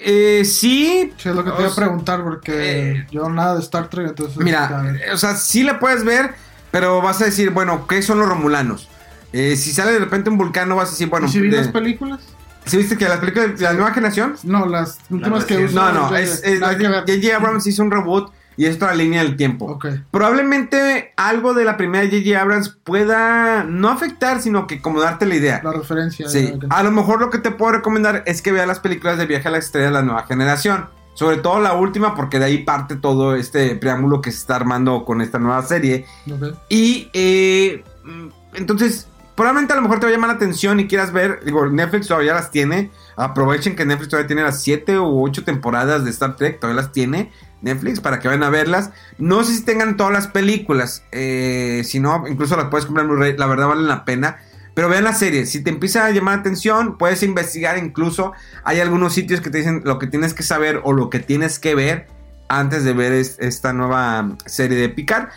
Eh, 0.01 0.43
sí. 0.45 1.13
Sí, 1.19 1.29
es 1.29 1.35
lo 1.35 1.45
que 1.45 1.51
te 1.51 1.63
iba 1.63 1.71
a 1.71 1.75
preguntar, 1.75 2.25
porque 2.25 2.91
eh, 2.93 3.07
yo 3.11 3.29
nada 3.29 3.55
de 3.55 3.61
Star 3.61 3.89
Trek, 3.89 4.09
entonces. 4.09 4.39
Mira, 4.39 4.95
o 5.13 5.17
sea, 5.19 5.37
sí 5.37 5.63
la 5.63 5.79
puedes 5.79 6.03
ver, 6.03 6.35
pero 6.71 7.03
vas 7.03 7.21
a 7.21 7.27
decir, 7.27 7.51
bueno, 7.51 7.87
¿qué 7.87 8.01
son 8.03 8.19
los 8.19 8.29
romulanos? 8.29 8.89
Eh, 9.33 9.55
si 9.57 9.73
sale 9.73 9.93
de 9.93 9.99
repente 9.99 10.31
un 10.31 10.39
vulcano, 10.39 10.77
vas 10.77 10.89
a 10.89 10.93
decir, 10.93 11.09
bueno. 11.09 11.27
¿Y 11.27 11.31
si 11.31 11.41
vi 11.41 11.51
de- 11.51 11.59
las 11.59 11.69
películas? 11.69 12.21
¿Sí 12.67 12.77
viste 12.79 12.97
que 12.99 13.09
las 13.09 13.19
películas 13.19 13.57
de 13.59 13.65
la 13.65 13.73
nueva 13.75 13.93
generación? 13.93 14.35
No, 14.43 14.67
las 14.67 14.99
últimas 15.11 15.45
que 15.45 15.65
uso. 15.65 15.75
No, 15.75 15.93
no, 15.93 16.17
es, 16.17 16.43
es- 16.45 16.61
nada 16.61 16.77
que 16.77 16.89
ver. 16.89 17.01
J.J. 17.07 17.37
Abrams 17.37 17.67
hizo 17.67 17.83
un 17.83 17.91
reboot 17.91 18.33
y 18.57 18.65
es 18.67 18.77
otra 18.77 18.95
línea 18.95 19.23
del 19.23 19.37
tiempo. 19.37 19.67
Ok. 19.67 19.87
Probablemente 20.11 21.13
algo 21.17 21.55
de 21.55 21.65
la 21.65 21.77
primera 21.77 22.05
J.J. 22.05 22.41
Abrams 22.41 22.77
pueda 22.83 23.65
no 23.65 23.89
afectar, 23.91 24.41
sino 24.41 24.67
que 24.67 24.81
como 24.83 25.01
darte 25.01 25.27
la 25.27 25.37
idea. 25.37 25.61
La 25.63 25.73
referencia. 25.73 26.29
Sí, 26.29 26.53
a 26.69 26.83
lo 26.83 26.91
mejor 26.91 27.21
lo 27.21 27.31
que 27.31 27.39
te 27.39 27.51
puedo 27.51 27.73
recomendar 27.73 28.23
es 28.27 28.43
que 28.43 28.53
veas 28.53 28.67
las 28.67 28.81
películas 28.81 29.19
de 29.19 29.27
Viaje 29.27 29.49
a 29.49 29.51
la 29.53 29.59
Estrella 29.59 29.87
de 29.87 29.93
la 29.93 30.03
nueva 30.03 30.25
generación. 30.25 30.87
Sobre 31.15 31.39
todo 31.39 31.61
la 31.61 31.73
última, 31.73 32.15
porque 32.15 32.39
de 32.39 32.45
ahí 32.45 32.59
parte 32.59 32.97
todo 32.97 33.37
este 33.37 33.75
preámbulo 33.77 34.21
que 34.21 34.31
se 34.33 34.39
está 34.39 34.57
armando 34.57 35.05
con 35.07 35.23
esta 35.23 35.39
nueva 35.39 35.63
serie. 35.63 36.05
Ok. 36.31 36.55
Y 36.69 37.09
eh, 37.15 37.83
mm, 38.05 38.27
entonces, 38.55 39.09
probablemente 39.37 39.73
a 39.73 39.77
lo 39.77 39.83
mejor 39.83 40.01
te 40.01 40.07
va 40.07 40.11
a 40.11 40.15
llamar 40.15 40.31
la 40.31 40.37
atención 40.37 40.81
y 40.81 40.89
quieras 40.89 41.13
ver. 41.13 41.41
Digo, 41.45 41.67
Netflix 41.69 42.09
todavía 42.09 42.35
las 42.35 42.51
tiene. 42.51 42.91
Aprovechen 43.17 43.77
que 43.77 43.85
Netflix 43.85 44.09
todavía 44.11 44.27
tiene 44.27 44.43
las 44.43 44.63
7 44.63 44.99
u 44.99 45.23
8 45.25 45.45
temporadas 45.45 46.05
de 46.05 46.11
Star 46.11 46.37
Trek. 46.37 46.59
Todavía 46.61 46.83
las 46.83 46.93
tiene 46.93 47.31
Netflix 47.63 48.01
para 48.01 48.19
que 48.19 48.29
vayan 48.29 48.43
a 48.43 48.51
verlas. 48.51 48.91
No 49.19 49.45
sé 49.45 49.55
si 49.55 49.65
tengan 49.65 49.97
todas 49.97 50.13
las 50.13 50.27
películas. 50.29 51.05
eh, 51.13 51.83
si 51.85 52.01
no, 52.01 52.27
incluso 52.29 52.57
las 52.57 52.67
puedes 52.67 52.87
comprar 52.87 53.07
en. 53.07 53.37
La 53.39 53.47
verdad 53.47 53.69
valen 53.69 53.87
la 53.89 54.05
pena. 54.05 54.39
Pero 54.75 54.91
vean 54.91 55.05
la 55.05 55.15
serie. 55.15 55.47
Si 55.47 55.63
te 55.65 55.71
empieza 55.71 56.05
a 56.05 56.11
llamar 56.11 56.35
la 56.35 56.41
atención, 56.41 56.99
puedes 56.99 57.23
investigar 57.23 57.79
incluso. 57.79 58.33
Hay 58.65 58.81
algunos 58.81 59.15
sitios 59.15 59.41
que 59.41 59.49
te 59.49 59.59
dicen 59.59 59.81
lo 59.85 59.99
que 59.99 60.07
tienes 60.07 60.35
que 60.35 60.43
saber 60.43 60.81
o 60.85 60.93
lo 60.93 61.09
que 61.09 61.19
tienes 61.19 61.59
que 61.59 61.75
ver 61.75 62.09
antes 62.49 62.85
de 62.85 62.93
ver 62.93 63.13
es- 63.13 63.39
esta 63.41 63.73
nueva 63.73 64.37
serie 64.45 64.77
de 64.77 64.91
Picard. 64.91 65.29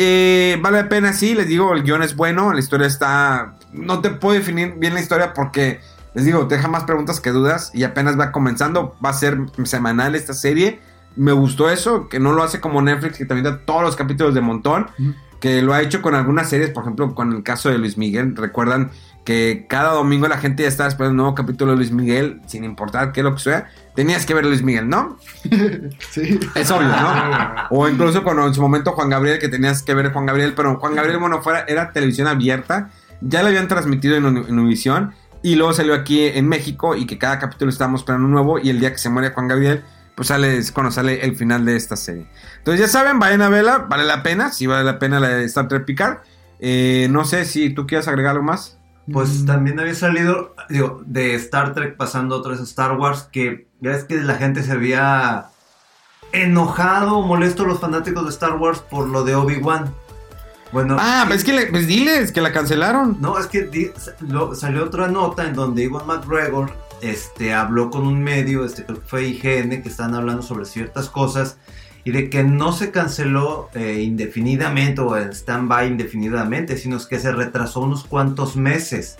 Eh, 0.00 0.56
vale 0.62 0.80
la 0.80 0.88
pena, 0.88 1.12
sí, 1.12 1.34
les 1.34 1.48
digo, 1.48 1.74
el 1.74 1.82
guion 1.82 2.04
es 2.04 2.14
bueno, 2.14 2.52
la 2.52 2.60
historia 2.60 2.86
está... 2.86 3.56
No 3.72 4.00
te 4.00 4.10
puedo 4.10 4.38
definir 4.38 4.74
bien 4.76 4.94
la 4.94 5.00
historia 5.00 5.34
porque, 5.34 5.80
les 6.14 6.24
digo, 6.24 6.46
te 6.46 6.54
deja 6.54 6.68
más 6.68 6.84
preguntas 6.84 7.20
que 7.20 7.30
dudas 7.30 7.72
y 7.74 7.82
apenas 7.82 8.16
va 8.16 8.30
comenzando, 8.30 8.96
va 9.04 9.10
a 9.10 9.12
ser 9.12 9.38
semanal 9.64 10.14
esta 10.14 10.34
serie. 10.34 10.78
Me 11.16 11.32
gustó 11.32 11.68
eso, 11.68 12.08
que 12.08 12.20
no 12.20 12.32
lo 12.32 12.44
hace 12.44 12.60
como 12.60 12.80
Netflix, 12.80 13.18
que 13.18 13.24
también 13.24 13.52
da 13.52 13.58
todos 13.64 13.82
los 13.82 13.96
capítulos 13.96 14.34
de 14.34 14.40
montón, 14.40 14.86
que 15.40 15.62
lo 15.62 15.74
ha 15.74 15.82
hecho 15.82 16.00
con 16.00 16.14
algunas 16.14 16.48
series, 16.48 16.70
por 16.70 16.84
ejemplo, 16.84 17.12
con 17.16 17.32
el 17.32 17.42
caso 17.42 17.68
de 17.68 17.78
Luis 17.78 17.98
Miguel. 17.98 18.36
Recuerdan 18.36 18.92
que 19.28 19.66
cada 19.68 19.92
domingo 19.92 20.26
la 20.26 20.38
gente 20.38 20.62
ya 20.62 20.70
estaba 20.70 20.88
esperando 20.88 21.10
un 21.10 21.16
nuevo 21.18 21.34
capítulo 21.34 21.72
de 21.72 21.76
Luis 21.76 21.92
Miguel, 21.92 22.40
sin 22.46 22.64
importar 22.64 23.12
qué 23.12 23.22
lo 23.22 23.34
que 23.34 23.42
sea. 23.42 23.68
Tenías 23.94 24.24
que 24.24 24.32
ver 24.32 24.46
a 24.46 24.48
Luis 24.48 24.62
Miguel, 24.62 24.88
¿no? 24.88 25.18
Sí. 26.10 26.40
Es 26.54 26.70
obvio, 26.70 26.88
¿no? 26.88 27.54
O 27.70 27.86
incluso 27.86 28.24
cuando 28.24 28.46
en 28.46 28.54
su 28.54 28.62
momento 28.62 28.92
Juan 28.92 29.10
Gabriel, 29.10 29.38
que 29.38 29.50
tenías 29.50 29.82
que 29.82 29.92
ver 29.92 30.14
Juan 30.14 30.24
Gabriel, 30.24 30.54
pero 30.56 30.78
Juan 30.78 30.94
Gabriel, 30.94 31.18
bueno, 31.18 31.42
fuera, 31.42 31.66
era 31.68 31.92
televisión 31.92 32.26
abierta, 32.26 32.88
ya 33.20 33.42
la 33.42 33.50
habían 33.50 33.68
transmitido 33.68 34.16
en, 34.16 34.24
en 34.24 34.58
Univisión, 34.58 35.12
y 35.42 35.56
luego 35.56 35.74
salió 35.74 35.92
aquí 35.92 36.24
en 36.24 36.48
México, 36.48 36.96
y 36.96 37.04
que 37.04 37.18
cada 37.18 37.38
capítulo 37.38 37.70
estábamos 37.70 38.00
esperando 38.00 38.24
un 38.24 38.32
nuevo, 38.32 38.58
y 38.58 38.70
el 38.70 38.80
día 38.80 38.92
que 38.92 38.98
se 38.98 39.10
muere 39.10 39.32
Juan 39.32 39.46
Gabriel, 39.46 39.84
pues 40.14 40.28
sale 40.28 40.56
es 40.56 40.72
cuando 40.72 40.90
sale 40.90 41.22
el 41.22 41.36
final 41.36 41.66
de 41.66 41.76
esta 41.76 41.96
serie. 41.96 42.26
Entonces 42.56 42.80
ya 42.80 42.88
saben, 42.88 43.18
vayan 43.18 43.42
a 43.42 43.50
verla, 43.50 43.84
vale 43.90 44.04
la 44.04 44.22
pena, 44.22 44.52
sí 44.52 44.66
vale 44.66 44.84
la 44.84 44.98
pena 44.98 45.20
la 45.20 45.28
de 45.28 45.44
Star 45.44 45.68
Trek 45.68 45.84
Picard. 45.84 46.20
Eh, 46.60 47.08
no 47.10 47.26
sé 47.26 47.44
si 47.44 47.68
tú 47.68 47.86
quieres 47.86 48.08
agregar 48.08 48.30
algo 48.30 48.44
más. 48.44 48.78
Pues 49.12 49.40
Mm. 49.42 49.46
también 49.46 49.80
había 49.80 49.94
salido, 49.94 50.54
digo, 50.68 51.02
de 51.06 51.34
Star 51.34 51.72
Trek 51.74 51.96
pasando 51.96 52.42
a 52.46 52.54
Star 52.62 52.96
Wars, 52.98 53.28
que 53.32 53.66
ya 53.80 53.92
es 53.92 54.04
que 54.04 54.16
la 54.20 54.34
gente 54.34 54.62
se 54.62 54.72
había 54.72 55.46
enojado, 56.32 57.22
molesto 57.22 57.64
los 57.64 57.80
fanáticos 57.80 58.24
de 58.24 58.30
Star 58.30 58.56
Wars 58.56 58.80
por 58.80 59.08
lo 59.08 59.24
de 59.24 59.34
Obi-Wan. 59.34 59.92
Bueno, 60.72 60.96
Ah, 61.00 61.26
es 61.32 61.44
que 61.44 61.54
le- 61.54 61.66
pues 61.68 61.86
diles 61.86 62.30
que 62.32 62.42
la 62.42 62.52
cancelaron. 62.52 63.16
no, 63.20 63.38
es 63.38 63.46
que 63.46 63.62
di- 63.62 63.90
lo- 64.20 64.54
salió 64.54 64.84
otra 64.84 65.08
nota 65.08 65.46
en 65.46 65.54
donde 65.54 65.84
Iwan 65.84 66.06
McGregor 66.06 66.70
este, 67.00 67.54
habló 67.54 67.90
con 67.90 68.06
un 68.06 68.22
medio, 68.22 68.64
este, 68.64 68.84
creo 68.84 69.00
que 69.00 69.06
fue 69.06 69.24
IGN, 69.24 69.82
que 69.82 69.88
están 69.88 70.14
hablando 70.14 70.42
sobre 70.42 70.64
ciertas 70.66 71.08
cosas 71.08 71.56
y 72.08 72.10
de 72.10 72.30
que 72.30 72.42
no 72.42 72.72
se 72.72 72.90
canceló 72.90 73.68
eh, 73.74 74.00
indefinidamente 74.02 75.02
o 75.02 75.14
en 75.16 75.28
stand-by 75.30 75.86
indefinidamente, 75.88 76.78
sino 76.78 76.96
que 77.06 77.18
se 77.18 77.32
retrasó 77.32 77.80
unos 77.80 78.04
cuantos 78.04 78.56
meses. 78.56 79.18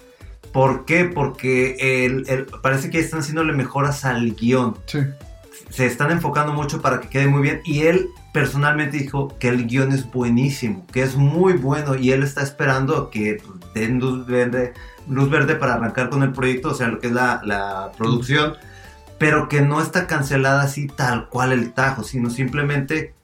¿Por 0.52 0.86
qué? 0.86 1.04
Porque 1.04 1.76
el- 2.06 2.24
el- 2.28 2.46
parece 2.62 2.88
que 2.88 2.98
están 2.98 3.20
haciéndole 3.20 3.52
mejoras 3.52 4.06
al 4.06 4.34
guion. 4.34 4.74
Sí. 4.86 5.00
Se 5.68 5.84
están 5.84 6.10
enfocando 6.10 6.54
mucho 6.54 6.80
para 6.80 6.98
que 7.00 7.08
quede 7.10 7.26
muy 7.26 7.42
bien. 7.42 7.60
Y 7.66 7.80
él 7.82 8.08
personalmente 8.32 8.96
dijo 8.96 9.36
que 9.38 9.48
el 9.48 9.66
guion 9.66 9.92
es 9.92 10.10
buenísimo, 10.10 10.86
que 10.90 11.02
es 11.02 11.14
muy 11.16 11.52
bueno. 11.52 11.94
Y 11.94 12.12
él 12.12 12.22
está 12.22 12.42
esperando 12.42 12.96
a 12.96 13.10
que 13.10 13.42
den 13.74 13.98
luz 14.00 14.26
verde, 14.26 14.72
luz 15.06 15.28
verde 15.28 15.56
para 15.56 15.74
arrancar 15.74 16.08
con 16.08 16.22
el 16.22 16.32
proyecto, 16.32 16.70
o 16.70 16.74
sea, 16.74 16.88
lo 16.88 17.00
que 17.00 17.08
es 17.08 17.12
la, 17.12 17.42
la 17.44 17.92
producción. 17.98 18.54
Pero 19.18 19.48
que 19.48 19.60
no 19.60 19.80
está 19.80 20.06
cancelada 20.06 20.62
así 20.62 20.86
tal 20.86 21.28
cual 21.28 21.52
el 21.52 21.72
tajo, 21.72 22.04
sino 22.04 22.30
simplemente 22.30 23.14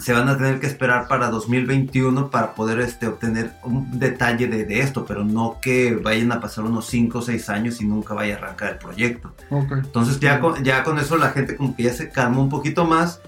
se 0.00 0.12
van 0.12 0.28
a 0.28 0.36
tener 0.36 0.60
que 0.60 0.66
esperar 0.66 1.08
para 1.08 1.30
2021 1.30 2.30
para 2.30 2.54
poder 2.54 2.80
este, 2.80 3.06
obtener 3.06 3.52
un 3.62 3.98
detalle 3.98 4.46
de, 4.46 4.64
de 4.64 4.80
esto, 4.80 5.04
pero 5.04 5.24
no 5.24 5.58
que 5.60 5.94
vayan 5.94 6.32
a 6.32 6.40
pasar 6.40 6.64
unos 6.64 6.86
5 6.86 7.18
o 7.18 7.22
6 7.22 7.48
años 7.50 7.80
y 7.80 7.86
nunca 7.86 8.14
vaya 8.14 8.34
a 8.34 8.38
arrancar 8.38 8.70
el 8.72 8.78
proyecto. 8.78 9.34
Entonces 9.50 10.18
ya 10.20 10.40
con, 10.40 10.62
ya 10.64 10.82
con 10.84 10.98
eso 10.98 11.16
la 11.16 11.30
gente 11.30 11.56
como 11.56 11.76
que 11.76 11.84
ya 11.84 11.92
se 11.92 12.10
calmó 12.10 12.42
un 12.42 12.48
poquito 12.48 12.84
más. 12.84 13.20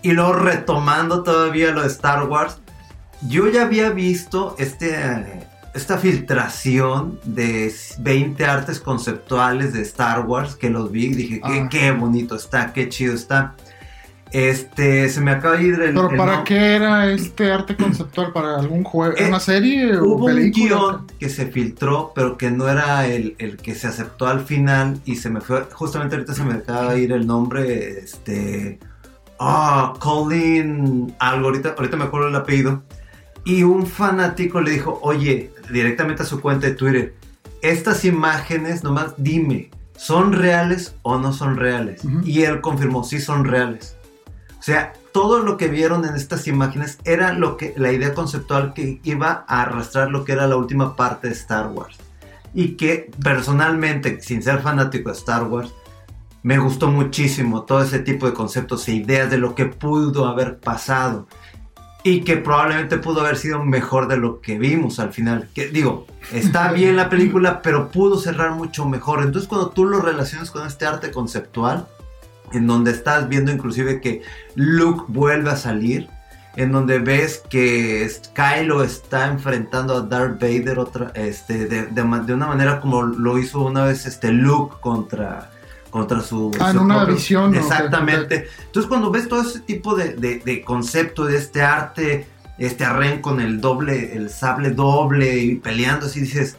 Y 0.00 0.12
luego 0.12 0.34
retomando 0.34 1.22
todavía 1.22 1.72
lo 1.72 1.82
de 1.82 1.88
Star 1.88 2.24
Wars, 2.24 2.58
yo 3.28 3.48
ya 3.48 3.62
había 3.62 3.90
visto 3.90 4.54
este, 4.58 4.94
eh, 4.94 5.46
esta 5.74 5.98
filtración 5.98 7.18
de 7.24 7.72
20 8.00 8.44
artes 8.44 8.78
conceptuales 8.80 9.72
de 9.72 9.82
Star 9.82 10.26
Wars 10.26 10.54
que 10.56 10.68
los 10.70 10.90
vi 10.92 11.06
y 11.06 11.14
dije, 11.14 11.40
qué, 11.40 11.60
Ah. 11.60 11.68
qué 11.70 11.90
bonito 11.92 12.36
está, 12.36 12.72
qué 12.72 12.88
chido 12.88 13.14
está. 13.14 13.54
Este, 14.32 15.10
se 15.10 15.20
me 15.20 15.30
acaba 15.30 15.56
de 15.56 15.64
ir 15.64 15.74
el... 15.74 15.94
Pero 15.94 16.10
el 16.10 16.16
¿para 16.16 16.42
qué 16.42 16.76
era 16.76 17.10
este 17.12 17.52
arte 17.52 17.76
conceptual? 17.76 18.32
¿Para 18.32 18.58
algún 18.58 18.82
juego? 18.82 19.14
Eh, 19.16 19.28
¿Una 19.28 19.40
serie 19.40 19.98
o 19.98 20.04
Hubo 20.04 20.24
un 20.26 20.50
guion 20.50 21.06
que 21.20 21.28
se 21.28 21.46
filtró, 21.46 22.12
pero 22.14 22.38
que 22.38 22.50
no 22.50 22.66
era 22.66 23.06
el, 23.06 23.34
el 23.38 23.58
que 23.58 23.74
se 23.74 23.88
aceptó 23.88 24.26
al 24.26 24.40
final. 24.40 24.98
Y 25.04 25.16
se 25.16 25.28
me 25.28 25.42
fue, 25.42 25.64
justamente 25.72 26.16
ahorita 26.16 26.32
se 26.32 26.44
me 26.44 26.54
acaba 26.54 26.94
de 26.94 27.00
ir 27.02 27.12
el 27.12 27.26
nombre. 27.26 27.98
Este. 27.98 28.78
Ah, 29.38 29.92
Colin. 29.98 31.14
Algo, 31.18 31.48
ahorita, 31.48 31.74
ahorita 31.76 31.98
me 31.98 32.04
acuerdo 32.04 32.28
el 32.28 32.36
apellido. 32.36 32.82
Y 33.44 33.64
un 33.64 33.86
fanático 33.86 34.62
le 34.62 34.70
dijo: 34.70 34.98
Oye, 35.02 35.50
directamente 35.72 36.22
a 36.22 36.26
su 36.26 36.40
cuenta 36.40 36.66
de 36.66 36.74
Twitter, 36.74 37.14
estas 37.62 38.04
imágenes, 38.04 38.84
nomás 38.84 39.14
dime, 39.16 39.70
¿son 39.96 40.32
reales 40.32 40.94
o 41.02 41.18
no 41.18 41.32
son 41.32 41.56
reales? 41.56 42.02
Y 42.24 42.42
él 42.42 42.60
confirmó: 42.60 43.04
Sí, 43.04 43.20
son 43.20 43.44
reales. 43.44 43.96
O 44.58 44.62
sea, 44.62 44.92
todo 45.12 45.40
lo 45.40 45.56
que 45.56 45.68
vieron 45.68 46.04
en 46.04 46.14
estas 46.14 46.46
imágenes 46.46 46.98
era 47.04 47.32
lo 47.32 47.56
que 47.56 47.74
la 47.76 47.92
idea 47.92 48.14
conceptual 48.14 48.74
que 48.74 49.00
iba 49.02 49.44
a 49.48 49.62
arrastrar 49.62 50.10
lo 50.10 50.24
que 50.24 50.32
era 50.32 50.46
la 50.46 50.56
última 50.56 50.96
parte 50.96 51.28
de 51.28 51.34
Star 51.34 51.68
Wars. 51.68 51.96
Y 52.54 52.76
que 52.76 53.10
personalmente, 53.22 54.20
sin 54.20 54.42
ser 54.42 54.60
fanático 54.60 55.10
de 55.10 55.16
Star 55.16 55.44
Wars, 55.44 55.72
me 56.42 56.58
gustó 56.58 56.88
muchísimo 56.88 57.62
todo 57.62 57.82
ese 57.82 58.00
tipo 58.00 58.26
de 58.26 58.34
conceptos 58.34 58.88
e 58.88 58.94
ideas 58.94 59.30
de 59.30 59.38
lo 59.38 59.54
que 59.54 59.66
pudo 59.66 60.26
haber 60.26 60.58
pasado. 60.58 61.26
Y 62.04 62.22
que 62.22 62.36
probablemente 62.36 62.98
pudo 62.98 63.20
haber 63.20 63.36
sido 63.36 63.62
mejor 63.64 64.08
de 64.08 64.16
lo 64.16 64.40
que 64.40 64.58
vimos 64.58 64.98
al 64.98 65.12
final. 65.12 65.48
Que 65.54 65.68
digo, 65.68 66.06
está 66.32 66.72
bien 66.72 66.96
la 66.96 67.08
película, 67.08 67.62
pero 67.62 67.90
pudo 67.90 68.18
cerrar 68.18 68.52
mucho 68.52 68.86
mejor. 68.86 69.22
Entonces 69.22 69.48
cuando 69.48 69.70
tú 69.70 69.84
lo 69.84 70.00
relacionas 70.00 70.50
con 70.50 70.66
este 70.66 70.86
arte 70.86 71.10
conceptual, 71.10 71.86
en 72.52 72.66
donde 72.66 72.90
estás 72.90 73.28
viendo 73.28 73.50
inclusive 73.52 74.00
que 74.00 74.22
Luke 74.54 75.04
vuelve 75.08 75.50
a 75.50 75.56
salir, 75.56 76.08
en 76.56 76.72
donde 76.72 76.98
ves 76.98 77.42
que 77.48 78.10
Kylo 78.34 78.82
está 78.82 79.28
enfrentando 79.28 79.96
a 79.96 80.02
Darth 80.02 80.40
Vader 80.40 80.78
otra, 80.78 81.10
este, 81.14 81.66
de, 81.66 81.86
de 81.86 82.02
de 82.26 82.34
una 82.34 82.46
manera 82.46 82.80
como 82.80 83.02
lo 83.02 83.38
hizo 83.38 83.60
una 83.60 83.84
vez 83.84 84.06
este 84.06 84.32
Luke 84.32 84.76
contra, 84.80 85.50
contra 85.92 86.20
su... 86.20 86.50
Ah, 86.58 86.70
en 86.70 86.78
su 86.78 86.82
una 86.82 87.04
visión, 87.04 87.52
¿no? 87.52 87.58
Exactamente. 87.60 88.48
Entonces 88.66 88.88
cuando 88.88 89.12
ves 89.12 89.28
todo 89.28 89.42
ese 89.42 89.60
tipo 89.60 89.94
de, 89.94 90.14
de, 90.14 90.40
de 90.40 90.64
concepto, 90.64 91.24
de 91.26 91.36
este 91.36 91.62
arte, 91.62 92.26
este 92.58 92.84
arren 92.84 93.20
con 93.20 93.40
el 93.40 93.60
doble, 93.60 94.16
el 94.16 94.30
sable 94.30 94.70
doble 94.70 95.38
y 95.38 95.54
peleando 95.56 96.06
así, 96.06 96.20
dices, 96.20 96.56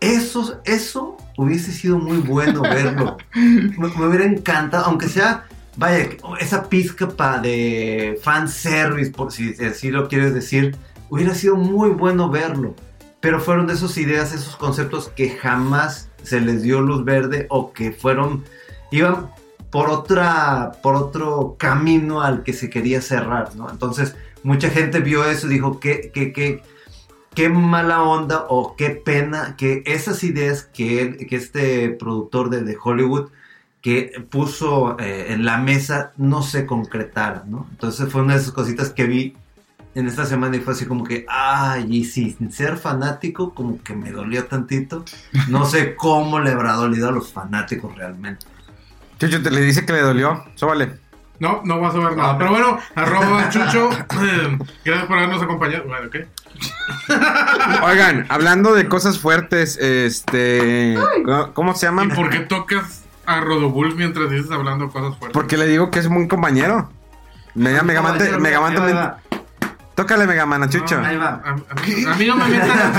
Eso, 0.00 0.60
eso 0.64 1.16
hubiese 1.36 1.72
sido 1.72 1.98
muy 1.98 2.18
bueno 2.18 2.62
verlo. 2.62 3.16
me, 3.34 3.88
me 3.88 4.06
hubiera 4.06 4.26
encantado, 4.26 4.84
aunque 4.84 5.08
sea, 5.08 5.46
vaya, 5.76 6.10
esa 6.38 6.68
pizca 6.68 7.08
pa 7.08 7.38
de 7.38 8.20
fanservice, 8.22 9.10
por 9.10 9.32
si 9.32 9.54
así 9.64 9.90
lo 9.90 10.08
quieres 10.08 10.34
decir, 10.34 10.76
hubiera 11.08 11.34
sido 11.34 11.56
muy 11.56 11.90
bueno 11.90 12.28
verlo. 12.28 12.74
Pero 13.20 13.40
fueron 13.40 13.66
de 13.66 13.74
esas 13.74 13.96
ideas, 13.96 14.34
esos 14.34 14.56
conceptos 14.56 15.08
que 15.08 15.30
jamás 15.30 16.08
se 16.22 16.40
les 16.40 16.62
dio 16.62 16.80
luz 16.80 17.04
verde 17.04 17.46
o 17.50 17.72
que 17.72 17.92
fueron, 17.92 18.44
iban 18.90 19.30
por 19.70 19.88
otra, 19.90 20.72
por 20.82 20.96
otro 20.96 21.56
camino 21.58 22.20
al 22.20 22.42
que 22.42 22.52
se 22.52 22.68
quería 22.68 23.00
cerrar, 23.00 23.56
¿no? 23.56 23.70
Entonces, 23.70 24.14
mucha 24.42 24.68
gente 24.70 25.00
vio 25.00 25.24
eso 25.24 25.46
y 25.46 25.50
dijo, 25.54 25.80
qué, 25.80 26.10
qué, 26.12 26.32
qué, 26.32 26.62
qué 27.34 27.48
mala 27.48 28.02
onda 28.02 28.44
o 28.48 28.76
qué 28.76 28.90
pena 28.90 29.56
que 29.56 29.82
esas 29.86 30.22
ideas 30.24 30.64
que, 30.64 31.00
él- 31.02 31.26
que 31.26 31.36
este 31.36 31.88
productor 31.90 32.50
de, 32.50 32.62
de 32.62 32.76
Hollywood 32.82 33.30
que 33.80 34.12
puso 34.30 34.96
eh, 35.00 35.32
en 35.32 35.44
la 35.44 35.58
mesa 35.58 36.12
no 36.16 36.42
se 36.42 36.66
concretaran, 36.66 37.50
¿no? 37.50 37.66
Entonces 37.70 38.12
fue 38.12 38.22
una 38.22 38.34
de 38.34 38.40
esas 38.40 38.52
cositas 38.52 38.90
que 38.90 39.06
vi 39.06 39.36
en 39.94 40.06
esta 40.08 40.24
semana 40.24 40.56
y 40.56 40.60
fue 40.60 40.72
así 40.74 40.86
como 40.86 41.04
que, 41.04 41.26
ay, 41.28 41.86
y 41.90 42.04
sin 42.04 42.50
ser 42.50 42.76
fanático, 42.78 43.52
como 43.54 43.82
que 43.82 43.94
me 43.94 44.10
dolió 44.10 44.46
tantito. 44.46 45.04
No 45.48 45.66
sé 45.66 45.94
cómo 45.96 46.40
le 46.40 46.50
habrá 46.52 46.72
dolido 46.74 47.08
a 47.08 47.12
los 47.12 47.32
fanáticos 47.32 47.94
realmente. 47.96 48.46
Chucho 49.18 49.42
te 49.42 49.50
le 49.50 49.60
dice 49.60 49.84
que 49.84 49.92
le 49.92 50.00
dolió. 50.00 50.44
Sóbale. 50.54 51.00
No, 51.38 51.60
no 51.64 51.80
vas 51.80 51.94
a 51.94 51.98
ver 51.98 52.16
nada. 52.16 52.38
Pero 52.38 52.50
bueno, 52.50 52.78
arroba 52.94 53.48
Chucho. 53.50 53.90
eh, 53.92 54.58
Gracias 54.84 55.06
por 55.06 55.18
habernos 55.18 55.42
acompañado. 55.42 55.84
Bueno, 55.86 56.08
¿qué? 56.10 56.26
Oigan, 57.84 58.26
hablando 58.28 58.74
de 58.74 58.88
cosas 58.88 59.18
fuertes, 59.18 59.76
este. 59.78 60.96
¿cómo- 61.24 61.52
¿Cómo 61.52 61.74
se 61.74 61.86
¿Y 61.86 61.88
llaman? 61.88 62.10
por 62.10 62.30
qué 62.30 62.40
tocas 62.40 63.02
a 63.26 63.40
Rodobulls 63.40 63.94
mientras 63.96 64.30
dices 64.30 64.50
hablando 64.50 64.88
cosas 64.90 65.16
fuertes? 65.18 65.32
Porque 65.32 65.56
le 65.56 65.66
digo 65.66 65.90
que 65.90 65.98
es 65.98 66.06
un 66.06 66.28
compañero. 66.28 66.90
Mega, 67.54 67.82
Megaman, 67.82 68.18
te- 68.18 68.38
Megaman 68.38 68.74
también. 68.74 68.98
Tócale 69.94 70.26
Megaman 70.26 70.62
a 70.62 70.68
Chucho. 70.70 70.98
Ahí 71.00 71.16
va. 71.16 71.42
A, 71.44 71.50
a- 71.50 72.12
a 72.12 72.16
mí 72.16 72.26
no 72.26 72.36
me 72.36 72.48
metan. 72.48 72.92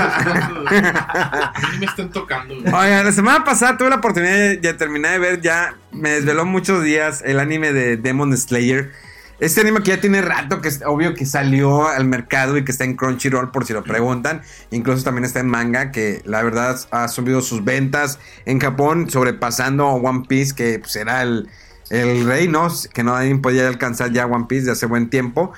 A 0.76 1.52
mí 1.72 1.78
me 1.80 1.86
están 1.86 2.10
tocando. 2.10 2.54
güey. 2.54 2.66
Oigan, 2.72 3.04
la 3.04 3.12
semana 3.12 3.44
pasada 3.44 3.76
tuve 3.76 3.90
la 3.90 3.96
oportunidad 3.96 4.32
de, 4.32 4.56
de 4.58 4.74
terminar 4.74 5.12
de 5.12 5.18
ver 5.18 5.40
ya. 5.40 5.74
Me 5.92 6.10
desveló 6.10 6.44
muchos 6.44 6.82
días 6.84 7.22
el 7.24 7.40
anime 7.40 7.72
de 7.72 7.96
Demon 7.96 8.36
Slayer. 8.36 8.92
Este 9.40 9.62
anime 9.62 9.82
que 9.82 9.90
ya 9.90 10.00
tiene 10.00 10.22
rato, 10.22 10.60
que 10.60 10.68
es 10.68 10.80
obvio 10.86 11.12
que 11.14 11.26
salió 11.26 11.88
al 11.88 12.04
mercado 12.04 12.56
y 12.56 12.64
que 12.64 12.70
está 12.70 12.84
en 12.84 12.94
Crunchyroll, 12.94 13.50
por 13.50 13.66
si 13.66 13.72
lo 13.72 13.82
preguntan. 13.82 14.42
Incluso 14.70 15.02
también 15.02 15.24
está 15.24 15.40
en 15.40 15.48
manga, 15.48 15.90
que 15.90 16.22
la 16.24 16.42
verdad 16.44 16.78
ha 16.92 17.08
subido 17.08 17.40
sus 17.40 17.64
ventas 17.64 18.20
en 18.46 18.60
Japón, 18.60 19.10
sobrepasando 19.10 19.86
a 19.88 19.94
One 19.94 20.24
Piece, 20.28 20.54
que 20.54 20.78
pues, 20.78 20.94
era 20.94 21.22
el, 21.22 21.48
el 21.90 22.24
rey, 22.24 22.46
¿no? 22.46 22.68
Que 22.92 23.02
no 23.02 23.14
nadie 23.14 23.34
podía 23.36 23.66
alcanzar 23.66 24.12
ya 24.12 24.24
One 24.24 24.46
Piece 24.48 24.66
de 24.66 24.72
hace 24.72 24.86
buen 24.86 25.10
tiempo. 25.10 25.52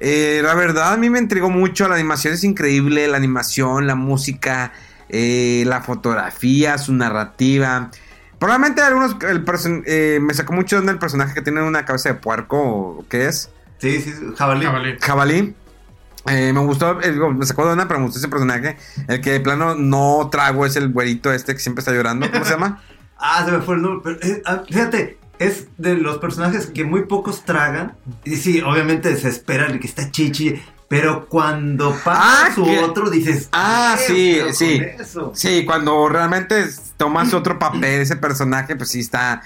Eh, 0.00 0.40
la 0.42 0.54
verdad, 0.54 0.94
a 0.94 0.96
mí 0.96 1.10
me 1.10 1.18
intrigó 1.18 1.50
mucho. 1.50 1.86
La 1.88 1.94
animación 1.94 2.34
es 2.34 2.42
increíble. 2.42 3.06
La 3.06 3.16
animación, 3.16 3.86
la 3.86 3.94
música, 3.94 4.72
eh, 5.08 5.64
la 5.66 5.82
fotografía, 5.82 6.78
su 6.78 6.92
narrativa. 6.92 7.90
Probablemente 8.38 8.80
algunos. 8.82 9.16
El 9.22 9.44
eh, 9.86 10.18
me 10.20 10.34
sacó 10.34 10.54
mucho 10.54 10.76
de 10.76 10.80
onda 10.80 10.92
el 10.92 10.98
personaje 10.98 11.34
que 11.34 11.42
tiene 11.42 11.62
una 11.62 11.84
cabeza 11.84 12.08
de 12.08 12.14
puerco. 12.16 12.58
¿o 12.58 13.04
¿Qué 13.08 13.26
es? 13.26 13.50
Sí, 13.78 14.00
sí, 14.00 14.12
jabalí. 14.36 14.64
Jabalí. 14.64 14.96
Jabalí. 15.00 15.54
Eh, 16.26 16.52
me 16.52 16.60
gustó, 16.60 17.00
eh, 17.00 17.12
digo, 17.12 17.30
me 17.30 17.46
sacó 17.46 17.64
de 17.64 17.72
onda, 17.72 17.88
pero 17.88 18.00
me 18.00 18.06
gustó 18.06 18.18
ese 18.18 18.28
personaje. 18.28 18.76
El 19.08 19.20
que 19.20 19.32
de 19.32 19.40
plano 19.40 19.74
no 19.74 20.28
trago 20.30 20.66
es 20.66 20.76
el 20.76 20.90
güerito 20.90 21.32
este 21.32 21.54
que 21.54 21.60
siempre 21.60 21.80
está 21.80 21.92
llorando. 21.92 22.30
¿Cómo 22.30 22.44
se 22.44 22.52
llama? 22.52 22.82
Ah, 23.22 23.44
se 23.44 23.52
me 23.52 23.60
fue 23.60 23.74
el 23.74 23.82
nombre. 23.82 24.16
pero, 24.18 24.32
eh, 24.32 24.42
ah, 24.46 24.62
fíjate, 24.66 25.18
es 25.40 25.66
de 25.78 25.94
los 25.96 26.18
personajes 26.18 26.66
que 26.66 26.84
muy 26.84 27.06
pocos 27.06 27.44
tragan. 27.44 27.96
Y 28.24 28.36
sí, 28.36 28.60
obviamente 28.60 29.16
se 29.16 29.28
espera 29.28 29.66
el 29.66 29.80
que 29.80 29.88
está 29.88 30.10
chichi. 30.12 30.62
Pero 30.88 31.26
cuando 31.28 31.90
pasa 32.04 32.46
Ah, 32.46 32.50
su 32.54 32.64
que- 32.64 32.78
otro, 32.80 33.10
dices. 33.10 33.48
Ah, 33.52 33.96
"¿Qué 34.08 34.48
sí, 34.52 34.54
sí. 34.54 34.78
con 34.78 35.00
eso?". 35.00 35.32
Sí, 35.34 35.64
cuando 35.64 36.08
realmente 36.08 36.64
tomas 36.96 37.32
otro 37.32 37.58
papel, 37.58 38.00
ese 38.00 38.16
personaje, 38.16 38.74
pues 38.76 38.90
sí 38.90 39.00
está, 39.00 39.40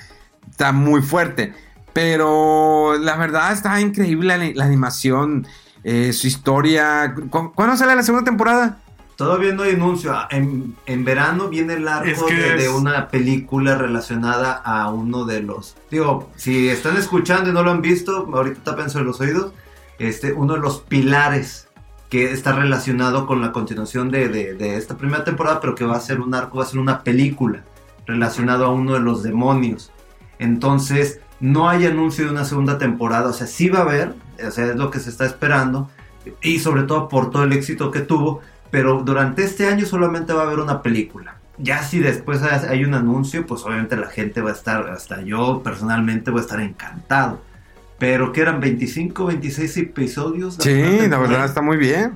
está 0.50 0.72
muy 0.72 1.02
fuerte. 1.02 1.52
Pero 1.92 2.96
la 2.98 3.16
verdad 3.16 3.52
está 3.52 3.80
increíble 3.80 4.36
la, 4.38 4.50
la 4.54 4.64
animación, 4.64 5.46
eh, 5.84 6.12
su 6.12 6.26
historia. 6.26 7.14
¿Cu- 7.30 7.52
¿Cuándo 7.54 7.76
sale 7.76 7.94
la 7.94 8.02
segunda 8.02 8.24
temporada? 8.24 8.78
Todavía 9.16 9.52
no 9.54 9.62
hay 9.62 9.74
anuncio. 9.74 10.12
Ah, 10.12 10.26
En, 10.30 10.74
en 10.86 11.04
verano 11.04 11.48
viene 11.48 11.74
el 11.74 11.86
arco 11.86 12.08
Es 12.08 12.22
que 12.22 12.34
de, 12.34 12.68
una 12.68 13.08
película 13.08 13.76
relacionada 13.78 14.52
a 14.54 14.90
uno 14.90 15.24
de 15.24 15.40
los. 15.42 15.76
Digo, 15.90 16.30
si 16.36 16.68
están 16.68 16.96
escuchando 16.96 17.50
y 17.50 17.52
no 17.52 17.62
lo 17.62 17.70
han 17.70 17.80
visto, 17.82 18.28
ahorita 18.32 18.62
tápense 18.64 19.00
los 19.02 19.20
oídos. 19.20 19.52
Este, 19.98 20.32
uno 20.32 20.54
de 20.54 20.60
los 20.60 20.80
pilares 20.80 21.68
que 22.10 22.32
está 22.32 22.52
relacionado 22.52 23.26
con 23.26 23.40
la 23.40 23.52
continuación 23.52 24.10
de, 24.10 24.28
de- 24.28 24.54
de 24.54 24.76
esta 24.76 24.96
primera 24.96 25.22
temporada, 25.24 25.60
pero 25.60 25.74
que 25.76 25.84
va 25.84 25.96
a 25.96 26.00
ser 26.00 26.20
un 26.20 26.34
arco, 26.34 26.58
va 26.58 26.64
a 26.64 26.66
ser 26.66 26.80
una 26.80 27.02
película 27.04 27.62
relacionado 28.06 28.64
a 28.66 28.70
uno 28.70 28.94
de 28.94 29.00
los 29.00 29.22
demonios. 29.22 29.92
Entonces, 30.38 31.20
no 31.40 31.68
hay 31.68 31.86
anuncio 31.86 32.24
de 32.26 32.30
una 32.32 32.44
segunda 32.44 32.78
temporada. 32.78 33.30
O 33.30 33.32
sea, 33.32 33.46
sí 33.46 33.68
va 33.68 33.80
a 33.80 33.82
haber, 33.82 34.14
o 34.46 34.50
sea, 34.50 34.66
es 34.66 34.76
lo 34.76 34.90
que 34.90 35.00
se 35.00 35.10
está 35.10 35.24
esperando. 35.24 35.88
Y 36.42 36.58
sobre 36.58 36.84
todo 36.84 37.08
por 37.08 37.30
todo 37.30 37.44
el 37.44 37.52
éxito 37.52 37.90
que 37.90 38.00
tuvo. 38.00 38.40
Pero 38.74 39.02
durante 39.04 39.44
este 39.44 39.68
año 39.68 39.86
solamente 39.86 40.32
va 40.32 40.42
a 40.42 40.46
haber 40.46 40.58
una 40.58 40.82
película. 40.82 41.36
Ya 41.58 41.84
si 41.84 42.00
después 42.00 42.42
hay 42.42 42.84
un 42.84 42.94
anuncio, 42.94 43.46
pues 43.46 43.62
obviamente 43.62 43.94
la 43.96 44.08
gente 44.08 44.40
va 44.40 44.50
a 44.50 44.52
estar, 44.54 44.88
hasta 44.90 45.22
yo 45.22 45.60
personalmente 45.62 46.32
voy 46.32 46.40
a 46.40 46.42
estar 46.42 46.58
encantado. 46.60 47.40
Pero 48.00 48.32
que 48.32 48.40
eran 48.40 48.58
25, 48.58 49.26
26 49.26 49.76
episodios. 49.76 50.56
Sí, 50.58 50.82
la 51.08 51.18
verdad 51.18 51.44
está 51.44 51.62
muy 51.62 51.76
bien. 51.76 52.14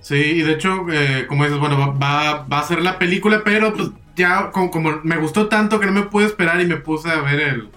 Sí, 0.00 0.14
y 0.14 0.42
de 0.42 0.52
hecho, 0.52 0.86
eh, 0.92 1.26
como 1.28 1.42
dices, 1.42 1.58
bueno, 1.58 1.76
va, 1.76 1.88
va- 1.88 2.46
va 2.46 2.58
a 2.60 2.62
ser 2.62 2.80
la 2.80 3.00
película, 3.00 3.42
pero 3.44 3.74
pues 3.74 3.90
ya 4.14 4.50
como, 4.52 4.70
como 4.70 5.00
me 5.02 5.16
gustó 5.16 5.48
tanto 5.48 5.80
que 5.80 5.86
no 5.86 5.92
me 5.92 6.02
pude 6.02 6.26
esperar 6.26 6.60
y 6.60 6.66
me 6.66 6.76
puse 6.76 7.10
a 7.10 7.20
ver 7.22 7.40
el, 7.40 7.68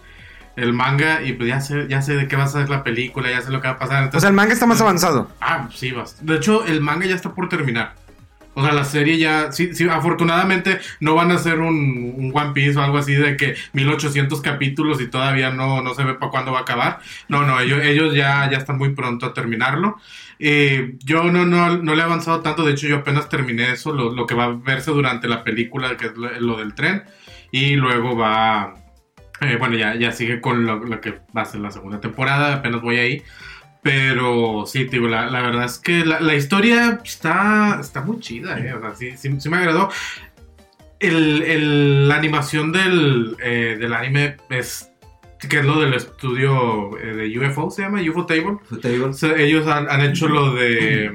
el 0.56 0.74
manga 0.74 1.22
y 1.22 1.34
pues 1.34 1.50
ya 1.50 1.62
sé, 1.62 1.88
ya 1.90 2.02
sé 2.02 2.16
de 2.16 2.28
qué 2.28 2.36
va 2.36 2.44
a 2.46 2.48
ser 2.48 2.70
la 2.70 2.84
película, 2.84 3.30
ya 3.30 3.42
sé 3.42 3.52
lo 3.52 3.62
que 3.62 3.68
va 3.68 3.74
a 3.74 3.80
pasar. 3.80 3.98
O 4.02 4.06
Entonces, 4.06 4.22
sea, 4.22 4.30
el 4.30 4.36
manga 4.36 4.54
está 4.54 4.66
más 4.66 4.82
avanzado. 4.82 5.30
Ah, 5.42 5.70
sí, 5.74 5.92
basta. 5.92 6.22
De 6.24 6.38
hecho, 6.38 6.66
el 6.66 6.82
manga 6.82 7.06
ya 7.06 7.16
está 7.16 7.34
por 7.34 7.50
terminar. 7.50 7.94
O 8.58 8.64
sea, 8.64 8.72
la 8.74 8.86
serie 8.86 9.18
ya, 9.18 9.52
sí, 9.52 9.76
sí, 9.76 9.88
afortunadamente 9.90 10.80
no 11.02 11.14
van 11.14 11.30
a 11.32 11.36
hacer 11.36 11.60
un, 11.60 12.14
un 12.16 12.32
One 12.34 12.54
Piece 12.54 12.80
o 12.80 12.82
algo 12.82 12.98
así 12.98 13.14
de 13.14 13.36
que 13.36 13.56
1800 13.74 14.40
capítulos 14.40 15.02
y 15.02 15.08
todavía 15.08 15.52
no, 15.52 15.82
no 15.82 15.94
se 15.94 16.06
ve 16.06 16.14
para 16.14 16.32
cuándo 16.32 16.54
va 16.54 16.60
a 16.60 16.62
acabar. 16.62 17.00
No, 17.28 17.46
no, 17.46 17.60
ellos, 17.60 17.82
ellos 17.84 18.16
ya, 18.16 18.50
ya 18.50 18.58
están 18.58 18.78
muy 18.78 18.96
pronto 18.96 19.26
a 19.26 19.34
terminarlo. 19.34 19.98
Eh, 20.40 20.96
yo 21.04 21.26
no, 21.26 21.46
no, 21.46 21.78
no 21.78 21.96
le 21.96 22.02
he 22.02 22.06
avanzado 22.06 22.40
tanto, 22.40 22.64
de 22.64 22.72
hecho 22.72 22.88
yo 22.88 22.98
apenas 22.98 23.28
terminé 23.28 23.72
eso, 23.72 23.94
lo, 23.94 24.14
lo 24.14 24.26
que 24.26 24.36
va 24.36 24.46
a 24.46 24.54
verse 24.54 24.92
durante 24.92 25.28
la 25.28 25.44
película, 25.44 25.98
que 25.98 26.08
es 26.08 26.16
lo, 26.16 26.30
lo 26.40 26.58
del 26.58 26.74
tren, 26.76 27.04
y 27.52 27.76
luego 27.76 28.18
va, 28.18 28.74
eh, 29.42 29.56
bueno, 29.58 29.76
ya, 29.78 29.96
ya 29.96 30.12
sigue 30.12 30.40
con 30.42 30.66
lo, 30.66 30.78
lo 30.84 31.02
que 31.02 31.20
va 31.36 31.42
a 31.42 31.46
ser 31.46 31.62
la 31.62 31.72
segunda 31.72 32.00
temporada, 32.00 32.56
apenas 32.56 32.82
voy 32.82 32.98
ahí. 32.98 33.24
Pero 33.82 34.64
sí, 34.66 34.86
digo, 34.86 35.08
la, 35.08 35.30
la 35.30 35.42
verdad 35.42 35.66
es 35.66 35.78
que 35.78 36.04
la, 36.06 36.20
la 36.20 36.34
historia 36.36 37.00
está, 37.04 37.78
está 37.80 38.02
muy 38.02 38.20
chida, 38.20 38.58
¿eh? 38.60 38.74
O 38.74 38.82
sea, 38.82 38.96
sí, 38.96 39.12
sí, 39.16 39.40
sí 39.40 39.48
me 39.50 39.58
agradó. 39.58 39.92
El, 41.00 41.44
el- 41.44 42.08
la 42.08 42.16
animación 42.16 42.72
del, 42.72 43.38
eh, 43.44 43.78
del 43.80 43.94
anime 43.94 44.38
es, 44.50 44.90
que 45.48 45.60
es 45.60 45.66
lo 45.66 45.80
del 45.82 45.94
estudio 45.94 46.98
eh, 46.98 47.14
de 47.14 47.40
UFO, 47.40 47.70
se 47.70 47.84
llama 47.84 48.02
UFO 48.02 48.26
Table. 48.26 48.58
O 49.04 49.14
sea, 49.14 49.36
ellos 49.38 49.68
han, 49.68 49.88
han 49.88 50.02
hecho 50.02 50.28
lo 50.30 50.54
de 50.56 51.14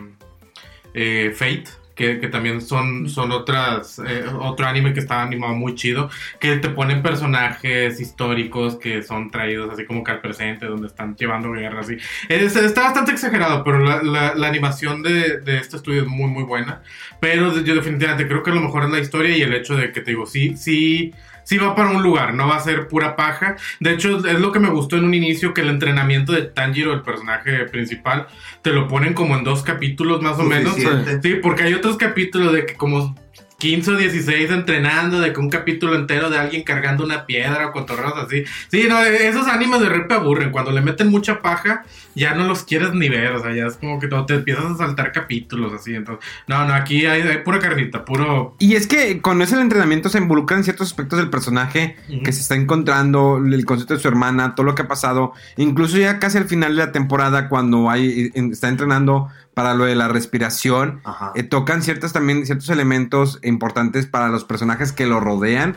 eh, 0.95 1.33
Fate, 1.35 1.65
que, 2.01 2.19
que 2.19 2.29
también 2.29 2.63
son, 2.63 3.09
son 3.11 3.31
otras, 3.31 3.99
eh, 4.07 4.25
otro 4.41 4.67
anime 4.67 4.95
que 4.95 5.01
está 5.01 5.23
animado 5.23 5.53
muy 5.55 5.75
chido, 5.75 6.09
que 6.39 6.57
te 6.57 6.71
ponen 6.71 7.03
personajes 7.03 8.01
históricos 8.01 8.77
que 8.77 9.03
son 9.03 9.31
traídos 9.31 9.71
así 9.71 9.85
como 9.85 10.03
que 10.03 10.13
al 10.13 10.21
presente, 10.23 10.65
donde 10.67 10.87
están 10.87 11.15
llevando 11.17 11.53
guerras. 11.53 11.89
Es- 12.29 12.57
está 12.57 12.83
bastante 12.83 13.13
exagerado, 13.13 13.63
pero 13.65 13.81
la, 13.81 14.03
la- 14.03 14.35
la 14.35 14.49
animación 14.49 15.03
de, 15.03 15.41
de 15.41 15.59
este 15.59 15.77
estudio 15.77 16.03
es 16.03 16.09
muy, 16.09 16.29
muy 16.31 16.45
buena. 16.45 16.83
Pero 17.21 17.55
yo 17.63 17.75
definitivamente 17.75 18.27
creo 18.27 18.43
que 18.43 18.51
lo 18.51 18.61
mejor 18.61 18.85
es 18.85 18.91
la 18.91 18.99
historia 19.01 19.37
y 19.37 19.43
el 19.43 19.53
hecho 19.55 19.77
de 19.77 19.93
que 19.93 20.01
te 20.01 20.13
digo, 20.13 20.27
sí, 20.27 20.57
sí. 20.57 21.13
Sí 21.51 21.59
va 21.59 21.75
para 21.75 21.91
un 21.91 22.01
lugar, 22.01 22.33
no 22.35 22.47
va 22.47 22.55
a 22.55 22.61
ser 22.61 22.87
pura 22.87 23.17
paja. 23.17 23.57
De 23.81 23.93
hecho, 23.93 24.25
es 24.25 24.39
lo 24.39 24.53
que 24.53 24.61
me 24.61 24.71
gustó 24.71 24.97
en 24.97 25.03
un 25.03 25.15
inicio, 25.15 25.53
que 25.53 25.63
el 25.63 25.69
entrenamiento 25.69 26.31
de 26.31 26.43
Tanjiro, 26.43 26.93
el 26.93 27.03
personaje 27.03 27.65
principal, 27.65 28.29
te 28.63 28.71
lo 28.71 28.87
ponen 28.87 29.15
como 29.15 29.37
en 29.37 29.43
dos 29.43 29.65
capítulos 29.65 30.23
más 30.23 30.39
o 30.39 30.45
menos. 30.45 30.77
Sí, 30.77 31.35
porque 31.43 31.65
hay 31.65 31.75
otros 31.75 31.97
capítulos 31.97 32.53
de 32.53 32.67
que 32.67 32.75
como 32.75 33.17
15 33.61 33.91
o 33.93 33.97
16 33.97 34.51
entrenando, 34.51 35.21
de 35.21 35.33
que 35.33 35.39
un 35.39 35.51
capítulo 35.51 35.95
entero 35.95 36.31
de 36.31 36.39
alguien 36.39 36.63
cargando 36.63 37.05
una 37.05 37.27
piedra 37.27 37.69
o 37.69 37.73
cotorreos 37.73 38.15
así. 38.17 38.45
Sí, 38.69 38.87
no, 38.89 39.01
esos 39.05 39.47
animes 39.47 39.81
de 39.81 39.89
repente 39.91 40.15
aburren. 40.15 40.51
Cuando 40.51 40.73
le 40.73 40.81
meten 40.81 41.09
mucha 41.09 41.43
paja, 41.43 41.85
ya 42.15 42.35
no 42.35 42.45
los 42.45 42.65
quieres 42.65 42.95
ni 42.95 43.09
ver. 43.11 43.33
O 43.33 43.43
sea, 43.43 43.55
ya 43.55 43.67
es 43.67 43.77
como 43.77 44.01
que 44.01 44.09
no, 44.09 44.25
te 44.25 44.35
empiezas 44.35 44.65
a 44.65 44.77
saltar 44.77 45.13
capítulos 45.13 45.73
así. 45.75 45.95
Entonces, 45.95 46.25
no, 46.49 46.67
no, 46.67 46.73
aquí 46.75 47.05
hay, 47.05 47.21
hay 47.21 47.39
pura 47.39 47.59
carnita, 47.59 48.05
puro. 48.05 48.57
Y 48.59 48.77
es 48.77 48.87
que 48.87 49.21
con 49.21 49.43
ese 49.43 49.61
entrenamiento 49.61 50.09
se 50.09 50.19
involucran 50.19 50.65
ciertos 50.65 50.89
aspectos 50.89 51.19
del 51.19 51.29
personaje 51.29 51.97
que 52.25 52.33
se 52.33 52.41
está 52.41 52.55
encontrando, 52.55 53.37
el 53.37 53.65
concepto 53.67 53.95
de 53.95 54.01
su 54.01 54.09
hermana, 54.09 54.55
todo 54.55 54.65
lo 54.65 54.75
que 54.75 54.83
ha 54.83 54.89
pasado. 54.89 55.35
Incluso 55.59 55.99
ya 55.99 56.19
casi 56.19 56.39
al 56.39 56.47
final 56.47 56.77
de 56.77 56.87
la 56.87 56.93
temporada, 56.93 57.51
cuando 57.51 57.91
hay, 57.91 58.33
está 58.35 58.69
entrenando 58.69 59.29
para 59.55 59.75
lo 59.75 59.85
de 59.85 59.95
la 59.95 60.09
respiración, 60.09 61.01
eh, 61.35 61.43
tocan 61.43 61.83
ciertos 61.83 62.13
también 62.13 62.47
ciertos 62.47 62.69
elementos 62.71 63.39
importantes 63.43 64.07
para 64.07 64.29
los 64.29 64.45
personajes 64.45 64.93
que 64.93 65.07
lo 65.07 65.21
rodean. 65.21 65.77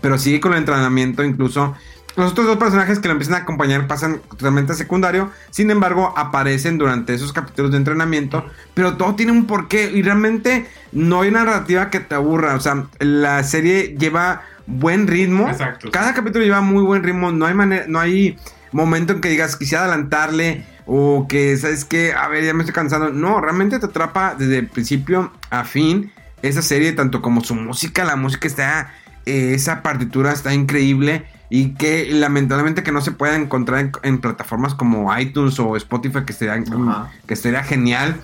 Pero 0.00 0.18
sigue 0.18 0.40
con 0.40 0.52
el 0.52 0.58
entrenamiento, 0.58 1.24
incluso. 1.24 1.74
Los 2.16 2.30
otros 2.30 2.46
dos 2.46 2.58
personajes 2.58 3.00
que 3.00 3.08
lo 3.08 3.12
empiezan 3.12 3.34
a 3.34 3.38
acompañar 3.38 3.88
pasan 3.88 4.20
totalmente 4.30 4.72
a 4.72 4.76
secundario. 4.76 5.30
Sin 5.50 5.70
embargo, 5.70 6.14
aparecen 6.16 6.78
durante 6.78 7.12
esos 7.12 7.32
capítulos 7.32 7.72
de 7.72 7.78
entrenamiento. 7.78 8.44
Pero 8.74 8.96
todo 8.96 9.16
tiene 9.16 9.32
un 9.32 9.46
porqué. 9.46 9.90
Y 9.92 10.02
realmente 10.02 10.66
no 10.92 11.22
hay 11.22 11.30
una 11.30 11.44
narrativa 11.44 11.90
que 11.90 12.00
te 12.00 12.14
aburra. 12.14 12.54
O 12.54 12.60
sea, 12.60 12.86
la 13.00 13.42
serie 13.42 13.96
lleva 13.98 14.42
buen 14.66 15.08
ritmo. 15.08 15.48
Exacto. 15.48 15.90
Cada 15.90 16.14
capítulo 16.14 16.44
lleva 16.44 16.60
muy 16.60 16.84
buen 16.84 17.02
ritmo. 17.02 17.32
No 17.32 17.46
hay 17.46 17.54
manera, 17.54 17.86
no 17.88 17.98
hay 17.98 18.36
momento 18.70 19.14
en 19.14 19.20
que 19.20 19.28
digas 19.28 19.56
quisiera 19.56 19.84
adelantarle. 19.84 20.64
O 20.86 21.26
que, 21.28 21.56
¿sabes 21.56 21.84
qué? 21.84 22.12
A 22.12 22.28
ver, 22.28 22.44
ya 22.44 22.52
me 22.54 22.60
estoy 22.60 22.74
cansando. 22.74 23.10
No, 23.10 23.40
realmente 23.40 23.78
te 23.78 23.86
atrapa 23.86 24.34
desde 24.34 24.58
el 24.58 24.66
principio 24.68 25.32
a 25.50 25.64
fin. 25.64 26.12
Esa 26.42 26.60
serie, 26.60 26.92
tanto 26.92 27.22
como 27.22 27.42
su 27.42 27.54
música, 27.54 28.04
la 28.04 28.16
música 28.16 28.46
está. 28.46 28.92
eh, 29.24 29.52
esa 29.54 29.82
partitura 29.82 30.32
está 30.32 30.52
increíble. 30.52 31.24
Y 31.50 31.74
que 31.74 32.08
lamentablemente 32.10 32.82
que 32.82 32.90
no 32.92 33.00
se 33.00 33.12
pueda 33.12 33.36
encontrar 33.36 33.80
en, 33.80 33.92
en 34.02 34.18
plataformas 34.18 34.74
como 34.74 35.16
iTunes 35.18 35.58
o 35.60 35.76
Spotify, 35.76 36.20
que 36.26 36.32
sería, 36.32 36.54
Ajá. 36.54 37.10
que 37.26 37.36
sería 37.36 37.62
genial. 37.62 38.20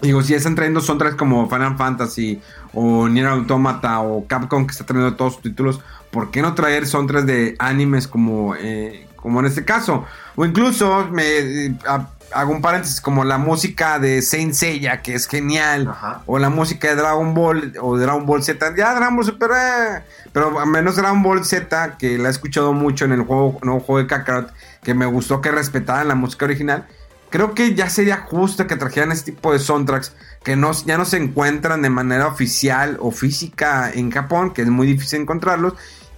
Digo, 0.00 0.22
si 0.22 0.32
ya 0.32 0.36
están 0.36 0.54
trayendo 0.54 0.80
soundtracks 0.80 1.16
como 1.16 1.48
Final 1.48 1.76
Fantasy 1.76 2.40
o 2.74 3.08
Nier 3.08 3.26
Automata 3.26 4.00
o 4.00 4.26
Capcom 4.26 4.66
que 4.66 4.72
está 4.72 4.84
trayendo 4.84 5.16
todos 5.16 5.34
sus 5.34 5.42
títulos, 5.42 5.80
¿por 6.10 6.30
qué 6.30 6.42
no 6.42 6.54
traer 6.54 6.86
soundtracks 6.86 7.26
de 7.26 7.56
animes 7.58 8.06
como, 8.06 8.54
eh, 8.56 9.06
como 9.24 9.40
en 9.40 9.46
este 9.46 9.64
caso? 9.64 10.04
O 10.36 10.44
incluso 10.44 11.08
me 11.10 11.74
ha- 11.88 12.08
hago 12.32 12.52
un 12.52 12.60
paréntesis 12.60 13.00
como 13.00 13.24
la 13.24 13.38
música 13.38 13.98
de 13.98 14.20
Saint 14.20 14.52
Seiya 14.54 15.00
que 15.02 15.14
es 15.14 15.26
genial 15.28 15.88
Ajá. 15.88 16.22
o 16.26 16.38
la 16.38 16.50
música 16.50 16.88
de 16.88 16.96
Dragon 16.96 17.32
Ball 17.32 17.72
o 17.80 17.96
Dragon 17.96 18.26
Ball 18.26 18.42
Z, 18.42 18.74
ya 18.76 18.94
Dragon 18.94 19.16
Ball 19.16 19.24
Super, 19.24 19.50
eh, 19.50 20.02
pero 20.32 20.58
a 20.60 20.66
menos 20.66 20.96
Dragon 20.96 21.22
Ball 21.22 21.44
Z 21.44 21.96
que 21.98 22.18
la 22.18 22.28
he 22.28 22.30
escuchado 22.30 22.72
mucho 22.74 23.04
en 23.06 23.12
el 23.12 23.22
juego 23.22 23.58
nuevo 23.62 23.80
juego 23.80 23.98
de 24.00 24.06
Kakarot 24.08 24.52
que 24.82 24.92
me 24.94 25.06
gustó 25.06 25.40
que 25.40 25.50
respetaran 25.52 26.08
la 26.08 26.14
música 26.14 26.44
original. 26.44 26.86
Creo 27.30 27.54
que 27.54 27.74
ya 27.74 27.88
sería 27.88 28.18
justo 28.18 28.66
que 28.66 28.76
trajeran 28.76 29.10
este 29.10 29.32
tipo 29.32 29.52
de 29.52 29.58
soundtracks 29.58 30.12
que 30.44 30.54
no, 30.56 30.72
ya 30.72 30.98
no 30.98 31.04
se 31.04 31.16
encuentran 31.16 31.82
de 31.82 31.90
manera 31.90 32.26
oficial 32.28 32.96
o 33.00 33.10
física 33.10 33.90
en 33.92 34.10
Japón, 34.12 34.52
que 34.52 34.62
es 34.62 34.68
muy 34.68 34.86
difícil 34.86 35.22
encontrarlos, 35.22 35.72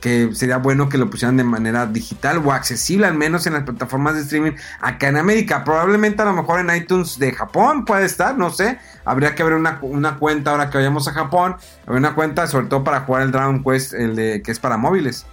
que 0.07 0.33
sería 0.37 0.59
bueno 0.59 0.89
que 0.89 0.99
lo 0.99 1.11
pusieran 1.11 1.37
de 1.37 1.43
manera 1.43 1.85
digital 1.85 2.41
o 2.45 2.53
accesible 2.53 3.09
al 3.09 3.15
menos 3.15 3.45
en 3.49 3.55
las 3.55 3.65
plataformas 3.65 4.15
de 4.15 4.21
streaming 4.21 4.53
acá 4.81 5.09
en 5.09 5.17
América. 5.17 5.65
Probablemente 5.65 6.23
a 6.23 6.27
lo 6.27 6.33
mejor 6.33 6.61
en 6.61 6.71
iTunes 6.77 7.19
de 7.19 7.33
Japón 7.33 7.85
puede 7.85 8.05
estar, 8.05 8.39
no 8.39 8.51
sé. 8.51 8.79
Habría 9.05 9.35
que 9.35 9.43
abrir 9.43 9.59
una, 9.59 9.81
una 9.83 10.17
cuenta 10.19 10.53
ahora 10.53 10.71
que 10.71 10.79
vayamos 10.79 11.09
a 11.09 11.13
Japón, 11.13 11.57
abrir 11.87 11.99
una 11.99 12.15
cuenta 12.15 12.47
sobre 12.47 12.67
todo 12.67 12.85
para 12.85 13.01
jugar 13.01 13.23
el 13.23 13.33
Dragon 13.33 13.65
Quest, 13.65 13.95
el 13.95 14.15
de, 14.15 14.43
que 14.43 14.53
es 14.53 14.61
para 14.61 14.77
móviles. 14.77 15.27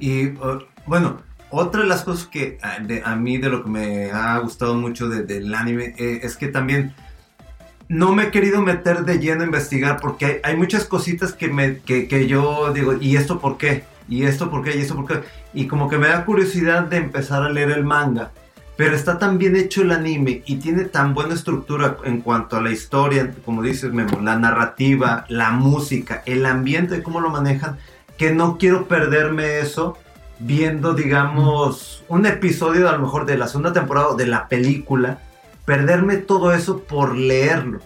Y 0.00 0.30
bueno, 0.86 1.18
otra 1.50 1.82
de 1.82 1.86
las 1.86 2.02
cosas 2.02 2.26
que 2.26 2.58
a, 2.62 2.80
de- 2.80 3.02
a 3.04 3.14
mí 3.14 3.38
de 3.38 3.48
lo 3.48 3.62
que 3.62 3.70
me 3.70 4.10
ha 4.10 4.38
gustado 4.38 4.74
mucho 4.74 5.08
de- 5.08 5.22
del 5.22 5.54
anime 5.54 5.94
eh, 5.98 6.18
es 6.24 6.36
que 6.36 6.48
también 6.48 6.96
no 7.92 8.14
me 8.14 8.24
he 8.24 8.30
querido 8.30 8.62
meter 8.62 9.04
de 9.04 9.18
lleno 9.18 9.42
a 9.42 9.44
investigar 9.44 10.00
porque 10.00 10.40
hay, 10.44 10.56
muchas 10.56 10.86
cositas 10.86 11.34
que, 11.34 11.48
me, 11.48 11.80
que, 11.80 12.08
que 12.08 12.26
yo 12.26 12.72
digo, 12.72 12.94
¿y 12.98 13.16
esto 13.16 13.38
por 13.38 13.58
qué? 13.58 13.84
¿Y 14.08 14.24
esto 14.24 14.50
por 14.50 14.64
qué? 14.64 14.74
¿Y 14.74 14.80
esto 14.80 14.96
por 14.96 15.06
qué? 15.06 15.20
Y 15.52 15.66
como 15.66 15.90
que 15.90 15.98
me 15.98 16.08
da 16.08 16.24
curiosidad 16.24 16.84
de 16.84 16.96
empezar 16.96 17.42
a 17.42 17.50
leer 17.50 17.70
el 17.70 17.84
manga. 17.84 18.30
Pero 18.78 18.96
está 18.96 19.18
tan 19.18 19.36
bien 19.36 19.56
hecho 19.56 19.82
el 19.82 19.92
anime 19.92 20.42
y 20.46 20.56
tiene 20.56 20.84
tan 20.84 21.12
buena 21.12 21.34
estructura 21.34 21.98
en 22.04 22.22
cuanto 22.22 22.56
a 22.56 22.62
la 22.62 22.70
historia, 22.70 23.30
como 23.44 23.62
dices, 23.62 23.92
Memo, 23.92 24.22
la 24.22 24.38
narrativa, 24.38 25.26
la 25.28 25.50
música, 25.50 26.22
el 26.24 26.46
ambiente, 26.46 27.02
cómo 27.02 27.20
lo 27.20 27.28
manejan, 27.28 27.76
que 28.16 28.32
no 28.32 28.56
quiero 28.56 28.88
perderme 28.88 29.58
eso 29.58 29.98
viendo, 30.38 30.94
digamos, 30.94 32.04
un 32.08 32.24
episodio 32.24 32.88
a 32.88 32.92
lo 32.92 33.00
mejor 33.00 33.26
de 33.26 33.36
la 33.36 33.48
segunda 33.48 33.74
temporada 33.74 34.08
o 34.08 34.16
de 34.16 34.26
la 34.26 34.48
película, 34.48 35.18
perderme 35.64 36.16
todo 36.16 36.52
eso 36.52 36.80
por 36.80 37.16
leerlo. 37.16 37.80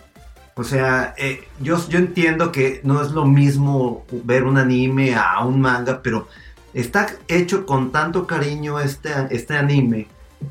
O 0.54 0.64
sea, 0.64 1.14
eh, 1.18 1.46
yo, 1.60 1.76
yo 1.88 1.98
entiendo 1.98 2.50
que 2.50 2.80
no 2.82 3.02
es 3.02 3.10
lo 3.10 3.26
mismo 3.26 4.04
ver 4.10 4.44
un 4.44 4.56
anime 4.56 5.14
a 5.14 5.44
un 5.44 5.60
manga, 5.60 6.00
pero 6.02 6.28
está 6.72 7.08
hecho 7.28 7.66
con 7.66 7.92
tanto 7.92 8.26
cariño 8.26 8.80
este, 8.80 9.10
este 9.30 9.56
anime 9.56 10.08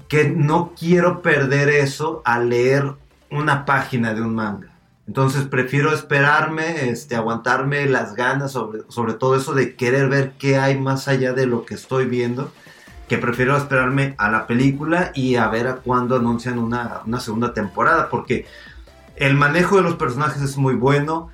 que 0.08 0.30
no 0.30 0.74
quiero 0.78 1.22
perder 1.22 1.70
eso 1.70 2.22
al 2.26 2.50
leer 2.50 2.94
una 3.32 3.66
página 3.66 4.14
de 4.14 4.22
un 4.22 4.36
manga. 4.36 4.70
Entonces 5.08 5.46
prefiero 5.46 5.94
esperarme, 5.94 6.90
este, 6.90 7.16
aguantarme 7.16 7.86
las 7.86 8.16
ganas 8.16 8.52
sobre, 8.52 8.82
sobre 8.90 9.14
todo 9.14 9.36
eso 9.36 9.54
de 9.54 9.76
querer 9.76 10.10
ver 10.10 10.34
qué 10.40 10.58
hay 10.58 10.80
más 10.80 11.08
allá 11.08 11.34
de 11.34 11.46
lo 11.46 11.66
que 11.66 11.76
estoy 11.76 12.06
viendo, 12.06 12.52
que 13.08 13.18
prefiero 13.18 13.56
esperarme 13.56 14.16
a 14.18 14.30
la 14.30 14.48
película 14.48 15.12
y 15.14 15.36
a 15.36 15.48
ver 15.48 15.68
a 15.68 15.76
cuándo 15.76 16.16
anuncian 16.16 16.58
una, 16.58 17.02
una 17.06 17.20
segunda 17.20 17.54
temporada, 17.54 18.10
porque 18.10 18.46
el 19.16 19.36
manejo 19.36 19.78
de 19.78 19.84
los 19.84 19.96
personajes 19.96 20.42
es 20.42 20.58
muy 20.58 20.76
bueno. 20.76 21.30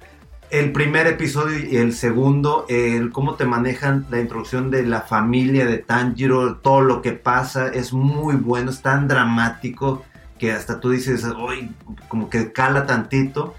El 0.49 0.73
primer 0.73 1.07
episodio 1.07 1.57
y 1.59 1.77
el 1.77 1.93
segundo, 1.93 2.65
el 2.67 3.11
cómo 3.11 3.35
te 3.35 3.45
manejan 3.45 4.05
la 4.09 4.19
introducción 4.19 4.69
de 4.69 4.83
la 4.83 5.01
familia 5.01 5.65
de 5.65 5.77
Tanjiro, 5.77 6.57
todo 6.57 6.81
lo 6.81 7.01
que 7.01 7.13
pasa, 7.13 7.69
es 7.69 7.93
muy 7.93 8.35
bueno, 8.35 8.69
es 8.69 8.81
tan 8.81 9.07
dramático 9.07 10.03
que 10.37 10.51
hasta 10.51 10.81
tú 10.81 10.89
dices, 10.89 11.23
uy, 11.23 11.71
como 12.09 12.29
que 12.29 12.51
cala 12.51 12.85
tantito. 12.85 13.55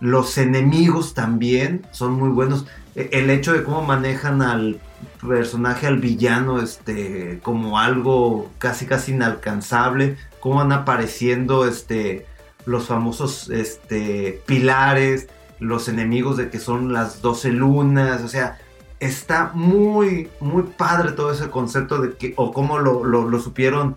Los 0.00 0.38
enemigos 0.38 1.12
también 1.12 1.82
son 1.90 2.14
muy 2.14 2.30
buenos. 2.30 2.64
E- 2.94 3.10
El 3.12 3.28
hecho 3.28 3.52
de 3.52 3.62
cómo 3.62 3.82
manejan 3.82 4.40
al 4.40 4.80
personaje, 5.26 5.86
al 5.86 5.98
villano, 5.98 6.60
este, 6.60 7.40
como 7.42 7.78
algo 7.78 8.50
casi 8.58 8.86
casi 8.86 9.12
inalcanzable, 9.12 10.16
cómo 10.40 10.56
van 10.56 10.72
apareciendo, 10.72 11.66
este, 11.66 12.26
los 12.66 12.86
famosos, 12.86 13.50
este, 13.50 14.40
pilares, 14.46 15.28
los 15.58 15.88
enemigos 15.88 16.36
de 16.36 16.50
que 16.50 16.58
son 16.58 16.92
las 16.92 17.22
12 17.22 17.50
lunas, 17.50 18.22
o 18.22 18.28
sea, 18.28 18.58
está 18.98 19.50
muy, 19.54 20.28
muy 20.40 20.62
padre 20.62 21.12
todo 21.12 21.32
ese 21.32 21.50
concepto 21.50 22.00
de 22.00 22.14
que, 22.14 22.34
o 22.36 22.52
cómo 22.52 22.78
lo, 22.78 23.04
lo, 23.04 23.28
lo 23.28 23.40
supieron 23.40 23.96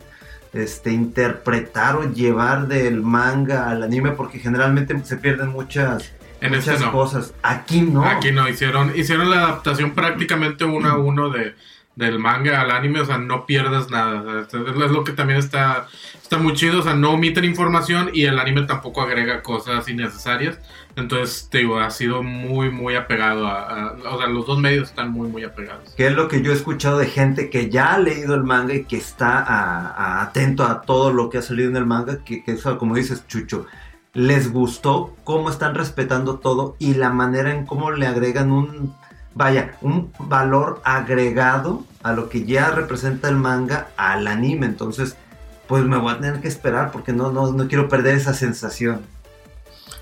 este, 0.53 0.91
interpretar 0.91 1.95
o 1.95 2.11
llevar 2.11 2.67
del 2.67 3.01
manga 3.01 3.69
al 3.69 3.83
anime, 3.83 4.11
porque 4.11 4.39
generalmente 4.39 5.03
se 5.03 5.17
pierden 5.17 5.49
muchas, 5.49 6.11
En 6.45 6.51
muchas 6.51 6.67
este 6.75 6.85
no. 6.85 6.91
cosas. 6.91 7.33
Aquí 7.43 7.81
no. 7.81 8.03
Aquí 8.05 8.31
no, 8.31 8.47
hicieron, 8.49 8.91
hicieron 8.95 9.29
la 9.29 9.37
adaptación 9.43 9.91
prácticamente 9.91 10.65
uno 10.65 10.89
a 10.89 10.97
uno 10.97 11.29
de, 11.29 11.55
del 11.95 12.19
manga 12.19 12.61
al 12.61 12.71
anime, 12.71 13.01
o 13.01 13.05
sea, 13.05 13.17
no 13.17 13.45
pierdes 13.45 13.89
nada. 13.89 14.21
o 14.21 14.49
sea, 14.49 14.59
es 14.61 14.91
lo 14.91 15.03
que 15.03 15.11
también 15.13 15.39
está, 15.39 15.87
está 16.21 16.37
muy 16.37 16.53
chido, 16.53 16.79
o 16.79 16.83
sea, 16.83 16.95
no 16.95 17.11
omiten 17.11 17.45
información 17.45 18.09
y 18.13 18.25
el 18.25 18.39
anime 18.39 18.63
tampoco 18.63 19.01
agrega 19.01 19.41
cosas 19.43 19.87
innecesarias. 19.87 20.57
Entonces, 20.95 21.47
te 21.49 21.59
digo, 21.59 21.79
ha 21.79 21.89
sido 21.89 22.21
muy, 22.21 22.69
muy 22.69 22.93
apegado 22.95 23.47
a, 23.47 23.61
a- 23.63 23.93
O 24.13 24.17
sea, 24.19 24.27
los 24.27 24.45
dos 24.45 24.59
medios 24.59 24.89
están 24.89 25.09
muy, 25.09 25.27
muy 25.27 25.43
apegados. 25.43 25.89
que 25.97 26.05
es 26.05 26.13
lo 26.13 26.27
que 26.27 26.43
yo 26.43 26.51
he 26.51 26.55
escuchado 26.55 26.99
de 26.99 27.07
gente 27.07 27.49
que 27.49 27.69
ya 27.71 27.93
ha 27.95 27.97
leído 27.97 28.35
el 28.35 28.43
manga 28.43 28.75
y 28.75 28.83
que 28.85 28.97
está 28.97 29.39
a- 29.39 29.87
a- 29.87 30.21
atento 30.21 30.63
a 30.63 30.81
todo 30.81 31.11
lo 31.11 31.31
que 31.31 31.39
ha 31.39 31.41
salido 31.41 31.67
en 31.69 31.77
el 31.77 31.87
manga, 31.87 32.23
que, 32.23 32.43
que 32.43 32.51
eso, 32.51 32.77
como 32.77 32.93
dices, 32.95 33.25
Chucho, 33.27 33.65
les 34.13 34.51
gustó 34.51 35.15
cómo 35.23 35.49
están 35.49 35.73
respetando 35.75 36.37
todo 36.39 36.75
y 36.79 36.93
la 36.93 37.09
manera 37.09 37.51
en 37.51 37.65
cómo 37.65 37.91
le 37.91 38.05
agregan 38.07 38.51
un, 38.51 38.95
vaya, 39.33 39.75
un 39.81 40.11
valor 40.19 40.81
agregado 40.85 41.83
a 42.03 42.13
lo 42.13 42.29
que 42.29 42.45
ya 42.45 42.69
representa 42.71 43.27
el 43.27 43.35
manga 43.37 43.87
al 43.97 44.27
anime. 44.27 44.67
Entonces, 44.67 45.15
pues 45.67 45.83
me 45.83 45.97
voy 45.97 46.13
a 46.13 46.19
tener 46.19 46.41
que 46.41 46.47
esperar 46.47 46.91
porque 46.91 47.11
no, 47.13 47.31
no, 47.31 47.51
no 47.51 47.67
quiero 47.67 47.89
perder 47.89 48.15
esa 48.15 48.33
sensación. 48.33 49.01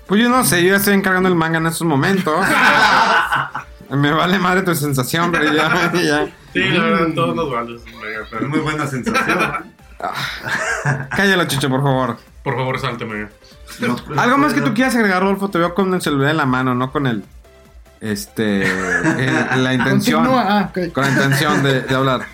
Pues 0.06 0.20
yo 0.20 0.28
no 0.28 0.44
sé, 0.44 0.62
yo 0.62 0.70
ya 0.70 0.76
estoy 0.76 0.94
encargando 0.94 1.28
el 1.28 1.34
manga 1.34 1.58
en 1.58 1.66
estos 1.66 1.86
momentos. 1.86 2.34
Me 3.90 4.10
vale 4.10 4.38
madre 4.38 4.62
tu 4.62 4.74
sensación, 4.74 5.30
pero 5.30 5.52
ya, 5.52 5.92
ya. 5.92 6.26
Sí, 6.54 6.60
la 6.60 6.82
verdad, 6.84 7.14
todos 7.14 7.36
nos. 7.36 7.46
Mega, 7.48 8.20
pero- 8.30 8.48
Muy 8.48 8.60
buena 8.60 8.86
sensación. 8.86 9.38
Cállalo, 11.14 11.44
Chicho, 11.44 11.68
por 11.68 11.82
favor. 11.82 12.31
Por 12.42 12.54
favor, 12.56 12.78
salte, 12.80 13.04
Mega. 13.04 13.30
No, 13.80 13.96
Algo 14.20 14.38
más 14.38 14.52
que 14.54 14.60
tú 14.60 14.74
quieras 14.74 14.94
agregar, 14.96 15.22
Rolfo, 15.22 15.48
te 15.48 15.58
veo 15.58 15.74
con 15.74 15.94
el 15.94 16.02
celular 16.02 16.30
en 16.32 16.36
la 16.38 16.46
mano, 16.46 16.74
no 16.74 16.90
con 16.92 17.06
el... 17.06 17.22
este, 18.00 18.62
eh, 18.64 19.46
la 19.56 19.74
intención, 19.78 20.26
ah, 20.30 20.70
con 20.92 21.04
la 21.04 21.10
intención 21.10 21.62
de, 21.62 21.82
de 21.82 21.94
hablar. 21.94 22.26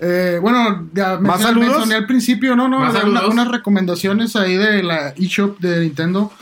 Eh, 0.00 0.38
bueno, 0.40 0.88
ya 0.94 1.18
¿Más 1.18 1.40
mencioné, 1.40 1.42
saludos? 1.42 1.68
mencioné 1.78 1.94
al 1.96 2.06
principio, 2.06 2.54
no, 2.54 2.68
no, 2.68 2.78
¿Más 2.80 3.02
una- 3.02 3.26
unas 3.26 3.48
recomendaciones 3.48 4.36
ahí 4.36 4.56
de 4.56 4.82
la 4.84 5.08
eShop 5.16 5.58
de 5.58 5.80
Nintendo. 5.80 6.32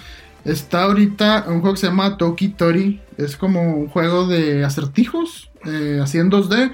Está 0.44 0.82
ahorita 0.84 1.46
un 1.48 1.60
juego 1.60 1.74
que 1.74 1.80
se 1.80 1.86
llama 1.88 2.18
Toki 2.18 2.48
Tori. 2.50 3.00
Es 3.16 3.36
como 3.36 3.62
un 3.76 3.88
juego 3.88 4.26
de 4.28 4.62
acertijos, 4.64 5.50
eh, 5.64 5.98
así 6.02 6.18
en 6.18 6.30
2D. 6.30 6.70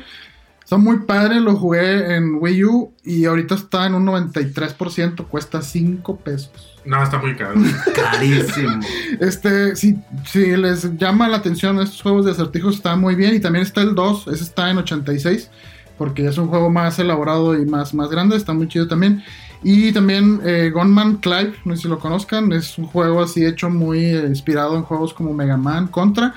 Está 0.63 0.77
muy 0.77 1.01
padre, 1.01 1.41
lo 1.41 1.57
jugué 1.57 2.17
en 2.17 2.37
Wii 2.37 2.65
U 2.65 2.93
y 3.05 3.25
ahorita 3.25 3.55
está 3.57 3.87
en 3.87 3.95
un 3.95 4.07
93%, 4.07 5.27
cuesta 5.27 5.61
5 5.61 6.17
pesos. 6.19 6.73
No, 6.85 7.03
está 7.03 7.19
muy 7.19 7.35
caro. 7.37 7.55
Carísimo. 7.95 8.81
Este, 9.21 9.77
si, 9.77 9.99
si 10.25 10.57
les 10.57 10.97
llama 10.97 11.29
la 11.29 11.37
atención 11.37 11.81
estos 11.81 12.03
juegos 12.03 12.25
de 12.25 12.33
acertijos, 12.33 12.77
está 12.77 12.97
muy 12.97 13.15
bien. 13.15 13.35
Y 13.35 13.41
también 13.41 13.65
está 13.65 13.83
el 13.83 13.95
2, 13.95 14.29
ese 14.29 14.45
está 14.45 14.71
en 14.71 14.79
86, 14.79 15.51
porque 15.99 16.27
es 16.27 16.39
un 16.39 16.49
juego 16.49 16.71
más 16.71 16.99
elaborado 16.99 17.59
y 17.59 17.67
más, 17.67 17.95
más 17.95 18.11
grande, 18.11 18.37
está 18.37 18.53
muy 18.53 18.69
chido 18.69 18.89
también. 18.89 19.23
Y 19.65 19.93
también 19.93 20.41
eh, 20.45 20.71
Gunman 20.75 21.17
Clive, 21.19 21.55
no 21.65 21.77
sé 21.77 21.83
si 21.83 21.89
lo 21.89 21.99
conozcan, 22.01 22.53
es 22.53 22.77
un 22.79 22.87
juego 22.87 23.23
así 23.23 23.45
hecho 23.45 23.71
muy 23.71 24.05
eh, 24.07 24.27
inspirado 24.27 24.77
en 24.77 24.83
juegos 24.83 25.15
como 25.15 25.33
Mega 25.33 25.57
Man, 25.57 25.87
Contra. 25.87 26.35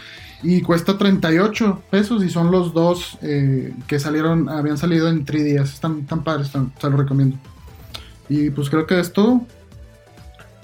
Y 0.47 0.61
cuesta 0.61 0.95
38 0.97 1.81
pesos 1.89 2.23
y 2.23 2.29
son 2.29 2.51
los 2.51 2.71
dos 2.73 3.17
eh, 3.23 3.73
que 3.87 3.99
salieron, 3.99 4.47
habían 4.47 4.77
salido 4.77 5.07
en 5.09 5.25
3DS. 5.25 5.63
Están 5.63 6.05
tan 6.05 6.23
padres, 6.23 6.47
están- 6.47 6.71
se 6.79 6.87
los 6.89 6.99
recomiendo. 6.99 7.37
Y 8.29 8.51
pues 8.51 8.69
creo 8.69 8.85
que 8.85 8.99
es 8.99 9.11
todo. 9.11 9.41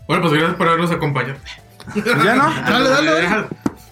Bueno, 0.08 0.22
pues 0.24 0.34
gracias 0.34 0.56
por 0.56 0.68
habernos 0.68 0.92
acompañado. 0.92 1.40
¿Ya 1.96 2.36
no? 2.36 2.44
Dale, 2.70 2.90
dale, 2.90 3.12
dale. 3.12 3.48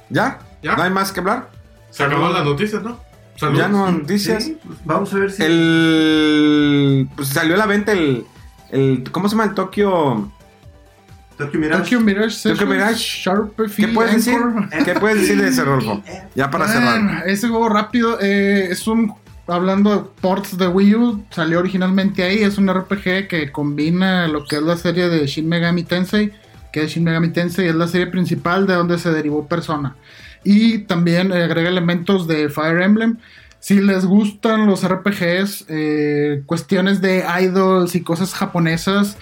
¿Ya? 0.10 0.40
¿Ya? 0.62 0.76
¿No 0.76 0.84
hay 0.84 0.92
más 0.92 1.12
que 1.12 1.22
hablar? 1.22 1.50
Se 1.90 2.04
acabaron 2.04 2.34
las 2.34 2.46
noticias, 2.46 2.84
¿no? 2.84 3.00
Saludos. 3.36 3.60
Ya 3.60 3.68
no 3.70 3.92
noticias. 3.92 4.44
Sí, 4.44 4.58
pues 4.64 4.78
vamos 4.86 5.14
a 5.14 5.18
ver 5.18 5.32
si. 5.32 5.44
El. 5.44 7.10
Pues 7.16 7.30
salió 7.30 7.56
a 7.56 7.58
la 7.58 7.66
venta 7.66 7.94
el. 7.94 8.26
el 8.70 9.04
¿Cómo 9.12 9.28
se 9.30 9.36
llama 9.36 9.46
el 9.50 9.56
Tokio? 9.56 10.32
Tokyo 11.40 11.60
Mirage. 11.60 11.82
Tokyo 11.82 12.00
Mirage 12.02 12.44
Tokyo 12.44 12.68
Mirage. 12.68 12.96
Sharp 13.00 13.56
¿Qué 13.76 13.88
puedes 13.88 14.14
decir? 14.14 14.38
¿Qué 14.86 14.94
puedes 14.94 15.22
decir 15.22 15.42
de 15.42 15.48
ese 15.48 15.64
Rolfo? 15.64 16.04
Ya 16.36 16.52
para 16.52 16.66
Bueno, 16.66 16.82
cerrar. 17.10 17.28
ese 17.30 17.48
juego 17.48 17.70
rápido 17.70 18.20
eh, 18.22 18.68
es 18.70 18.86
un. 18.88 19.14
Hablando 19.48 19.96
de 19.96 20.04
ports 20.22 20.58
de 20.60 20.68
Wii 20.68 20.96
U, 20.96 21.26
salió 21.32 21.58
originalmente 21.58 22.22
ahí. 22.22 22.44
Es 22.44 22.60
un 22.60 22.72
RPG 22.72 23.28
que 23.28 23.52
combina 23.52 24.28
lo 24.28 24.46
que 24.46 24.58
es 24.58 24.62
la 24.62 24.78
serie 24.78 25.10
de 25.10 25.26
Shin 25.26 25.50
Megami 25.50 25.82
Tensei, 25.84 26.32
que 26.72 26.84
es 26.84 26.92
Shin 26.92 27.04
Megami 27.04 27.30
Tensei, 27.30 27.68
es 27.68 27.74
la 27.74 27.88
serie 27.88 28.06
principal 28.08 28.68
de 28.68 28.76
donde 28.76 29.00
se 29.00 29.10
derivó 29.12 29.48
Persona. 29.48 29.96
Y 30.44 30.80
también 30.80 31.32
eh, 31.32 31.46
agrega 31.46 31.68
elementos 31.70 32.28
de 32.28 32.50
Fire 32.50 32.82
Emblem. 32.82 33.18
Si 33.60 33.82
les 33.82 34.06
gustan 34.06 34.68
los 34.68 34.88
RPGs, 34.88 35.66
eh, 35.68 36.44
cuestiones 36.46 37.02
de 37.02 37.26
idols 37.42 37.96
y 37.96 38.02
cosas 38.02 38.36
japonesas, 38.36 39.18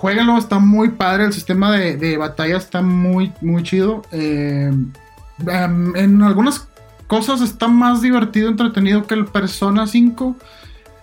jueguenlo, 0.00 0.38
está 0.38 0.58
muy 0.58 0.88
padre. 0.90 1.26
El 1.26 1.32
sistema 1.34 1.70
de, 1.76 1.96
de 1.96 2.16
batalla 2.16 2.56
está 2.56 2.80
muy, 2.80 3.32
muy 3.42 3.62
chido. 3.62 4.02
Eh, 4.12 4.72
em, 5.46 5.96
en 5.96 6.22
algunas 6.22 6.66
cosas 7.06 7.42
está 7.42 7.68
más 7.68 8.00
divertido, 8.00 8.48
entretenido 8.48 9.06
que 9.06 9.14
el 9.14 9.26
Persona 9.26 9.86
5. 9.86 10.36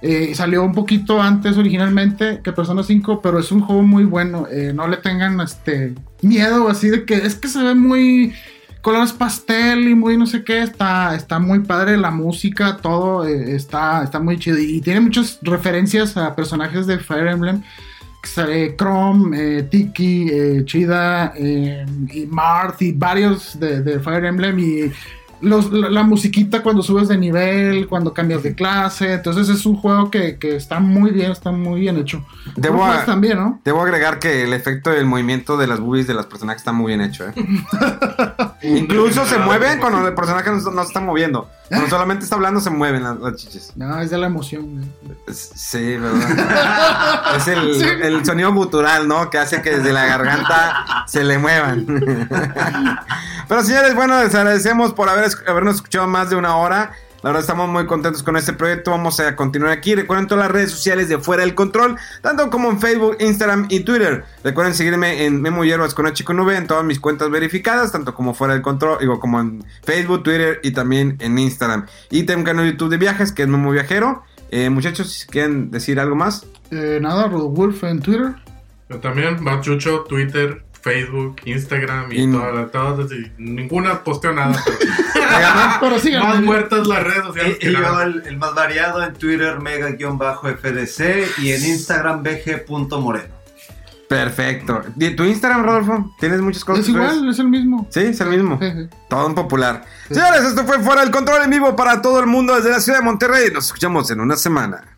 Eh, 0.02 0.34
salió 0.36 0.64
un 0.64 0.74
poquito 0.74 1.22
antes 1.22 1.57
originalmente 1.57 2.41
que 2.44 2.52
Persona 2.52 2.84
5, 2.84 3.22
pero 3.22 3.38
es 3.38 3.52
un 3.52 3.61
juego 3.61 3.84
muy 3.84 4.03
bueno. 4.03 4.48
Eh, 4.52 4.72
no 4.74 4.88
le 4.88 4.98
tengan 4.98 5.40
este 5.41 5.94
miedo 6.24 6.68
así 6.68 6.90
de 6.90 7.06
que 7.06 7.18
es 7.18 7.36
que 7.36 7.49
se 7.49 7.61
ve 7.61 7.76
muy 7.76 8.34
colores 8.82 9.11
pastel 9.11 9.88
y 9.88 9.94
muy 9.94 10.18
no 10.18 10.26
sé 10.26 10.44
qué. 10.44 10.64
Está, 10.64 11.14
está 11.14 11.38
muy 11.38 11.60
padre 11.60 11.98
la 11.98 12.10
música, 12.10 12.78
todo 12.78 13.28
está, 13.28 14.03
está 14.03 14.19
muy 14.19 14.40
chido. 14.40 14.57
Y 14.57 14.82
tiene 14.82 15.02
muchas 15.02 15.38
referencias 15.44 16.18
a 16.18 16.36
personajes 16.36 16.88
de 16.88 16.98
Fire 16.98 17.28
Emblem. 17.28 17.61
Sale 18.27 18.75
Chrome, 18.75 19.57
eh, 19.59 19.63
Tiki, 19.63 20.27
eh, 20.31 20.61
Chida, 20.65 21.33
eh, 21.35 21.85
y 22.13 22.25
Marth 22.25 22.81
y 22.81 22.91
varios 22.91 23.59
de, 23.59 23.81
de 23.81 23.99
Fire 23.99 24.25
Emblem 24.25 24.57
y 24.59 24.91
los- 25.39 25.71
la, 25.71 25.89
la 25.91 26.01
musiquita 26.03 26.63
cuando 26.63 26.81
subes 26.81 27.07
de 27.09 27.17
nivel, 27.17 27.87
cuando 27.87 28.11
cambias 28.11 28.41
de 28.41 28.55
clase, 28.55 29.13
entonces 29.13 29.47
es 29.49 29.67
un 29.67 29.75
juego 29.75 30.09
que, 30.09 30.37
que 30.39 30.55
está 30.55 30.79
muy 30.79 31.11
bien, 31.11 31.31
está 31.31 31.51
muy 31.51 31.81
bien 31.81 31.97
hecho. 31.97 32.25
Debo 32.55 32.83
a- 32.83 33.05
también, 33.05 33.37
¿no? 33.37 33.61
Debo 33.63 33.81
agregar 33.81 34.17
que 34.17 34.43
el 34.43 34.53
efecto 34.53 34.89
del 34.89 35.05
movimiento 35.05 35.55
de 35.57 35.67
las 35.67 35.79
boobies 35.79 36.07
de 36.07 36.15
los 36.15 36.25
personajes 36.25 36.61
está 36.61 36.71
muy 36.71 36.87
bien 36.95 37.01
hecho, 37.01 37.27
¿eh? 37.27 37.33
Incluso 38.61 39.25
se 39.25 39.38
mueven 39.38 39.79
cuando 39.79 40.07
el 40.07 40.13
personaje 40.15 40.49
no, 40.49 40.57
no 40.71 40.81
se 40.81 40.88
está 40.88 40.99
moviendo. 40.99 41.49
Cuando 41.69 41.89
solamente 41.89 42.23
está 42.23 42.35
hablando, 42.38 42.59
se 42.59 42.69
mueven 42.69 43.03
las, 43.03 43.19
las 43.19 43.35
chiches. 43.35 43.71
No, 43.75 43.99
es 44.01 44.09
de 44.09 44.17
la 44.17 44.27
emoción. 44.27 44.91
Es- 45.27 45.51
Sí, 45.55 45.97
¿verdad? 45.97 47.35
es 47.38 47.47
el, 47.47 47.81
el 48.03 48.25
sonido 48.25 48.51
gutural, 48.53 49.07
¿no? 49.07 49.29
Que 49.29 49.38
hace 49.38 49.61
que 49.61 49.77
desde 49.77 49.93
la 49.93 50.05
garganta 50.05 51.05
se 51.07 51.23
le 51.23 51.38
muevan. 51.38 51.85
Pero 53.47 53.63
señores, 53.63 53.95
bueno, 53.95 54.21
les 54.23 54.34
agradecemos 54.35 54.93
por 54.93 55.09
haber, 55.09 55.29
habernos 55.47 55.75
escuchado 55.75 56.07
más 56.07 56.29
de 56.29 56.35
una 56.35 56.55
hora. 56.57 56.91
La 57.27 57.33
verdad 57.33 57.41
estamos 57.41 57.67
muy 57.67 57.85
contentos 57.85 58.23
con 58.23 58.37
este 58.37 58.53
proyecto. 58.53 58.91
Vamos 58.91 59.19
a 59.19 59.35
continuar 59.35 59.73
aquí. 59.73 59.95
Recuerden 59.95 60.27
todas 60.27 60.45
las 60.45 60.51
redes 60.53 60.71
sociales 60.71 61.09
de 61.09 61.17
Fuera 61.17 61.43
del 61.43 61.55
Control, 61.55 61.97
tanto 62.21 62.49
como 62.49 62.69
en 62.69 62.79
Facebook, 62.79 63.17
Instagram 63.19 63.65
y 63.69 63.81
Twitter. 63.81 64.23
Recuerden 64.45 64.73
seguirme 64.73 65.25
en 65.25 65.41
Memo 65.41 65.65
Hierbas 65.65 65.93
con 65.93 66.07
H 66.07 66.23
con 66.23 66.39
V 66.39 66.55
en 66.55 66.67
todas 66.67 66.85
mis 66.85 67.01
cuentas 67.01 67.29
verificadas, 67.29 67.91
tanto 67.91 68.13
como 68.13 68.33
Fuera 68.33 68.53
del 68.53 68.63
Control, 68.63 68.99
digo, 69.01 69.19
como 69.19 69.41
en 69.41 69.61
Facebook, 69.83 70.23
Twitter 70.23 70.61
y 70.63 70.71
también 70.71 71.17
en 71.19 71.37
Instagram. 71.37 71.87
Y 72.09 72.23
tengo 72.23 72.39
un 72.39 72.45
canal 72.45 72.63
de 72.63 72.71
YouTube 72.71 72.91
de 72.91 72.97
viajes 72.97 73.33
que 73.33 73.41
es 73.41 73.49
Memo 73.49 73.71
Viajero. 73.71 74.23
Eh, 74.49 74.69
muchachos, 74.69 75.11
si 75.11 75.27
quieren 75.27 75.69
decir 75.69 75.99
algo 75.99 76.15
más. 76.15 76.45
Eh, 76.71 76.99
nada, 77.01 77.27
Rodolfo 77.27 77.87
en 77.87 77.99
Twitter. 77.99 78.35
Yo 78.89 78.99
también, 78.99 79.43
Bachucho, 79.43 80.05
Twitter, 80.07 80.63
Facebook, 80.81 81.37
Instagram 81.45 82.11
y 82.11 82.23
Y- 82.23 82.31
todas, 82.31 82.71
todas, 82.71 83.11
y 83.11 83.31
ninguna 83.37 84.03
posteo 84.03 84.33
nada. 84.33 84.55
Pero 85.79 85.95
Pero 86.01 86.23
más 86.23 86.41
muertas 86.41 86.87
las 86.87 87.03
redes 87.03 87.23
sociales 87.25 87.57
Y, 87.61 87.71
yo 87.71 88.01
el, 88.01 88.23
el 88.25 88.37
más 88.37 88.53
variado 88.55 89.03
en 89.03 89.13
Twitter, 89.13 89.59
mega-fdc 89.59 91.39
y 91.39 91.51
en 91.51 91.65
Instagram, 91.65 92.23
bg.moreno. 92.23 93.35
Perfecto. 94.07 94.83
¿Y 94.97 95.09
tu 95.17 95.25
Instagram, 95.25 95.63
Rodolfo? 95.65 96.15
¿Tienes 96.17 96.39
muchas 96.39 96.63
cosas? 96.63 96.83
Es 96.85 96.89
igual, 96.89 97.27
es 97.29 97.39
el 97.39 97.49
mismo. 97.49 97.87
Sí, 97.91 97.99
es 97.99 98.21
el 98.21 98.29
mismo. 98.29 98.57
Sí, 98.61 98.71
sí. 98.71 98.89
Todo 99.09 99.27
un 99.27 99.35
popular. 99.35 99.83
Señores, 100.09 100.43
esto 100.43 100.63
fue 100.63 100.79
Fuera 100.79 101.01
del 101.01 101.11
Control 101.11 101.43
en 101.43 101.49
vivo 101.49 101.75
para 101.75 102.01
todo 102.01 102.21
el 102.21 102.25
mundo 102.27 102.55
desde 102.55 102.69
la 102.69 102.79
ciudad 102.79 102.99
de 102.99 103.03
Monterrey. 103.05 103.49
Nos 103.53 103.65
escuchamos 103.65 104.09
en 104.09 104.21
una 104.21 104.37
semana. 104.37 104.97